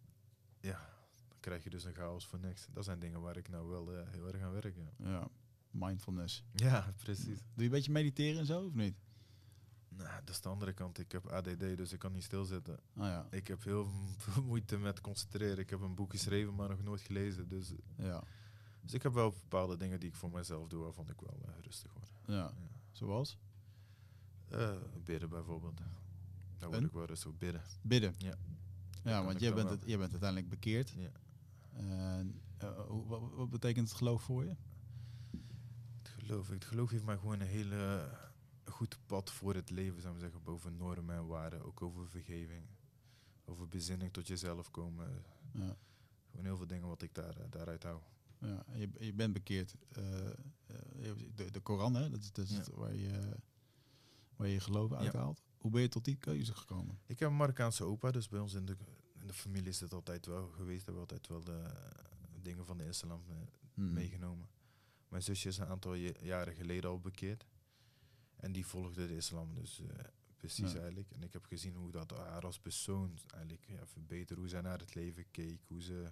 ja, 0.59 0.89
dan 1.27 1.37
krijg 1.39 1.63
je 1.63 1.69
dus 1.69 1.83
een 1.83 1.93
chaos 1.93 2.25
voor 2.25 2.39
niks. 2.39 2.67
Dat 2.71 2.85
zijn 2.85 2.99
dingen 2.99 3.21
waar 3.21 3.37
ik 3.37 3.49
nou 3.49 3.67
wel 3.67 3.93
eh, 3.93 4.09
heel 4.11 4.27
erg 4.27 4.41
aan 4.41 4.51
werk. 4.51 4.75
Ja, 4.75 5.09
Ja, 5.09 5.27
mindfulness. 5.71 6.43
ja 6.53 6.93
precies. 6.97 7.25
Doe 7.37 7.43
je 7.55 7.63
een 7.63 7.69
beetje 7.69 7.91
mediteren 7.91 8.39
en 8.39 8.45
zo, 8.45 8.65
of 8.65 8.73
niet? 8.73 8.95
Nou, 10.03 10.19
dat 10.25 10.29
is 10.35 10.41
de 10.41 10.49
andere 10.49 10.73
kant. 10.73 10.99
Ik 10.99 11.11
heb 11.11 11.27
ADD, 11.27 11.59
dus 11.59 11.91
ik 11.93 11.99
kan 11.99 12.11
niet 12.11 12.23
stilzitten. 12.23 12.79
Ah 12.95 13.05
ja, 13.05 13.27
Ik 13.31 13.47
heb 13.47 13.63
heel 13.63 13.89
veel 14.17 14.43
moeite 14.43 14.77
met 14.77 15.01
concentreren. 15.01 15.57
Ik 15.57 15.69
heb 15.69 15.81
een 15.81 15.95
boek 15.95 16.11
geschreven, 16.11 16.55
maar 16.55 16.69
nog 16.69 16.83
nooit 16.83 17.01
gelezen. 17.01 17.47
Dus, 17.47 17.73
ja, 17.97 18.23
dus 18.81 18.93
ik 18.93 19.03
heb 19.03 19.13
wel 19.13 19.29
bepaalde 19.31 19.77
dingen 19.77 19.99
die 19.99 20.09
ik 20.09 20.15
voor 20.15 20.31
mezelf 20.31 20.67
doe, 20.67 20.83
waarvan 20.83 21.09
ik 21.09 21.19
wel 21.21 21.39
eh, 21.45 21.51
rustig 21.61 21.93
word. 21.93 22.11
ja. 22.25 22.33
Ja. 22.35 22.53
Zoals? 22.91 23.37
Eh, 24.49 24.71
bidden 25.03 25.29
bijvoorbeeld. 25.29 25.77
Daar 26.57 26.69
word 26.69 26.81
En? 26.81 26.85
ik 26.87 26.91
wel 26.93 27.05
rustig 27.05 27.37
bidden. 27.37 27.61
Bidden. 27.81 28.13
Ja. 28.17 28.33
Ja, 29.03 29.23
want 29.23 29.39
jij 29.39 29.53
bent, 29.53 29.69
het, 29.69 29.83
jij 29.85 29.97
bent 29.97 30.11
uiteindelijk 30.11 30.49
bekeerd. 30.49 30.93
Ja. 30.97 31.11
Eh, 32.57 32.69
hoe- 32.87 33.05
wat, 33.07 33.21
wat 33.33 33.49
betekent 33.49 33.87
het 33.89 33.97
geloof 33.97 34.21
voor 34.21 34.43
je? 34.45 34.55
Het 35.97 36.09
geloof, 36.09 36.49
het 36.49 36.65
geloof 36.65 36.89
heeft 36.89 37.05
mij 37.05 37.17
gewoon 37.17 37.39
een 37.39 37.47
hele 37.47 38.09
goed 38.69 38.97
pad 39.05 39.31
voor 39.31 39.55
het 39.55 39.69
leven, 39.69 40.01
zou 40.01 40.13
ik 40.15 40.19
zeggen, 40.21 40.43
boven 40.43 40.77
normen 40.77 41.15
en 41.15 41.27
waarden. 41.27 41.61
Ook 41.65 41.81
over 41.81 42.09
vergeving, 42.09 42.63
over 43.45 43.67
bezinning 43.67 44.13
tot 44.13 44.27
jezelf 44.27 44.71
komen. 44.71 45.23
Ja. 45.53 45.77
Gewoon 46.29 46.45
heel 46.45 46.57
veel 46.57 46.67
dingen 46.67 46.87
wat 46.87 47.01
ik 47.01 47.13
daar, 47.15 47.37
eh, 47.37 47.45
daaruit 47.49 47.83
hou. 47.83 48.01
Ja, 48.39 48.65
je, 48.73 48.89
je 48.99 49.13
bent 49.13 49.33
bekeerd. 49.33 49.75
eh, 49.91 50.27
eh, 50.27 50.33
de, 51.35 51.51
de 51.51 51.59
Koran, 51.59 51.95
hè? 51.95 52.09
Dat 52.09 52.19
is, 52.21 52.31
dat 52.31 52.45
is 52.45 52.51
Ja. 52.51 52.57
het 52.57 52.67
waar, 52.69 52.95
je, 52.95 53.35
waar 54.35 54.47
je 54.47 54.59
geloof 54.59 54.93
uithaalt. 54.93 55.41
Hoe 55.57 55.71
ben 55.71 55.81
je 55.81 55.87
tot 55.89 56.05
die 56.05 56.15
keuze 56.15 56.53
gekomen? 56.55 56.99
Ik 57.05 57.19
heb 57.19 57.29
een 57.29 57.35
Marokkaanse 57.35 57.83
opa, 57.83 58.11
dus 58.11 58.29
bij 58.29 58.39
ons 58.39 58.53
in 58.53 58.65
de, 58.65 58.77
in 59.19 59.27
de 59.27 59.33
familie 59.33 59.69
is 59.69 59.79
het 59.79 59.93
altijd 59.93 60.25
wel 60.25 60.47
geweest. 60.49 60.85
Hebben 60.85 61.05
we 61.05 61.13
altijd 61.13 61.27
wel 61.27 61.43
de 61.43 61.71
dingen 62.41 62.65
van 62.65 62.77
de 62.77 62.85
islam 62.85 63.23
Hmm. 63.73 63.93
meegenomen. 63.93 64.49
Mijn 65.07 65.23
zusje 65.23 65.47
is 65.47 65.57
een 65.57 65.65
aantal 65.67 65.93
ja- 65.93 66.13
jaren 66.21 66.55
geleden 66.55 66.89
al 66.89 66.99
bekeerd. 66.99 67.45
En 68.39 68.51
die 68.51 68.65
volgde 68.65 69.07
de 69.07 69.15
islam 69.15 69.53
dus 69.55 69.81
eh, 69.81 69.87
precies 70.37 70.71
Ja. 70.71 70.79
eigenlijk. 70.79 71.11
En 71.11 71.23
ik 71.23 71.33
heb 71.33 71.45
gezien 71.45 71.75
hoe 71.75 71.91
dat 71.91 72.11
haar 72.11 72.45
als 72.45 72.59
persoon 72.59 73.19
eigenlijk 73.33 73.65
ja, 73.67 73.85
verbeterde. 73.85 74.41
Hoe 74.41 74.49
zij 74.49 74.61
naar 74.61 74.79
het 74.79 74.95
leven 74.95 75.31
keek. 75.31 75.61
Hoe, 75.67 75.81
ze, 75.81 76.11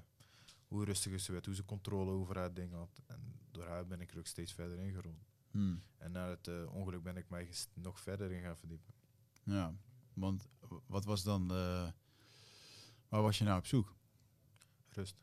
hoe 0.68 0.86
rustiger 0.86 1.20
ze 1.20 1.32
werd. 1.32 1.46
Hoe 1.46 1.56
ze 1.56 1.66
controle 1.66 2.12
over 2.12 2.38
haar 2.38 2.54
dingen 2.54 2.78
had. 2.78 3.02
En 3.06 3.40
door 3.52 3.66
haar 3.68 3.88
ben 3.88 4.02
ik 4.02 4.12
er 4.12 4.18
ook 4.18 4.28
steeds 4.28 4.54
verder 4.54 4.80
in 4.80 4.94
gerold. 4.94 5.26
Hmm. 5.52 5.82
En 5.98 6.12
na 6.12 6.30
het 6.30 6.48
eh, 6.48 6.74
ongeluk 6.74 7.04
ben 7.04 7.18
ik 7.18 7.30
mij 7.30 7.50
nog 7.74 8.00
verder 8.00 8.32
in 8.32 8.42
gaan 8.42 8.58
verdiepen. 8.58 8.94
Ja, 9.44 9.76
want 10.14 10.48
wat 10.86 11.06
was 11.06 11.24
dan... 11.24 11.48
waar 13.08 13.22
was 13.22 13.38
je 13.38 13.44
nou 13.44 13.58
op 13.58 13.66
zoek? 13.66 13.96
Rust. 14.90 15.16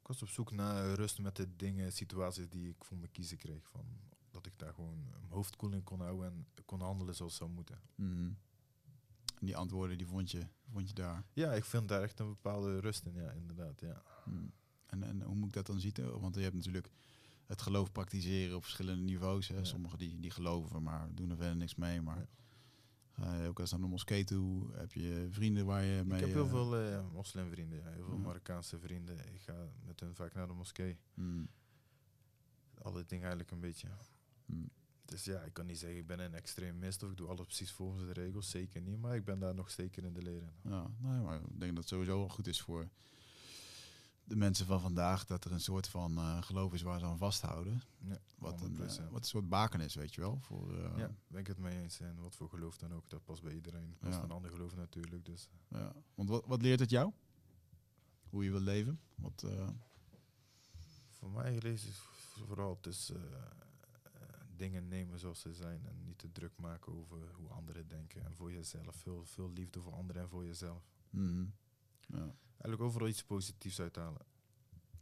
Ik 0.00 0.06
was 0.06 0.22
op 0.22 0.28
zoek 0.28 0.50
naar 0.52 0.94
rust 0.94 1.18
met 1.18 1.36
de 1.36 1.56
dingen, 1.56 1.92
situaties 1.92 2.48
die 2.48 2.68
ik 2.68 2.84
voor 2.84 2.96
me 2.96 3.08
kiezen 3.08 3.36
kreeg. 3.36 3.68
Van, 3.68 3.84
dat 4.30 4.46
ik 4.46 4.58
daar 4.58 4.74
gewoon 4.74 5.04
mijn 5.10 5.32
hoofd 5.32 5.56
koel 5.56 5.72
in 5.72 5.84
kon 5.84 6.00
houden 6.00 6.26
en 6.26 6.46
kon 6.64 6.80
handelen 6.80 7.14
zoals 7.14 7.32
het 7.32 7.40
zou 7.42 7.54
moeten. 7.54 7.80
Hmm. 7.94 8.38
En 9.38 9.46
die 9.46 9.56
antwoorden 9.56 9.98
die 9.98 10.06
vond 10.06 10.30
je, 10.30 10.46
vond 10.72 10.88
je 10.88 10.94
daar. 10.94 11.24
Ja, 11.32 11.52
ik 11.52 11.64
vind 11.64 11.88
daar 11.88 12.02
echt 12.02 12.18
een 12.18 12.28
bepaalde 12.28 12.80
rust 12.80 13.04
in, 13.04 13.14
ja, 13.14 13.30
inderdaad. 13.30 13.80
Ja. 13.80 14.02
Hmm. 14.24 14.52
En, 14.86 15.02
en 15.02 15.22
hoe 15.22 15.34
moet 15.34 15.48
ik 15.48 15.54
dat 15.54 15.66
dan 15.66 15.80
zien? 15.80 16.20
Want 16.20 16.34
je 16.34 16.40
hebt 16.40 16.54
natuurlijk 16.54 16.90
het 17.46 17.62
geloof 17.62 17.92
praktiseren 17.92 18.56
op 18.56 18.62
verschillende 18.62 19.02
niveaus. 19.02 19.48
Hè. 19.48 19.56
Ja. 19.56 19.64
Sommigen 19.64 19.98
die, 19.98 20.20
die 20.20 20.30
geloven, 20.30 20.82
maar 20.82 21.14
doen 21.14 21.30
er 21.30 21.36
verder 21.36 21.56
niks 21.56 21.74
mee. 21.74 22.00
Maar 22.00 22.28
ook 23.48 23.58
eens 23.58 23.70
naar 23.70 23.80
de 23.80 23.86
moskee 23.86 24.24
toe? 24.24 24.74
Heb 24.74 24.92
je 24.92 25.26
vrienden 25.30 25.66
waar 25.66 25.84
je 25.84 26.04
mee... 26.04 26.20
ik 26.20 26.24
heb 26.26 26.34
heel 26.34 26.44
eh, 26.44 26.50
veel 26.50 26.76
eh, 26.76 27.10
moslimvrienden, 27.12 27.78
ja, 27.78 27.90
heel 27.90 28.04
veel 28.04 28.16
Ja. 28.16 28.20
Marokkaanse 28.20 28.78
vrienden. 28.78 29.34
Ik 29.34 29.40
ga 29.40 29.68
met 29.84 30.00
hun 30.00 30.14
vaak 30.14 30.34
naar 30.34 30.46
de 30.46 30.52
moskee. 30.52 30.98
hmm. 31.14 31.48
Alle 32.82 33.04
dingen 33.04 33.22
eigenlijk 33.24 33.50
een 33.50 33.60
beetje. 33.60 33.88
Hmm. 34.50 34.70
Dus 35.04 35.24
ja, 35.24 35.40
ik 35.40 35.52
kan 35.52 35.66
niet 35.66 35.78
zeggen 35.78 35.98
ik 35.98 36.06
ben 36.06 36.18
een 36.20 36.34
extremist 36.34 37.02
of 37.02 37.10
ik 37.10 37.16
doe 37.16 37.28
alles 37.28 37.46
precies 37.46 37.72
volgens 37.72 38.04
de 38.04 38.12
regels. 38.12 38.50
Zeker 38.50 38.80
niet, 38.80 38.98
maar 39.00 39.14
ik 39.16 39.24
ben 39.24 39.38
daar 39.38 39.54
nog 39.54 39.70
zeker 39.70 40.04
in 40.04 40.12
de 40.12 40.22
leren. 40.22 40.52
Ja, 40.62 40.90
nou, 40.98 41.22
maar 41.24 41.40
ik 41.40 41.60
denk 41.60 41.74
dat 41.74 41.78
het 41.84 41.88
sowieso 41.88 42.18
wel 42.18 42.28
goed 42.28 42.46
is 42.46 42.60
voor 42.60 42.88
de 44.24 44.36
mensen 44.36 44.66
van 44.66 44.80
vandaag 44.80 45.24
dat 45.26 45.44
er 45.44 45.52
een 45.52 45.60
soort 45.60 45.88
van 45.88 46.16
eh, 46.18 46.42
geloof 46.42 46.72
is 46.74 46.82
waar 46.82 46.98
ze 46.98 47.04
aan 47.06 47.18
vasthouden. 47.18 47.82
Ja, 47.98 48.18
Wat 48.38 48.60
een, 48.60 48.76
100%. 48.76 48.80
eh, 49.04 49.10
wat 49.10 49.20
een 49.20 49.28
soort 49.28 49.48
baken 49.48 49.80
is, 49.80 49.94
weet 49.94 50.14
je 50.14 50.20
wel. 50.20 50.38
Voor, 50.40 50.74
eh, 50.76 50.96
Ja, 50.98 51.10
ben 51.26 51.40
ik 51.40 51.46
het 51.46 51.58
mee 51.58 51.82
eens. 51.82 52.00
En 52.00 52.16
wat 52.20 52.36
voor 52.36 52.48
geloof 52.48 52.76
dan 52.78 52.92
ook, 52.94 53.08
dat 53.10 53.24
past 53.24 53.42
bij 53.42 53.54
iedereen. 53.54 53.96
Dat 54.00 54.10
is 54.10 54.16
Ja. 54.16 54.22
een 54.22 54.30
ander 54.30 54.50
geloof 54.50 54.74
natuurlijk. 54.76 55.24
Dus 55.24 55.48
ja. 55.68 55.92
Want 56.14 56.28
wat, 56.28 56.46
wat 56.46 56.62
leert 56.62 56.80
het 56.80 56.90
jou? 56.90 57.12
Hoe 58.28 58.44
je 58.44 58.50
wil 58.50 58.60
leven? 58.60 59.00
Wat, 59.14 59.44
voor 61.08 61.30
mij 61.30 61.58
lees 61.60 61.84
ik 61.86 61.92
vooral 62.46 62.78
dus 62.80 63.12
dingen 64.60 64.88
nemen 64.88 65.18
zoals 65.18 65.40
ze 65.40 65.54
zijn. 65.54 65.86
En 65.86 66.04
niet 66.04 66.18
te 66.18 66.32
druk 66.32 66.52
maken 66.56 66.92
over 66.92 67.18
hoe 67.34 67.48
anderen 67.48 67.88
denken. 67.88 68.24
En 68.24 68.34
voor 68.34 68.52
jezelf. 68.52 68.96
Veel, 68.96 69.24
veel 69.24 69.50
liefde 69.52 69.80
voor 69.80 69.92
anderen 69.92 70.22
en 70.22 70.28
voor 70.28 70.44
jezelf. 70.46 70.82
mhm. 71.10 71.44
ja. 72.06 72.34
Eigenlijk 72.50 72.80
overal 72.82 73.08
iets 73.08 73.24
positiefs 73.24 73.80
uithalen. 73.80 74.22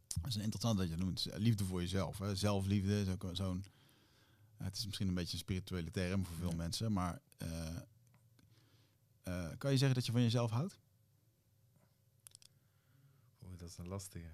Dat 0.06 0.26
is 0.26 0.36
interessant 0.36 0.78
dat 0.78 0.88
je 0.88 0.96
noemt. 0.96 1.26
Liefde 1.34 1.64
voor 1.64 1.80
jezelf. 1.80 2.18
Hè? 2.18 2.34
Zelfliefde 2.34 3.00
is 3.00 3.08
ook 3.08 3.26
zo'n... 3.32 3.64
het 4.56 4.76
is 4.76 4.84
misschien 4.86 5.08
een 5.08 5.14
beetje 5.14 5.32
een 5.32 5.38
spirituele 5.38 5.90
term 5.90 6.26
voor 6.26 6.36
veel 6.36 6.50
Ja. 6.50 6.56
mensen. 6.56 6.92
Maar 6.92 7.20
eh, 7.36 7.76
eh, 9.22 9.58
kan 9.58 9.70
je 9.70 9.76
zeggen 9.76 9.94
dat 9.96 10.06
je 10.06 10.12
van 10.12 10.22
jezelf 10.22 10.50
houdt? 10.50 10.78
Oeh, 13.44 13.58
dat 13.58 13.68
is 13.68 13.76
een 13.78 13.88
lastige. 13.88 14.30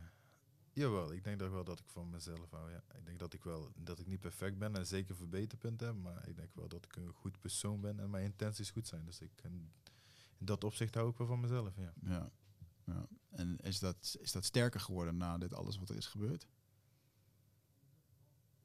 Jawel, 0.75 1.13
ik 1.13 1.25
denk 1.25 1.39
toch 1.39 1.51
wel 1.51 1.65
dat 1.65 1.79
ik 1.79 1.89
van 1.89 2.11
mezelf 2.11 2.51
hou. 2.51 2.71
Ja. 2.71 2.83
Ik 2.95 3.05
denk 3.05 3.19
dat 3.19 3.33
ik 3.33 3.45
wel 3.45 3.73
dat 3.77 3.99
ik 3.99 4.07
niet 4.07 4.21
perfect 4.21 4.59
ben 4.59 4.77
en 4.77 4.87
zeker 4.87 5.17
verbeterpunten 5.17 5.87
heb, 5.87 5.97
maar 5.97 6.29
ik 6.29 6.37
denk 6.37 6.55
wel 6.55 6.69
dat 6.69 6.85
ik 6.85 6.97
een 6.97 7.13
goed 7.13 7.41
persoon 7.41 7.81
ben 7.81 8.01
en 8.01 8.11
mijn 8.11 8.25
intenties 8.25 8.71
goed 8.71 8.87
zijn. 8.87 9.05
Dus 9.05 9.21
ik, 9.21 9.31
in 9.43 9.73
dat 10.39 10.65
opzicht 10.65 10.95
hou 10.95 11.11
ik 11.11 11.17
wel 11.17 11.27
van 11.27 11.41
mezelf. 11.41 11.77
Ja. 11.77 11.93
Ja. 12.03 12.31
ja. 12.85 13.07
En 13.31 13.59
is 13.59 13.79
dat, 13.79 14.17
is 14.21 14.33
dat 14.33 14.45
sterker 14.45 14.81
geworden 14.81 15.17
na 15.17 15.39
dit 15.39 15.53
alles 15.55 15.79
wat 15.79 15.89
er 15.89 15.97
is 15.97 16.07
gebeurd? 16.07 16.47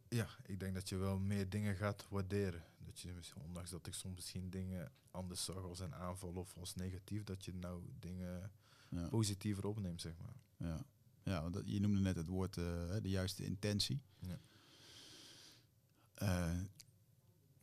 ja, 0.07 0.27
ik 0.45 0.59
denk 0.59 0.73
dat 0.73 0.89
je 0.89 0.95
wel 0.97 1.19
meer 1.19 1.49
dingen 1.49 1.75
gaat 1.75 2.05
waarderen. 2.09 2.63
Dat 2.77 2.99
je, 2.99 3.11
misschien- 3.13 3.41
ondanks 3.41 3.69
dat 3.69 3.87
ik 3.87 3.93
soms 3.93 4.15
misschien 4.15 4.49
dingen 4.49 4.91
anders 5.11 5.43
zag 5.43 5.63
als 5.63 5.79
een 5.79 5.95
aanval 5.95 6.33
of 6.33 6.57
als 6.57 6.75
negatief, 6.75 7.23
dat 7.23 7.45
je 7.45 7.53
nou 7.53 7.83
dingen 7.99 8.51
Ja. 8.89 9.07
positiever 9.07 9.65
opneemt, 9.67 10.01
zeg 10.01 10.13
maar. 10.17 10.35
Ja, 10.69 10.83
ja 11.23 11.41
want 11.41 11.61
je 11.65 11.79
noemde 11.79 11.99
net 11.99 12.15
het 12.15 12.27
woord 12.27 12.57
eh, 12.57 12.63
de 13.01 13.09
juiste 13.09 13.45
intentie. 13.45 14.01
Ja. 14.19 14.39
Eh, 16.19 16.59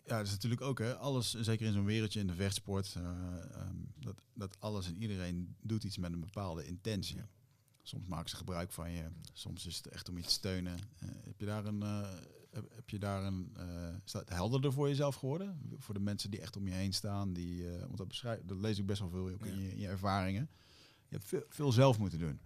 ja, 0.05 0.17
dat 0.17 0.27
is 0.27 0.33
natuurlijk 0.33 0.61
ook, 0.61 0.79
hè, 0.79 0.97
alles, 0.97 1.35
zeker 1.35 1.67
in 1.67 1.73
zo'n 1.73 1.85
wereldje 1.85 2.21
in 2.21 2.27
de 2.27 2.35
vechtsport, 2.35 2.95
eh, 2.95 3.03
ehm, 3.03 3.77
dat, 3.99 4.17
dat 4.35 4.61
alles 4.61 4.87
en 4.87 5.03
iedereen 5.03 5.57
doet 5.61 5.85
iets 5.85 5.99
met 5.99 6.13
een 6.13 6.21
bepaalde 6.21 6.67
intentie. 6.67 7.17
Ja. 7.17 7.29
Soms 7.83 8.07
maken 8.07 8.31
ze 8.31 8.37
gebruik 8.37 8.73
van 8.73 8.91
je, 8.91 9.09
soms 9.33 9.67
is 9.67 9.77
het 9.77 9.87
echt 9.87 10.09
om 10.09 10.17
je 10.17 10.23
te 10.23 10.31
steunen. 10.31 10.79
Eh, 10.99 11.09
heb 11.25 11.41
je 11.41 11.47
daar 11.47 11.65
een, 11.65 11.81
heb, 12.51 12.91
je 12.91 12.99
daar 12.99 13.25
een, 13.25 13.57
is 14.05 14.13
dat 14.13 14.29
helderder 14.29 14.73
voor 14.73 14.89
jezelf 14.89 15.15
geworden? 15.15 15.61
Voor 15.79 15.95
de 15.95 16.01
mensen 16.01 16.31
die 16.31 16.41
echt 16.41 16.57
om 16.57 16.69
je 16.69 16.75
heen 16.75 16.93
staan, 16.93 17.33
die, 17.33 17.71
want 17.79 17.97
dat, 17.97 18.09
beschrijf, 18.09 18.41
dat 18.45 18.59
lees 18.59 18.79
ik 18.79 18.87
best 18.87 19.01
wel 19.01 19.11
veel 19.11 19.31
ook 19.31 19.47
in, 19.47 19.61
je, 19.61 19.71
in 19.71 19.79
je 19.79 19.89
ervaringen. 19.89 20.49
Je 21.09 21.17
hebt 21.17 21.25
veel, 21.25 21.45
veel 21.49 21.73
zelf 21.73 21.99
moeten 21.99 22.19
doen. 22.19 22.41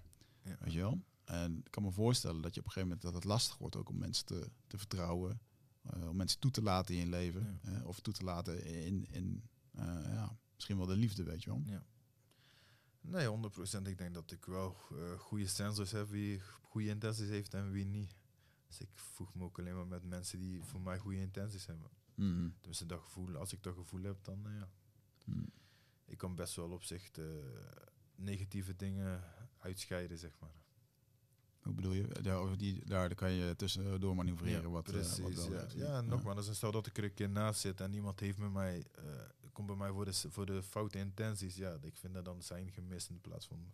Ja. 0.51 0.57
Weet 0.65 0.73
je 0.73 0.79
wel? 0.79 1.05
En 1.25 1.59
ik 1.59 1.71
kan 1.71 1.83
me 1.83 1.91
voorstellen 1.93 2.43
dat 2.43 2.55
je 2.55 2.61
op 2.61 2.67
een 2.67 2.73
gegeven 2.73 2.89
moment 2.97 3.03
dat 3.07 3.15
het 3.23 3.25
lastig 3.33 3.59
wordt 3.59 3.77
ook 3.77 3.89
om 3.89 3.99
mensen 3.99 4.27
te, 4.27 4.51
te 4.67 4.79
vertrouwen. 4.79 5.41
eh, 5.83 6.09
om 6.09 6.17
mensen 6.17 6.39
toe 6.41 6.51
te 6.51 6.63
laten 6.63 6.95
in 6.95 7.01
je 7.01 7.07
leven. 7.07 7.61
Ja. 7.63 7.71
eh, 7.73 7.87
of 7.87 8.01
toe 8.01 8.13
te 8.15 8.25
laten 8.25 8.65
in, 8.65 9.07
in 9.11 9.43
eh, 9.73 9.85
ja, 10.05 10.39
misschien 10.55 10.77
wel 10.77 10.87
de 10.87 10.97
liefde, 10.97 11.23
weet 11.23 11.43
je 11.43 11.51
wel. 11.51 11.63
Ja. 11.65 11.85
Nee, 13.01 13.27
100%. 13.27 13.89
Ik 13.89 13.99
denk 13.99 14.15
dat 14.15 14.31
ik 14.31 14.45
wel 14.45 14.77
goede 15.19 15.47
sensors 15.47 15.91
heb 15.91 16.09
wie 16.09 16.41
goede 16.63 16.89
intenties 16.89 17.29
heeft 17.29 17.55
en 17.55 17.71
wie 17.71 17.85
niet. 17.85 18.15
Dus 18.67 18.81
ik 18.81 18.89
voeg 18.95 19.35
me 19.35 19.45
ook 19.45 19.59
alleen 19.59 19.75
maar 19.75 19.87
met 19.87 20.05
mensen 20.05 20.39
die 20.39 20.63
voor 20.63 20.81
mij 20.81 20.99
goede 20.99 21.19
intenties 21.21 21.67
hebben. 21.67 21.91
Mhm. 22.15 22.49
Dus 22.61 22.79
dat 22.79 23.01
gevoel, 23.01 23.37
als 23.37 23.53
ik 23.53 23.63
dat 23.63 23.75
gevoel 23.75 24.03
heb, 24.03 24.25
dan 24.25 24.41
ja. 24.43 24.69
Mhm. 25.25 25.45
Ik 26.05 26.19
kan 26.19 26.35
best 26.35 26.55
wel 26.57 26.71
op 26.71 26.83
zich 26.83 27.11
negatieve 28.15 28.77
dingen 28.77 29.23
uitscheiden, 29.61 30.19
zeg 30.19 30.39
maar. 30.41 30.55
Hoe 31.61 31.75
bedoel 31.75 31.93
je? 31.93 32.09
Daar, 32.23 32.57
die, 32.57 32.85
daar, 32.85 33.09
daar 33.09 33.15
kan 33.15 33.33
je 33.33 33.57
tussendoor 33.57 34.15
manoeuvreren 34.15 34.71
wat, 34.71 34.87
eh, 34.87 34.93
precies. 34.93 35.49
wat 35.49 35.73
ja. 35.77 35.87
ja, 35.87 36.01
nogmaals, 36.01 36.47
dus 36.47 36.57
stel 36.57 36.71
dat 36.73 36.87
ik 36.87 36.99
er 36.99 37.05
een 37.05 37.15
keer 37.15 37.29
naast 37.31 37.61
zit 37.61 37.81
en 37.81 37.93
iemand 37.93 38.21
heeft 38.21 38.39
met 38.39 38.53
mij, 38.53 38.87
eh, 38.95 39.05
komt 39.53 39.67
bij 39.67 39.77
mij 39.77 39.91
voor 39.91 40.05
de, 40.05 40.13
voor 40.13 40.47
de 40.47 40.63
foute 40.63 40.99
intenties. 40.99 41.57
Ja, 41.57 41.77
ik 41.83 41.97
vind 41.97 42.15
dat 42.15 42.25
dan 42.25 42.43
zijn 42.43 42.73
gemist 42.73 43.11
in 43.11 43.21
plaats 43.21 43.47
van 43.47 43.73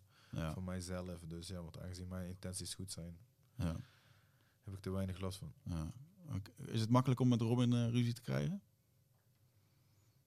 van 0.53 0.65
mijzelf. 0.65 1.21
Dus 1.27 1.49
ja, 1.49 1.63
want 1.63 1.79
aangezien 1.81 2.09
mijn 2.09 2.29
intenties 2.29 2.75
goed 2.75 2.93
zijn, 2.93 3.19
Ja. 3.55 3.77
heb 4.65 4.75
ik 4.77 4.85
er 4.85 4.93
weinig 4.93 5.21
last 5.21 5.39
van. 5.39 5.53
Ja. 5.63 5.93
Is 6.65 6.81
het 6.81 6.91
makkelijk 6.91 7.21
om 7.21 7.29
met 7.29 7.41
Robin 7.41 7.73
eh, 7.73 7.89
ruzie 7.91 8.13
te 8.13 8.21
krijgen? 8.21 8.63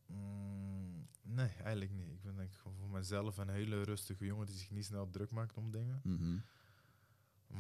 Mm, 0.05 1.07
nee, 1.22 1.47
eigenlijk 1.49 1.91
niet. 1.91 2.18
Ik 2.42 2.46
ben 2.46 2.58
denk 2.58 2.58
ik 2.58 2.62
gewoon 2.62 2.78
voor 2.78 3.00
mezelf 3.00 3.38
een 3.38 3.50
hele 3.50 3.84
rustige 3.84 4.26
jongen 4.26 4.46
die 4.46 4.56
zich 4.56 4.72
niet 4.72 4.86
snel 4.86 5.10
druk 5.10 5.32
maakt 5.32 5.58
om 5.58 5.72
dingen. 5.72 6.02
Mhm. 6.04 6.38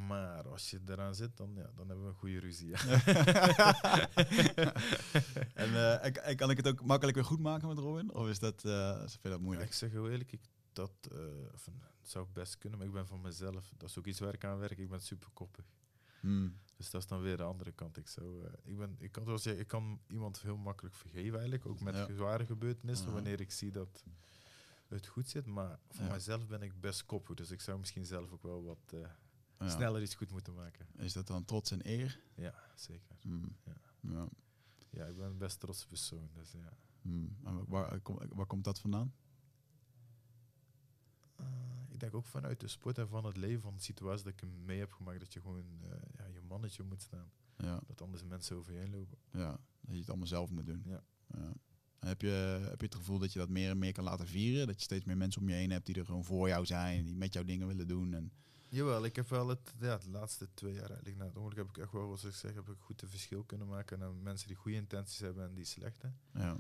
Maar 0.07 0.47
als 0.47 0.69
je 0.69 0.79
eraan 0.87 1.15
zit, 1.15 1.37
dan, 1.37 1.55
ja, 1.55 1.71
dan 1.75 1.87
hebben 1.87 2.05
we 2.05 2.11
een 2.11 2.17
goede 2.17 2.39
ruzie. 2.39 2.67
Ja. 2.67 2.79
en, 5.63 5.73
eh, 5.73 6.05
en, 6.05 6.23
en 6.23 6.35
kan 6.35 6.49
ik 6.49 6.57
het 6.57 6.67
ook 6.67 6.85
makkelijk 6.85 7.17
weer 7.17 7.25
goed 7.25 7.39
maken 7.39 7.67
met 7.67 7.77
Robin? 7.77 8.13
Of 8.13 8.27
is 8.27 8.39
dat, 8.39 8.61
je 8.61 9.19
dat 9.21 9.39
moeilijk? 9.39 9.67
ik 9.67 9.73
zeg 9.73 9.91
heel 9.91 10.09
eerlijk, 10.09 10.31
ik, 10.31 10.41
dat 10.73 10.91
eh, 11.11 11.17
van, 11.53 11.73
het 11.99 12.09
zou 12.09 12.27
best 12.33 12.57
kunnen, 12.57 12.79
maar 12.79 12.87
ik 12.87 12.93
ben 12.93 13.07
van 13.07 13.21
mezelf. 13.21 13.73
Dat 13.77 13.89
is 13.89 13.97
ook 13.97 14.05
iets 14.05 14.19
waar 14.19 14.33
ik 14.33 14.43
aan 14.43 14.59
werk. 14.59 14.77
Ik 14.77 14.89
ben 14.89 15.01
super 15.01 15.29
koppig. 15.33 15.65
Hmm. 16.19 16.57
Dus 16.75 16.89
dat 16.89 17.01
is 17.01 17.07
dan 17.07 17.21
weer 17.21 17.37
de 17.37 17.43
andere 17.43 17.71
kant. 17.71 17.97
Ik, 17.97 18.07
zou, 18.07 18.45
ik, 18.63 18.77
ben, 18.77 18.95
ik, 18.99 19.11
kan 19.11 19.25
wel 19.25 19.37
zeggen, 19.37 19.61
ik 19.61 19.67
kan 19.67 20.01
iemand 20.07 20.41
heel 20.41 20.57
makkelijk 20.57 20.95
vergeven 20.95 21.33
eigenlijk, 21.33 21.65
ook 21.65 21.79
met 21.79 21.95
Ja. 21.95 22.13
zware 22.13 22.45
gebeurtenissen, 22.45 23.13
wanneer 23.13 23.39
ik 23.39 23.51
zie 23.51 23.71
dat 23.71 24.03
het 24.97 25.07
goed 25.07 25.29
zit. 25.29 25.45
Maar 25.45 25.79
voor 25.89 26.03
Ja. 26.03 26.09
mijzelf 26.09 26.47
ben 26.47 26.61
ik 26.61 26.79
best 26.81 27.05
koppig, 27.05 27.35
dus 27.35 27.51
ik 27.51 27.61
zou 27.61 27.79
misschien 27.79 28.05
zelf 28.05 28.31
ook 28.31 28.43
wel 28.43 28.63
wat 28.63 28.93
eh, 28.93 28.99
Ja. 29.59 29.69
sneller 29.69 30.01
iets 30.01 30.15
goed 30.15 30.31
moeten 30.31 30.53
maken. 30.53 30.87
Is 30.97 31.13
dat 31.13 31.27
dan 31.27 31.45
trots 31.45 31.71
en 31.71 31.87
eer? 31.89 32.19
Ja, 32.35 32.53
zeker. 32.75 33.15
Hmm. 33.21 33.55
Ja. 34.01 34.27
Ja. 34.89 35.05
Ik 35.05 35.15
ben 35.17 35.25
een 35.25 35.37
best 35.37 35.59
trots 35.59 35.85
persoon, 35.85 36.29
dus 36.33 36.51
ja. 36.51 36.73
Hmm. 37.01 37.37
En 37.43 37.53
waar, 37.53 37.65
waar, 37.67 37.99
kom- 37.99 38.19
waar 38.29 38.45
komt 38.45 38.63
dat 38.63 38.79
vandaan? 38.79 39.13
Eh, 41.35 41.45
ik 41.89 41.99
denk 41.99 42.13
ook 42.13 42.25
vanuit 42.25 42.59
de 42.59 42.67
sport 42.67 42.97
en 42.97 43.07
van 43.07 43.25
het 43.25 43.37
leven, 43.37 43.61
van 43.61 43.75
de 43.75 43.81
situatie 43.81 44.23
dat 44.23 44.33
ik 44.33 44.47
mee 44.65 44.79
heb 44.79 44.91
gemaakt, 44.91 45.19
dat 45.19 45.33
je 45.33 45.41
gewoon 45.41 45.79
eh, 45.83 45.89
ja, 46.17 46.25
je 46.25 46.41
mannetje 46.41 46.83
moet 46.83 47.01
staan. 47.01 47.31
Ja. 47.57 47.79
Dat 47.87 48.01
anders 48.01 48.23
mensen 48.23 48.55
over 48.57 48.73
je 48.73 48.79
heen 48.79 48.91
lopen. 48.91 49.17
ja, 49.31 49.51
dat 49.81 49.93
je 49.93 49.99
het 49.99 50.09
allemaal 50.09 50.27
zelf 50.27 50.49
moet 50.51 50.65
doen. 50.65 50.81
Ja. 50.85 51.03
Ja. 51.27 51.53
Heb, 51.99 52.21
je, 52.21 52.27
heb 52.69 52.79
je 52.79 52.85
het 52.85 52.95
gevoel 52.95 53.19
dat 53.19 53.33
je 53.33 53.39
dat 53.39 53.49
meer 53.49 53.69
en 53.69 53.77
meer 53.77 53.91
kan 53.91 54.03
laten 54.03 54.27
vieren? 54.27 54.67
Dat 54.67 54.75
je 54.75 54.83
steeds 54.83 55.05
meer 55.05 55.17
mensen 55.17 55.41
om 55.41 55.49
je 55.49 55.55
heen 55.55 55.71
hebt 55.71 55.85
die 55.85 55.95
er 55.95 56.05
gewoon 56.05 56.23
voor 56.23 56.47
jou 56.47 56.65
zijn, 56.65 57.03
die 57.03 57.15
met 57.15 57.33
jou 57.33 57.45
dingen 57.45 57.67
willen 57.67 57.87
doen? 57.87 58.13
En, 58.13 58.31
Jawel, 58.71 59.05
ik 59.05 59.15
heb 59.15 59.29
wel 59.29 59.47
het, 59.47 59.73
ja, 59.79 59.97
de 59.97 60.09
laatste 60.09 60.47
twee 60.53 60.73
jaar 60.73 60.87
eigenlijk 60.89 61.17
na 61.17 61.25
het 61.25 61.37
ongeluk 61.37 61.57
heb 61.57 61.69
ik 61.69 61.77
echt 61.77 61.91
wel, 61.91 62.03
zoals 62.05 62.23
ik 62.23 62.33
zeg, 62.33 62.53
heb 62.53 62.69
ik 62.69 62.75
goed 62.79 63.01
een 63.01 63.07
verschil 63.09 63.43
kunnen 63.43 63.67
maken 63.67 63.99
naar 63.99 64.13
mensen 64.13 64.47
die 64.47 64.55
goede 64.57 64.77
intenties 64.77 65.19
hebben 65.19 65.43
en 65.47 65.53
die 65.53 65.65
slechte. 65.65 66.11
ja. 66.33 66.57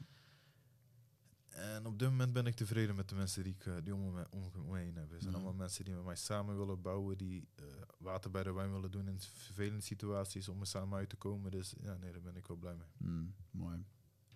En 1.49 1.85
op 1.85 1.99
dit 1.99 2.09
moment 2.09 2.33
ben 2.33 2.45
ik 2.45 2.55
tevreden 2.55 2.95
met 2.95 3.09
de 3.09 3.15
mensen 3.15 3.43
die 3.43 3.53
ik 3.53 3.65
eh, 3.65 3.73
die 3.83 3.93
om 3.95 4.13
me, 4.13 4.25
om 4.29 4.51
me 4.69 4.77
heen 4.77 4.95
heb. 4.95 5.09
Het 5.11 5.19
zijn 5.21 5.31
Ja. 5.33 5.37
allemaal 5.37 5.53
mensen 5.57 5.85
die 5.85 5.93
met 5.93 6.03
mij 6.05 6.15
samen 6.15 6.57
willen 6.57 6.81
bouwen, 6.81 7.17
die 7.17 7.47
eh, 7.55 7.63
water 7.97 8.31
bij 8.31 8.43
de 8.43 8.53
wijn 8.53 8.71
willen 8.71 8.91
doen 8.91 9.07
in 9.07 9.19
vervelende 9.19 9.81
situaties 9.81 10.47
om 10.49 10.59
er 10.59 10.67
samen 10.67 10.97
uit 10.97 11.09
te 11.09 11.15
komen. 11.15 11.51
Dus 11.51 11.73
ja, 11.81 11.97
nee, 11.97 12.11
daar 12.11 12.21
ben 12.21 12.35
ik 12.35 12.47
wel 12.47 12.57
blij 12.57 12.75
mee. 12.75 12.87
Hmm, 12.97 13.33
mooi. 13.51 13.83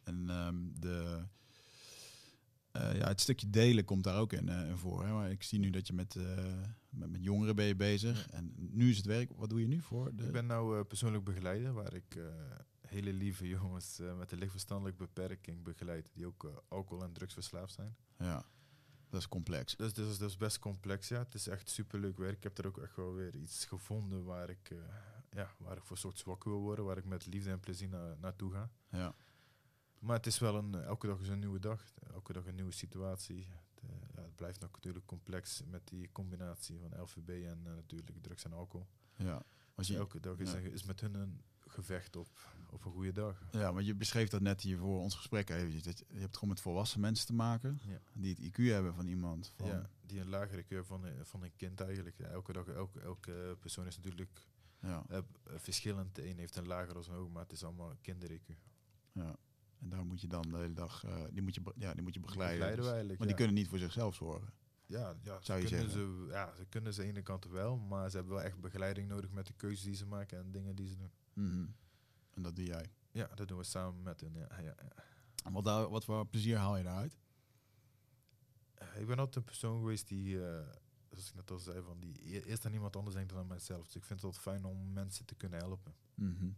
En 0.03 0.29
ehm, 0.29 0.55
de, 0.79 1.25
eh, 2.73 2.95
ja, 2.95 3.07
het 3.07 3.21
stukje 3.21 3.49
delen 3.49 3.85
komt 3.85 4.03
daar 4.03 4.19
ook 4.19 4.33
in, 4.33 4.49
eh, 4.49 4.69
in 4.69 4.77
voor. 4.77 5.05
Hè? 5.05 5.11
Maar 5.13 5.31
ik 5.31 5.43
zie 5.43 5.59
nu 5.59 5.69
dat 5.69 5.87
je 5.87 5.93
met, 5.93 6.15
eh, 6.15 6.61
met, 6.89 7.09
met 7.09 7.23
jongeren 7.23 7.55
ben 7.55 7.65
je 7.65 7.75
bezig. 7.75 8.29
En 8.29 8.53
nu 8.57 8.89
is 8.89 8.97
het 8.97 9.05
werk. 9.05 9.31
Wat 9.35 9.49
doe 9.49 9.59
je 9.61 9.67
nu 9.67 9.81
voor? 9.81 10.15
De, 10.15 10.23
Ik 10.23 10.31
ben 10.31 10.45
nou 10.45 10.83
persoonlijk 10.83 11.23
begeleider, 11.23 11.73
waar 11.73 11.93
ik 11.93 12.17
hele 12.81 13.13
lieve 13.13 13.47
jongens 13.47 13.99
met 14.17 14.31
een 14.31 14.37
lichtverstandelijke 14.37 15.03
beperking 15.03 15.63
begeleid, 15.63 16.09
die 16.13 16.25
ook 16.25 16.63
alcohol- 16.67 17.03
en 17.03 17.13
drugsverslaafd 17.13 17.73
zijn. 17.73 17.95
Ja, 18.17 18.45
dat 19.09 19.19
is 19.19 19.27
complex. 19.27 19.75
Dus 19.75 19.93
dat 19.93 20.07
is, 20.07 20.17
dat 20.17 20.29
is 20.29 20.37
best 20.37 20.59
complex, 20.59 21.07
ja. 21.07 21.19
Het 21.19 21.33
is 21.33 21.47
echt 21.47 21.69
superleuk 21.69 22.17
werk. 22.17 22.37
Ik 22.37 22.43
heb 22.43 22.57
er 22.57 22.67
ook 22.67 22.77
echt 22.77 22.95
wel 22.95 23.13
weer 23.13 23.35
iets 23.35 23.65
gevonden 23.65 24.23
waar 24.23 24.49
ik, 24.49 24.75
ja, 25.31 25.51
waar 25.57 25.77
ik 25.77 25.83
voor 25.83 25.97
soort 25.97 26.23
wakker 26.23 26.51
wil 26.51 26.61
worden, 26.61 26.85
waar 26.85 26.97
ik 26.97 27.05
met 27.05 27.25
liefde 27.25 27.49
en 27.49 27.59
plezier 27.59 27.89
na, 27.89 28.15
naartoe 28.19 28.51
ga. 28.51 28.71
Ja, 28.89 29.15
Maar 30.03 30.15
het 30.15 30.25
is 30.25 30.39
wel 30.39 30.55
een, 30.55 30.75
eh, 30.75 30.85
elke 30.85 31.07
dag 31.07 31.19
is 31.19 31.27
een 31.27 31.39
nieuwe 31.39 31.59
dag, 31.59 31.93
elke 32.13 32.33
dag 32.33 32.45
een 32.45 32.55
nieuwe 32.55 32.71
situatie. 32.71 33.37
Het, 33.37 33.81
eh, 33.83 33.89
ja, 34.15 34.21
het 34.21 34.35
blijft 34.35 34.59
natuurlijk 34.59 35.05
complex 35.05 35.63
met 35.65 35.87
die 35.87 36.09
combinatie 36.11 36.79
van 36.79 37.01
LVB 37.01 37.29
en 37.29 37.61
eh, 37.65 37.73
natuurlijk 37.73 38.21
drugs 38.21 38.43
en 38.43 38.53
alcohol. 38.53 38.87
ja. 39.15 39.43
Als 39.75 39.87
je, 39.87 39.97
elke 39.97 40.19
dag 40.19 40.39
is, 40.39 40.51
ja. 40.51 40.57
is 40.57 40.83
met 40.83 41.01
hun 41.01 41.13
een 41.13 41.41
gevecht 41.59 42.15
op, 42.15 42.27
op 42.69 42.85
een 42.85 42.91
goede 42.91 43.11
dag. 43.11 43.43
ja, 43.51 43.71
maar 43.71 43.83
je 43.83 43.95
beschreef 43.95 44.29
dat 44.29 44.41
net 44.41 44.61
hier 44.61 44.77
voor 44.77 44.99
ons 44.99 45.15
gesprek. 45.15 45.47
Dat 45.47 45.59
je, 45.59 45.93
je 46.07 46.19
hebt 46.19 46.33
gewoon 46.33 46.49
met 46.49 46.61
volwassen 46.61 46.99
mensen 46.99 47.25
te 47.25 47.33
maken. 47.33 47.79
Ja. 47.85 47.99
Die 48.13 48.35
het 48.35 48.51
IQ 48.51 48.55
hebben 48.55 48.93
van 48.93 49.07
iemand. 49.07 49.53
Van, 49.55 49.67
Ja, 49.67 49.89
die 50.05 50.19
een 50.19 50.29
lagere 50.29 50.63
keur 50.63 50.85
van, 50.85 51.05
van 51.21 51.43
een 51.43 51.55
kind 51.55 51.81
eigenlijk. 51.81 52.19
Elke 52.19 52.53
dag, 52.53 52.67
elke, 52.67 52.99
elke 52.99 53.57
persoon 53.59 53.87
is 53.87 53.95
natuurlijk 53.95 54.47
ja, 54.79 55.05
verschillend. 55.43 56.15
De 56.15 56.29
een 56.29 56.37
heeft 56.37 56.55
een 56.55 56.67
lager 56.67 56.95
als 56.95 57.07
een 57.07 57.13
hoog, 57.13 57.29
maar 57.29 57.43
het 57.43 57.51
is 57.51 57.63
allemaal 57.63 57.95
kinder-IQ. 58.01 58.55
ja. 59.11 59.35
En 59.83 59.89
daar 59.89 60.05
moet 60.05 60.21
je 60.21 60.27
dan 60.27 60.41
de 60.41 60.57
hele 60.57 60.73
dag, 60.73 61.03
eh, 61.03 61.23
die, 61.31 61.41
moet 61.41 61.55
je, 61.55 61.61
ja, 61.75 61.93
die 61.93 62.03
moet 62.03 62.13
je 62.13 62.19
begeleiden. 62.19 62.75
Begeleiden 62.75 63.07
Dus- 63.07 63.17
maar 63.17 63.27
ja. 63.27 63.33
die 63.33 63.35
kunnen 63.35 63.55
niet 63.55 63.67
voor 63.67 63.77
zichzelf 63.79 64.15
zorgen. 64.15 64.53
Ja, 64.85 65.15
ja, 65.21 65.41
Zou 65.41 65.59
ze 65.59 65.67
je 65.67 65.75
kunnen 65.75 65.91
zeggen. 65.91 66.25
ze, 66.25 66.31
ja, 66.31 66.55
ze 66.55 66.65
kunnen 66.65 66.93
ze 66.93 66.99
aan 67.01 67.07
de 67.07 67.13
ene 67.13 67.21
kant 67.21 67.45
wel, 67.45 67.77
maar 67.77 68.09
ze 68.09 68.15
hebben 68.17 68.33
wel 68.35 68.43
echt 68.43 68.59
begeleiding 68.59 69.07
nodig 69.07 69.31
met 69.31 69.47
de 69.47 69.53
keuzes 69.53 69.83
die 69.83 69.95
ze 69.95 70.05
maken 70.05 70.37
en 70.37 70.51
dingen 70.51 70.75
die 70.75 70.87
ze 70.87 70.95
doen. 70.97 71.11
Mhm. 71.33 71.65
En 72.33 72.41
dat 72.41 72.55
doe 72.55 72.65
jij. 72.65 72.85
Ja, 73.11 73.27
dat 73.35 73.47
doen 73.47 73.57
we 73.57 73.63
samen 73.63 74.03
met 74.03 74.21
hen. 74.21 74.33
Ja, 74.33 74.47
ja, 74.59 74.63
ja. 74.63 75.03
En 75.43 75.51
wat, 75.53 75.63
daar, 75.63 75.89
wat 75.89 76.05
voor 76.05 76.27
plezier 76.27 76.57
haal 76.57 76.77
je 76.77 76.83
daaruit? 76.83 77.17
Eh, 78.73 78.99
Ik 79.01 79.07
ben 79.07 79.17
altijd 79.17 79.35
een 79.35 79.43
persoon 79.43 79.79
geweest 79.79 80.07
die, 80.07 80.45
eh, 80.47 80.67
zoals 81.09 81.29
ik 81.29 81.35
net 81.35 81.51
al 81.51 81.59
zei, 81.59 81.81
van 81.81 81.99
die 81.99 82.35
e- 82.35 82.39
eerst 82.43 82.65
aan 82.65 82.73
iemand 82.73 82.95
anders 82.95 83.15
denkt 83.15 83.29
dan 83.31 83.39
aan 83.39 83.47
mijzelf. 83.47 83.85
Dus 83.85 83.95
ik 83.95 84.03
vind 84.03 84.21
het 84.21 84.23
altijd 84.23 84.43
fijn 84.43 84.65
om 84.65 84.93
mensen 84.93 85.25
te 85.25 85.35
kunnen 85.35 85.59
helpen. 85.59 85.93
Mhm. 86.15 86.49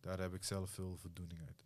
Daar 0.00 0.20
heb 0.20 0.34
ik 0.34 0.44
zelf 0.44 0.70
veel 0.70 0.96
voldoening 0.96 1.40
uit. 1.40 1.64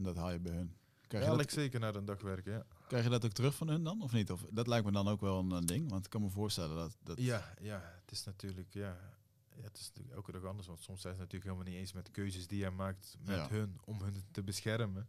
En 0.00 0.06
dat 0.06 0.16
haal 0.16 0.30
je 0.30 0.38
bij 0.40 0.52
hun. 0.54 0.74
Krijg 1.06 1.24
Ja, 1.24 1.30
je, 1.32 1.36
ik 1.38 1.44
dat, 1.46 1.52
zeker 1.52 1.80
na 1.80 1.94
een 1.94 2.04
dag 2.04 2.20
werken, 2.20 2.52
ja. 2.52 2.66
krijg 2.86 3.04
je 3.04 3.10
dat 3.10 3.24
ook 3.24 3.32
terug 3.32 3.54
van 3.54 3.68
hun 3.68 3.84
dan, 3.84 4.02
of 4.02 4.12
niet? 4.12 4.30
Of, 4.30 4.44
dat 4.50 4.66
lijkt 4.66 4.84
me 4.86 4.92
dan 4.92 5.08
ook 5.08 5.20
wel 5.20 5.38
een, 5.38 5.50
een 5.50 5.66
ding, 5.66 5.90
want 5.90 6.04
ik 6.04 6.10
kan 6.10 6.22
me 6.22 6.30
voorstellen 6.30 6.76
dat... 6.76 6.96
dat 7.02 7.20
Ja, 7.20 7.54
ja, 7.60 7.92
het 8.00 8.10
is 8.12 8.24
natuurlijk, 8.24 8.74
ja, 8.74 8.98
ja, 9.56 9.62
het 9.62 9.78
is 9.78 9.86
natuurlijk 9.86 10.14
elke 10.16 10.32
dag 10.32 10.44
anders. 10.44 10.66
Want 10.66 10.80
soms 10.82 11.00
zijn 11.00 11.14
ze 11.14 11.20
natuurlijk 11.20 11.50
helemaal 11.50 11.70
niet 11.72 11.80
eens 11.80 11.92
met 11.92 12.10
keuzes 12.10 12.46
die 12.46 12.58
jij 12.58 12.70
maakt 12.70 13.16
met 13.24 13.36
Ja. 13.36 13.48
hun 13.48 13.78
om 13.84 14.02
hun 14.02 14.14
te 14.30 14.42
beschermen. 14.42 15.08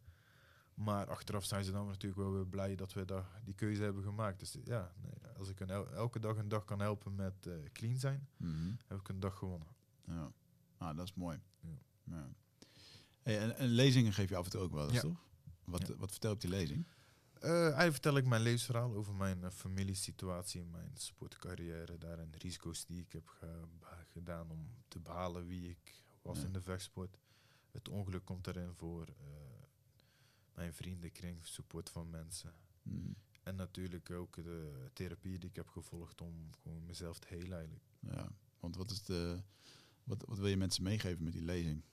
Maar 0.74 1.08
achteraf 1.10 1.46
zijn 1.46 1.64
ze 1.64 1.72
dan 1.72 1.88
natuurlijk 1.88 2.22
wel 2.22 2.32
weer 2.34 2.48
blij 2.48 2.76
dat 2.76 2.94
we 2.94 3.06
daar 3.06 3.42
die 3.44 3.54
keuze 3.56 3.84
hebben 3.84 4.04
gemaakt. 4.04 4.40
Dus 4.40 4.58
ja, 4.64 4.92
nee, 5.02 5.32
als 5.38 5.50
ik 5.50 5.60
een 5.60 5.70
el- 5.70 5.92
elke 5.94 6.20
dag 6.20 6.38
een 6.38 6.48
dag 6.50 6.66
kan 6.66 6.80
helpen 6.80 7.16
met 7.16 7.46
eh, 7.48 7.54
clean 7.72 7.96
zijn, 7.98 8.28
Mhm. 8.38 8.72
heb 8.88 9.00
ik 9.00 9.08
een 9.10 9.20
dag 9.20 9.38
gewonnen. 9.38 9.68
Ja, 10.06 10.32
ah, 10.78 10.96
dat 10.98 11.06
is 11.06 11.14
mooi. 11.14 11.40
Ja. 11.60 11.70
Ja. 12.04 12.30
Hey, 13.22 13.40
en, 13.40 13.56
en 13.58 13.68
lezingen 13.68 14.14
geef 14.14 14.30
je 14.30 14.36
af 14.36 14.46
en 14.46 14.52
toe 14.52 14.62
ook 14.62 14.72
wel 14.72 14.84
eens, 14.84 14.94
Ja. 14.94 15.00
toch? 15.02 15.26
Wat, 15.66 15.88
Ja. 15.88 15.96
wat 15.96 16.12
vertel 16.12 16.30
je 16.30 16.36
op 16.36 16.42
die 16.42 16.50
lezing? 16.50 16.86
Eh, 17.40 17.52
eigenlijk 17.62 17.92
vertel 17.92 18.18
ik 18.18 18.26
mijn 18.26 18.42
levensverhaal 18.42 18.94
over 18.96 19.14
mijn 19.16 19.44
eh, 19.44 19.50
familiesituatie, 19.52 20.64
mijn 20.64 20.92
sportcarrière, 20.94 21.98
daarin 21.98 22.34
risico's 22.38 22.86
die 22.86 23.02
ik 23.02 23.12
heb 23.12 23.28
ge- 23.28 23.66
gedaan 24.12 24.50
om 24.52 24.68
te 24.88 25.00
behalen 25.00 25.46
wie 25.48 25.70
ik 25.70 26.04
was 26.22 26.38
Ja. 26.40 26.46
in 26.46 26.54
de 26.54 26.62
vechtsport. 26.62 27.18
Het 27.72 27.90
ongeluk 27.90 28.26
komt 28.26 28.48
erin 28.48 28.74
voor 28.74 29.06
eh, 29.08 29.14
mijn 30.54 30.74
vriendenkring, 30.74 31.46
support 31.46 31.90
van 31.90 32.10
mensen. 32.10 32.54
Mhm. 32.82 33.12
En 33.44 33.56
natuurlijk 33.56 34.10
ook 34.10 34.36
de 34.36 34.90
therapie 34.94 35.40
die 35.40 35.50
ik 35.50 35.56
heb 35.56 35.70
gevolgd 35.70 36.22
om 36.22 36.50
gewoon 36.62 36.86
mezelf 36.86 37.20
te 37.20 37.28
helen 37.30 37.54
eigenlijk. 37.58 37.84
Ja, 38.00 38.32
want 38.60 38.76
wat, 38.76 38.92
is 38.92 39.04
de, 39.04 39.42
wat, 40.04 40.24
wat 40.28 40.38
wil 40.38 40.48
je 40.48 40.58
mensen 40.58 40.84
meegeven 40.84 41.24
met 41.24 41.34
die 41.34 41.42
lezing? 41.42 41.84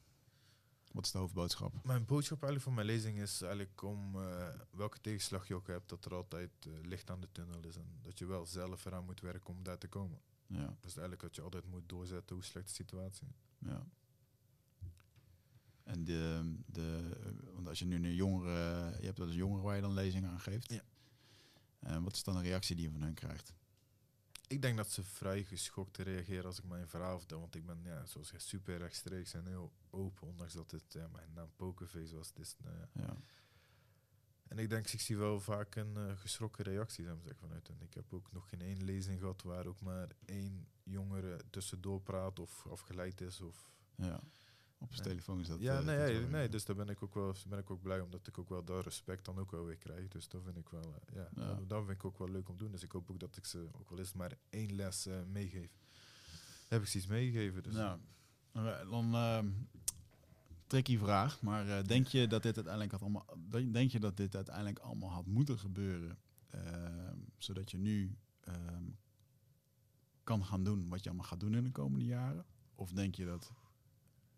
Wat 0.93 1.05
is 1.05 1.11
de 1.12 1.18
hoofdboodschap? 1.18 1.84
Mijn 1.84 2.05
boodschap 2.05 2.43
eigenlijk 2.43 2.62
van 2.62 2.74
mijn 2.74 2.86
lezing 2.86 3.20
is 3.20 3.43
eigenlijk 3.43 3.82
om 3.82 4.22
eh, 4.22 4.49
welke 4.70 5.01
tegenslag 5.01 5.49
je 5.49 5.55
ook 5.55 5.66
hebt, 5.66 5.89
dat 5.89 6.05
er 6.05 6.14
altijd 6.14 6.51
eh, 6.61 6.72
licht 6.82 7.11
aan 7.11 7.20
de 7.20 7.28
tunnel 7.32 7.64
is 7.64 7.76
en 7.76 7.99
dat 8.03 8.18
je 8.18 8.26
wel 8.26 8.47
zelf 8.47 8.84
eraan 8.84 9.05
moet 9.05 9.20
werken 9.20 9.49
om 9.55 9.62
daar 9.62 9.78
te 9.78 9.89
komen. 9.89 10.20
Ja, 10.47 10.76
Dus 10.80 10.93
eigenlijk 10.93 11.20
dat 11.20 11.34
je 11.36 11.43
altijd 11.43 11.66
moet 11.66 11.89
doorzetten 11.89 12.36
hoe 12.36 12.45
slecht 12.45 12.68
de 12.68 12.74
situatie 12.74 13.26
is. 13.28 13.68
ja. 13.68 13.86
En 15.82 16.05
de, 16.05 16.55
de, 16.66 17.16
want 17.55 17.68
als 17.68 17.78
je 17.78 17.84
nu 17.84 17.95
een 17.97 18.14
jongere, 18.14 18.97
je 19.01 19.07
hebt 19.07 19.18
wel 19.18 19.26
eens 19.26 19.36
jongeren 19.36 19.64
waar 19.64 19.74
je 19.74 19.80
dan 19.80 19.93
lezingen 19.95 20.30
aan 20.30 20.41
geeft. 20.41 20.72
Ja. 20.72 20.82
En 21.78 22.03
wat 22.03 22.14
is 22.14 22.22
dan 22.22 22.34
de 22.34 22.43
reactie 22.43 22.76
die 22.76 22.84
je 22.84 22.91
van 22.91 23.03
hen 23.03 23.14
krijgt? 23.14 23.53
Ik 24.49 24.63
denk 24.63 24.77
dat 24.77 24.91
ze 24.91 25.03
vrij 25.03 25.45
geschokt 25.45 25.97
reageren 25.97 26.45
als 26.45 26.59
ik 26.59 26.65
mijn 26.65 26.89
verhaal 26.89 27.19
vertel. 27.19 27.41
Want 27.41 27.55
ik 27.55 27.67
ben, 27.67 27.81
ja, 27.85 28.07
zoals 28.07 28.31
je 28.31 28.39
super 28.39 28.79
rechtstreeks 28.79 29.35
en 29.35 29.47
heel 29.47 29.73
open. 29.91 30.27
Ondanks 30.27 30.53
dat 30.53 30.71
het 30.71 30.93
ja, 30.93 31.09
mijn 31.13 31.33
naam 31.35 31.51
Pokerface 31.57 32.17
was. 32.17 32.33
Dus, 32.33 32.57
nou 32.59 32.77
ja. 32.77 32.89
Ja. 32.93 33.17
En 34.49 34.59
ik 34.59 34.69
denk, 34.69 34.89
ik 34.89 35.01
zie 35.01 35.17
wel 35.17 35.41
vaak 35.41 35.75
een 35.75 35.97
eh, 35.97 36.17
geschrokken 36.17 36.65
reactie 36.65 37.05
ik 37.05 37.11
zeggen, 37.23 37.37
vanuit 37.37 37.67
hen. 37.67 37.83
Ik 37.83 37.95
heb 37.95 38.13
ook 38.13 38.33
nog 38.33 38.49
geen 38.49 38.61
één 38.61 38.85
lezing 38.85 39.19
gehad 39.19 39.43
waar 39.43 39.67
ook 39.67 39.81
maar 39.81 40.09
één 40.25 40.69
jongere 40.83 41.41
tussendoor 41.51 42.01
praat 42.01 42.39
of 42.39 42.67
afgeleid 42.67 43.21
is. 43.21 43.41
Of 43.41 43.71
ja. 43.95 44.21
Op 44.79 44.95
zijn 44.95 45.09
telefoon 45.09 45.41
is 45.41 45.47
dat... 45.47 45.61
ja, 45.61 45.79
eh, 45.79 45.85
nee, 45.85 46.26
nee, 46.26 46.49
dus 46.49 46.64
daar 46.64 46.76
ben 46.76 46.89
ik 46.89 47.03
ook 47.03 47.14
wel, 47.14 47.35
ben 47.49 47.59
ik 47.59 47.70
ook 47.70 47.83
blij 47.83 48.01
omdat 48.01 48.26
ik 48.26 48.39
ook 48.39 48.49
wel 48.49 48.64
dat 48.64 48.85
respect 48.85 49.24
dan 49.24 49.39
ook 49.39 49.51
wel 49.51 49.64
weer 49.64 49.76
krijg. 49.76 50.09
Dus 50.09 50.29
dat 50.29 50.43
vind 50.45 50.57
ik 50.57 50.68
wel, 50.68 50.95
eh, 50.95 51.14
ja, 51.14 51.29
Ja. 51.35 51.61
Dat, 51.66 51.85
vind 51.85 51.99
ik 51.99 52.05
ook 52.05 52.18
wel 52.18 52.29
leuk 52.29 52.49
om 52.49 52.57
te 52.57 52.62
doen. 52.62 52.72
Dus 52.72 52.83
ik 52.83 52.93
hoop 52.93 53.11
ook 53.11 53.20
dat 53.20 53.37
ik 53.37 53.45
ze 53.45 53.68
ook 53.72 53.91
wel 53.91 53.99
eens 53.99 54.12
maar 54.12 54.39
één 54.51 54.74
les 54.74 55.07
eh, 55.07 55.22
meegeef. 55.33 55.70
Heb 56.68 56.83
ik 56.83 56.89
ze 56.89 56.97
iets 56.99 57.07
meegegeven. 57.07 57.62
Dus 57.62 57.74
dan 58.91 59.14
ehm 59.14 59.49
tricky 60.66 60.99
vraag, 60.99 61.43
maar 61.43 61.87
denk 61.87 62.07
je 62.07 62.26
dat 62.26 62.43
dit 62.43 62.55
uiteindelijk 62.55 62.93
had 62.93 63.03
allemaal, 63.03 63.26
denk 63.51 63.72
denk 63.72 63.91
je 63.91 64.01
dat 64.01 64.16
dit 64.16 64.37
uiteindelijk 64.37 64.79
allemaal 64.79 65.11
had 65.11 65.26
moeten 65.26 65.59
gebeuren, 65.59 66.18
ehm, 66.51 67.16
zodat 67.39 67.70
je 67.70 67.79
nu 67.79 68.16
ehm, 68.41 68.85
kan 70.24 70.45
gaan 70.45 70.64
doen 70.64 70.89
wat 70.89 71.03
je 71.03 71.09
allemaal 71.09 71.29
gaat 71.29 71.41
doen 71.41 71.55
in 71.55 71.64
de 71.64 71.70
komende 71.70 72.05
jaren? 72.05 72.47
Of 72.74 72.93
denk 72.93 73.14
je 73.14 73.24
dat, 73.24 73.53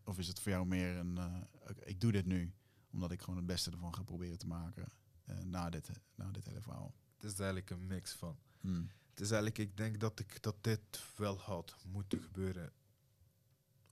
of 0.04 0.18
is 0.18 0.28
het 0.28 0.40
voor 0.40 0.52
jou 0.52 0.66
meer 0.66 0.96
een, 0.96 1.18
eh, 1.18 1.36
ik 1.84 2.00
doe 2.00 2.12
dit 2.12 2.26
nu 2.26 2.52
omdat 2.92 3.10
ik 3.10 3.20
gewoon 3.20 3.36
het 3.36 3.46
beste 3.46 3.70
ervan 3.70 3.94
ga 3.94 4.02
proberen 4.02 4.38
te 4.38 4.46
maken 4.46 4.86
eh, 5.24 5.38
na 5.38 5.70
dit, 5.70 5.90
na 6.14 6.30
dit 6.30 6.44
hele 6.44 6.60
verhaal? 6.60 6.94
het 7.20 7.32
is 7.32 7.38
eigenlijk 7.38 7.70
een 7.70 7.86
mix 7.86 8.12
van. 8.12 8.38
Hmm. 8.60 8.90
Het 9.10 9.20
is 9.20 9.30
eigenlijk, 9.30 9.58
ik 9.58 9.76
denk 9.76 10.00
dat 10.00 10.18
ik 10.18 10.42
dat 10.42 10.56
dit 10.60 11.04
wel 11.16 11.38
had 11.38 11.76
moeten 11.86 12.22
gebeuren. 12.22 12.72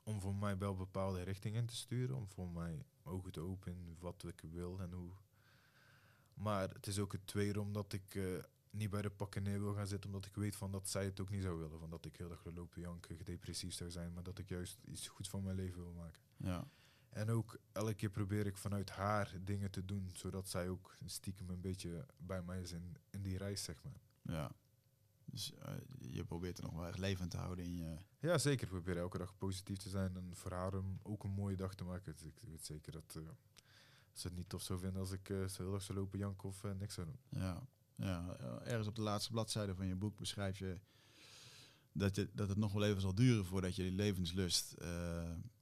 Om 0.02 0.20
voor 0.20 0.34
mij 0.34 0.58
wel 0.58 0.74
bepaalde 0.74 1.22
richtingen 1.22 1.66
te 1.66 1.76
sturen. 1.76 2.16
Om 2.16 2.28
voor 2.28 2.48
mij 2.48 2.84
ogen 3.02 3.32
te 3.32 3.40
openen 3.40 3.96
wat 3.98 4.24
ik 4.24 4.40
wil 4.50 4.80
en 4.80 4.92
hoe. 4.92 5.12
Maar 6.34 6.68
het 6.70 6.86
is 6.86 6.98
ook 6.98 7.12
het 7.12 7.26
tweede 7.26 7.60
omdat 7.60 7.92
ik 7.92 8.14
eh, 8.14 8.24
niet 8.70 8.90
bij 8.90 9.02
de 9.02 9.10
pakken 9.10 9.42
neer 9.42 9.60
wil 9.60 9.74
gaan 9.74 9.86
zitten. 9.86 10.10
Omdat 10.10 10.26
ik 10.26 10.34
weet 10.34 10.56
van 10.56 10.70
dat 10.72 10.88
zij 10.88 11.04
het 11.04 11.20
ook 11.20 11.30
niet 11.30 11.42
zou 11.42 11.58
willen. 11.58 11.78
Van 11.78 11.90
dat 11.90 12.04
ik 12.04 12.16
heel 12.16 12.30
erg 12.30 12.42
wil 12.42 12.52
lopen 12.52 12.80
janken, 12.80 13.16
gedepressief 13.16 13.74
zou 13.74 13.90
zijn. 13.90 14.12
Maar 14.12 14.22
dat 14.22 14.38
ik 14.38 14.48
juist 14.48 14.78
iets 14.84 15.08
goeds 15.08 15.28
van 15.28 15.42
mijn 15.42 15.56
leven 15.56 15.82
wil 15.82 15.92
maken. 15.92 16.20
Ja, 16.36 16.68
En 17.08 17.30
ook 17.30 17.58
elke 17.72 17.94
keer 17.94 18.10
probeer 18.10 18.46
ik 18.46 18.56
vanuit 18.56 18.90
haar 18.90 19.32
dingen 19.44 19.70
te 19.70 19.84
doen. 19.84 20.10
Zodat 20.12 20.48
zij 20.48 20.68
ook 20.68 20.94
stiekem 21.04 21.50
een 21.50 21.60
beetje 21.60 22.06
bij 22.16 22.42
mij 22.42 22.60
is 22.60 22.72
in, 22.72 22.96
in 23.10 23.22
die 23.22 23.38
reis, 23.38 23.64
zeg 23.64 23.82
maar. 23.82 24.00
ja. 24.22 24.50
Dus 25.30 25.54
eh, 25.54 25.74
je 25.98 26.24
probeert 26.24 26.58
er 26.58 26.64
nog 26.64 26.74
wel 26.74 26.86
echt 26.86 26.98
levend 26.98 27.30
te 27.30 27.36
houden 27.36 27.64
in 27.64 27.76
je... 27.76 27.96
Ja, 28.18 28.38
zeker. 28.38 28.62
Ik 28.66 28.72
probeer 28.72 28.96
elke 28.96 29.18
dag 29.18 29.36
positief 29.38 29.76
te 29.76 29.88
zijn 29.88 30.16
en 30.16 30.36
voor 30.36 30.52
haar 30.52 30.74
om 30.74 30.98
ook 31.02 31.24
een 31.24 31.30
mooie 31.30 31.56
dag 31.56 31.74
te 31.74 31.84
maken. 31.84 32.12
Dus 32.12 32.22
ik 32.24 32.40
weet 32.46 32.64
zeker 32.64 32.92
dat 32.92 33.14
eh, 33.16 33.22
ze 34.12 34.26
het 34.26 34.36
niet 34.36 34.48
tof 34.48 34.62
zou 34.62 34.78
vinden 34.78 35.00
als 35.00 35.12
ik 35.12 35.28
eh, 35.30 35.46
zo 35.48 35.62
heel 35.62 35.74
erg 35.74 35.82
zou 35.82 35.98
lopen 35.98 36.18
janken 36.18 36.48
of 36.48 36.62
niks 36.78 36.94
zou 36.94 37.06
doen. 37.06 37.18
Ja, 37.40 37.62
ja, 38.06 38.36
ja, 38.40 38.60
ergens 38.62 38.86
op 38.88 38.94
de 38.94 39.02
laatste 39.02 39.30
bladzijde 39.30 39.74
van 39.74 39.86
je 39.86 39.94
boek 39.96 40.16
beschrijf 40.16 40.58
je 40.58 40.78
dat, 41.92 42.16
je 42.16 42.28
dat 42.32 42.48
het 42.48 42.58
nog 42.58 42.72
wel 42.72 42.84
even 42.84 43.00
zal 43.00 43.14
duren 43.14 43.44
voordat 43.44 43.76
je 43.76 43.82
die 43.82 43.92
levenslust 43.92 44.72
eh, 44.72 44.88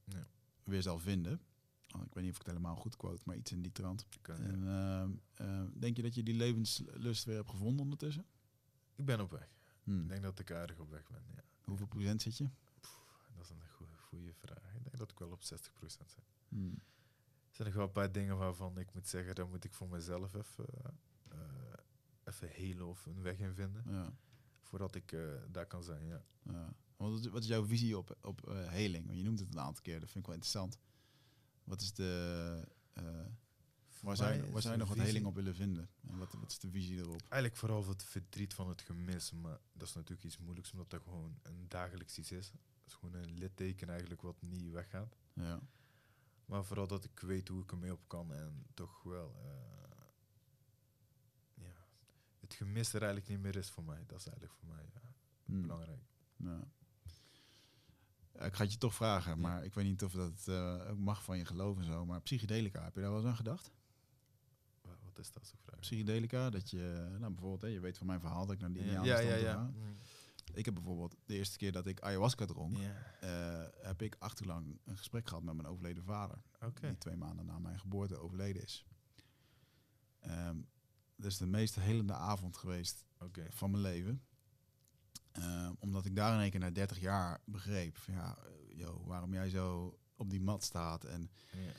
Ja. 0.03 0.27
weer 0.63 0.81
zal 0.81 0.99
vinden. 0.99 1.41
Oh, 1.95 2.01
ik 2.05 2.13
weet 2.13 2.23
niet 2.23 2.31
of 2.33 2.39
ik 2.39 2.45
het 2.45 2.55
helemaal 2.55 2.75
goed 2.75 2.95
quote, 2.97 3.21
maar 3.25 3.35
iets 3.35 3.51
in 3.51 3.61
die 3.61 3.71
trant. 3.71 4.05
Eh, 4.21 4.35
En, 4.39 4.67
ehm, 4.67 5.11
eh, 5.33 5.61
denk 5.73 5.95
je 5.95 6.01
dat 6.01 6.15
je 6.15 6.23
die 6.23 6.35
levenslust 6.35 7.23
weer 7.25 7.35
hebt 7.35 7.49
gevonden 7.49 7.81
ondertussen? 7.83 8.25
ik 8.95 9.05
ben 9.05 9.19
op 9.19 9.31
weg. 9.31 9.49
Hmm. 9.83 10.01
Ik 10.01 10.09
denk 10.09 10.21
dat 10.21 10.39
ik 10.39 10.51
aardig 10.51 10.79
op 10.79 10.89
weg 10.89 11.07
ben. 11.09 11.21
Ja. 11.35 11.43
Hoeveel 11.63 11.87
procent 11.87 12.21
zit 12.21 12.37
je? 12.37 12.49
Dat 13.35 13.43
is 13.45 13.49
een 13.49 13.61
goe- 13.69 13.87
goede 13.97 14.33
vraag. 14.33 14.73
Ik 14.75 14.83
denk 14.83 14.97
dat 14.97 15.11
ik 15.11 15.19
wel 15.19 15.31
op 15.31 15.41
60% 15.43 16.11
zit. 16.11 16.23
Hmm. 16.49 16.81
Er 17.49 17.63
zijn 17.63 17.67
nog 17.67 17.77
wel 17.77 17.85
een 17.85 17.91
paar 17.91 18.11
dingen 18.11 18.37
waarvan 18.37 18.77
ik 18.77 18.93
moet 18.93 19.07
zeggen, 19.07 19.35
daar 19.35 19.47
moet 19.47 19.63
ik 19.63 19.73
voor 19.73 19.89
mezelf 19.89 20.33
even, 20.33 20.65
eh, 20.75 20.87
even 22.27 22.49
helen 22.49 22.87
of 22.87 23.05
een 23.05 23.21
weg 23.21 23.39
in 23.39 23.53
vinden. 23.53 23.83
Ja, 23.87 24.13
Voordat 24.61 24.95
ik 24.95 25.11
eh, 25.11 25.19
daar 25.51 25.65
kan 25.65 25.83
zijn, 25.83 26.05
ja. 26.05 26.23
ja. 26.43 26.73
Wat, 26.97 27.19
is, 27.19 27.27
wat 27.27 27.41
is 27.41 27.47
jouw 27.47 27.65
visie 27.65 27.97
op, 27.97 28.17
op 28.21 28.49
eh, 28.49 28.67
heling? 28.67 29.05
Want 29.05 29.17
je 29.17 29.23
noemt 29.23 29.39
het 29.39 29.53
een 29.53 29.59
aantal 29.59 29.81
keer, 29.83 29.99
dat 29.99 30.09
vind 30.09 30.19
ik 30.19 30.25
wel 30.25 30.35
interessant. 30.35 30.77
Wat 31.63 31.81
is 31.81 31.93
de... 31.93 32.63
eh, 32.93 33.03
waar 34.01 34.15
zou, 34.15 34.33
je, 34.33 34.51
waar 34.51 34.61
zou 34.61 34.73
je 34.73 34.79
nog 34.79 34.89
wat 34.89 34.97
heling 34.97 35.25
op 35.25 35.35
willen 35.35 35.55
vinden? 35.55 35.89
En 36.07 36.17
wat, 36.17 36.33
wat 36.33 36.51
is 36.51 36.59
de 36.59 36.69
visie 36.69 36.97
erop? 36.97 37.21
Eigenlijk 37.21 37.55
vooral 37.55 37.87
het 37.87 38.03
verdriet 38.03 38.53
van 38.53 38.69
het 38.69 38.81
gemis, 38.81 39.31
maar 39.31 39.59
dat 39.73 39.87
is 39.87 39.93
natuurlijk 39.93 40.23
iets 40.23 40.37
moeilijks 40.37 40.71
omdat 40.71 40.89
dat 40.89 41.01
gewoon 41.03 41.39
een 41.43 41.65
dagelijks 41.67 42.17
iets 42.17 42.31
is. 42.31 42.45
Het 42.47 42.87
is 42.87 42.93
gewoon 42.93 43.13
een 43.15 43.37
litteken 43.37 43.89
eigenlijk 43.89 44.21
wat 44.21 44.41
niet 44.41 44.71
weggaat. 44.71 45.17
Ja. 45.33 45.59
Maar 46.45 46.65
vooral 46.65 46.87
dat 46.87 47.03
ik 47.03 47.19
weet 47.19 47.47
hoe 47.47 47.61
ik 47.63 47.71
ermee 47.71 47.93
op 47.93 48.07
kan 48.07 48.33
en 48.33 48.65
toch 48.73 49.03
wel 49.03 49.35
het 52.47 52.57
gemis 52.57 52.93
er 52.93 53.01
eigenlijk 53.01 53.29
niet 53.29 53.39
meer 53.41 53.55
is 53.55 53.69
voor 53.69 53.83
mij. 53.83 54.03
Dat 54.07 54.19
is 54.19 54.25
eigenlijk 54.27 54.53
voor 54.59 54.67
mij 54.67 54.83
ja, 54.93 55.01
Hmm. 55.45 55.61
belangrijk. 55.61 56.01
Ja. 56.35 56.59
Ja, 58.33 58.43
Ik 58.45 58.53
ga 58.53 58.63
het 58.63 58.71
je 58.71 58.77
toch 58.77 58.93
vragen, 58.95 59.39
maar 59.39 59.63
ik 59.63 59.73
weet 59.73 59.85
niet 59.85 60.03
of 60.03 60.11
dat 60.11 60.49
ook 60.89 60.97
mag 60.97 61.23
van 61.23 61.37
je 61.37 61.45
geloof 61.45 61.77
en 61.77 61.83
zo. 61.83 62.05
Maar 62.05 62.21
psychedelica, 62.21 62.83
heb 62.83 62.95
je 62.95 63.01
daar 63.01 63.09
wel 63.09 63.19
eens 63.19 63.29
aan 63.29 63.35
gedacht? 63.35 63.71
Wa- 64.81 64.97
Wat 65.03 65.19
is 65.19 65.31
dat 65.31 65.47
zo'n 65.47 65.59
vraag? 65.61 65.79
Psychedelica, 65.79 66.49
dat 66.49 66.69
je, 66.69 67.07
nou 67.19 67.31
bijvoorbeeld, 67.31 67.61
hè, 67.61 67.67
je 67.67 67.79
weet 67.79 67.97
van 67.97 68.07
mijn 68.07 68.19
verhaal 68.19 68.45
dat 68.45 68.55
ik 68.55 68.61
naar 68.61 68.71
die 68.73 68.83
ja, 68.85 68.87
Indianen 68.95 69.07
ja, 69.09 69.19
ja, 69.19 69.27
stond 69.29 69.39
te 69.39 69.45
ja. 69.45 69.53
gaan. 69.53 69.73
Mm. 69.77 69.97
Ik 70.53 70.65
heb 70.65 70.73
bijvoorbeeld 70.73 71.15
de 71.25 71.33
eerste 71.35 71.57
keer 71.57 71.71
dat 71.71 71.87
ik 71.87 72.01
ayahuasca 72.01 72.45
dronk, 72.45 72.77
Ja, 72.77 72.95
eh, 73.19 73.85
heb 73.87 74.01
ik 74.01 74.15
acht 74.19 74.41
uur 74.41 74.47
lang 74.47 74.79
een 74.85 74.97
gesprek 74.97 75.27
gehad 75.27 75.43
met 75.43 75.55
mijn 75.55 75.67
overleden 75.67 76.03
vader. 76.03 76.37
oké. 76.61 76.87
Die 76.87 76.97
twee 76.97 77.15
maanden 77.15 77.45
na 77.45 77.59
mijn 77.59 77.79
geboorte 77.79 78.17
overleden 78.17 78.63
is. 78.63 78.85
Ehm 80.19 80.57
dat 81.17 81.31
is 81.31 81.37
de 81.37 81.45
meest 81.45 81.75
helende 81.75 82.13
avond 82.13 82.57
geweest 82.57 83.05
van 83.49 83.71
mijn 83.71 83.83
leven. 83.83 84.21
Ehm, 85.31 85.73
omdat 85.79 86.05
ik 86.05 86.15
daar 86.15 86.33
in 86.33 86.39
één 86.41 86.51
keer 86.51 86.59
na 86.59 86.71
30 86.71 86.99
jaar 86.99 87.41
begreep 87.45 87.97
van 87.97 88.13
ja, 88.13 88.37
eh, 88.37 88.77
yo, 88.77 89.03
waarom 89.05 89.33
jij 89.33 89.49
zo 89.49 89.97
op 90.15 90.29
die 90.29 90.41
mat 90.41 90.63
staat 90.63 91.03
en 91.03 91.31
Ja, 91.51 91.59
ja, 91.61 91.71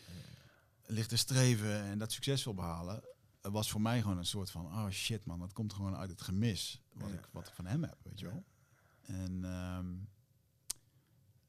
ligt 0.86 1.08
te 1.08 1.16
streven 1.16 1.82
en 1.82 1.98
dat 1.98 2.12
succes 2.12 2.44
wil 2.44 2.54
behalen, 2.54 3.02
eh, 3.40 3.50
was 3.52 3.70
voor 3.70 3.80
mij 3.80 4.00
gewoon 4.00 4.18
een 4.18 4.26
soort 4.26 4.50
van, 4.50 4.66
oh 4.66 4.88
shit 4.88 5.24
man, 5.24 5.38
dat 5.38 5.52
komt 5.52 5.72
gewoon 5.72 5.96
uit 5.96 6.10
het 6.10 6.22
gemis 6.22 6.82
wat, 6.92 7.12
ik, 7.12 7.28
wat 7.32 7.48
ik 7.48 7.54
van 7.54 7.66
hem 7.66 7.82
heb, 7.82 7.98
weet 8.02 8.18
je 8.20 8.26
wel. 8.26 8.44
En 9.00 9.44
ehm, 9.44 9.94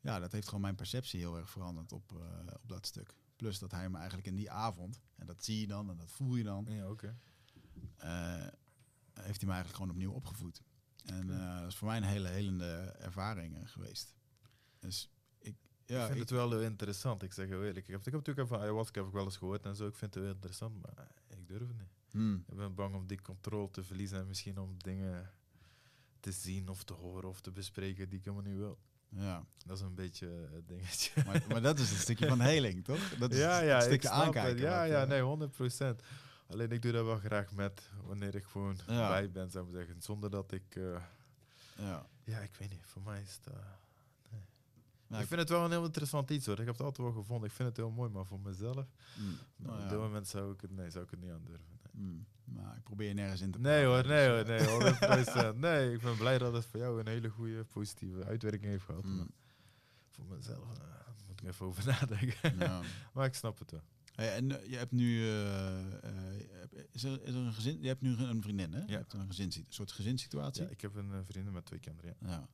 ja, 0.01 0.19
dat 0.19 0.31
heeft 0.31 0.45
gewoon 0.45 0.61
mijn 0.61 0.75
perceptie 0.75 1.19
heel 1.19 1.37
erg 1.37 1.49
veranderd 1.49 1.91
op, 1.91 2.11
eh, 2.11 2.53
op 2.61 2.69
dat 2.69 2.85
stuk. 2.85 3.13
Plus 3.35 3.59
dat 3.59 3.71
hij 3.71 3.89
me 3.89 3.97
eigenlijk 3.97 4.27
in 4.27 4.35
die 4.35 4.51
avond, 4.51 4.99
en 5.15 5.25
dat 5.25 5.43
zie 5.43 5.59
je 5.59 5.67
dan 5.67 5.89
en 5.89 5.97
dat 5.97 6.11
voel 6.11 6.35
je 6.35 6.43
dan, 6.43 6.65
ja. 6.69 6.89
Oké. 6.89 7.07
eh, 7.07 7.13
heeft 9.13 9.39
hij 9.41 9.47
me 9.49 9.53
eigenlijk 9.53 9.75
gewoon 9.75 9.89
opnieuw 9.89 10.11
opgevoed. 10.11 10.61
En 11.05 11.29
eh, 11.39 11.59
dat 11.59 11.67
is 11.67 11.75
voor 11.75 11.87
mij 11.87 11.97
een 11.97 12.03
hele 12.03 12.27
helende 12.27 12.95
ervaring 12.99 13.55
eh, 13.57 13.61
geweest. 13.67 14.15
Dus 14.79 15.09
ik, 15.39 15.55
ja, 15.85 15.95
ik 15.99 16.03
vind 16.03 16.13
ik- 16.15 16.19
het 16.21 16.29
wel 16.29 16.49
heel 16.51 16.61
interessant, 16.61 17.23
ik 17.23 17.33
zeg 17.33 17.47
heel 17.47 17.63
eerlijk. 17.63 17.85
Ik 17.87 17.91
heb, 17.91 17.99
ik 17.99 18.13
heb 18.13 18.25
natuurlijk 18.25 18.51
ayahuasca 18.51 18.99
heb 18.99 19.07
ik 19.07 19.13
wel 19.15 19.25
eens 19.25 19.37
gehoord 19.37 19.65
en 19.65 19.75
zo. 19.75 19.87
Ik 19.87 19.95
vind 19.95 20.13
het 20.13 20.23
heel 20.23 20.33
interessant, 20.33 20.81
maar 20.81 21.07
ik 21.27 21.47
durf 21.47 21.67
het 21.67 21.77
niet. 21.77 21.87
Hmm, 22.11 22.43
Ik 22.47 22.55
ben 22.55 22.75
bang 22.75 22.95
om 22.95 23.07
die 23.07 23.21
controle 23.21 23.71
te 23.71 23.83
verliezen 23.83 24.19
en 24.19 24.27
misschien 24.27 24.59
om 24.59 24.75
dingen 24.77 25.31
te 26.19 26.31
zien 26.31 26.67
of 26.69 26.83
te 26.83 26.93
horen 26.93 27.29
of 27.29 27.41
te 27.41 27.51
bespreken 27.51 28.09
die 28.09 28.19
ik 28.19 28.25
helemaal 28.25 28.45
niet 28.51 28.57
wil. 28.59 28.79
ja. 29.09 29.45
Dat 29.65 29.77
is 29.77 29.83
een 29.83 29.95
beetje 29.95 30.47
het 30.53 30.67
dingetje. 30.67 31.23
Maar, 31.25 31.43
maar 31.49 31.61
dat 31.61 31.79
is 31.79 31.91
een 31.91 31.97
stukje 31.97 32.27
van 32.27 32.39
heling, 32.51 32.83
toch? 32.83 33.09
Dat 33.17 33.31
is 33.31 33.39
ja, 33.39 33.59
ja, 33.61 33.77
ik 33.77 33.83
stukje 33.83 34.07
het. 34.09 34.17
aankijken. 34.17 34.61
Ja, 34.61 34.83
ja, 34.83 35.01
eh, 35.01 35.07
nee, 35.07 35.21
100 35.21 35.55
Alleen 36.49 36.71
ik 36.71 36.81
doe 36.81 36.91
dat 36.91 37.05
wel 37.05 37.17
graag 37.17 37.51
met 37.51 37.89
wanneer 38.03 38.35
ik 38.35 38.45
gewoon 38.45 38.77
Ja. 38.87 39.07
bij 39.09 39.31
ben, 39.31 39.49
zou 39.51 39.65
ik 39.67 39.71
maar 39.71 39.81
zeggen. 39.81 40.01
Zonder 40.01 40.29
dat 40.29 40.51
ik... 40.51 40.75
eh, 40.75 41.01
Ja. 41.77 42.05
ja, 42.23 42.39
ik 42.39 42.55
weet 42.55 42.69
niet. 42.69 42.85
Voor 42.85 43.01
mij 43.01 43.21
is 43.21 43.33
het... 43.43 43.53
eh, 43.53 43.59
Nou, 45.07 45.21
ik 45.21 45.27
vind 45.27 45.39
het 45.39 45.49
wel 45.49 45.65
een 45.65 45.71
heel 45.71 45.85
interessant 45.85 46.29
iets 46.29 46.45
hoor. 46.45 46.59
Ik 46.59 46.65
heb 46.65 46.77
het 46.77 46.83
altijd 46.85 47.07
wel 47.07 47.15
gevonden. 47.21 47.49
Ik 47.49 47.55
vind 47.55 47.67
het 47.67 47.77
heel 47.77 47.89
mooi, 47.91 48.09
maar 48.09 48.25
voor 48.25 48.39
mezelf... 48.39 48.85
mm, 49.19 49.37
nou 49.55 49.75
op 49.77 49.83
ja, 49.83 49.89
dit 49.89 49.97
moment 49.97 50.27
zou 50.27 50.53
ik 50.53 50.61
het... 50.61 50.71
Nee, 50.71 50.89
zou 50.89 51.03
ik 51.03 51.09
het 51.11 51.19
niet 51.21 51.31
aandurven. 51.31 51.65
Nee. 51.91 52.03
mm, 52.05 52.25
nou, 52.43 52.75
ik 52.77 52.83
probeer 52.83 53.07
je 53.07 53.13
nergens 53.13 53.41
in 53.41 53.51
te 53.51 53.59
Nee 53.59 53.85
hoor, 53.85 54.01
praten, 54.03 54.45
nee 54.47 54.57
dus, 54.59 54.67
hoor, 54.67 54.83
eh, 54.83 55.43
nee, 55.43 55.53
100%. 55.55 55.57
nee, 55.67 55.93
ik 55.93 56.01
ben 56.01 56.17
blij 56.17 56.37
dat 56.37 56.53
het 56.53 56.65
voor 56.65 56.79
jou 56.79 56.99
een 56.99 57.07
hele 57.07 57.29
goede 57.29 57.63
positieve 57.63 58.23
uitwerking 58.25 58.63
heeft 58.71 58.83
gehad. 58.85 59.03
mm, 59.03 59.17
Maar 59.17 59.27
voor 60.11 60.25
mezelf 60.25 60.77
eh, 60.77 60.83
moet 61.27 61.41
ik 61.41 61.47
even 61.47 61.65
over 61.65 61.85
nadenken. 61.99 62.57
ja. 62.59 62.81
maar 63.13 63.25
ik 63.25 63.33
snap 63.33 63.59
het 63.59 63.71
wel. 63.71 63.83
Hey, 64.19 64.35
en 64.35 64.61
eh, 64.61 64.69
je 64.69 64.75
hebt 64.77 64.91
nu, 64.91 65.21
eh, 65.21 65.79
eh, 66.03 66.39
je 66.71 66.87
is, 66.91 67.03
er, 67.03 67.21
is 67.23 67.33
er 67.33 67.39
een 67.39 67.53
gezin? 67.53 67.81
Je 67.81 67.87
hebt 67.87 68.01
nu 68.01 68.17
een 68.17 68.41
vriendin, 68.41 68.73
hè? 68.73 68.79
Je 68.79 68.91
Ja. 68.91 68.97
hebt 68.97 69.13
een, 69.13 69.27
gezins, 69.27 69.55
een 69.55 69.65
soort 69.69 69.91
gezinssituatie. 69.91 70.63
Ja, 70.63 70.69
ik 70.69 70.81
heb 70.81 70.95
een 70.95 71.25
vriendin 71.25 71.53
met 71.53 71.65
twee 71.65 71.79
kinderen, 71.79 72.15
ja. 72.19 72.27
Ja. 72.27 72.47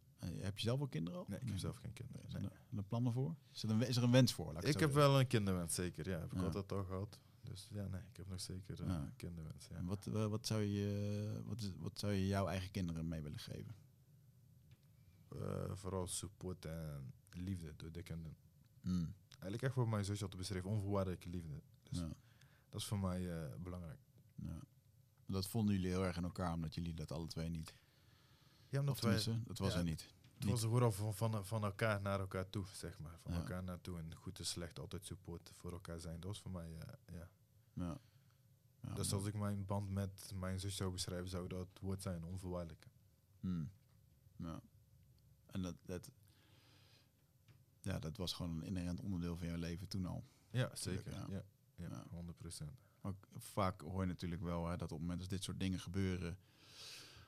Heb 0.43 0.57
je 0.57 0.63
zelf 0.63 0.77
wel 0.79 0.87
kinderen 0.87 1.19
al? 1.19 1.25
Nee, 1.27 1.39
ik 1.39 1.47
heb 1.47 1.57
zelf 1.57 1.77
geen 1.77 1.93
kinderen. 1.93 2.21
Nee. 2.33 2.37
er, 2.43 2.51
een- 2.71 2.77
er 2.77 2.83
plannen 2.83 3.13
voor? 3.13 3.35
Is 3.53 3.63
er 3.63 3.69
een, 3.69 3.81
is 3.87 3.95
er 3.97 4.03
een 4.03 4.11
wens 4.11 4.33
voor? 4.33 4.53
Laat 4.53 4.65
ik, 4.67 4.79
heb 4.79 4.93
wel 4.93 5.19
een 5.19 5.27
kinderwens, 5.27 5.75
zeker. 5.75 6.09
Ja, 6.09 6.19
heb 6.19 6.31
ik 6.33 6.37
Ja. 6.39 6.43
altijd 6.43 6.71
al 6.71 6.83
gehad. 6.83 7.19
Dus 7.43 7.67
ja, 7.71 7.87
nee, 7.87 8.01
ik 8.11 8.17
heb 8.17 8.27
nog 8.27 8.41
zeker 8.41 8.85
Ja. 8.85 9.11
kinderwens. 9.15 9.67
Ja. 9.67 9.75
En 9.75 9.85
wat, 9.85 10.05
wat, 10.05 10.45
zou 10.47 10.61
je, 10.61 11.41
wat, 11.45 11.59
is- 11.61 11.71
wat 11.77 11.99
zou 11.99 12.13
je 12.13 12.27
jouw 12.27 12.47
eigen 12.47 12.71
kinderen 12.71 13.07
mee 13.07 13.21
willen 13.21 13.39
geven? 13.39 13.75
Vooral 15.73 16.07
support 16.07 16.65
en 16.65 17.13
liefde 17.31 17.73
door 17.75 17.91
de 17.91 18.03
kinderen. 18.03 18.37
Eigenlijk 19.45 19.63
echt 19.63 19.75
wat 19.75 19.93
mijn 19.93 20.05
zusje 20.05 20.23
had 20.25 20.37
beschreven, 20.37 20.69
onvoorwaardelijke 20.69 21.29
liefde. 21.29 21.61
Dus 21.83 21.99
Ja. 21.99 22.07
dat 22.69 22.81
is 22.81 22.87
voor 22.87 22.99
mij 22.99 23.43
eh, 23.43 23.55
belangrijk. 23.59 23.99
Ja. 24.35 24.59
Dat 25.25 25.47
vonden 25.47 25.75
jullie 25.75 25.89
heel 25.89 26.05
erg 26.05 26.17
in 26.17 26.23
elkaar, 26.23 26.53
omdat 26.53 26.75
jullie 26.75 26.93
dat 26.93 27.11
alle 27.11 27.27
twee 27.27 27.49
niet. 27.49 27.73
Ja, 28.69 28.79
omdat 28.79 28.99
wij, 28.99 29.23
dat 29.43 29.57
was 29.57 29.73
ja, 29.73 29.77
er 29.79 29.83
niet. 29.83 30.13
het 30.37 30.49
was 30.49 30.61
vooral 30.63 30.91
van, 30.91 31.13
van, 31.13 31.45
van 31.45 31.63
elkaar 31.63 32.01
naar 32.01 32.19
elkaar 32.19 32.49
toe, 32.49 32.65
zeg 32.73 32.99
maar. 32.99 33.19
Van 33.21 33.33
elkaar 33.33 33.63
naartoe 33.63 33.97
en 33.97 34.15
goed 34.15 34.39
en 34.39 34.45
slecht 34.45 34.79
altijd 34.79 35.05
support 35.05 35.51
voor 35.55 35.71
elkaar 35.71 35.99
zijn. 35.99 36.19
Dat 36.19 36.29
was 36.29 36.41
voor 36.41 36.51
mij, 36.51 36.77
eh, 36.77 37.15
ja. 37.73 37.99
Dus 38.93 39.13
als 39.13 39.25
ik 39.25 39.33
mijn 39.33 39.65
band 39.65 39.89
met 39.89 40.31
mijn 40.35 40.59
zus 40.59 40.75
zou 40.75 40.91
beschrijven, 40.91 41.29
zou 41.29 41.47
dat 41.47 41.67
woord 41.81 42.01
zijn, 42.01 42.23
onvoorwaardelijk. 42.23 42.87
Hmm. 43.39 43.71
Ja. 44.35 44.61
En 45.45 45.61
dat, 45.61 45.75
dat, 45.85 46.09
ja, 47.85 47.99
dat 47.99 48.17
was 48.17 48.33
gewoon 48.33 48.55
een 48.55 48.63
inherent 48.63 48.99
onderdeel 48.99 49.37
van 49.37 49.47
jouw 49.47 49.57
leven 49.57 49.87
toen 49.87 50.05
al. 50.05 50.23
Ja, 50.51 50.69
zeker. 50.73 51.11
ja. 51.11 51.25
Ja, 51.29 51.43
ja, 51.75 51.87
Ja. 51.89 52.05
100 52.09 52.37
procent. 52.37 52.71
Ook 53.01 53.27
vaak 53.35 53.81
hoor 53.81 54.01
je 54.01 54.07
natuurlijk 54.07 54.41
wel 54.41 54.67
hè, 54.67 54.77
dat 54.77 54.91
op 54.91 54.97
het 54.97 54.99
moment 54.99 55.19
dat 55.19 55.29
dit 55.29 55.43
soort 55.43 55.59
dingen 55.59 55.79
gebeuren, 55.79 56.37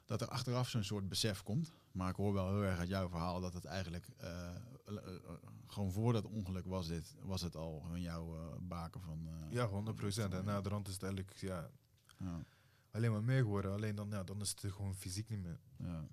dat 0.06 0.22
er 0.22 0.28
achteraf 0.28 0.70
zo'n 0.70 0.84
soort 0.84 1.10
besef 1.10 1.44
komt. 1.44 1.74
Maar 1.92 2.10
ik 2.10 2.16
hoor 2.16 2.34
wel 2.34 2.48
heel 2.48 2.64
erg 2.64 2.80
uit 2.80 2.88
jouw 2.88 3.10
verhaal 3.10 3.42
dat 3.42 3.54
het 3.54 3.66
eigenlijk 3.66 4.08
eh, 4.18 4.56
eh, 4.56 4.56
eh, 4.86 5.34
gewoon 5.68 5.92
voor 5.92 6.14
dat 6.14 6.26
ongeluk 6.26 6.66
was 6.66 6.88
dit, 6.88 7.16
was 7.22 7.42
het 7.42 7.56
al 7.56 7.80
gewoon 7.80 8.02
jouw 8.02 8.58
baken 8.62 9.02
van. 9.02 9.30
Ja, 9.50 9.68
100 9.68 9.96
procent. 9.96 10.34
En 10.34 10.46
na 10.46 10.62
de 10.62 10.70
rand 10.70 10.88
is 10.88 10.94
het 10.94 11.04
eigenlijk 11.04 11.36
ja, 11.38 11.70
ja, 12.18 12.44
alleen 12.92 13.12
maar 13.12 13.24
meer 13.24 13.42
geworden. 13.42 13.72
Alleen 13.72 13.96
dan, 13.96 14.10
ja, 14.10 14.24
dan 14.24 14.42
is 14.42 14.50
het 14.50 14.74
gewoon 14.74 14.96
fysiek 14.96 15.30
niet 15.30 15.42
meer. 15.42 15.60
ja. 15.78 16.08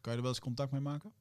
Kan 0.00 0.12
je 0.12 0.18
er 0.18 0.24
wel 0.24 0.34
eens 0.34 0.40
contact 0.40 0.72
mee 0.72 0.80
maken? 0.80 1.12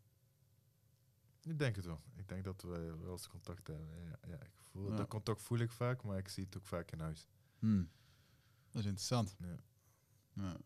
Ik 1.44 1.60
denk 1.60 1.76
het 1.76 1.86
wel. 1.86 2.02
Ik 2.16 2.28
denk 2.28 2.44
dat 2.44 2.62
we 2.62 2.96
wel 3.02 3.12
eens 3.12 3.28
contact 3.28 3.68
hebben. 3.68 3.88
Ja, 4.04 4.18
ja, 4.28 4.42
ik 4.42 4.52
voel, 4.72 4.90
Ja. 4.90 4.96
Dat 4.96 5.08
contact 5.08 5.42
voel 5.42 5.58
ik 5.60 5.72
vaak, 5.72 6.04
maar 6.04 6.18
ik 6.18 6.28
zie 6.28 6.44
het 6.46 6.58
ook 6.58 6.66
vaak 6.66 6.92
in 6.92 7.00
huis. 7.00 7.28
Hmm. 7.60 7.90
Dat 8.72 8.82
is 8.82 8.88
interessant. 8.88 9.36
Ja. 9.40 9.58
Ja. 10.34 10.58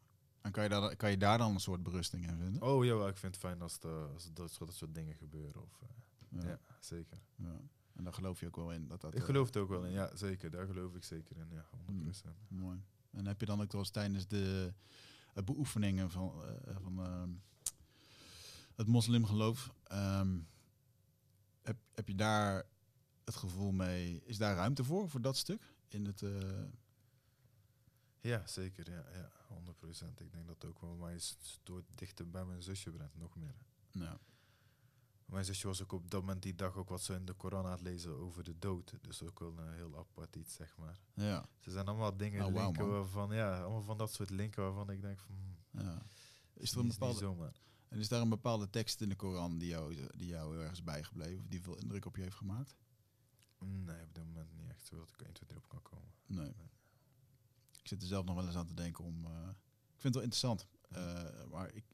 En 0.41 0.51
kan 0.51 0.63
je, 0.63 0.69
daar, 0.69 0.95
kan 0.95 1.09
je 1.11 1.17
daar 1.17 1.37
dan 1.37 1.53
een 1.53 1.59
soort 1.59 1.83
berusting 1.83 2.27
in 2.29 2.37
vinden? 2.37 2.61
Oh 2.61 2.85
jawel, 2.85 3.07
ik 3.07 3.17
vind 3.17 3.33
het 3.35 3.43
fijn 3.43 3.61
als, 3.61 3.79
de, 3.79 4.09
als 4.13 4.29
dat, 4.33 4.51
soort- 4.51 4.69
dat 4.69 4.77
soort 4.77 4.95
dingen 4.95 5.15
gebeuren. 5.15 5.61
Of, 5.61 5.81
eh, 5.81 6.41
ja. 6.43 6.59
zeker. 6.79 7.17
Ja. 7.35 7.59
En 7.93 8.03
daar 8.03 8.13
geloof 8.13 8.39
je 8.39 8.47
ook 8.47 8.55
wel 8.55 8.71
in. 8.71 8.87
Dat 8.87 9.01
dat, 9.01 9.13
Ik 9.13 9.19
eh, 9.19 9.25
geloof 9.25 9.53
er 9.53 9.61
ook 9.61 9.69
wel 9.69 9.85
in, 9.85 9.91
ja 9.91 10.15
zeker. 10.15 10.49
Daar 10.51 10.65
geloof 10.67 10.95
ik 10.95 11.03
zeker 11.03 11.37
in, 11.37 11.47
ja, 11.49 11.65
100 11.71 12.03
procent. 12.03 12.35
Mooi. 12.49 12.83
En 13.11 13.25
heb 13.25 13.39
je 13.39 13.45
dan 13.45 13.61
ook 13.61 13.71
wel 13.71 13.81
eens 13.81 13.89
tijdens 13.89 14.27
de 14.27 14.73
eh, 15.33 15.43
beoefeningen 15.43 16.11
van, 16.11 16.33
van 16.81 16.99
ehm, 17.05 17.29
het 18.75 18.87
moslimgeloof, 18.87 19.73
ehm, 19.83 20.39
heb, 21.65 21.77
heb 21.93 22.07
je 22.07 22.15
daar 22.15 22.63
het 23.23 23.35
gevoel 23.35 23.71
mee, 23.71 24.21
is 24.23 24.37
daar 24.37 24.55
ruimte 24.55 24.83
voor, 24.83 25.09
voor 25.09 25.21
dat 25.21 25.37
stuk? 25.37 25.73
In 25.87 26.05
het, 26.05 26.21
eh, 26.21 26.63
Ja, 28.21 28.47
zeker. 28.47 28.91
Ja, 28.91 29.03
ja, 29.13 29.31
100 29.47 29.77
procent. 29.77 30.19
Ik 30.19 30.31
denk 30.31 30.47
dat 30.47 30.65
ook 30.65 30.79
wel 30.81 30.95
mij 30.95 31.15
is 31.15 31.37
door 31.63 31.83
dichter 31.95 32.29
bij 32.29 32.45
mijn 32.45 32.63
zusje 32.63 32.91
brengt, 32.91 33.15
nog 33.17 33.35
meer. 33.35 33.55
nou, 33.91 34.17
Mijn 35.25 35.45
zusje 35.45 35.67
was 35.67 35.83
ook 35.83 35.91
op 35.91 36.11
dat 36.11 36.21
moment 36.21 36.41
die 36.43 36.55
dag 36.55 36.75
ook 36.75 36.89
wat 36.89 37.01
ze 37.01 37.13
in 37.13 37.25
de 37.25 37.33
Koran 37.33 37.65
aan 37.65 37.71
het 37.71 37.81
lezen 37.81 38.11
over 38.17 38.43
de 38.43 38.59
dood. 38.59 38.93
Dus 39.01 39.23
ook 39.23 39.39
wel 39.39 39.57
een 39.57 39.73
heel 39.73 39.97
apart 39.97 40.35
iets, 40.35 40.53
zeg 40.53 40.77
maar. 40.77 40.99
ja, 41.13 41.45
Ze 41.59 41.71
zijn 41.71 41.85
allemaal 41.87 42.17
dingen 42.17 42.45
Oh, 42.45 42.53
wauw, 42.53 42.65
linken 42.65 42.89
waarvan, 42.91 43.35
ja, 43.35 43.61
allemaal 43.61 43.83
van 43.83 43.97
dat 43.97 44.13
soort 44.13 44.29
linken 44.29 44.63
waarvan 44.63 44.89
ik 44.89 45.01
denk 45.01 45.19
van, 45.19 45.35
hmm, 45.35 45.83
ja. 45.83 46.01
Is 46.53 46.71
er 46.71 46.77
een 46.77 46.83
niet 46.85 46.99
bepaalde. 46.99 47.51
En 47.95 48.01
is 48.01 48.07
daar 48.07 48.21
een 48.21 48.29
bepaalde 48.29 48.69
tekst 48.69 49.01
in 49.01 49.09
de 49.09 49.15
Koran 49.15 49.57
die 49.57 49.67
jou, 49.67 49.95
die 50.15 50.27
jou 50.27 50.53
heel 50.53 50.63
erg 50.63 50.71
is 50.71 50.83
bijgebleven, 50.83 51.39
of 51.39 51.47
die 51.47 51.61
veel 51.61 51.77
indruk 51.77 52.05
op 52.05 52.15
je 52.15 52.21
heeft 52.21 52.35
gemaakt? 52.35 52.75
Nee, 53.59 54.03
op 54.03 54.13
dit 54.13 54.23
moment 54.25 54.53
niet 54.53 54.69
echt 54.69 54.85
zo 54.85 54.95
dat 54.97 55.09
ik 55.09 55.21
1, 55.21 55.33
2, 55.33 55.47
3 55.49 55.59
op 55.61 55.69
kan 55.69 55.81
komen. 55.81 56.11
Nee. 56.25 56.53
Ik 57.81 57.87
zit 57.87 58.01
er 58.01 58.07
zelf 58.07 58.25
nog 58.25 58.35
wel 58.35 58.45
eens 58.45 58.55
aan 58.55 58.65
te 58.67 58.73
denken 58.73 59.03
om. 59.03 59.25
eh, 59.25 59.31
ik 59.93 60.01
vind 60.01 60.03
het 60.03 60.13
wel 60.13 60.23
interessant. 60.23 60.67
eh, 60.89 61.45
maar 61.51 61.73
ik, 61.73 61.85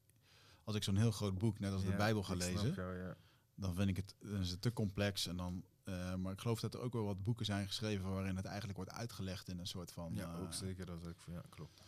als 0.63 0.75
ik 0.75 0.83
zo'n 0.83 0.95
heel 0.97 1.11
groot 1.11 1.37
boek, 1.37 1.59
net 1.59 1.71
als 1.73 1.83
de 1.83 1.95
Bijbel, 1.95 2.23
ga 2.23 2.33
lezen, 2.33 2.73
jou, 2.73 2.97
ja. 2.97 3.15
dan 3.55 3.75
vind 3.75 3.89
ik 3.89 3.95
het, 3.97 4.15
dan 4.19 4.39
is 4.39 4.49
het 4.51 4.61
te 4.61 4.73
complex. 4.73 5.27
En 5.27 5.37
dan, 5.37 5.65
eh, 5.83 6.15
maar 6.15 6.31
ik 6.33 6.39
geloof 6.39 6.59
dat 6.59 6.73
er 6.73 6.79
ook 6.79 6.93
wel 6.93 7.03
wat 7.05 7.23
boeken 7.23 7.45
zijn 7.45 7.67
geschreven 7.67 8.09
waarin 8.09 8.35
het 8.35 8.45
eigenlijk 8.45 8.77
wordt 8.77 8.91
uitgelegd 8.91 9.49
in 9.49 9.59
een 9.59 9.67
soort 9.67 9.91
van. 9.91 10.13
Ja, 10.13 10.35
ook 10.35 10.53
zeker. 10.53 10.85
Dat 10.85 11.01
is 11.01 11.07
ook, 11.07 11.21
ja, 11.25 11.41
klopt. 11.49 11.81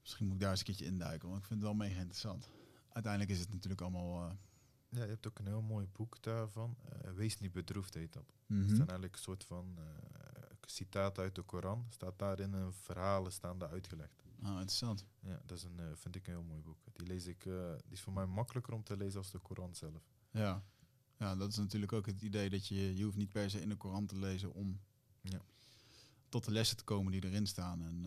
Misschien 0.00 0.26
moet 0.26 0.34
ik 0.34 0.40
daar 0.40 0.50
eens 0.50 0.58
een 0.58 0.66
keertje 0.66 0.84
induiken, 0.84 1.28
want 1.28 1.40
ik 1.40 1.46
vind 1.46 1.60
het 1.60 1.68
wel 1.68 1.78
mega 1.78 1.98
interessant. 2.00 2.48
Uiteindelijk 2.92 3.32
is 3.32 3.40
het 3.40 3.52
natuurlijk 3.52 3.80
allemaal. 3.80 4.24
eh, 4.28 4.34
Ja, 4.88 5.02
je 5.02 5.08
hebt 5.10 5.26
ook 5.26 5.38
een 5.38 5.46
heel 5.46 5.62
mooi 5.62 5.86
boek 5.92 6.22
daarvan. 6.22 6.76
eh, 6.88 7.10
Wees 7.12 7.38
niet 7.38 7.52
bedroefd 7.52 7.94
heet 7.94 8.12
dat. 8.12 8.32
mhm. 8.46 8.58
Het 8.60 8.68
zijn 8.68 8.80
eigenlijk 8.80 9.12
een 9.16 9.22
soort 9.22 9.44
van 9.44 9.74
eh 9.78 9.84
citaten 10.66 11.22
uit 11.22 11.34
de 11.34 11.42
Koran. 11.42 11.86
Staat 11.88 12.18
daarin 12.18 12.52
een 12.52 12.72
verhalen 12.72 13.32
staan 13.32 13.58
daar 13.58 13.68
uitgelegd. 13.70 14.22
Ah, 14.42 14.50
interessant. 14.50 15.04
Ja, 15.20 15.40
dat 15.46 15.58
is 15.58 15.64
een, 15.64 15.96
vind 15.96 16.16
ik 16.16 16.26
een 16.26 16.32
heel 16.32 16.42
mooi 16.42 16.60
boek. 16.62 16.76
Die 16.92 17.06
lees 17.06 17.26
ik, 17.26 17.42
die 17.42 17.52
is 17.90 18.00
voor 18.00 18.12
mij 18.12 18.26
makkelijker 18.26 18.72
om 18.74 18.82
te 18.82 18.96
lezen 18.96 19.18
als 19.18 19.30
de 19.30 19.38
Koran 19.38 19.74
zelf. 19.74 20.02
Ja. 20.30 20.62
ja, 21.18 21.36
dat 21.36 21.48
is 21.50 21.56
natuurlijk 21.56 21.92
ook 21.92 22.06
het 22.06 22.22
idee 22.22 22.50
dat 22.50 22.66
je, 22.66 22.96
je 22.96 23.04
hoeft 23.04 23.16
niet 23.16 23.30
per 23.32 23.50
se 23.50 23.60
in 23.60 23.68
de 23.68 23.76
Koran 23.76 24.06
te 24.06 24.16
lezen 24.16 24.52
om 24.54 24.80
Ja. 25.20 25.40
tot 26.28 26.44
de 26.44 26.50
lessen 26.50 26.76
te 26.76 26.84
komen 26.84 27.12
die 27.12 27.24
erin 27.24 27.46
staan. 27.46 27.82
En 27.82 28.02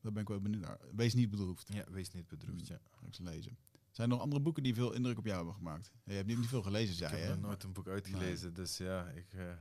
daar 0.00 0.12
ben 0.12 0.22
ik 0.22 0.28
wel 0.28 0.40
benieuwd 0.40 0.62
naar. 0.62 0.78
Wees 0.94 1.14
niet 1.14 1.30
bedroefd. 1.30 1.72
Ja, 1.72 1.84
wees 1.90 2.10
niet 2.10 2.28
bedroefd, 2.28 2.66
ja. 2.66 2.78
Ga 2.90 3.06
ik 3.06 3.14
ze 3.14 3.22
lezen. 3.22 3.56
Zijn 3.98 4.10
er 4.10 4.16
nog 4.16 4.24
andere 4.24 4.42
boeken 4.42 4.62
die 4.62 4.74
veel 4.74 4.92
indruk 4.92 5.18
op 5.18 5.24
jou 5.24 5.36
hebben 5.36 5.54
gemaakt? 5.54 5.90
Je 6.04 6.12
hebt 6.12 6.26
niet, 6.26 6.46
veel 6.46 6.62
gelezen, 6.62 6.94
zei 6.94 7.12
ik 7.12 7.18
je. 7.18 7.24
heb 7.24 7.34
hè? 7.34 7.40
nog 7.40 7.46
nooit 7.46 7.62
een 7.62 7.72
boek 7.72 7.88
uitgelezen, 7.88 8.54
dus 8.54 8.76
ja, 8.76 9.06
ik, 9.06 9.26
eh, 9.32 9.52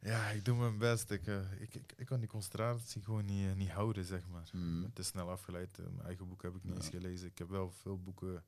ja, 0.12 0.28
ik 0.28 0.44
doe 0.44 0.56
mijn 0.56 0.78
best. 0.78 1.10
Ik, 1.10 1.26
eh, 1.26 1.60
ik, 1.60 1.74
ik, 1.74 1.92
ik 1.96 2.06
kan 2.06 2.20
die 2.20 2.28
concentratie 2.28 3.02
gewoon 3.02 3.24
niet, 3.24 3.46
eh, 3.46 3.54
niet 3.54 3.70
houden, 3.70 4.04
zeg 4.04 4.28
maar. 4.28 4.50
Mm. 4.52 4.92
Te 4.92 5.02
snel 5.02 5.30
afgeleid. 5.30 5.78
Mijn 5.78 6.06
eigen 6.06 6.28
boek 6.28 6.42
heb 6.42 6.54
ik 6.54 6.62
niet 6.64 6.72
Ja. 6.72 6.78
eens 6.78 6.88
gelezen. 6.88 7.26
Ik 7.26 7.38
heb 7.38 7.48
wel 7.48 7.70
veel 7.70 7.98
boeken 7.98 8.44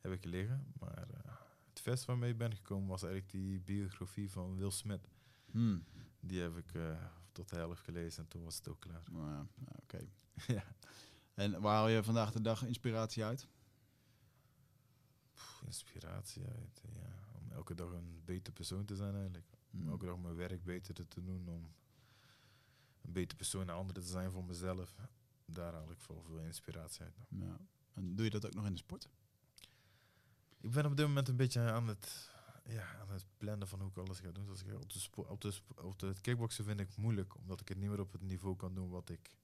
heb 0.00 0.12
ik 0.12 0.24
liggen, 0.24 0.72
maar 0.78 1.06
het 1.68 1.80
vers 1.80 2.04
waarmee 2.04 2.30
ik 2.30 2.38
ben 2.38 2.54
gekomen 2.54 2.88
was 2.88 3.02
eigenlijk 3.02 3.32
die 3.32 3.60
biografie 3.60 4.30
van 4.30 4.56
Will 4.56 4.70
Smith. 4.70 5.08
Hmm. 5.50 5.84
Die 6.20 6.40
heb 6.40 6.56
ik 6.56 6.80
tot 7.32 7.48
de 7.48 7.56
helft 7.56 7.80
gelezen 7.80 8.22
en 8.22 8.28
toen 8.28 8.42
was 8.44 8.56
het 8.56 8.68
ook 8.68 8.80
klaar. 8.80 9.02
Nou 9.10 9.30
ja, 9.30 9.46
Oké. 9.82 10.08
ja. 10.56 10.64
En 11.34 11.60
waar 11.60 11.74
haal 11.74 11.88
je 11.88 12.04
vandaag 12.04 12.32
de 12.32 12.40
dag 12.40 12.66
inspiratie 12.66 13.24
uit? 13.24 13.48
Inspiratie 15.64 16.44
uit, 16.46 16.82
ja. 16.94 17.24
Om 17.42 17.52
elke 17.52 17.74
dag 17.74 17.90
een 17.92 18.20
beter 18.24 18.52
persoon 18.52 18.84
te 18.84 18.96
zijn 18.96 19.14
eigenlijk. 19.14 19.46
Om 19.72 19.80
Hmm. 19.80 19.88
elke 19.90 20.06
dag 20.06 20.18
mijn 20.18 20.34
werk 20.34 20.64
beter 20.64 20.94
te 21.08 21.22
doen, 21.22 21.48
om 21.48 21.64
een 23.02 23.12
beter 23.12 23.36
persoon 23.36 23.66
naar 23.66 23.76
anderen 23.76 24.02
te 24.02 24.08
zijn 24.08 24.30
voor 24.30 24.44
mezelf. 24.44 24.94
Daar 25.44 25.72
haal 25.72 25.90
ik 25.90 26.00
veel, 26.00 26.22
veel 26.26 26.38
inspiratie 26.38 27.02
uit. 27.02 27.14
Ja. 27.28 27.58
En 27.94 28.14
doe 28.16 28.24
je 28.24 28.30
dat 28.30 28.46
ook 28.46 28.54
nog 28.54 28.66
in 28.66 28.72
de 28.72 28.78
sport? 28.78 29.08
Ik 30.60 30.70
ben 30.70 30.86
op 30.86 30.96
dit 30.96 31.06
moment 31.06 31.28
een 31.28 31.36
beetje 31.36 31.60
aan 31.60 31.88
het, 31.88 32.30
ja, 32.64 32.98
aan 33.00 33.08
het 33.10 33.24
plannen 33.36 33.68
van 33.68 33.80
hoe 33.80 33.90
ik 33.90 33.96
alles 33.96 34.18
ga 34.18 34.30
doen. 34.30 34.44
Zoals 34.44 34.62
ik 34.62 34.74
op, 34.74 34.90
de 34.90 35.20
op, 35.28 35.40
de 35.40 35.82
op 35.82 35.98
de 35.98 36.14
kickboksen 36.20 36.64
vind 36.64 36.80
ik 36.80 36.96
moeilijk, 36.96 37.36
omdat 37.36 37.60
ik 37.60 37.68
het 37.68 37.78
niet 37.78 37.88
meer 37.90 38.00
op 38.00 38.12
het 38.12 38.22
niveau 38.22 38.56
kan 38.56 38.74
doen 38.74 38.88
wat 38.90 39.08
ik 39.08 39.36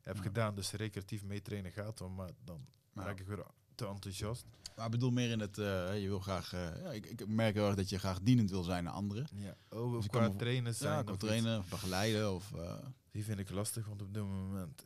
heb 0.00 0.16
Ja. 0.16 0.22
gedaan. 0.22 0.54
Dus 0.54 0.70
recreatief 0.72 1.24
meetrainen 1.24 1.72
gaat 1.72 1.98
wel, 1.98 2.08
maar 2.08 2.30
dan 2.44 2.66
Nou. 2.92 3.06
raak 3.08 3.20
ik 3.20 3.26
weer 3.26 3.46
te 3.80 3.86
enthousiast. 3.86 4.44
Maar 4.76 4.84
ik 4.84 4.90
bedoel 4.90 5.10
meer 5.10 5.30
in 5.30 5.40
het, 5.40 5.58
eh, 5.58 6.02
je 6.02 6.08
wil 6.08 6.20
graag, 6.20 6.52
eh, 6.52 6.82
ja, 6.82 6.90
ik, 6.92 7.06
ik 7.06 7.26
merk 7.26 7.54
heel 7.54 7.66
erg 7.66 7.74
dat 7.76 7.88
je 7.88 7.98
graag 7.98 8.20
dienend 8.20 8.50
wil 8.50 8.62
zijn 8.62 8.88
aan 8.88 8.94
anderen. 8.94 9.26
Ja. 9.34 9.56
Oh, 9.68 9.92
Dus 9.92 10.06
qua 10.06 10.30
trainen 10.30 10.74
zijn. 10.74 11.06
Ja, 11.06 11.16
trainen 11.16 11.58
of 11.58 11.68
begeleiden 11.68 12.34
of... 12.34 12.54
eh, 12.54 12.76
Die 13.10 13.24
vind 13.24 13.38
ik 13.38 13.50
lastig, 13.50 13.86
want 13.86 14.02
op 14.02 14.14
dit 14.14 14.22
moment 14.22 14.84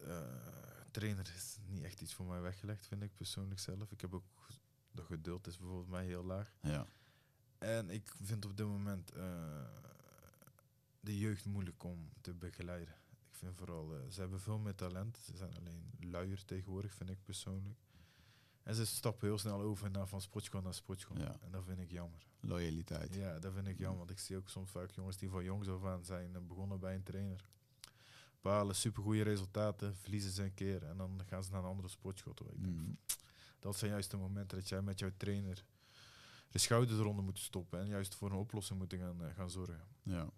trainer 0.91 1.33
is 1.37 1.57
niet 1.67 1.83
echt 1.83 2.01
iets 2.01 2.15
voor 2.15 2.27
mij 2.27 2.41
weggelegd, 2.41 2.87
vind 2.87 3.03
ik 3.03 3.15
persoonlijk 3.17 3.61
zelf. 3.61 3.91
Ik 3.93 4.01
heb 4.01 4.15
ook 4.15 4.25
de 4.91 5.03
geduld 5.03 5.47
is 5.47 5.59
bijvoorbeeld 5.59 5.89
mij 5.91 6.05
heel 6.05 6.25
laag. 6.25 6.55
ja. 6.61 6.87
En 7.59 7.91
ik 7.91 8.13
vind 8.23 8.45
op 8.45 8.57
dit 8.57 8.67
moment 8.67 9.13
de 11.01 11.19
jeugd 11.19 11.45
moeilijk 11.45 11.85
om 11.85 12.09
te 12.21 12.35
begeleiden. 12.35 12.95
Ik 13.31 13.35
vind 13.35 13.57
vooral, 13.57 13.93
ze 14.11 14.21
hebben 14.21 14.41
veel 14.41 14.59
meer 14.59 14.75
talent. 14.75 15.19
Ze 15.25 15.37
zijn 15.37 15.57
alleen 15.57 15.91
luier 16.01 16.45
tegenwoordig, 16.45 16.95
vind 16.95 17.11
ik 17.11 17.19
persoonlijk. 17.25 17.79
En 18.65 18.75
ze 18.75 18.87
stappen 18.87 19.29
heel 19.29 19.39
snel 19.39 19.61
over 19.61 19.91
naar 19.91 20.09
van 20.09 20.21
sportschool 20.21 20.63
naar 20.63 20.75
sportschool. 20.75 21.19
Ja. 21.19 21.37
En 21.41 21.51
dat 21.51 21.65
vind 21.65 21.81
ik 21.81 21.91
jammer. 21.91 22.27
Loyaliteit. 22.41 23.15
Ja, 23.15 23.39
dat 23.39 23.53
vind 23.53 23.67
ik 23.67 23.79
jammer. 23.79 23.99
Want 23.99 24.11
ik 24.11 24.19
zie 24.19 24.37
ook 24.37 24.49
soms 24.49 24.71
vaak 24.71 24.91
jongens 24.91 25.17
die 25.17 25.29
van 25.29 25.45
jongs 25.45 25.69
af 25.69 25.85
aan 25.85 26.05
zijn 26.05 26.35
eh, 26.35 26.41
begonnen 26.41 26.81
bij 26.81 26.95
een 26.95 27.03
trainer. 27.03 27.49
Behalen 28.41 28.75
supergoeie 28.75 29.23
resultaten, 29.23 29.97
verliezen 29.97 30.31
ze 30.31 30.43
een 30.43 30.55
keer 30.55 30.83
en 30.83 30.97
dan 30.97 31.21
gaan 31.27 31.45
ze 31.45 31.51
naar 31.51 31.61
een 31.61 31.69
andere 31.69 31.89
sportschool. 31.89 32.35
toe. 32.35 32.47
Mm. 32.57 32.99
Dat 33.59 33.77
zijn 33.77 33.91
juist 33.91 34.11
de 34.11 34.17
momenten 34.17 34.59
dat 34.59 34.69
jij 34.69 34.83
met 34.83 34.99
jouw 34.99 35.11
trainer 35.17 35.65
de 36.55 36.59
schouders 36.59 36.99
eronder 36.99 37.25
moet 37.25 37.39
stoppen 37.39 37.81
en 37.81 37.87
juist 37.87 38.15
voor 38.15 38.31
een 38.31 38.37
oplossing 38.37 38.79
moet 38.79 38.95
gaan, 38.95 39.25
eh, 39.25 39.35
gaan 39.35 39.51
zorgen. 39.51 39.87
Ja. 40.03 40.31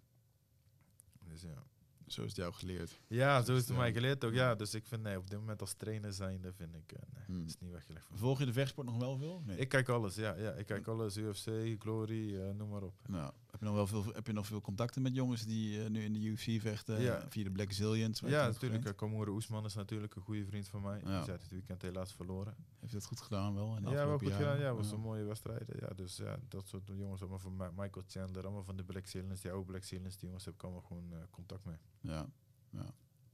Dus 1.19 1.41
ja, 1.41 1.63
Zo 2.07 2.21
is 2.21 2.27
het 2.27 2.35
jou 2.35 2.53
geleerd. 2.53 2.99
Ja, 3.07 3.41
zo 3.43 3.53
is 3.53 3.59
het 3.59 3.69
Ja. 3.69 3.75
mij 3.75 3.93
geleerd 3.93 4.23
ook. 4.25 4.33
Ja, 4.33 4.55
dus 4.55 4.73
ik 4.73 4.85
vind 4.85 5.01
nee, 5.01 5.17
op 5.17 5.29
dit 5.29 5.39
moment 5.39 5.61
als 5.61 5.73
trainer 5.73 6.13
zijnde 6.13 6.53
vind 6.53 6.75
ik 6.75 6.91
eh, 6.91 6.99
nee, 7.15 7.23
Hmm. 7.25 7.45
is 7.45 7.59
niet 7.59 7.71
weggelegd. 7.71 8.05
voor. 8.07 8.17
Volg 8.17 8.39
je 8.39 8.45
de 8.45 8.53
vechtsport 8.53 8.87
nog 8.87 8.97
wel 8.97 9.17
veel? 9.17 9.41
Nee. 9.45 9.57
Ik 9.57 9.69
kijk 9.69 9.89
alles, 9.89 10.15
ja, 10.15 10.33
ja. 10.35 10.51
Ik 10.51 10.65
kijk 10.65 10.87
alles, 10.87 11.17
UFC, 11.17 11.49
Glory, 11.79 12.39
eh, 12.41 12.51
noem 12.53 12.69
maar 12.69 12.83
op. 12.83 12.93
Nou, 13.07 13.31
heb 13.59 13.59
je 13.59 13.65
nog 13.65 13.75
wel 13.75 13.87
veel, 14.03 14.13
heb 14.13 14.27
je 14.27 14.33
nog 14.33 14.45
veel 14.47 14.61
contacten 14.61 15.01
met 15.01 15.15
jongens 15.15 15.45
die 15.45 15.83
eh, 15.83 15.89
nu 15.89 16.03
in 16.03 16.13
de 16.13 16.19
UFC 16.19 16.61
vechten? 16.61 17.01
Ja. 17.01 17.17
eh, 17.17 17.25
Via 17.29 17.43
de 17.43 17.51
Black 17.51 17.71
Zillions? 17.71 18.19
Ja, 18.19 18.45
natuurlijk. 18.47 18.97
Kamura 18.97 19.31
Oesman 19.31 19.65
is 19.65 19.73
natuurlijk 19.73 20.15
een 20.15 20.21
goede 20.21 20.45
vriend 20.45 20.67
van 20.67 20.81
mij. 20.81 20.99
Ja. 21.03 21.15
Die 21.15 21.23
zei 21.25 21.37
dit 21.37 21.49
weekend 21.49 21.81
helaas 21.81 22.13
verloren. 22.13 22.55
Heeft 22.79 22.93
dat 22.93 23.05
goed 23.05 23.21
gedaan 23.21 23.53
wel? 23.53 23.77
Ja, 23.81 23.81
wel 24.05 24.17
goed 24.17 24.31
gedaan. 24.33 24.59
Ja, 24.59 24.73
was 24.73 24.91
een 24.91 24.99
mooie 24.99 25.23
wedstrijd. 25.23 25.63
Ja, 25.79 25.87
dus 25.95 26.17
ja, 26.17 26.39
dat 26.47 26.67
soort 26.67 26.87
jongens, 26.97 27.21
allemaal 27.21 27.39
van 27.39 27.55
Mi- 27.55 27.69
Michael 27.75 28.05
Chandler, 28.07 28.43
allemaal 28.43 28.63
van 28.63 28.75
de 28.77 28.83
Black 28.83 29.05
Zillions, 29.07 29.41
die 29.41 29.51
oude 29.51 29.65
Black 29.65 29.83
Zillions, 29.83 30.13
die 30.17 30.25
jongens 30.25 30.45
heb 30.45 30.53
ik 30.53 30.63
allemaal 30.63 30.81
gewoon 30.81 31.13
eh, 31.13 31.17
contact 31.31 31.65
mee. 31.65 31.77
Ja, 32.01 32.25
ja. 32.69 32.85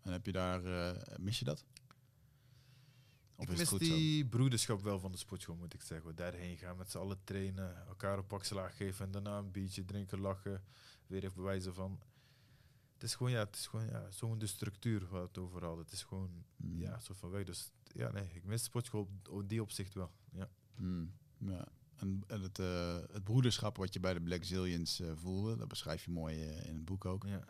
En 0.02 0.12
heb 0.12 0.26
je 0.26 0.32
daar, 0.32 0.66
eh, 0.66 1.18
mis 1.20 1.40
je 1.40 1.46
dat? 1.46 1.66
Of 3.36 3.46
ik 3.46 3.52
is 3.52 3.58
mis 3.58 3.70
zo? 3.70 3.78
die 3.78 4.26
broederschap 4.26 4.82
wel 4.82 5.00
van 5.00 5.12
de 5.12 5.18
sportschool, 5.18 5.56
moet 5.56 5.74
ik 5.74 5.82
zeggen. 5.82 6.16
Daarheen 6.16 6.58
gaan, 6.58 6.78
met 6.78 6.92
z'n 6.92 6.98
allen 6.98 7.24
trainen, 7.24 7.86
elkaar 7.88 8.18
een 8.18 8.28
pak 8.28 8.44
slaag 8.44 8.78
geven 8.78 9.06
en 9.06 9.12
daarna 9.12 9.38
een 9.38 9.52
biertje 9.52 9.86
drinken, 9.86 10.20
lachen, 10.20 10.64
weer 11.08 11.24
even 11.24 11.36
bewijzen 11.36 11.74
van. 11.74 12.00
Het 12.94 13.04
is 13.04 13.16
gewoon, 13.16 13.32
ja, 13.32 13.40
het 13.40 13.56
is 13.56 13.68
gewoon, 13.68 13.86
ja, 13.88 14.12
zo'n 14.12 14.40
de 14.40 14.48
structuur 14.48 15.08
waar 15.10 15.22
het 15.22 15.38
over 15.38 15.66
had. 15.66 15.78
Het 15.78 15.92
is 15.92 16.04
gewoon, 16.04 16.44
Mm. 16.56 16.80
ja, 16.80 17.00
zo 17.00 17.14
van 17.14 17.30
weg. 17.30 17.44
Dus 17.46 17.72
ja, 17.84 18.12
nee, 18.12 18.30
ik 18.34 18.44
mis 18.44 18.58
de 18.60 18.64
sportschool 18.66 19.02
op, 19.02 19.30
op 19.30 19.50
die 19.50 19.62
opzicht 19.62 19.94
wel. 19.94 20.12
Ja. 20.32 20.50
Hmm, 20.76 21.14
ja. 21.38 21.68
En, 21.96 22.24
en 22.28 22.42
het, 22.42 22.60
eh, 22.60 22.98
het 23.12 23.24
broederschap 23.24 23.78
wat 23.78 23.94
je 23.94 24.00
bij 24.00 24.14
de 24.14 24.22
Black 24.22 24.44
Zillions 24.44 25.00
eh, 25.00 25.12
voelde, 25.16 25.56
dat 25.56 25.68
beschrijf 25.68 26.06
je 26.06 26.12
mooi 26.12 26.42
eh, 26.44 26.66
in 26.66 26.76
het 26.76 26.86
boek 26.86 27.06
ook. 27.06 27.26
Ja. 27.26 27.46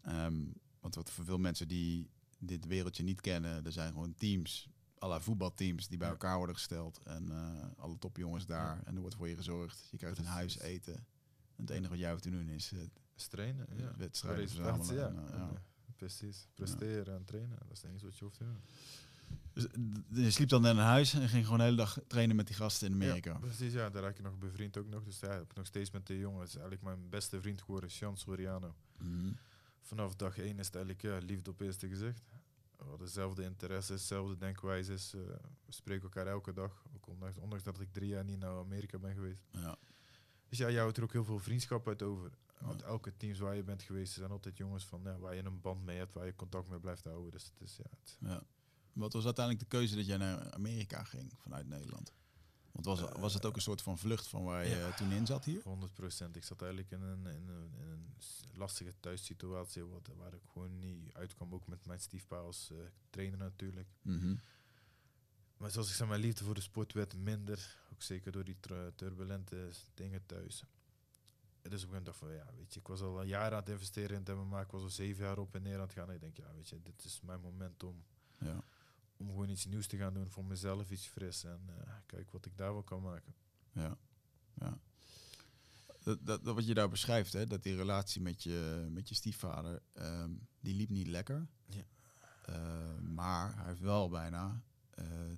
Ehm, 0.00 0.44
want 0.80 0.94
wat 0.94 1.10
voor 1.10 1.24
veel 1.24 1.38
mensen 1.38 1.68
die 1.68 2.10
dit 2.44 2.66
wereldje 2.66 3.02
niet 3.02 3.20
kennen, 3.20 3.64
er 3.64 3.72
zijn 3.72 3.92
gewoon 3.92 4.14
teams, 4.14 4.68
alle 4.98 5.20
voetbalteams, 5.20 5.88
die 5.88 5.98
bij 5.98 6.06
Ja. 6.06 6.12
elkaar 6.12 6.36
worden 6.36 6.54
gesteld. 6.54 7.00
En 7.04 7.30
eh, 7.32 7.64
alle 7.76 7.98
topjongens 7.98 8.46
daar. 8.46 8.80
En 8.84 8.94
er 8.94 9.00
wordt 9.00 9.16
voor 9.16 9.28
je 9.28 9.36
gezorgd. 9.36 9.88
Je 9.90 9.96
krijgt 9.96 10.18
een 10.18 10.24
huis, 10.24 10.58
eten. 10.58 10.94
En 10.94 11.04
het 11.68 11.70
enige 11.70 11.88
wat 11.90 11.98
jij 11.98 12.10
hoeft 12.10 12.22
te 12.22 12.30
doen 12.30 12.48
is 12.48 12.72
Is 13.16 13.26
trainen, 13.26 13.66
ja. 13.76 13.94
wedstrijden 13.96 14.40
Resultaten, 14.40 14.84
verzamelen. 14.84 15.22
ja. 15.24 15.28
en, 15.28 15.32
eh, 15.32 15.38
ja. 15.38 15.44
En, 15.48 15.54
eh, 15.54 15.60
Precies, 15.96 16.48
presteren 16.54 17.14
en 17.14 17.24
trainen. 17.24 17.58
Dat 17.58 17.70
is 17.76 17.82
het 17.82 17.90
enige 17.90 18.04
wat 18.04 18.18
je 18.18 18.24
hoeft 18.24 18.36
te 18.36 18.44
doen. 18.44 18.60
Dus, 19.52 19.66
je 20.24 20.30
sliep 20.30 20.48
dan 20.48 20.66
in 20.66 20.70
een 20.76 20.84
huis 20.84 21.12
en 21.14 21.28
ging 21.28 21.42
gewoon 21.44 21.58
de 21.58 21.64
hele 21.64 21.76
dag 21.76 21.98
trainen 22.06 22.36
met 22.36 22.46
die 22.46 22.56
gasten 22.56 22.86
in 22.88 22.94
Amerika. 22.94 23.32
Ja, 23.32 23.38
precies, 23.38 23.72
ja. 23.72 23.90
Daar 23.90 24.02
raak 24.02 24.16
ik 24.18 24.22
nog 24.24 24.38
bevriend 24.38 24.76
ook 24.76 24.88
nog. 24.88 25.02
Dus 25.04 25.20
ja, 25.20 25.28
heb 25.32 25.42
ik 25.42 25.54
nog 25.54 25.66
steeds 25.66 25.90
met 25.90 26.06
de 26.06 26.18
jongens. 26.18 26.52
Eigenlijk 26.52 26.82
mijn 26.82 27.08
beste 27.08 27.40
vriend 27.40 27.62
geworden, 27.62 27.90
Sean 27.90 28.16
Soriano. 28.16 28.74
Mhm. 28.98 29.32
Vanaf 29.82 30.14
dag 30.16 30.38
één 30.38 30.58
is 30.58 30.66
het 30.66 30.74
eigenlijk 30.74 31.04
ja, 31.04 31.18
liefde 31.26 31.50
op 31.50 31.60
eerste 31.60 31.88
gezicht. 31.88 32.22
We 32.76 32.84
hadden 32.88 33.06
dezelfde 33.06 33.42
interesses, 33.42 34.00
dezelfde 34.00 34.36
denkwijzes. 34.36 35.14
eh, 35.14 35.20
we 35.64 35.72
spreken 35.72 36.02
elkaar 36.02 36.26
elke 36.26 36.52
dag. 36.52 36.84
Ook 36.94 37.06
ondanks, 37.06 37.36
ondanks 37.36 37.64
dat 37.64 37.80
ik 37.80 37.92
drie 37.92 38.08
jaar 38.08 38.24
niet 38.24 38.38
naar 38.38 38.58
Amerika 38.58 38.98
ben 38.98 39.14
geweest. 39.14 39.42
Ja. 39.50 39.76
Dus 40.48 40.58
ja, 40.58 40.68
je 40.68 40.78
houdt 40.78 40.96
er 40.96 41.02
ook 41.02 41.12
heel 41.12 41.24
veel 41.24 41.38
vriendschap 41.38 41.88
uit 41.88 42.02
over. 42.02 42.30
Want 42.60 42.80
Ja. 42.80 42.86
elke 42.86 43.16
teams 43.16 43.38
waar 43.38 43.54
je 43.56 43.62
bent 43.62 43.82
geweest, 43.82 44.12
zijn 44.12 44.30
altijd 44.30 44.56
jongens 44.56 44.84
van, 44.86 45.00
ja, 45.04 45.18
waar 45.18 45.34
je 45.34 45.44
een 45.44 45.60
band 45.60 45.84
mee 45.84 45.96
hebt, 45.98 46.12
waar 46.12 46.26
je 46.26 46.34
contact 46.36 46.68
mee 46.68 46.78
blijft 46.80 47.04
houden. 47.04 47.30
Dus 47.30 47.44
het 47.44 47.60
is, 47.60 47.76
ja, 47.76 47.84
het, 47.90 48.16
Ja. 48.20 48.42
Wat 48.92 49.12
was 49.12 49.24
uiteindelijk 49.24 49.64
de 49.70 49.76
keuze 49.76 49.96
dat 49.96 50.06
jij 50.06 50.16
naar 50.16 50.50
Amerika 50.52 51.04
ging 51.04 51.32
vanuit 51.36 51.66
Nederland? 51.68 52.12
Want 52.72 52.84
was, 52.86 53.00
was 53.00 53.34
het 53.34 53.44
ook 53.46 53.56
een 53.56 53.62
soort 53.62 53.82
van 53.82 53.98
vlucht 53.98 54.26
van 54.26 54.44
waar 54.44 54.66
je 54.66 54.76
Ja. 54.76 54.90
toen 54.92 55.12
in 55.12 55.26
zat 55.26 55.44
hier? 55.44 55.62
100 55.62 55.94
procent. 55.94 56.36
Ik 56.36 56.44
zat 56.44 56.62
eigenlijk 56.62 56.90
in 56.90 57.02
een, 57.02 57.26
in 57.26 57.48
een, 57.48 57.70
in 57.78 57.88
een 57.88 58.06
lastige 58.54 58.92
thuissituatie 59.00 59.84
wat, 59.84 60.08
waar 60.16 60.32
ik 60.34 60.42
gewoon 60.52 60.78
niet 60.78 61.14
uitkwam. 61.14 61.54
Ook 61.54 61.66
met 61.66 61.86
mijn 61.86 62.00
stiefpa 62.00 62.36
als 62.36 62.70
eh, 62.70 62.78
trainer 63.10 63.38
natuurlijk. 63.38 63.88
Mhm. 64.02 64.34
Maar 65.56 65.70
zoals 65.70 65.88
ik 65.88 65.94
zei, 65.94 66.08
mijn 66.08 66.20
liefde 66.20 66.44
voor 66.44 66.54
de 66.54 66.60
sport 66.60 66.92
werd 66.92 67.16
minder. 67.16 67.76
Ook 67.92 68.02
zeker 68.02 68.32
door 68.32 68.44
die 68.44 68.56
tur- 68.60 68.94
turbulente 68.94 69.70
dingen 69.94 70.26
thuis. 70.26 70.64
Dus 71.62 71.84
op 71.84 71.92
een 71.92 72.04
dag 72.04 72.16
van, 72.16 72.32
ja, 72.32 72.46
weet 72.56 72.74
je, 72.74 72.80
ik 72.80 72.86
was 72.86 73.00
al 73.00 73.20
een 73.20 73.26
jaar 73.26 73.50
aan 73.52 73.58
het 73.60 73.68
investeren 73.68 74.10
in 74.16 74.22
het 74.24 74.34
MMA. 74.36 74.60
Ik 74.60 74.70
was 74.70 74.82
al 74.82 74.88
zeven 74.88 75.24
jaar 75.24 75.38
op 75.38 75.54
en 75.54 75.62
neer 75.62 75.74
aan 75.74 75.80
het 75.80 75.92
gaan. 75.92 76.08
En 76.08 76.14
ik 76.14 76.20
denk, 76.20 76.36
ja, 76.36 76.52
weet 76.54 76.68
je, 76.68 76.82
dit 76.82 77.04
is 77.04 77.20
mijn 77.20 77.40
moment 77.40 77.82
om, 77.82 78.04
Ja. 78.38 78.62
Om 79.22 79.28
gewoon 79.28 79.48
iets 79.48 79.66
nieuws 79.66 79.86
te 79.86 79.96
gaan 79.96 80.14
doen 80.14 80.30
voor 80.30 80.44
mezelf, 80.44 80.90
iets 80.90 81.06
fris. 81.06 81.44
En 81.44 81.60
eh, 81.66 81.92
kijk 82.06 82.30
wat 82.30 82.46
ik 82.46 82.56
daar 82.56 82.72
wel 82.72 82.82
kan 82.82 83.02
maken. 83.02 83.34
Ja. 83.72 83.96
ja. 84.54 84.78
Dat, 86.02 86.26
dat, 86.26 86.44
dat 86.44 86.54
wat 86.54 86.66
je 86.66 86.74
daar 86.74 86.88
beschrijft, 86.88 87.32
hè, 87.32 87.46
dat 87.46 87.62
die 87.62 87.76
relatie 87.76 88.20
met 88.22 88.42
je, 88.42 88.86
met 88.90 89.08
je 89.08 89.14
stiefvader, 89.14 89.82
ehm, 89.92 90.30
die 90.60 90.74
liep 90.74 90.88
niet 90.88 91.06
lekker. 91.06 91.46
Ja. 91.66 91.82
Eh, 92.46 92.98
maar 93.00 93.56
hij 93.56 93.66
heeft 93.66 93.80
wel 93.80 94.08
bijna 94.08 94.62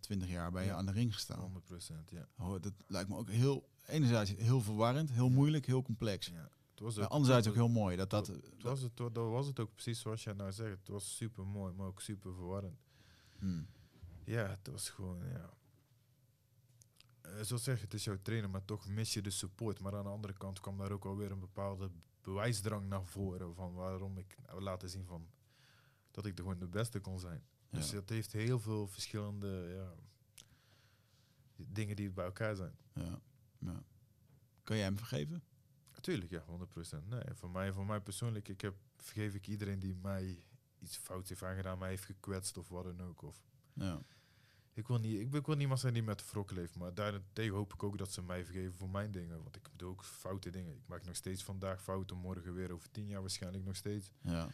twintig 0.00 0.28
jaar 0.28 0.50
bij 0.52 0.64
je 0.64 0.72
aan 0.72 0.86
de 0.86 0.92
ring 0.92 1.14
gestaan. 1.14 1.38
100 1.40 1.64
procent, 1.64 2.10
ja. 2.10 2.28
Oh, 2.38 2.62
dat 2.62 2.72
lijkt 2.86 3.08
me 3.08 3.16
ook 3.16 3.30
heel, 3.30 3.68
enerzijds 3.86 4.30
heel 4.36 4.60
verwarrend, 4.60 5.10
heel 5.10 5.28
moeilijk, 5.30 5.66
heel 5.66 5.82
complex. 5.82 6.26
ja. 6.26 6.50
Het 6.70 6.80
was 6.82 6.98
ook- 6.98 7.10
anderzijds 7.10 7.48
ook 7.48 7.54
heel 7.54 7.68
mooi. 7.68 7.96
Dat 7.96 8.10
dat, 8.10 8.26
Het 8.26 8.62
was, 8.62 8.80
het, 8.80 8.96
dat 8.96 9.12
was 9.14 9.46
het 9.46 9.60
ook 9.60 9.72
precies 9.72 10.00
zoals 10.00 10.24
jij 10.24 10.32
nou 10.32 10.52
zegt. 10.52 10.78
Het 10.78 10.88
was 10.88 11.16
super 11.16 11.46
mooi, 11.46 11.74
maar 11.74 11.86
ook 11.86 12.00
super 12.00 12.34
verwarrend. 12.34 12.78
Hmm. 13.38 13.66
Ja, 14.24 14.48
het 14.48 14.66
was 14.66 14.90
gewoon, 14.90 15.28
ja. 15.28 15.50
Eh, 17.20 17.42
zoals 17.42 17.62
zeg, 17.62 17.80
het 17.80 17.94
is 17.94 18.04
jouw 18.04 18.18
trainer, 18.22 18.50
maar 18.50 18.64
toch 18.64 18.88
mis 18.88 19.12
je 19.12 19.22
de 19.22 19.30
support. 19.30 19.80
Maar 19.80 19.94
aan 19.94 20.04
de 20.04 20.10
andere 20.10 20.32
kant 20.32 20.60
kwam 20.60 20.78
daar 20.78 20.90
ook 20.90 21.04
alweer 21.04 21.30
een 21.30 21.40
bepaalde 21.40 21.90
bewijsdrang 22.20 22.88
naar 22.88 23.04
voren. 23.04 23.54
Van 23.54 23.74
waarom 23.74 24.18
ik 24.18 24.36
nou 24.46 24.60
laten 24.60 24.90
zien 24.90 25.06
van 25.06 25.28
dat 26.10 26.26
ik 26.26 26.36
de, 26.36 26.42
gewoon 26.42 26.58
de 26.58 26.68
beste 26.68 27.00
kon 27.00 27.18
zijn. 27.18 27.44
Dus 27.70 27.90
dat 27.90 28.08
heeft 28.08 28.32
heel 28.32 28.58
veel 28.58 28.86
verschillende 28.86 29.72
ja, 29.74 29.94
dingen 31.56 31.96
die 31.96 32.10
bij 32.10 32.24
elkaar 32.24 32.56
zijn. 32.56 32.76
Ja. 32.94 33.20
ja. 33.58 33.82
Kan 34.62 34.76
jij 34.76 34.84
hem 34.84 34.96
vergeven? 34.96 35.42
Natuurlijk, 35.92 36.30
ja, 36.30 36.44
100%. 37.02 37.04
Nee, 37.04 37.22
voor 37.32 37.50
mij, 37.50 37.72
voor 37.72 37.86
mij 37.86 38.00
persoonlijk, 38.00 38.48
ik 38.48 38.60
heb, 38.60 38.74
vergeef 38.96 39.34
ik 39.34 39.46
iedereen 39.46 39.78
die 39.78 39.94
mij 39.94 40.44
iets 40.84 40.96
fouts 40.96 41.28
heeft 41.28 41.42
aangedaan, 41.42 41.78
mij 41.78 41.88
heeft 41.88 42.04
gekwetst 42.04 42.56
of 42.56 42.68
wat 42.68 42.84
dan 42.84 43.02
ook. 43.02 43.22
Of, 43.22 43.42
Ja. 43.72 44.00
ik, 44.72 44.86
wil 44.88 44.98
niet, 44.98 45.20
ik, 45.20 45.34
ik 45.34 45.46
wil 45.46 45.56
niemand 45.56 45.80
zijn 45.80 45.92
die 45.94 46.02
met 46.02 46.18
de 46.18 46.24
wrok 46.30 46.50
leeft, 46.50 46.76
maar 46.76 46.94
daarentegen 46.94 47.54
hoop 47.54 47.72
ik 47.72 47.82
ook 47.82 47.98
dat 47.98 48.12
ze 48.12 48.22
mij 48.22 48.44
vergeven 48.44 48.74
voor 48.74 48.90
mijn 48.90 49.10
dingen. 49.10 49.42
Want 49.42 49.56
ik 49.56 49.68
doe 49.76 49.90
ook 49.90 50.04
foute 50.04 50.50
dingen. 50.50 50.72
Ik 50.74 50.86
maak 50.86 51.04
nog 51.04 51.16
steeds 51.16 51.42
vandaag 51.44 51.82
fouten, 51.82 52.16
morgen 52.16 52.54
weer, 52.54 52.72
over 52.72 52.90
tien 52.90 53.06
jaar 53.06 53.20
waarschijnlijk 53.20 53.64
nog 53.64 53.76
steeds. 53.76 54.10
Ja. 54.20 54.48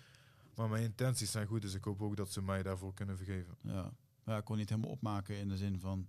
Maar 0.55 0.69
mijn 0.69 0.83
intenties 0.83 1.31
zijn 1.31 1.47
goed, 1.47 1.63
dus 1.63 1.75
ik 1.75 1.85
hoop 1.85 2.03
ook 2.03 2.17
dat 2.17 2.33
ze 2.33 2.43
mij 2.43 2.63
daarvoor 2.63 2.95
kunnen 2.95 3.17
vergeven. 3.17 3.55
Ja. 3.61 3.93
ja, 4.25 4.37
ik 4.37 4.45
kon 4.45 4.57
niet 4.57 4.69
helemaal 4.69 4.91
opmaken 4.91 5.37
in 5.37 5.49
de 5.49 5.57
zin 5.57 5.81
van... 5.81 6.09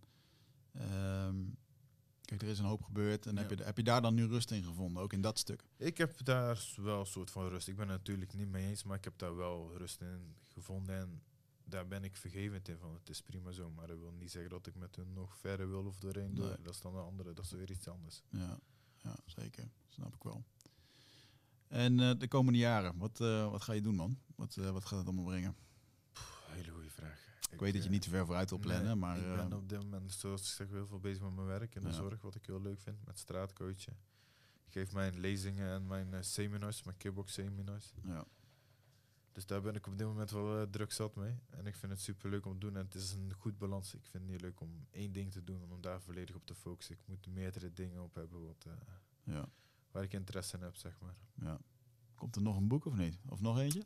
ehm, 0.71 1.35
kijk, 2.37 2.41
er 2.49 2.55
is 2.55 2.59
een 2.59 2.65
hoop 2.65 2.83
gebeurd. 2.83 3.25
En 3.25 3.33
Ja. 3.35 3.41
heb, 3.41 3.49
je, 3.57 3.63
heb 3.63 3.77
je 3.77 3.83
daar 3.83 4.01
dan 4.01 4.13
nu 4.13 4.25
rust 4.27 4.51
in 4.51 4.63
gevonden? 4.63 5.03
Ook 5.03 5.13
in 5.13 5.21
dat 5.21 5.39
stuk? 5.39 5.63
Ik 5.77 5.97
heb 5.97 6.25
daar 6.25 6.65
wel 6.75 6.99
een 6.99 7.05
soort 7.05 7.31
van 7.31 7.47
rust. 7.47 7.67
Ik 7.67 7.75
ben 7.75 7.87
het 7.89 7.97
natuurlijk 7.97 8.33
niet 8.33 8.47
mee 8.47 8.67
eens, 8.67 8.83
maar 8.83 8.97
ik 8.97 9.03
heb 9.03 9.17
daar 9.17 9.35
wel 9.35 9.77
rust 9.77 10.01
in 10.01 10.35
gevonden. 10.47 10.95
En 10.95 11.21
daar 11.63 11.87
ben 11.87 12.03
ik 12.03 12.15
vergevend 12.15 12.67
in 12.67 12.77
van. 12.77 12.93
Het 12.93 13.09
is 13.09 13.21
prima 13.21 13.51
zo, 13.51 13.69
maar 13.69 13.87
dat 13.87 13.97
wil 13.99 14.11
niet 14.11 14.31
zeggen 14.31 14.51
dat 14.51 14.67
ik 14.67 14.75
met 14.75 14.95
hun 14.95 15.13
nog 15.13 15.37
verder 15.37 15.69
wil 15.69 15.85
of 15.85 15.99
doorheen 15.99 16.33
door. 16.35 16.47
Nee. 16.47 16.61
Dat 16.61 16.73
is 16.73 16.81
dan 16.81 16.95
een 16.95 17.03
andere, 17.03 17.33
dat 17.33 17.45
is 17.45 17.51
weer 17.51 17.71
iets 17.71 17.87
anders. 17.87 18.21
Ja, 18.29 18.59
ja 18.97 19.15
zeker. 19.25 19.69
Snap 19.87 20.15
ik 20.15 20.23
wel. 20.23 20.43
En 21.67 21.99
eh, 21.99 22.11
de 22.17 22.27
komende 22.27 22.59
jaren, 22.59 22.97
wat, 22.97 23.19
eh, 23.21 23.49
wat 23.51 23.61
ga 23.61 23.73
je 23.73 23.81
doen, 23.81 23.95
man? 23.95 24.17
Wat, 24.35 24.57
eh, 24.57 24.69
wat 24.69 24.85
gaat 24.85 24.97
het 24.97 25.07
allemaal 25.07 25.25
brengen? 25.25 25.55
Ik, 27.51 27.59
weet 27.59 27.73
dat 27.73 27.83
je 27.83 27.89
niet 27.89 28.01
te 28.01 28.09
ver 28.09 28.25
vooruit 28.25 28.49
wil 28.49 28.59
plannen, 28.59 28.85
nee, 28.85 28.95
maar... 28.95 29.17
ik 29.17 29.23
eh, 29.25 29.35
ben 29.35 29.53
op 29.53 29.69
dit 29.69 29.79
moment, 29.79 30.11
zoals 30.11 30.41
ik 30.41 30.47
zeg, 30.47 30.69
heel 30.69 30.87
veel 30.87 30.99
bezig 30.99 31.21
met 31.23 31.35
mijn 31.35 31.47
werk 31.47 31.75
en 31.75 31.81
de 31.81 31.87
Ja. 31.87 31.93
zorg, 31.93 32.21
wat 32.21 32.35
ik 32.35 32.45
heel 32.45 32.61
leuk 32.61 32.79
vind, 32.79 33.05
met 33.05 33.17
straatcoachen. 33.19 33.97
Ik 34.65 34.71
geef 34.71 34.93
mijn 34.93 35.19
lezingen 35.19 35.71
en 35.71 35.87
mijn 35.87 36.13
eh, 36.13 36.21
seminars, 36.21 36.83
mijn 36.83 36.97
kickbox 36.97 37.33
seminars. 37.33 37.93
ja. 38.03 38.25
Dus 39.31 39.45
daar 39.45 39.61
ben 39.61 39.75
ik 39.75 39.87
op 39.87 39.97
dit 39.97 40.07
moment 40.07 40.31
wel 40.31 40.61
eh, 40.61 40.67
druk 40.69 40.91
zat 40.91 41.15
mee. 41.15 41.35
En 41.49 41.65
ik 41.67 41.75
vind 41.75 41.91
het 41.91 42.01
super 42.01 42.29
leuk 42.29 42.45
om 42.45 42.53
te 42.53 42.59
doen. 42.59 42.75
En 42.75 42.85
het 42.85 42.95
is 42.95 43.11
een 43.11 43.33
goed 43.37 43.57
balans. 43.57 43.93
Ik 43.93 44.05
vind 44.05 44.23
het 44.23 44.31
niet 44.31 44.41
leuk 44.41 44.59
om 44.61 44.85
één 44.91 45.11
ding 45.11 45.31
te 45.31 45.43
doen 45.43 45.61
en 45.61 45.71
om 45.71 45.81
daar 45.81 46.01
volledig 46.01 46.35
op 46.35 46.45
te 46.45 46.55
focussen. 46.55 46.95
Ik 46.95 47.01
moet 47.05 47.27
meerdere 47.27 47.73
dingen 47.73 48.01
op 48.03 48.15
hebben 48.15 48.45
wat, 48.45 48.65
eh, 48.67 48.73
Ja, 49.33 49.49
waar 49.91 50.03
ik 50.03 50.13
interesse 50.13 50.57
in 50.57 50.63
heb, 50.63 50.75
zeg 50.75 50.99
maar. 50.99 51.15
ja. 51.33 51.59
Komt 52.15 52.35
er 52.35 52.41
nog 52.41 52.57
een 52.57 52.67
boek 52.67 52.85
of 52.85 52.95
niet? 52.95 53.17
Of 53.29 53.41
nog 53.41 53.59
eentje? 53.59 53.83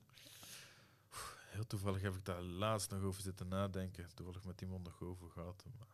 Heel 1.56 1.68
toevallig 1.68 2.02
heb 2.02 2.16
ik 2.16 2.26
daar 2.26 2.42
laatst 2.42 2.92
nog 2.92 3.02
over 3.02 3.22
zitten 3.22 3.48
nadenken. 3.48 4.14
Toevallig 4.16 4.44
met 4.44 4.62
iemand 4.62 4.84
nog 4.84 5.02
over 5.02 5.30
gehad. 5.30 5.66
Maar 5.78 5.88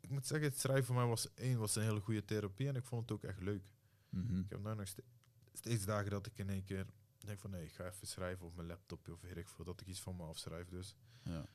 ik 0.00 0.10
moet 0.10 0.26
zeggen, 0.26 0.48
het 0.48 0.58
schrijven 0.60 0.84
voor 0.84 0.94
mij 0.94 1.06
was 1.06 1.34
één, 1.34 1.58
was 1.58 1.76
een 1.76 1.82
hele 1.82 2.00
goede 2.00 2.24
therapie. 2.24 2.68
En 2.68 2.76
ik 2.76 2.84
vond 2.84 3.02
het 3.02 3.12
ook 3.12 3.22
echt 3.24 3.40
leuk. 3.40 3.62
Mhm. 4.08 4.38
Ik 4.38 4.50
heb 4.50 4.60
nou 4.62 4.76
nog 4.76 4.88
ste- 4.88 5.04
steeds 5.52 5.84
dagen 5.84 6.10
dat 6.10 6.26
ik 6.26 6.38
in 6.38 6.48
één 6.50 6.64
keer 6.64 6.86
denk 7.18 7.40
van 7.40 7.50
nee, 7.50 7.64
ik 7.64 7.72
ga 7.72 7.84
even 7.86 8.06
schrijven 8.06 8.46
op 8.46 8.54
mijn 8.54 8.66
laptop 8.66 9.08
of 9.08 9.20
weet 9.20 9.36
ik 9.36 9.48
veel, 9.48 9.64
dat 9.64 9.80
ik 9.80 9.86
iets 9.86 10.00
van 10.00 10.16
me 10.16 10.22
afschrijf. 10.22 10.68
Dus 10.68 10.94
Ja. 11.22 11.46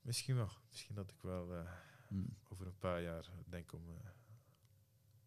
misschien 0.00 0.34
wel. 0.36 0.50
Misschien 0.70 0.94
dat 0.94 1.10
ik 1.10 1.22
wel 1.22 1.54
eh, 1.54 1.70
Mm. 2.08 2.36
over 2.48 2.66
een 2.66 2.78
paar 2.78 3.02
jaar 3.02 3.30
denk 3.46 3.72
om 3.72 3.88
eh, 3.88 4.10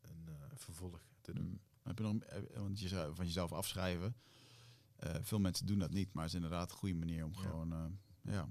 een 0.01 0.27
eh, 0.27 0.33
vervolg 0.55 1.01
te 1.21 1.33
doen. 1.33 1.45
Mm. 1.45 1.59
Heb 1.83 1.97
je 1.97 2.03
nog, 2.03 2.13
want 2.53 2.79
je 2.79 2.87
zei 2.87 3.15
van 3.15 3.25
jezelf 3.25 3.51
afschrijven. 3.51 4.15
Eh, 5.03 5.15
veel 5.21 5.39
mensen 5.39 5.65
doen 5.65 5.79
dat 5.79 5.91
niet, 5.91 6.13
maar 6.13 6.23
het 6.23 6.31
is 6.33 6.39
inderdaad 6.41 6.71
een 6.71 6.77
goede 6.77 6.95
manier 6.95 7.25
om 7.25 7.31
Ja. 7.33 7.39
gewoon 7.39 7.73
eh, 7.73 7.85
ja, 8.33 8.47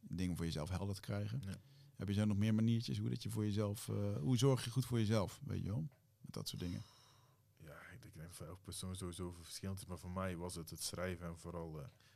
dingen 0.00 0.36
voor 0.36 0.44
jezelf 0.44 0.68
helder 0.68 0.94
te 0.94 1.00
krijgen. 1.00 1.42
Ja. 1.44 1.54
Heb 1.96 2.08
je 2.08 2.14
zo 2.14 2.24
nog 2.24 2.36
meer 2.36 2.54
maniertjes 2.54 2.98
hoe 2.98 3.08
dat 3.08 3.22
je 3.22 3.30
voor 3.30 3.44
jezelf, 3.44 3.88
eh, 3.88 4.16
hoe 4.16 4.36
zorg 4.38 4.64
je 4.64 4.70
goed 4.70 4.84
voor 4.84 4.98
jezelf, 4.98 5.40
weet 5.44 5.62
je 5.62 5.68
wel? 5.70 5.88
Met 6.20 6.34
dat 6.34 6.48
soort 6.48 6.62
dingen. 6.62 6.82
Ja, 7.56 7.80
ik 7.92 8.02
denk 8.02 8.14
dat 8.14 8.26
voor 8.30 8.46
elke 8.46 8.62
persoon 8.62 8.96
sowieso 8.96 9.32
verschillend 9.32 9.78
is. 9.78 9.86
Maar 9.86 9.98
voor 9.98 10.10
mij 10.10 10.36
was 10.36 10.54
het 10.54 10.70
het 10.70 10.82
schrijven 10.82 11.26
en 11.26 11.38
vooral 11.38 11.72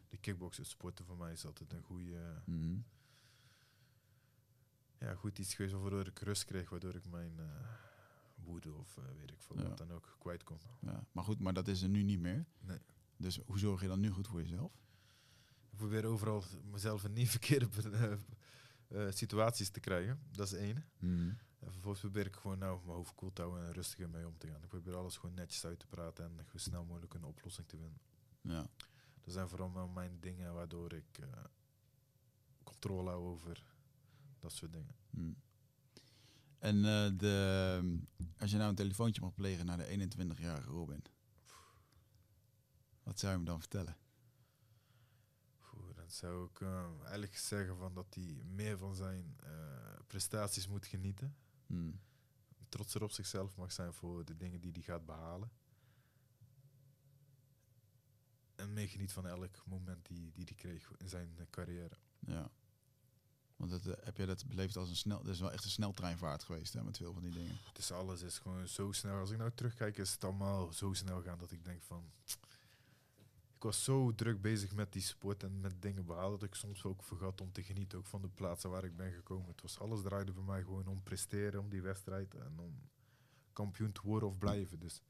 de 0.09 0.17
kickboksen, 0.17 0.63
het 0.63 0.73
sporten 0.73 1.05
voor 1.05 1.17
mij 1.17 1.33
is 1.33 1.47
altijd 1.47 1.73
een 1.73 1.83
goede, 1.83 2.43
Mhm. 2.45 2.77
ja, 4.99 5.15
goed 5.15 5.39
iets 5.39 5.55
geweest 5.55 5.75
waardoor 5.75 6.07
ik 6.07 6.19
rust 6.19 6.45
kreeg, 6.45 6.71
waardoor 6.71 6.95
ik 6.95 7.07
mijn 7.07 7.39
eh, 7.41 7.45
woede 8.35 8.73
of 8.75 8.95
weet 9.17 9.31
ik 9.31 9.41
veel 9.41 9.57
Ja. 9.61 9.69
wat 9.69 9.79
dan 9.79 9.93
ook 9.93 10.17
kwijt 10.19 10.45
kon. 10.45 10.59
Ja. 10.81 11.05
Maar 11.13 11.25
goed, 11.25 11.41
maar 11.41 11.53
dat 11.53 11.69
is 11.69 11.83
er 11.83 11.89
nu 11.89 12.03
niet 12.03 12.21
meer. 12.21 12.47
Nee. 12.61 12.79
Dus 13.17 13.39
hoe 13.47 13.59
zorg 13.59 13.81
je 13.81 13.89
dan 13.89 14.01
nu 14.01 14.11
goed 14.11 14.27
voor 14.27 14.41
jezelf? 14.41 14.73
Ik 15.71 15.77
probeer 15.77 16.05
overal 16.05 16.45
mezelf 16.71 17.05
in 17.05 17.13
niet 17.13 17.31
verkeerde 17.39 17.69
eh, 17.93 18.13
eh, 18.89 19.13
situaties 19.13 19.69
te 19.69 19.81
krijgen. 19.81 20.21
Dat 20.31 20.47
is 20.47 20.53
één. 20.53 20.85
Mhm. 20.99 21.29
En 21.59 21.73
vervolgens 21.73 22.01
probeer 22.01 22.27
ik 22.27 22.37
gewoon 22.37 22.59
nou 22.59 22.81
mijn 22.85 22.97
hoofd 22.97 23.15
koel 23.15 23.33
te 23.33 23.43
houden 23.43 23.67
en 23.67 23.73
rustiger 23.73 24.09
mee 24.09 24.27
om 24.27 24.39
te 24.39 24.47
gaan. 24.47 24.63
Ik 24.63 24.69
probeer 24.69 24.97
alles 24.97 25.17
gewoon 25.17 25.35
netjes 25.35 25.65
uit 25.65 25.79
te 25.79 25.87
praten 25.87 26.25
en 26.25 26.47
zo 26.51 26.59
snel 26.59 26.85
mogelijk 26.85 27.15
een 27.15 27.25
oplossing 27.25 27.67
te 27.69 27.77
vinden. 27.77 28.01
Ja. 28.41 28.67
Dat 29.21 29.35
zijn 29.35 29.49
vooral 29.49 29.89
mijn 29.89 30.21
dingen 30.21 30.55
waardoor 30.55 30.93
ik 30.93 31.19
eh, 31.19 31.29
controle 32.63 33.11
hou 33.11 33.25
over 33.25 33.65
dat 34.39 34.53
soort 34.53 34.73
dingen. 34.73 34.97
Mhm. 35.11 35.33
En 36.59 36.83
de, 37.17 37.99
als 38.39 38.51
je 38.51 38.57
nou 38.57 38.69
een 38.69 38.77
telefoontje 38.77 39.21
mag 39.21 39.35
plegen 39.35 39.67
naar 39.67 39.77
de 39.77 40.09
21-jarige 40.09 40.71
Robin, 40.71 41.03
wat 43.07 43.19
zou 43.19 43.33
je 43.33 43.39
hem 43.39 43.47
dan 43.47 43.59
vertellen? 43.59 43.97
Oeh, 45.75 45.97
dan 45.97 46.11
zou 46.11 46.49
ik 46.51 46.61
eh, 46.61 47.01
eigenlijk 47.01 47.37
zeggen 47.37 47.77
van 47.77 47.95
dat 47.95 48.15
hij 48.15 48.43
meer 48.45 48.79
van 48.79 48.95
zijn 48.95 49.37
eh, 49.43 49.51
prestaties 50.07 50.69
moet 50.69 50.87
genieten. 50.87 51.37
Mhm. 51.67 51.93
Trotser 52.69 53.03
op 53.03 53.11
zichzelf 53.11 53.57
mag 53.57 53.73
zijn 53.73 53.93
voor 53.93 54.25
de 54.25 54.37
dingen 54.37 54.61
die 54.61 54.73
hij 54.73 54.83
gaat 54.83 55.07
behalen. 55.07 55.51
En 58.55 58.73
meer 58.73 58.89
geniet 58.89 59.13
van 59.13 59.27
elk 59.27 59.67
moment 59.67 60.07
die, 60.07 60.33
die 60.33 60.45
hij 60.45 60.55
kreeg 60.55 60.91
in 60.97 61.09
zijn 61.09 61.47
carrière. 61.51 61.97
Ja. 62.19 62.51
Want 63.57 63.71
dat, 63.71 63.87
eh, 63.87 64.05
heb 64.05 64.17
jij 64.17 64.27
dat 64.27 64.47
beleefd 64.47 64.77
als 64.77 64.89
een 64.89 64.97
snel... 64.97 65.23
Dat 65.23 65.35
is 65.35 65.41
wel 65.41 65.53
echt 65.53 65.65
een 65.65 65.71
sneltreinvaart 65.71 66.45
geweest, 66.45 66.73
hè, 66.73 66.83
met 66.83 66.97
veel 66.97 67.13
van 67.13 67.23
die 67.23 67.33
dingen. 67.33 67.57
Het 67.65 67.79
is 67.79 67.91
alles 67.91 68.23
is 68.23 68.39
gewoon 68.39 68.69
zo 68.69 68.93
snel. 68.93 69.19
Als 69.19 69.31
ik 69.31 69.39
nou 69.39 69.51
terugkijk, 69.55 69.99
is 69.99 70.13
het 70.13 70.25
allemaal 70.25 70.73
zo 70.73 70.93
snel 70.93 71.23
gaan 71.23 71.39
dat 71.39 71.53
ik 71.53 71.65
denk 71.65 71.83
van. 71.83 72.11
Ik 73.57 73.63
was 73.63 73.85
zo 73.85 74.15
druk 74.15 74.41
bezig 74.41 74.75
met 74.75 74.93
die 74.93 75.03
sport 75.03 75.43
en 75.43 75.61
met 75.61 75.83
dingen 75.83 76.05
behalen 76.07 76.39
dat 76.39 76.49
ik 76.49 76.55
soms 76.55 76.85
ook 76.85 77.03
vergat 77.03 77.41
om 77.41 77.53
te 77.53 77.63
genieten 77.63 77.99
ook 77.99 78.07
van 78.07 78.23
de 78.23 78.29
plaatsen 78.29 78.71
waar 78.71 78.85
ik 78.85 78.97
ben 78.97 79.13
gekomen. 79.13 79.49
Het 79.49 79.63
was 79.63 79.79
alles 79.79 80.03
draaide 80.03 80.33
bij 80.33 80.43
mij 80.43 80.63
gewoon 80.63 80.87
om 80.87 81.03
presteren, 81.03 81.61
om 81.61 81.69
die 81.69 81.83
wedstrijd 81.83 82.35
en 82.35 82.59
om 82.59 82.81
kampioen 83.53 83.93
te 83.93 84.01
worden 84.05 84.29
of 84.29 84.39
blijven. 84.39 84.81
Dus, 84.81 85.03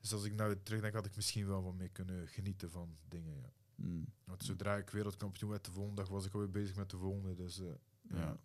dus 0.00 0.12
als 0.12 0.24
ik 0.24 0.34
nou 0.34 0.62
terugdenk, 0.62 0.94
had 0.94 1.06
ik 1.06 1.16
misschien 1.16 1.46
wel 1.46 1.62
wat 1.62 1.74
meer 1.74 1.90
kunnen 1.90 2.28
genieten 2.28 2.70
van 2.70 2.96
dingen. 3.08 3.36
Ja. 3.36 3.50
Mhm. 3.74 4.04
Want 4.24 4.44
zodra 4.44 4.76
ik 4.76 4.90
wereldkampioen 4.90 5.50
werd 5.50 5.64
de 5.64 5.72
volgende 5.72 6.02
dag, 6.02 6.10
was 6.10 6.26
ik 6.26 6.32
alweer 6.32 6.50
bezig 6.50 6.76
met 6.76 6.90
de 6.90 6.96
volgende. 6.96 7.34
Dus 7.34 7.58
eh, 7.60 7.66
Ja. 8.02 8.18
ja. 8.18 8.38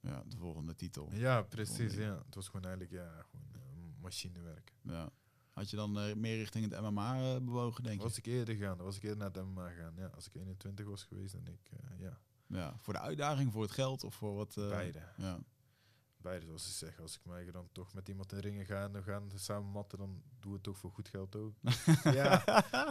ja, 0.00 0.24
de 0.28 0.36
volgende 0.36 0.74
titel. 0.74 1.12
Ja, 1.12 1.42
precies. 1.42 1.76
Volgende. 1.76 2.02
Ja. 2.02 2.22
Het 2.24 2.34
was 2.34 2.46
gewoon 2.46 2.64
eigenlijk 2.64 2.92
ja, 2.92 3.22
gewoon, 3.22 3.46
eh, 3.52 4.02
machinewerk. 4.02 4.74
Ja. 4.82 5.12
Had 5.56 5.70
je 5.70 5.76
dan 5.76 5.98
eh, 5.98 6.14
meer 6.14 6.36
richting 6.36 6.70
het 6.70 6.80
MMA 6.80 7.34
eh, 7.34 7.40
bewogen, 7.40 7.82
denk 7.82 7.96
je? 7.96 8.02
Was 8.02 8.18
ik 8.18 8.26
eerder 8.26 8.54
gaan, 8.54 8.76
was 8.76 8.96
ik 8.96 9.02
eerder 9.02 9.18
naar 9.18 9.30
het 9.32 9.44
MMA 9.44 9.68
gaan. 9.68 9.92
Ja, 9.96 10.06
als 10.14 10.26
ik 10.26 10.34
21 10.34 10.86
was 10.86 11.02
geweest 11.02 11.34
en 11.34 11.46
ik, 11.46 11.70
eh, 11.70 12.00
ja, 12.00 12.18
Ja, 12.46 12.76
voor 12.80 12.92
de 12.92 13.00
uitdaging, 13.00 13.52
voor 13.52 13.62
het 13.62 13.70
geld 13.70 14.04
of 14.04 14.14
voor 14.14 14.34
wat? 14.34 14.54
beide. 14.54 15.02
Ja. 15.16 15.38
Beide, 16.16 16.46
zoals 16.46 16.66
ik 16.66 16.72
zeg. 16.74 17.00
Als 17.00 17.14
ik 17.14 17.24
mij 17.24 17.50
dan 17.50 17.68
toch 17.72 17.94
met 17.94 18.08
iemand 18.08 18.32
in 18.32 18.38
ringen 18.38 18.66
ga 18.66 18.82
en 18.82 18.92
we 18.92 19.02
gaan 19.02 19.30
samen 19.34 19.70
matten, 19.70 19.98
dan 19.98 20.22
doe 20.40 20.52
het 20.52 20.62
toch 20.62 20.78
voor 20.78 20.90
goed 20.90 21.08
geld 21.08 21.36
ook. 21.36 21.54
ja, 22.20 22.34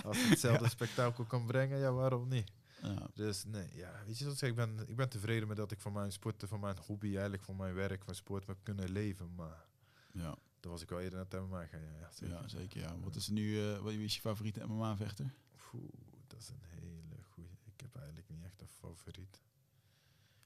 als 0.03 0.17
het 0.21 0.29
hetzelfde 0.29 0.69
spektakel 0.69 1.23
kan 1.25 1.45
brengen, 1.45 1.77
ja, 1.79 1.91
waarom 1.91 2.27
niet? 2.27 2.51
Ja. 2.81 3.07
Dus 3.13 3.45
nee, 3.45 3.67
ja, 3.73 3.91
weet 4.05 4.17
je 4.17 4.23
wat 4.23 4.33
ik 4.33 4.39
zeg, 4.39 4.49
ik 4.49 4.55
ben, 4.55 4.79
ik 4.87 4.95
ben 4.95 5.09
tevreden 5.09 5.47
met 5.47 5.57
dat 5.57 5.71
ik 5.71 5.79
van 5.79 5.93
mijn 5.93 6.11
sporten, 6.11 6.47
van 6.47 6.59
mijn 6.59 6.77
hobby, 6.77 7.07
eigenlijk 7.11 7.43
van 7.43 7.55
mijn 7.55 7.73
werk, 7.73 8.03
van 8.03 8.15
sport 8.15 8.47
heb 8.47 8.57
kunnen 8.63 8.89
leven. 8.89 9.35
Maar 9.35 9.65
Ja. 10.11 10.35
Dan 10.65 10.73
was 10.73 10.83
ik 10.83 10.89
wel 10.89 10.99
eerder 11.01 11.17
naar 11.19 11.27
het 11.29 11.49
MMA 11.49 11.65
gaan, 11.65 11.81
ja, 11.81 11.91
ja, 11.99 12.11
zeker. 12.11 12.35
ja, 12.35 12.47
zeker. 12.47 12.79
Ja. 12.81 12.99
Wat 12.99 13.15
is 13.15 13.27
nu, 13.27 13.59
eh, 13.71 13.79
wat 13.79 13.91
is 13.91 14.15
je 14.15 14.21
favoriete 14.21 14.65
MMA-vechter? 14.67 15.33
Oeh, 15.73 15.83
dat 16.27 16.39
is 16.39 16.49
een 16.49 16.61
hele 16.63 17.23
goeie. 17.33 17.49
Ik 17.65 17.79
heb 17.81 17.95
eigenlijk 17.95 18.29
niet 18.29 18.43
echt 18.43 18.61
een 18.61 18.67
favoriet. 18.67 19.41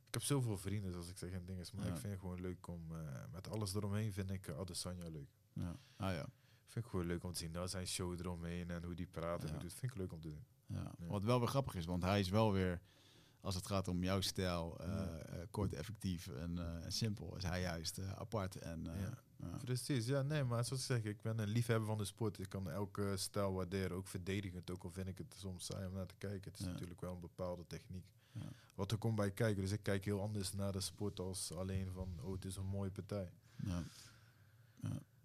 Ik 0.08 0.14
heb 0.14 0.24
zoveel 0.24 0.58
vrienden, 0.58 0.92
zoals 0.92 1.10
ik 1.10 1.18
zeg, 1.18 1.32
en 1.32 1.46
dingen. 1.46 1.66
Maar 1.76 1.86
Ja. 1.86 1.92
ik 1.94 1.98
vind 2.00 2.12
het 2.14 2.22
gewoon 2.22 2.42
leuk 2.42 2.68
om... 2.68 2.96
eh, 2.96 3.24
met 3.32 3.50
alles 3.50 3.74
eromheen 3.76 4.14
vind 4.14 4.30
ik 4.32 4.48
uh, 4.48 4.58
Adesanya 4.60 5.08
leuk. 5.10 5.30
Ja. 5.54 5.76
Ah 5.96 6.14
ja. 6.14 6.26
Vind 6.66 6.86
ik 6.86 6.92
gewoon 6.92 7.06
leuk 7.06 7.24
om 7.24 7.32
te 7.32 7.38
zien. 7.38 7.52
Nou, 7.52 7.68
zijn 7.68 7.88
show 7.88 8.20
eromheen 8.20 8.70
en 8.70 8.84
hoe 8.84 8.94
die 8.96 9.08
praat 9.08 9.40
en 9.42 9.46
Ja. 9.48 9.52
hoe 9.54 9.62
doet. 9.62 9.74
Vind 9.74 9.92
ik 9.92 9.98
leuk 9.98 10.12
om 10.14 10.20
te 10.22 10.28
doen. 10.30 10.46
Ja. 10.66 10.92
Wat 11.00 11.24
wel 11.24 11.40
weer 11.40 11.48
grappig 11.48 11.76
is, 11.76 11.86
want 11.86 12.04
hij 12.04 12.20
is 12.20 12.30
wel 12.30 12.52
weer, 12.52 12.82
als 13.42 13.56
het 13.56 13.68
gaat 13.68 13.88
om 13.88 14.04
jouw 14.04 14.22
stijl, 14.22 14.80
eh, 14.80 14.88
Ja. 14.88 15.06
eh, 15.18 15.40
kort, 15.52 15.74
effectief 15.74 16.28
en, 16.28 16.58
eh, 16.60 16.86
en 16.86 16.92
simpel, 16.92 17.36
is 17.36 17.44
hij 17.44 17.62
juist 17.62 18.00
apart. 18.16 18.56
En, 18.56 18.88
eh, 18.96 19.02
Ja. 19.02 19.58
Precies, 19.64 20.06
ja, 20.06 20.22
nee, 20.22 20.44
maar 20.44 20.66
zoals 20.66 20.82
ik 20.82 20.88
zeg, 20.88 21.04
ik 21.04 21.22
ben 21.22 21.40
een 21.40 21.48
liefhebber 21.48 21.88
van 21.88 21.98
de 21.98 22.06
sport. 22.06 22.40
Ik 22.40 22.50
kan 22.50 22.70
elke 22.70 23.18
stijl 23.18 23.54
waarderen, 23.54 23.98
ook 23.98 24.08
verdedigend. 24.08 24.72
Ook 24.72 24.84
al 24.84 24.92
vind 24.92 25.08
ik 25.08 25.18
het 25.18 25.34
soms 25.38 25.66
saai 25.66 25.88
om 25.88 25.94
naar 25.94 26.06
te 26.06 26.16
kijken. 26.18 26.52
Het 26.52 26.60
is 26.60 26.66
Ja. 26.66 26.72
natuurlijk 26.72 27.02
wel 27.02 27.14
een 27.14 27.20
bepaalde 27.20 27.68
techniek. 27.68 28.06
Ja. 28.32 28.50
Wat 28.76 28.92
er 28.92 28.98
komt 28.98 29.16
bij 29.16 29.32
kijken. 29.32 29.62
Dus 29.62 29.72
ik 29.72 29.84
kijk 29.84 30.06
heel 30.06 30.22
anders 30.22 30.54
naar 30.54 30.72
de 30.72 30.82
sport 30.82 31.20
als 31.20 31.52
alleen 31.52 31.92
van, 31.92 32.20
oh, 32.22 32.32
het 32.32 32.46
is 32.46 32.56
een 32.56 32.66
mooie 32.66 32.92
partij. 32.92 33.32
Ja. 33.64 33.84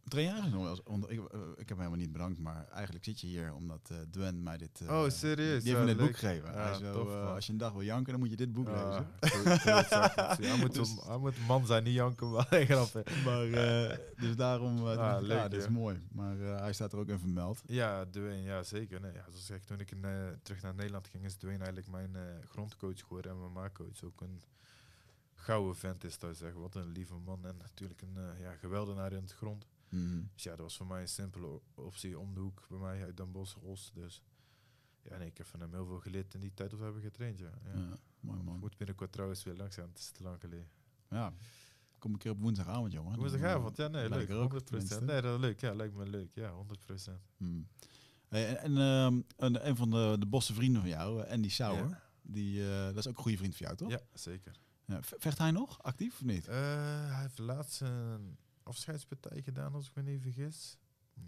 Ja. 0.04 0.10
Train 0.10 0.24
jij 0.26 0.34
eigenlijk 0.34 0.62
nog 0.62 0.62
wel 0.62 0.70
eens? 0.70 0.80
Want 0.84 1.10
ik, 1.10 1.32
eh, 1.32 1.40
ik 1.40 1.58
heb 1.58 1.68
hem 1.68 1.76
helemaal 1.78 1.98
niet 1.98 2.12
bedankt, 2.12 2.38
maar 2.38 2.66
eigenlijk 2.68 3.04
zit 3.04 3.20
je 3.20 3.26
hier 3.26 3.54
omdat 3.54 3.90
eh 3.90 3.96
Dwen 4.10 4.42
mij 4.42 4.56
dit... 4.56 4.80
eh, 4.80 4.88
Oh, 5.02 5.10
serieus? 5.10 5.62
Die 5.62 5.74
heeft 5.74 5.84
me 5.86 5.94
dit 5.94 6.06
boek 6.06 6.16
gegeven. 6.16 6.52
Ja, 6.52 6.56
Hij 6.68 6.74
zo, 6.78 6.92
tof, 6.92 7.14
als 7.14 7.46
je 7.46 7.52
een 7.52 7.58
dag 7.58 7.72
wil 7.72 7.82
janken, 7.82 8.10
dan 8.12 8.20
moet 8.20 8.30
je 8.30 8.36
dit 8.36 8.52
boek 8.52 8.66
lezen. 8.68 9.06
hij, 9.20 10.56
moet 10.58 10.74
Dus- 10.74 11.00
hij 11.06 11.18
moet 11.18 11.46
man 11.46 11.66
zijn, 11.66 11.84
niet 11.84 11.94
janken, 11.94 12.30
maar 12.32 12.46
grappig. 12.50 13.24
Maar, 13.24 13.46
dus 14.16 14.36
daarom, 14.36 14.86
Ah, 14.86 15.22
leuk, 15.22 15.36
ja, 15.38 15.48
dit 15.48 15.60
is 15.60 15.68
mooi. 15.68 16.00
Maar 16.12 16.36
hij 16.36 16.72
staat 16.72 16.92
er 16.92 16.98
ook 16.98 17.08
in 17.08 17.18
vermeld. 17.18 17.62
Ja, 17.66 18.04
Dwayne, 18.04 18.42
ja 18.42 18.62
zeker. 18.62 19.00
Nee, 19.00 19.12
ja, 19.12 19.24
zoals 19.28 19.50
ik 19.50 19.64
toen 19.64 19.80
ik 19.80 19.90
in, 19.90 20.04
terug 20.42 20.62
naar 20.62 20.74
Nederland 20.74 21.08
ging, 21.08 21.24
is 21.24 21.34
Dwayne 21.34 21.64
eigenlijk 21.64 21.88
mijn 21.88 22.16
grondcoach 22.48 23.00
geworden 23.00 23.30
en 23.32 23.38
MMA-coach. 23.38 24.02
Ook 24.04 24.20
een 24.20 24.42
gouden 25.34 25.76
vent 25.76 26.04
is 26.04 26.18
dat 26.18 26.36
zeggen. 26.36 26.60
Wat 26.60 26.74
een 26.74 26.92
lieve 26.92 27.14
man 27.24 27.46
en 27.46 27.56
natuurlijk 27.56 28.02
een 28.02 28.16
eh, 28.16 28.40
ja, 28.40 28.52
geweldenaar 28.60 29.12
in 29.12 29.22
het 29.22 29.32
grond. 29.34 29.66
Mhm. 29.94 30.22
Dus 30.34 30.42
ja, 30.42 30.50
dat 30.50 30.60
was 30.60 30.76
voor 30.76 30.86
mij 30.86 31.00
een 31.00 31.08
simpele 31.08 31.60
optie 31.74 32.18
om 32.18 32.34
de 32.34 32.40
hoek 32.40 32.66
bij 32.68 32.78
mij 32.78 33.04
uit 33.04 33.16
Den 33.16 33.32
Bosch, 33.32 33.56
Os. 33.56 33.90
Dus 33.94 34.22
ja, 35.02 35.16
nee, 35.16 35.26
ik 35.28 35.36
heb 35.38 35.46
van 35.46 35.60
hem 35.60 35.72
heel 35.72 35.86
veel 35.86 36.00
geleerd 36.00 36.34
in 36.34 36.40
die 36.40 36.54
tijd 36.54 36.70
dat 36.70 36.78
we 36.78 36.84
hebben 36.84 37.02
getraind, 37.02 37.38
ja. 37.38 37.50
ja. 37.64 37.80
Ja, 37.80 37.96
mooi 38.20 38.42
man. 38.42 38.58
Moet 38.58 38.76
binnenkort 38.76 39.12
trouwens 39.12 39.42
weer 39.42 39.54
langzaam, 39.56 39.88
het 39.88 39.98
is 39.98 40.10
te 40.10 40.22
lang 40.22 40.40
geleden. 40.40 40.68
Ja. 41.10 41.32
Kom 41.98 42.12
een 42.12 42.18
keer 42.18 42.30
op 42.30 42.40
woensdagavond, 42.40 42.92
jongen. 42.92 43.18
Woensdagavond, 43.18 43.76
ja, 43.76 43.88
nee, 43.88 44.08
leuk. 44.08 44.28
er 44.28 44.34
ook, 44.34 44.40
100 44.40 44.66
tenminste. 44.66 45.00
Nee, 45.02 45.20
dat 45.20 45.40
leuk. 45.40 45.60
Ja, 45.60 45.74
lijkt 45.74 45.94
me 45.94 46.06
leuk. 46.06 46.34
Ja, 46.34 46.50
100 46.52 46.84
Hmm. 47.36 47.68
Hey, 48.28 48.56
en 48.56 48.76
en 48.76 49.56
ehm, 49.56 49.56
een, 49.66 49.76
van 49.76 49.90
de, 49.90 50.16
de 50.18 50.26
bosse 50.26 50.54
vrienden 50.54 50.80
van 50.80 50.90
jou, 50.90 51.22
eh, 51.22 51.32
Andy 51.32 51.48
Sauer, 51.48 51.88
Ja. 51.88 52.02
die, 52.22 52.70
eh, 52.70 52.84
dat 52.84 52.96
is 52.96 53.06
ook 53.08 53.16
een 53.16 53.22
goede 53.22 53.36
vriend 53.38 53.56
van 53.56 53.66
jou, 53.66 53.76
toch? 53.78 53.90
Ja, 53.90 54.00
zeker. 54.12 54.56
Ja, 54.84 55.02
ve- 55.02 55.16
vecht 55.18 55.38
hij 55.38 55.50
nog 55.50 55.82
actief 55.82 56.12
of 56.14 56.24
niet? 56.24 56.46
Eh, 56.48 56.54
hij 57.10 57.20
heeft 57.20 57.38
laatst 57.38 57.80
een 57.80 58.36
afscheidspartij 58.64 59.42
gedaan, 59.42 59.74
als 59.74 59.88
ik 59.88 59.94
me 59.94 60.02
niet 60.02 60.22
vergis. 60.22 60.78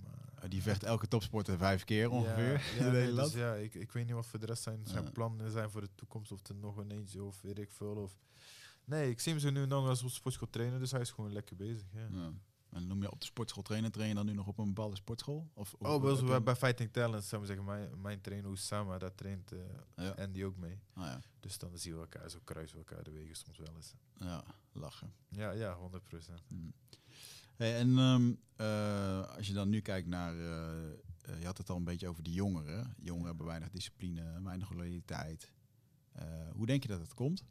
Maar, 0.02 0.48
die 0.48 0.62
vecht 0.62 0.82
elke 0.82 1.08
topsporter 1.08 1.58
vijf 1.58 1.84
keer 1.84 2.10
ongeveer 2.10 2.52
Ja, 2.52 2.60
in 2.78 2.84
ja, 2.84 2.90
nee, 2.90 3.14
dus 3.14 3.32
ja, 3.32 3.54
ik, 3.54 3.74
ik 3.74 3.92
weet 3.92 4.04
niet 4.06 4.14
wat 4.14 4.26
voor 4.26 4.38
de 4.38 4.46
rest 4.46 4.62
zijn, 4.62 4.80
zijn 4.86 5.04
Ja. 5.04 5.10
plannen 5.10 5.50
zijn 5.50 5.70
voor 5.70 5.80
de 5.80 5.94
toekomst. 5.94 6.32
Of 6.32 6.46
er 6.48 6.54
nog 6.54 6.76
een 6.76 6.90
eentje 6.90 7.22
of 7.24 7.40
weet 7.40 7.58
ik 7.58 7.70
veel. 7.70 7.94
Of... 7.96 8.18
Nee, 8.84 9.10
ik 9.10 9.20
zie 9.20 9.32
hem 9.32 9.40
zo 9.40 9.50
nu 9.50 9.62
en 9.62 9.68
dan 9.68 9.88
eens 9.88 10.02
op 10.02 10.10
sportschool 10.10 10.50
trainen, 10.50 10.78
dus 10.78 10.90
hij 10.90 11.00
is 11.00 11.10
gewoon 11.10 11.32
lekker 11.32 11.56
bezig. 11.56 11.86
Ja. 11.92 12.08
Ja. 12.10 12.32
En 12.70 12.86
noem 12.86 13.02
je 13.02 13.10
op 13.10 13.20
de 13.20 13.26
sportschool 13.26 13.62
trainen, 13.62 13.92
train 13.92 14.08
je 14.08 14.14
dan 14.14 14.26
nu 14.26 14.32
nog 14.32 14.46
op 14.46 14.58
een 14.58 14.66
bepaalde 14.66 14.96
sportschool? 14.96 15.50
Of, 15.54 15.74
of- 15.74 15.88
Oh, 15.88 16.02
bij, 16.02 16.24
bij, 16.24 16.42
bij 16.42 16.56
Fighting 16.56 16.92
Talents, 16.92 17.28
zou 17.28 17.40
ik 17.42 17.46
zeggen, 17.48 17.64
mijn, 17.66 18.00
mijn 18.00 18.20
trainer 18.20 18.48
Oussama, 18.50 18.98
daar 18.98 19.14
traint 19.14 19.52
eh, 19.52 19.58
Ja. 19.96 20.10
Andy 20.10 20.44
ook 20.44 20.56
mee. 20.56 20.80
Ah, 20.92 21.04
ja. 21.04 21.20
Dus 21.40 21.58
dan 21.58 21.78
zien 21.78 21.94
we 21.94 22.00
elkaar, 22.00 22.30
zo 22.30 22.38
kruisen 22.44 22.78
we 22.78 22.84
elkaar 22.84 23.04
de 23.04 23.10
wegen 23.10 23.36
soms 23.36 23.58
wel 23.58 23.74
eens. 23.76 23.94
ja, 24.18 24.44
lachen. 24.72 25.12
Ja, 25.28 25.50
ja, 25.50 25.74
100 25.74 26.04
procent. 26.04 26.42
Hmm. 26.48 26.72
Hey, 27.56 27.76
en 27.76 27.98
ehm, 27.98 28.32
eh, 28.56 29.36
als 29.36 29.46
je 29.46 29.52
dan 29.52 29.68
nu 29.68 29.80
kijkt 29.80 30.08
naar, 30.08 30.34
eh, 30.38 30.90
eh, 31.20 31.40
je 31.40 31.46
had 31.46 31.58
het 31.58 31.70
al 31.70 31.76
een 31.76 31.84
beetje 31.84 32.08
over 32.08 32.22
die 32.22 32.32
jongeren. 32.34 32.94
Jongeren 32.98 33.26
hebben 33.26 33.46
weinig 33.46 33.70
discipline, 33.70 34.42
weinig 34.42 34.72
loyaliteit. 34.72 35.54
Hoe 36.52 36.66
denk 36.66 36.82
je 36.82 36.88
dat 36.88 37.00
het 37.00 37.14
komt? 37.14 37.44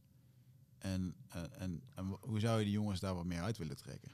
En, 0.78 1.16
en, 1.58 1.82
en 1.96 2.18
hoe 2.20 2.40
zou 2.40 2.60
je 2.60 2.64
die 2.66 2.74
jongens 2.74 3.00
daar 3.00 3.16
wat 3.16 3.26
meer 3.26 3.42
uit 3.42 3.58
willen 3.58 3.76
trekken? 3.76 4.12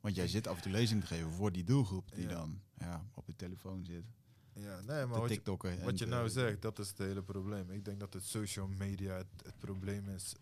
Want 0.00 0.14
jij 0.14 0.28
zit 0.28 0.46
af 0.46 0.56
en 0.56 0.62
toe 0.62 0.72
lezing 0.72 1.00
te 1.00 1.06
geven 1.06 1.30
voor 1.30 1.52
die 1.52 1.64
doelgroep 1.64 2.12
die 2.14 2.22
Ja. 2.22 2.28
dan 2.28 2.60
ja, 2.78 3.04
op 3.14 3.26
de 3.26 3.36
telefoon 3.36 3.84
zit. 3.84 4.04
Ja, 4.52 4.80
nee, 4.80 5.06
maar 5.06 5.20
wat 5.20 5.34
je, 5.34 5.78
wat 5.84 5.98
je 5.98 6.06
nou 6.06 6.28
zegt, 6.28 6.62
dat 6.62 6.78
is 6.78 6.88
het 6.88 6.98
hele 6.98 7.22
probleem. 7.22 7.70
Ik 7.70 7.84
denk 7.84 8.00
dat 8.00 8.12
het 8.12 8.24
social 8.24 8.68
media 8.68 9.14
het, 9.16 9.42
het 9.42 9.58
probleem 9.58 10.08
is. 10.08 10.34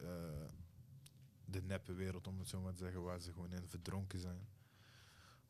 De 1.51 1.63
neppe 1.63 1.93
wereld, 1.93 2.27
om 2.27 2.39
het 2.39 2.49
zo 2.49 2.61
maar 2.61 2.73
te 2.73 2.79
zeggen, 2.79 3.03
waar 3.03 3.21
ze 3.21 3.33
gewoon 3.33 3.53
in 3.53 3.69
verdronken 3.69 4.19
zijn. 4.19 4.49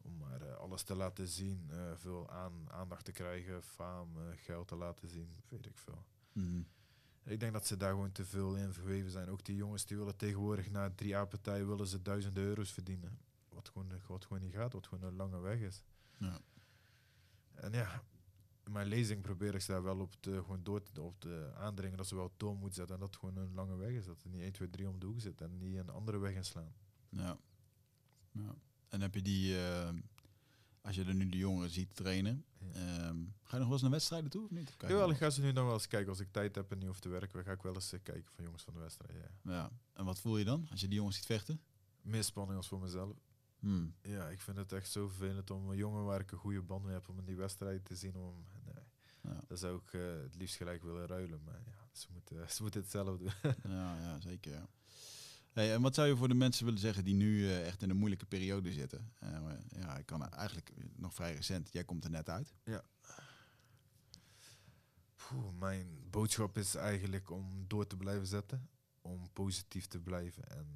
Om 0.03 0.17
maar 0.17 0.43
eh, 0.43 0.57
alles 0.57 0.83
te 0.83 0.95
laten 0.95 1.29
zien, 1.29 1.69
eh, 1.71 1.93
veel 1.95 2.31
aan, 2.31 2.71
aandacht 2.71 3.05
te 3.05 3.13
krijgen, 3.13 3.63
faam, 3.63 4.09
eh, 4.17 4.23
geld 4.37 4.69
te 4.69 4.77
laten 4.77 5.09
zien, 5.09 5.29
weet 5.49 5.67
ik 5.67 5.79
veel. 5.79 6.05
Mhm. 6.33 6.63
Ik 7.25 7.41
denk 7.41 7.53
dat 7.53 7.67
ze 7.67 7.77
daar 7.77 7.91
gewoon 7.91 8.13
te 8.13 8.25
veel 8.25 8.57
in 8.57 8.73
verweven 8.73 9.11
zijn. 9.11 9.29
Ook 9.29 9.45
die 9.45 9.57
jongens 9.57 9.87
die 9.87 9.97
willen 9.97 10.17
tegenwoordig 10.17 10.71
na 10.71 10.91
drie 10.91 11.17
A-partijen 11.17 11.69
willen 11.69 11.87
ze 11.87 12.03
duizenden 12.03 12.45
euro's 12.45 12.73
verdienen. 12.73 13.19
Wat 13.49 13.69
gewoon, 13.69 13.93
wat 14.07 14.25
gewoon 14.25 14.43
niet 14.43 14.55
gaat, 14.55 14.73
wat 14.73 14.87
gewoon 14.87 15.09
een 15.09 15.17
lange 15.17 15.41
weg 15.41 15.59
is. 15.59 15.83
Ja. 16.17 16.41
En 17.55 17.73
ja, 17.73 18.03
in 18.69 18.75
mijn 18.75 18.87
lezing 18.87 19.23
probeer 19.23 19.55
ik 19.55 19.61
ze 19.61 19.73
daar 19.73 19.83
wel 19.83 19.99
op 19.99 20.15
te, 20.21 20.31
gewoon 20.31 20.63
door 20.63 20.83
te, 20.83 21.01
op 21.01 21.21
te 21.21 21.53
aandringen 21.57 21.97
dat 21.97 22.07
ze 22.07 22.15
wel 22.15 22.33
door 22.37 22.57
moeten 22.57 22.75
zetten. 22.75 22.95
En 22.95 23.01
dat 23.01 23.11
het 23.11 23.19
gewoon 23.19 23.37
een 23.37 23.55
lange 23.55 23.77
weg 23.77 23.91
is. 23.91 24.05
Dat 24.07 24.23
het 24.23 24.33
niet 24.33 24.43
1, 24.43 24.53
2, 24.53 24.71
3 24.71 24.89
om 24.89 24.99
de 24.99 25.07
hoek 25.07 25.21
zit 25.21 25.41
en 25.41 25.59
niet 25.59 25.77
een 25.77 25.89
andere 25.89 26.19
weg 26.19 26.35
inslaan. 26.35 26.73
Ja. 27.09 27.39
ja. 28.33 28.55
En 28.89 29.01
heb 29.01 29.15
je 29.15 29.23
die, 29.23 29.59
eh, 29.59 29.89
als 30.81 30.95
je 30.95 31.05
er 31.05 31.15
nu 31.15 31.29
de 31.29 31.37
jongeren 31.37 31.71
ziet 31.71 31.95
trainen, 31.95 32.45
ehm, 32.73 33.17
ga 33.43 33.57
je 33.57 33.59
nog 33.59 33.65
wel 33.65 33.73
eens 33.73 33.83
naar 33.83 33.91
wedstrijden 33.91 34.31
toe 34.31 34.45
of 34.45 34.51
niet? 34.51 34.75
Je 34.79 34.87
Jawel, 34.87 35.11
ik 35.11 35.17
ga 35.17 35.31
ze 35.31 35.41
nu 35.41 35.53
nog 35.53 35.65
wel 35.65 35.75
eens 35.75 35.87
kijken. 35.87 36.09
Als 36.09 36.21
ik 36.21 36.33
tijd 36.33 36.55
heb 36.55 36.71
en 36.71 36.79
niet 36.79 36.87
hoef 36.87 37.01
te 37.01 37.09
werken, 37.09 37.45
ga 37.45 37.53
ik 37.53 37.63
wel 37.63 37.75
eens 37.75 37.93
eh, 37.93 38.01
kijken 38.03 38.33
van 38.35 38.45
jongens 38.45 38.63
van 38.63 38.75
de 38.75 38.81
wedstrijd. 38.81 39.13
Ja. 39.43 39.53
Ja. 39.53 39.71
En 39.93 40.05
wat 40.05 40.21
voel 40.21 40.39
je 40.39 40.45
dan 40.45 40.67
als 40.71 40.81
je 40.81 40.89
die 40.89 40.99
jongens 40.99 41.17
ziet 41.17 41.27
vechten? 41.27 41.61
Meer 42.03 42.25
spanning 42.25 42.57
als 42.57 42.69
voor 42.69 42.81
mezelf. 42.81 43.17
Hmm. 43.59 43.95
Ja, 44.03 44.29
ik 44.29 44.41
vind 44.41 44.57
het 44.57 44.73
echt 44.73 44.91
zo 44.91 45.09
vervelend 45.09 45.51
om 45.51 45.71
een 45.71 45.77
jongen 45.77 46.05
waar 46.05 46.21
ik 46.21 46.33
een 46.33 46.39
goede 46.39 46.63
band 46.63 46.85
mee 46.85 46.95
heb 46.95 47.09
om 47.09 47.19
in 47.19 47.25
die 47.25 47.37
wedstrijd 47.37 47.85
te 47.85 47.97
zien. 47.97 48.17
Om, 48.17 48.45
nee. 48.65 48.85
Ja. 49.23 49.41
Dat 49.47 49.59
zou 49.59 49.77
ik 49.77 49.93
eh, 49.93 50.23
het 50.23 50.35
liefst 50.37 50.57
gelijk 50.57 50.83
willen 50.83 51.07
ruilen. 51.07 51.41
Maar 51.45 51.61
ja, 51.67 51.89
ze 51.93 52.07
moeten, 52.13 52.51
ze 52.55 52.63
moeten 52.63 52.81
het 52.81 52.91
zelf 52.91 53.19
doen. 53.19 53.33
Ja, 53.63 54.01
ja, 54.01 54.21
zeker. 54.21 54.53
Ja. 54.53 54.69
Hey, 55.53 55.75
en 55.75 55.83
wat 55.83 55.95
zou 55.95 56.09
je 56.09 56.17
voor 56.17 56.29
de 56.29 56.35
mensen 56.35 56.65
willen 56.65 56.81
zeggen 56.81 57.05
die 57.05 57.15
nu 57.15 57.45
eh, 57.45 57.67
echt 57.67 57.83
in 57.83 57.91
een 57.91 57.97
moeilijke 57.97 58.27
periode 58.27 58.73
zitten? 58.73 59.13
Eh, 59.19 59.41
ja, 59.69 59.97
ik 59.97 60.07
kan 60.07 60.29
eigenlijk 60.31 60.73
nog 60.97 61.15
vrij 61.15 61.35
recent. 61.35 61.73
Jij 61.73 61.85
komt 61.85 62.05
er 62.05 62.11
net 62.11 62.29
uit. 62.29 62.55
Poeh, 65.17 65.53
mijn 65.59 66.11
boodschap 66.11 66.59
is 66.59 66.75
eigenlijk 66.75 67.31
om 67.31 67.65
door 67.67 67.87
te 67.87 67.97
blijven 67.97 68.27
zetten. 68.27 68.69
Om 69.01 69.33
positief 69.33 69.87
te 69.87 70.01
blijven. 70.01 70.49
En 70.49 70.67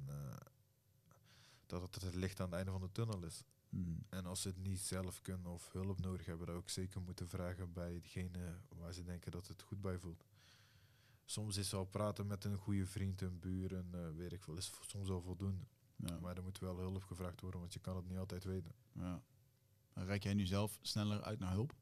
dat 1.79 1.93
het 1.93 2.03
het 2.03 2.15
licht 2.15 2.39
aan 2.39 2.45
het 2.45 2.55
einde 2.55 2.71
van 2.71 2.81
de 2.81 2.91
tunnel 2.91 3.25
is. 3.25 3.43
Hmm. 3.69 4.05
En 4.09 4.25
als 4.25 4.41
ze 4.41 4.47
het 4.47 4.57
niet 4.57 4.79
zelf 4.79 5.21
kunnen 5.21 5.51
of 5.51 5.71
hulp 5.71 5.99
nodig 5.99 6.25
hebben, 6.25 6.47
dan 6.47 6.55
ook 6.55 6.69
zeker 6.69 7.01
moeten 7.01 7.27
vragen 7.27 7.73
bij 7.73 7.99
degene 8.01 8.57
waar 8.67 8.93
ze 8.93 9.03
denken 9.03 9.31
dat 9.31 9.47
het 9.47 9.61
goed 9.61 9.81
bij 9.81 9.97
voelt. 9.97 10.25
Soms 11.25 11.57
is 11.57 11.73
al 11.73 11.85
praten 11.85 12.27
met 12.27 12.43
een 12.43 12.57
goede 12.57 12.85
vriend, 12.85 13.21
een 13.21 13.39
buur, 13.39 13.71
een 13.71 13.93
eh, 13.93 14.09
weet 14.15 14.33
ik 14.33 14.43
veel, 14.43 14.57
is 14.57 14.73
soms 14.87 15.09
al 15.09 15.21
voldoende. 15.21 15.65
Ja. 15.95 16.19
Maar 16.19 16.37
er 16.37 16.43
moet 16.43 16.59
wel 16.59 16.77
hulp 16.77 17.03
gevraagd 17.03 17.41
worden, 17.41 17.59
want 17.59 17.73
je 17.73 17.79
kan 17.79 17.95
het 17.95 18.07
niet 18.07 18.17
altijd 18.17 18.43
weten. 18.43 18.75
Ja. 18.91 19.21
Reik 19.93 20.23
jij 20.23 20.33
nu 20.33 20.45
zelf 20.45 20.79
sneller 20.81 21.21
uit 21.21 21.39
naar 21.39 21.51
hulp? 21.51 21.75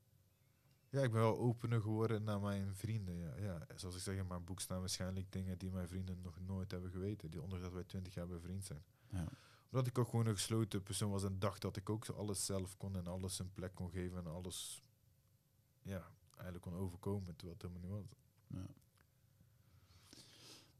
Ja, 0.89 1.01
ik 1.01 1.11
ben 1.11 1.21
wel 1.21 1.37
opener 1.37 1.81
geworden 1.81 2.23
naar 2.23 2.41
mijn 2.41 2.75
vrienden. 2.75 3.15
Ja. 3.15 3.35
Ja, 3.35 3.67
zoals 3.75 3.95
ik 3.95 4.01
zeg, 4.01 4.17
in 4.17 4.27
mijn 4.27 4.43
boek 4.43 4.59
staan 4.59 4.79
waarschijnlijk 4.79 5.31
dingen 5.31 5.57
die 5.57 5.71
mijn 5.71 5.87
vrienden 5.87 6.21
nog 6.21 6.39
nooit 6.39 6.71
hebben 6.71 6.91
geweten. 6.91 7.31
Die 7.31 7.41
ondanks 7.41 7.63
dat 7.63 7.73
wij 7.73 7.83
twintig 7.83 8.13
jaar 8.13 8.27
bevriend 8.27 8.65
zijn. 8.65 8.83
Ja. 9.09 9.27
Omdat 9.71 9.87
ik 9.87 9.97
ook 9.97 10.09
gewoon 10.09 10.25
een 10.25 10.35
gesloten 10.35 10.83
persoon 10.83 11.11
was 11.11 11.23
en 11.23 11.39
dacht 11.39 11.61
dat 11.61 11.77
ik 11.77 11.89
ook 11.89 12.05
zo 12.05 12.13
alles 12.13 12.45
zelf 12.45 12.77
kon 12.77 12.95
en 12.95 13.07
alles 13.07 13.39
een 13.39 13.53
plek 13.53 13.75
kon 13.75 13.89
geven 13.89 14.17
en 14.17 14.27
alles 14.27 14.83
ja, 15.81 16.11
eigenlijk 16.33 16.61
kon 16.61 16.75
overkomen, 16.75 17.35
terwijl 17.35 17.57
het 17.59 17.61
helemaal 17.61 17.81
niet 17.81 17.91
was. 17.91 18.17
Ja. 18.47 18.73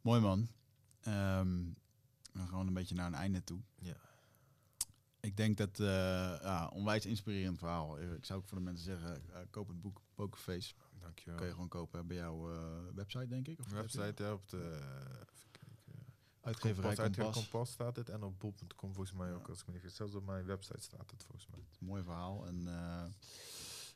Mooi 0.02 0.22
man. 0.22 0.48
Ehm, 1.00 1.64
we 2.32 2.48
gaan 2.48 2.68
een 2.68 2.74
beetje 2.74 2.96
naar 2.96 3.08
een 3.08 3.14
einde 3.14 3.44
toe. 3.44 3.60
Ja. 3.76 3.96
Ik 5.20 5.38
denk 5.38 5.58
dat 5.58 5.80
eh 5.80 5.88
ja, 6.42 6.68
onwijs 6.74 7.06
inspirerend 7.06 7.58
verhaal. 7.58 8.00
Ik 8.00 8.26
zou 8.26 8.40
ook 8.40 8.48
voor 8.48 8.58
de 8.58 8.64
mensen 8.64 8.86
zeggen, 8.86 9.34
eh, 9.34 9.42
koop 9.50 9.68
het 9.68 9.82
boek 9.82 10.02
Pokerface. 10.16 10.74
Dankjewel. 11.00 11.38
Kun 11.38 11.48
je 11.48 11.54
gewoon 11.54 11.68
kopen 11.68 12.08
bij 12.08 12.18
jouw 12.18 12.54
eh, 12.54 12.96
website, 12.96 13.28
denk 13.28 13.48
ik. 13.48 13.60
Of 13.60 13.72
website, 13.72 14.24
ja, 14.24 14.34
op 14.34 14.50
de. 14.50 14.80
Uitgeverij 16.42 16.96
Kompas, 16.96 17.00
uitgeverij 17.00 17.32
Kompas. 17.32 17.72
Staat 17.72 17.96
het 17.96 18.10
en 18.10 18.24
op 18.24 18.40
bob.com 18.40 18.94
volgens 18.94 19.18
mij 19.18 19.34
ook. 19.34 19.50
Als 19.50 19.60
ik 19.60 19.66
me 19.66 19.72
niet 19.72 19.82
vergis. 19.82 19.98
Zelfs 19.98 20.16
op 20.16 20.26
mijn 20.26 20.46
website 20.46 20.82
staat 20.82 21.12
het 21.12 21.24
volgens 21.24 21.48
mij. 21.48 21.60
Mooi 21.80 22.04
verhaal. 22.04 22.48
En 22.48 22.68
eh, 22.68 23.04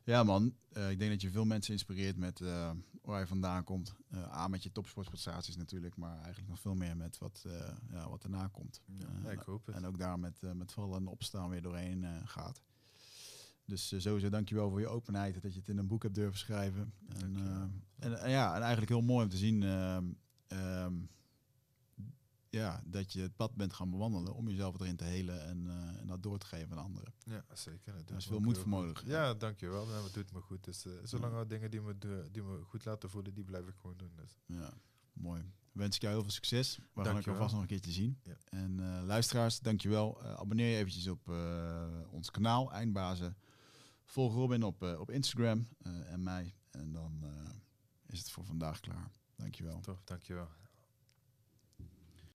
ja 0.04 0.24
man, 0.24 0.56
eh, 0.72 0.90
ik 0.90 1.00
denk 1.00 1.12
dat 1.12 1.22
je 1.22 1.32
veel 1.32 1.46
mensen 1.46 1.74
inspireert 1.74 2.18
met 2.18 2.42
eh, 2.42 2.72
waar 3.02 3.20
je 3.20 3.28
vandaan 3.28 3.64
komt. 3.64 3.96
A, 4.16 4.48
met 4.48 4.64
je 4.64 4.72
topsportprestaties 4.72 5.56
natuurlijk, 5.56 5.96
maar 5.96 6.16
eigenlijk 6.18 6.48
nog 6.48 6.60
veel 6.60 6.76
meer 6.76 6.98
met 6.98 7.18
wat, 7.18 7.46
ja, 7.92 8.10
wat 8.10 8.24
erna 8.24 8.48
komt. 8.48 8.82
Ja, 9.24 9.30
ik 9.30 9.40
hoop 9.40 9.66
het. 9.66 9.76
En 9.76 9.86
ook 9.86 9.98
daar 9.98 10.20
met, 10.20 10.42
met 10.54 10.72
vallen 10.72 10.98
en 10.98 11.08
opstaan 11.08 11.50
weer 11.50 11.62
doorheen 11.62 12.06
gaat. 12.26 12.62
Dus 13.66 13.92
eh, 13.92 14.00
sowieso 14.00 14.30
dankjewel 14.30 14.70
voor 14.70 14.80
je 14.80 14.88
openheid, 14.88 15.42
dat 15.42 15.54
je 15.54 15.60
het 15.60 15.70
in 15.70 15.78
een 15.78 15.88
boek 15.88 16.04
hebt 16.04 16.16
durven 16.16 16.40
schrijven. 16.40 16.94
En, 17.08 17.38
en 18.00 18.30
ja, 18.30 18.56
en 18.56 18.62
eigenlijk 18.62 18.92
heel 18.92 19.02
mooi 19.02 19.24
om 19.24 19.30
te 19.30 19.38
zien 19.38 19.64
ehm, 19.64 20.06
ehm, 20.48 20.94
ja, 22.56 22.82
dat 22.86 23.14
je 23.14 23.22
het 23.22 23.36
pad 23.36 23.56
bent 23.56 23.74
gaan 23.74 23.90
bewandelen 23.90 24.34
om 24.34 24.50
jezelf 24.50 24.80
erin 24.80 24.96
te 24.96 25.04
helen 25.04 25.46
en, 25.46 25.68
eh, 25.68 26.00
en 26.00 26.08
dat 26.08 26.24
door 26.24 26.38
te 26.38 26.46
geven 26.46 26.78
aan 26.78 26.84
anderen. 26.84 27.14
Ja, 27.24 27.46
zeker. 27.54 28.06
Dat 28.06 28.18
is 28.18 28.26
veel 28.26 28.40
moed 28.40 28.66
nodig. 28.66 29.04
Ja, 29.06 29.34
dankjewel. 29.34 29.90
Ja, 29.90 30.04
het 30.04 30.14
doet 30.14 30.34
me 30.34 30.42
goed. 30.42 30.64
Dus, 30.64 30.86
eh, 30.86 30.92
zolang 31.04 31.36
er 31.36 31.48
dingen 31.48 31.72
die 31.72 31.82
me, 31.82 31.98
die 32.32 32.44
me 32.44 32.64
goed 32.64 32.86
laten 32.86 33.10
voelen, 33.10 33.34
die 33.34 33.44
blijf 33.44 33.68
ik 33.68 33.76
gewoon 33.76 33.98
doen. 33.98 34.12
Dus. 34.16 34.40
Ja, 34.46 34.74
mooi. 35.14 35.44
Wens 35.72 35.96
ik 35.96 36.02
jou 36.02 36.14
heel 36.14 36.24
veel 36.24 36.32
succes. 36.32 36.80
We 36.94 37.04
gaan 37.04 37.16
elkaar 37.16 37.36
vast 37.36 37.54
nog 37.54 37.62
een 37.62 37.68
keertje 37.68 37.92
zien. 37.92 38.20
Ja. 38.24 38.38
En 38.50 38.80
eh, 38.80 39.06
luisteraars, 39.06 39.60
dankjewel. 39.60 40.24
Abonneer 40.24 40.70
je 40.70 40.78
eventjes 40.78 41.08
op 41.08 41.30
ons 42.10 42.32
kanaal, 42.32 42.72
Eindbazen. 42.72 43.38
Volg 44.06 44.34
Robin 44.34 44.64
op, 44.64 44.82
op 44.82 45.12
Instagram 45.12 45.68
en 45.84 46.24
mij. 46.24 46.56
En 46.72 46.92
dan 46.92 47.24
is 48.06 48.20
het 48.20 48.32
voor 48.32 48.46
vandaag 48.46 48.80
klaar. 48.80 49.12
Dankjewel. 49.36 49.80
Toch, 49.80 50.04
dankjewel. 50.04 50.50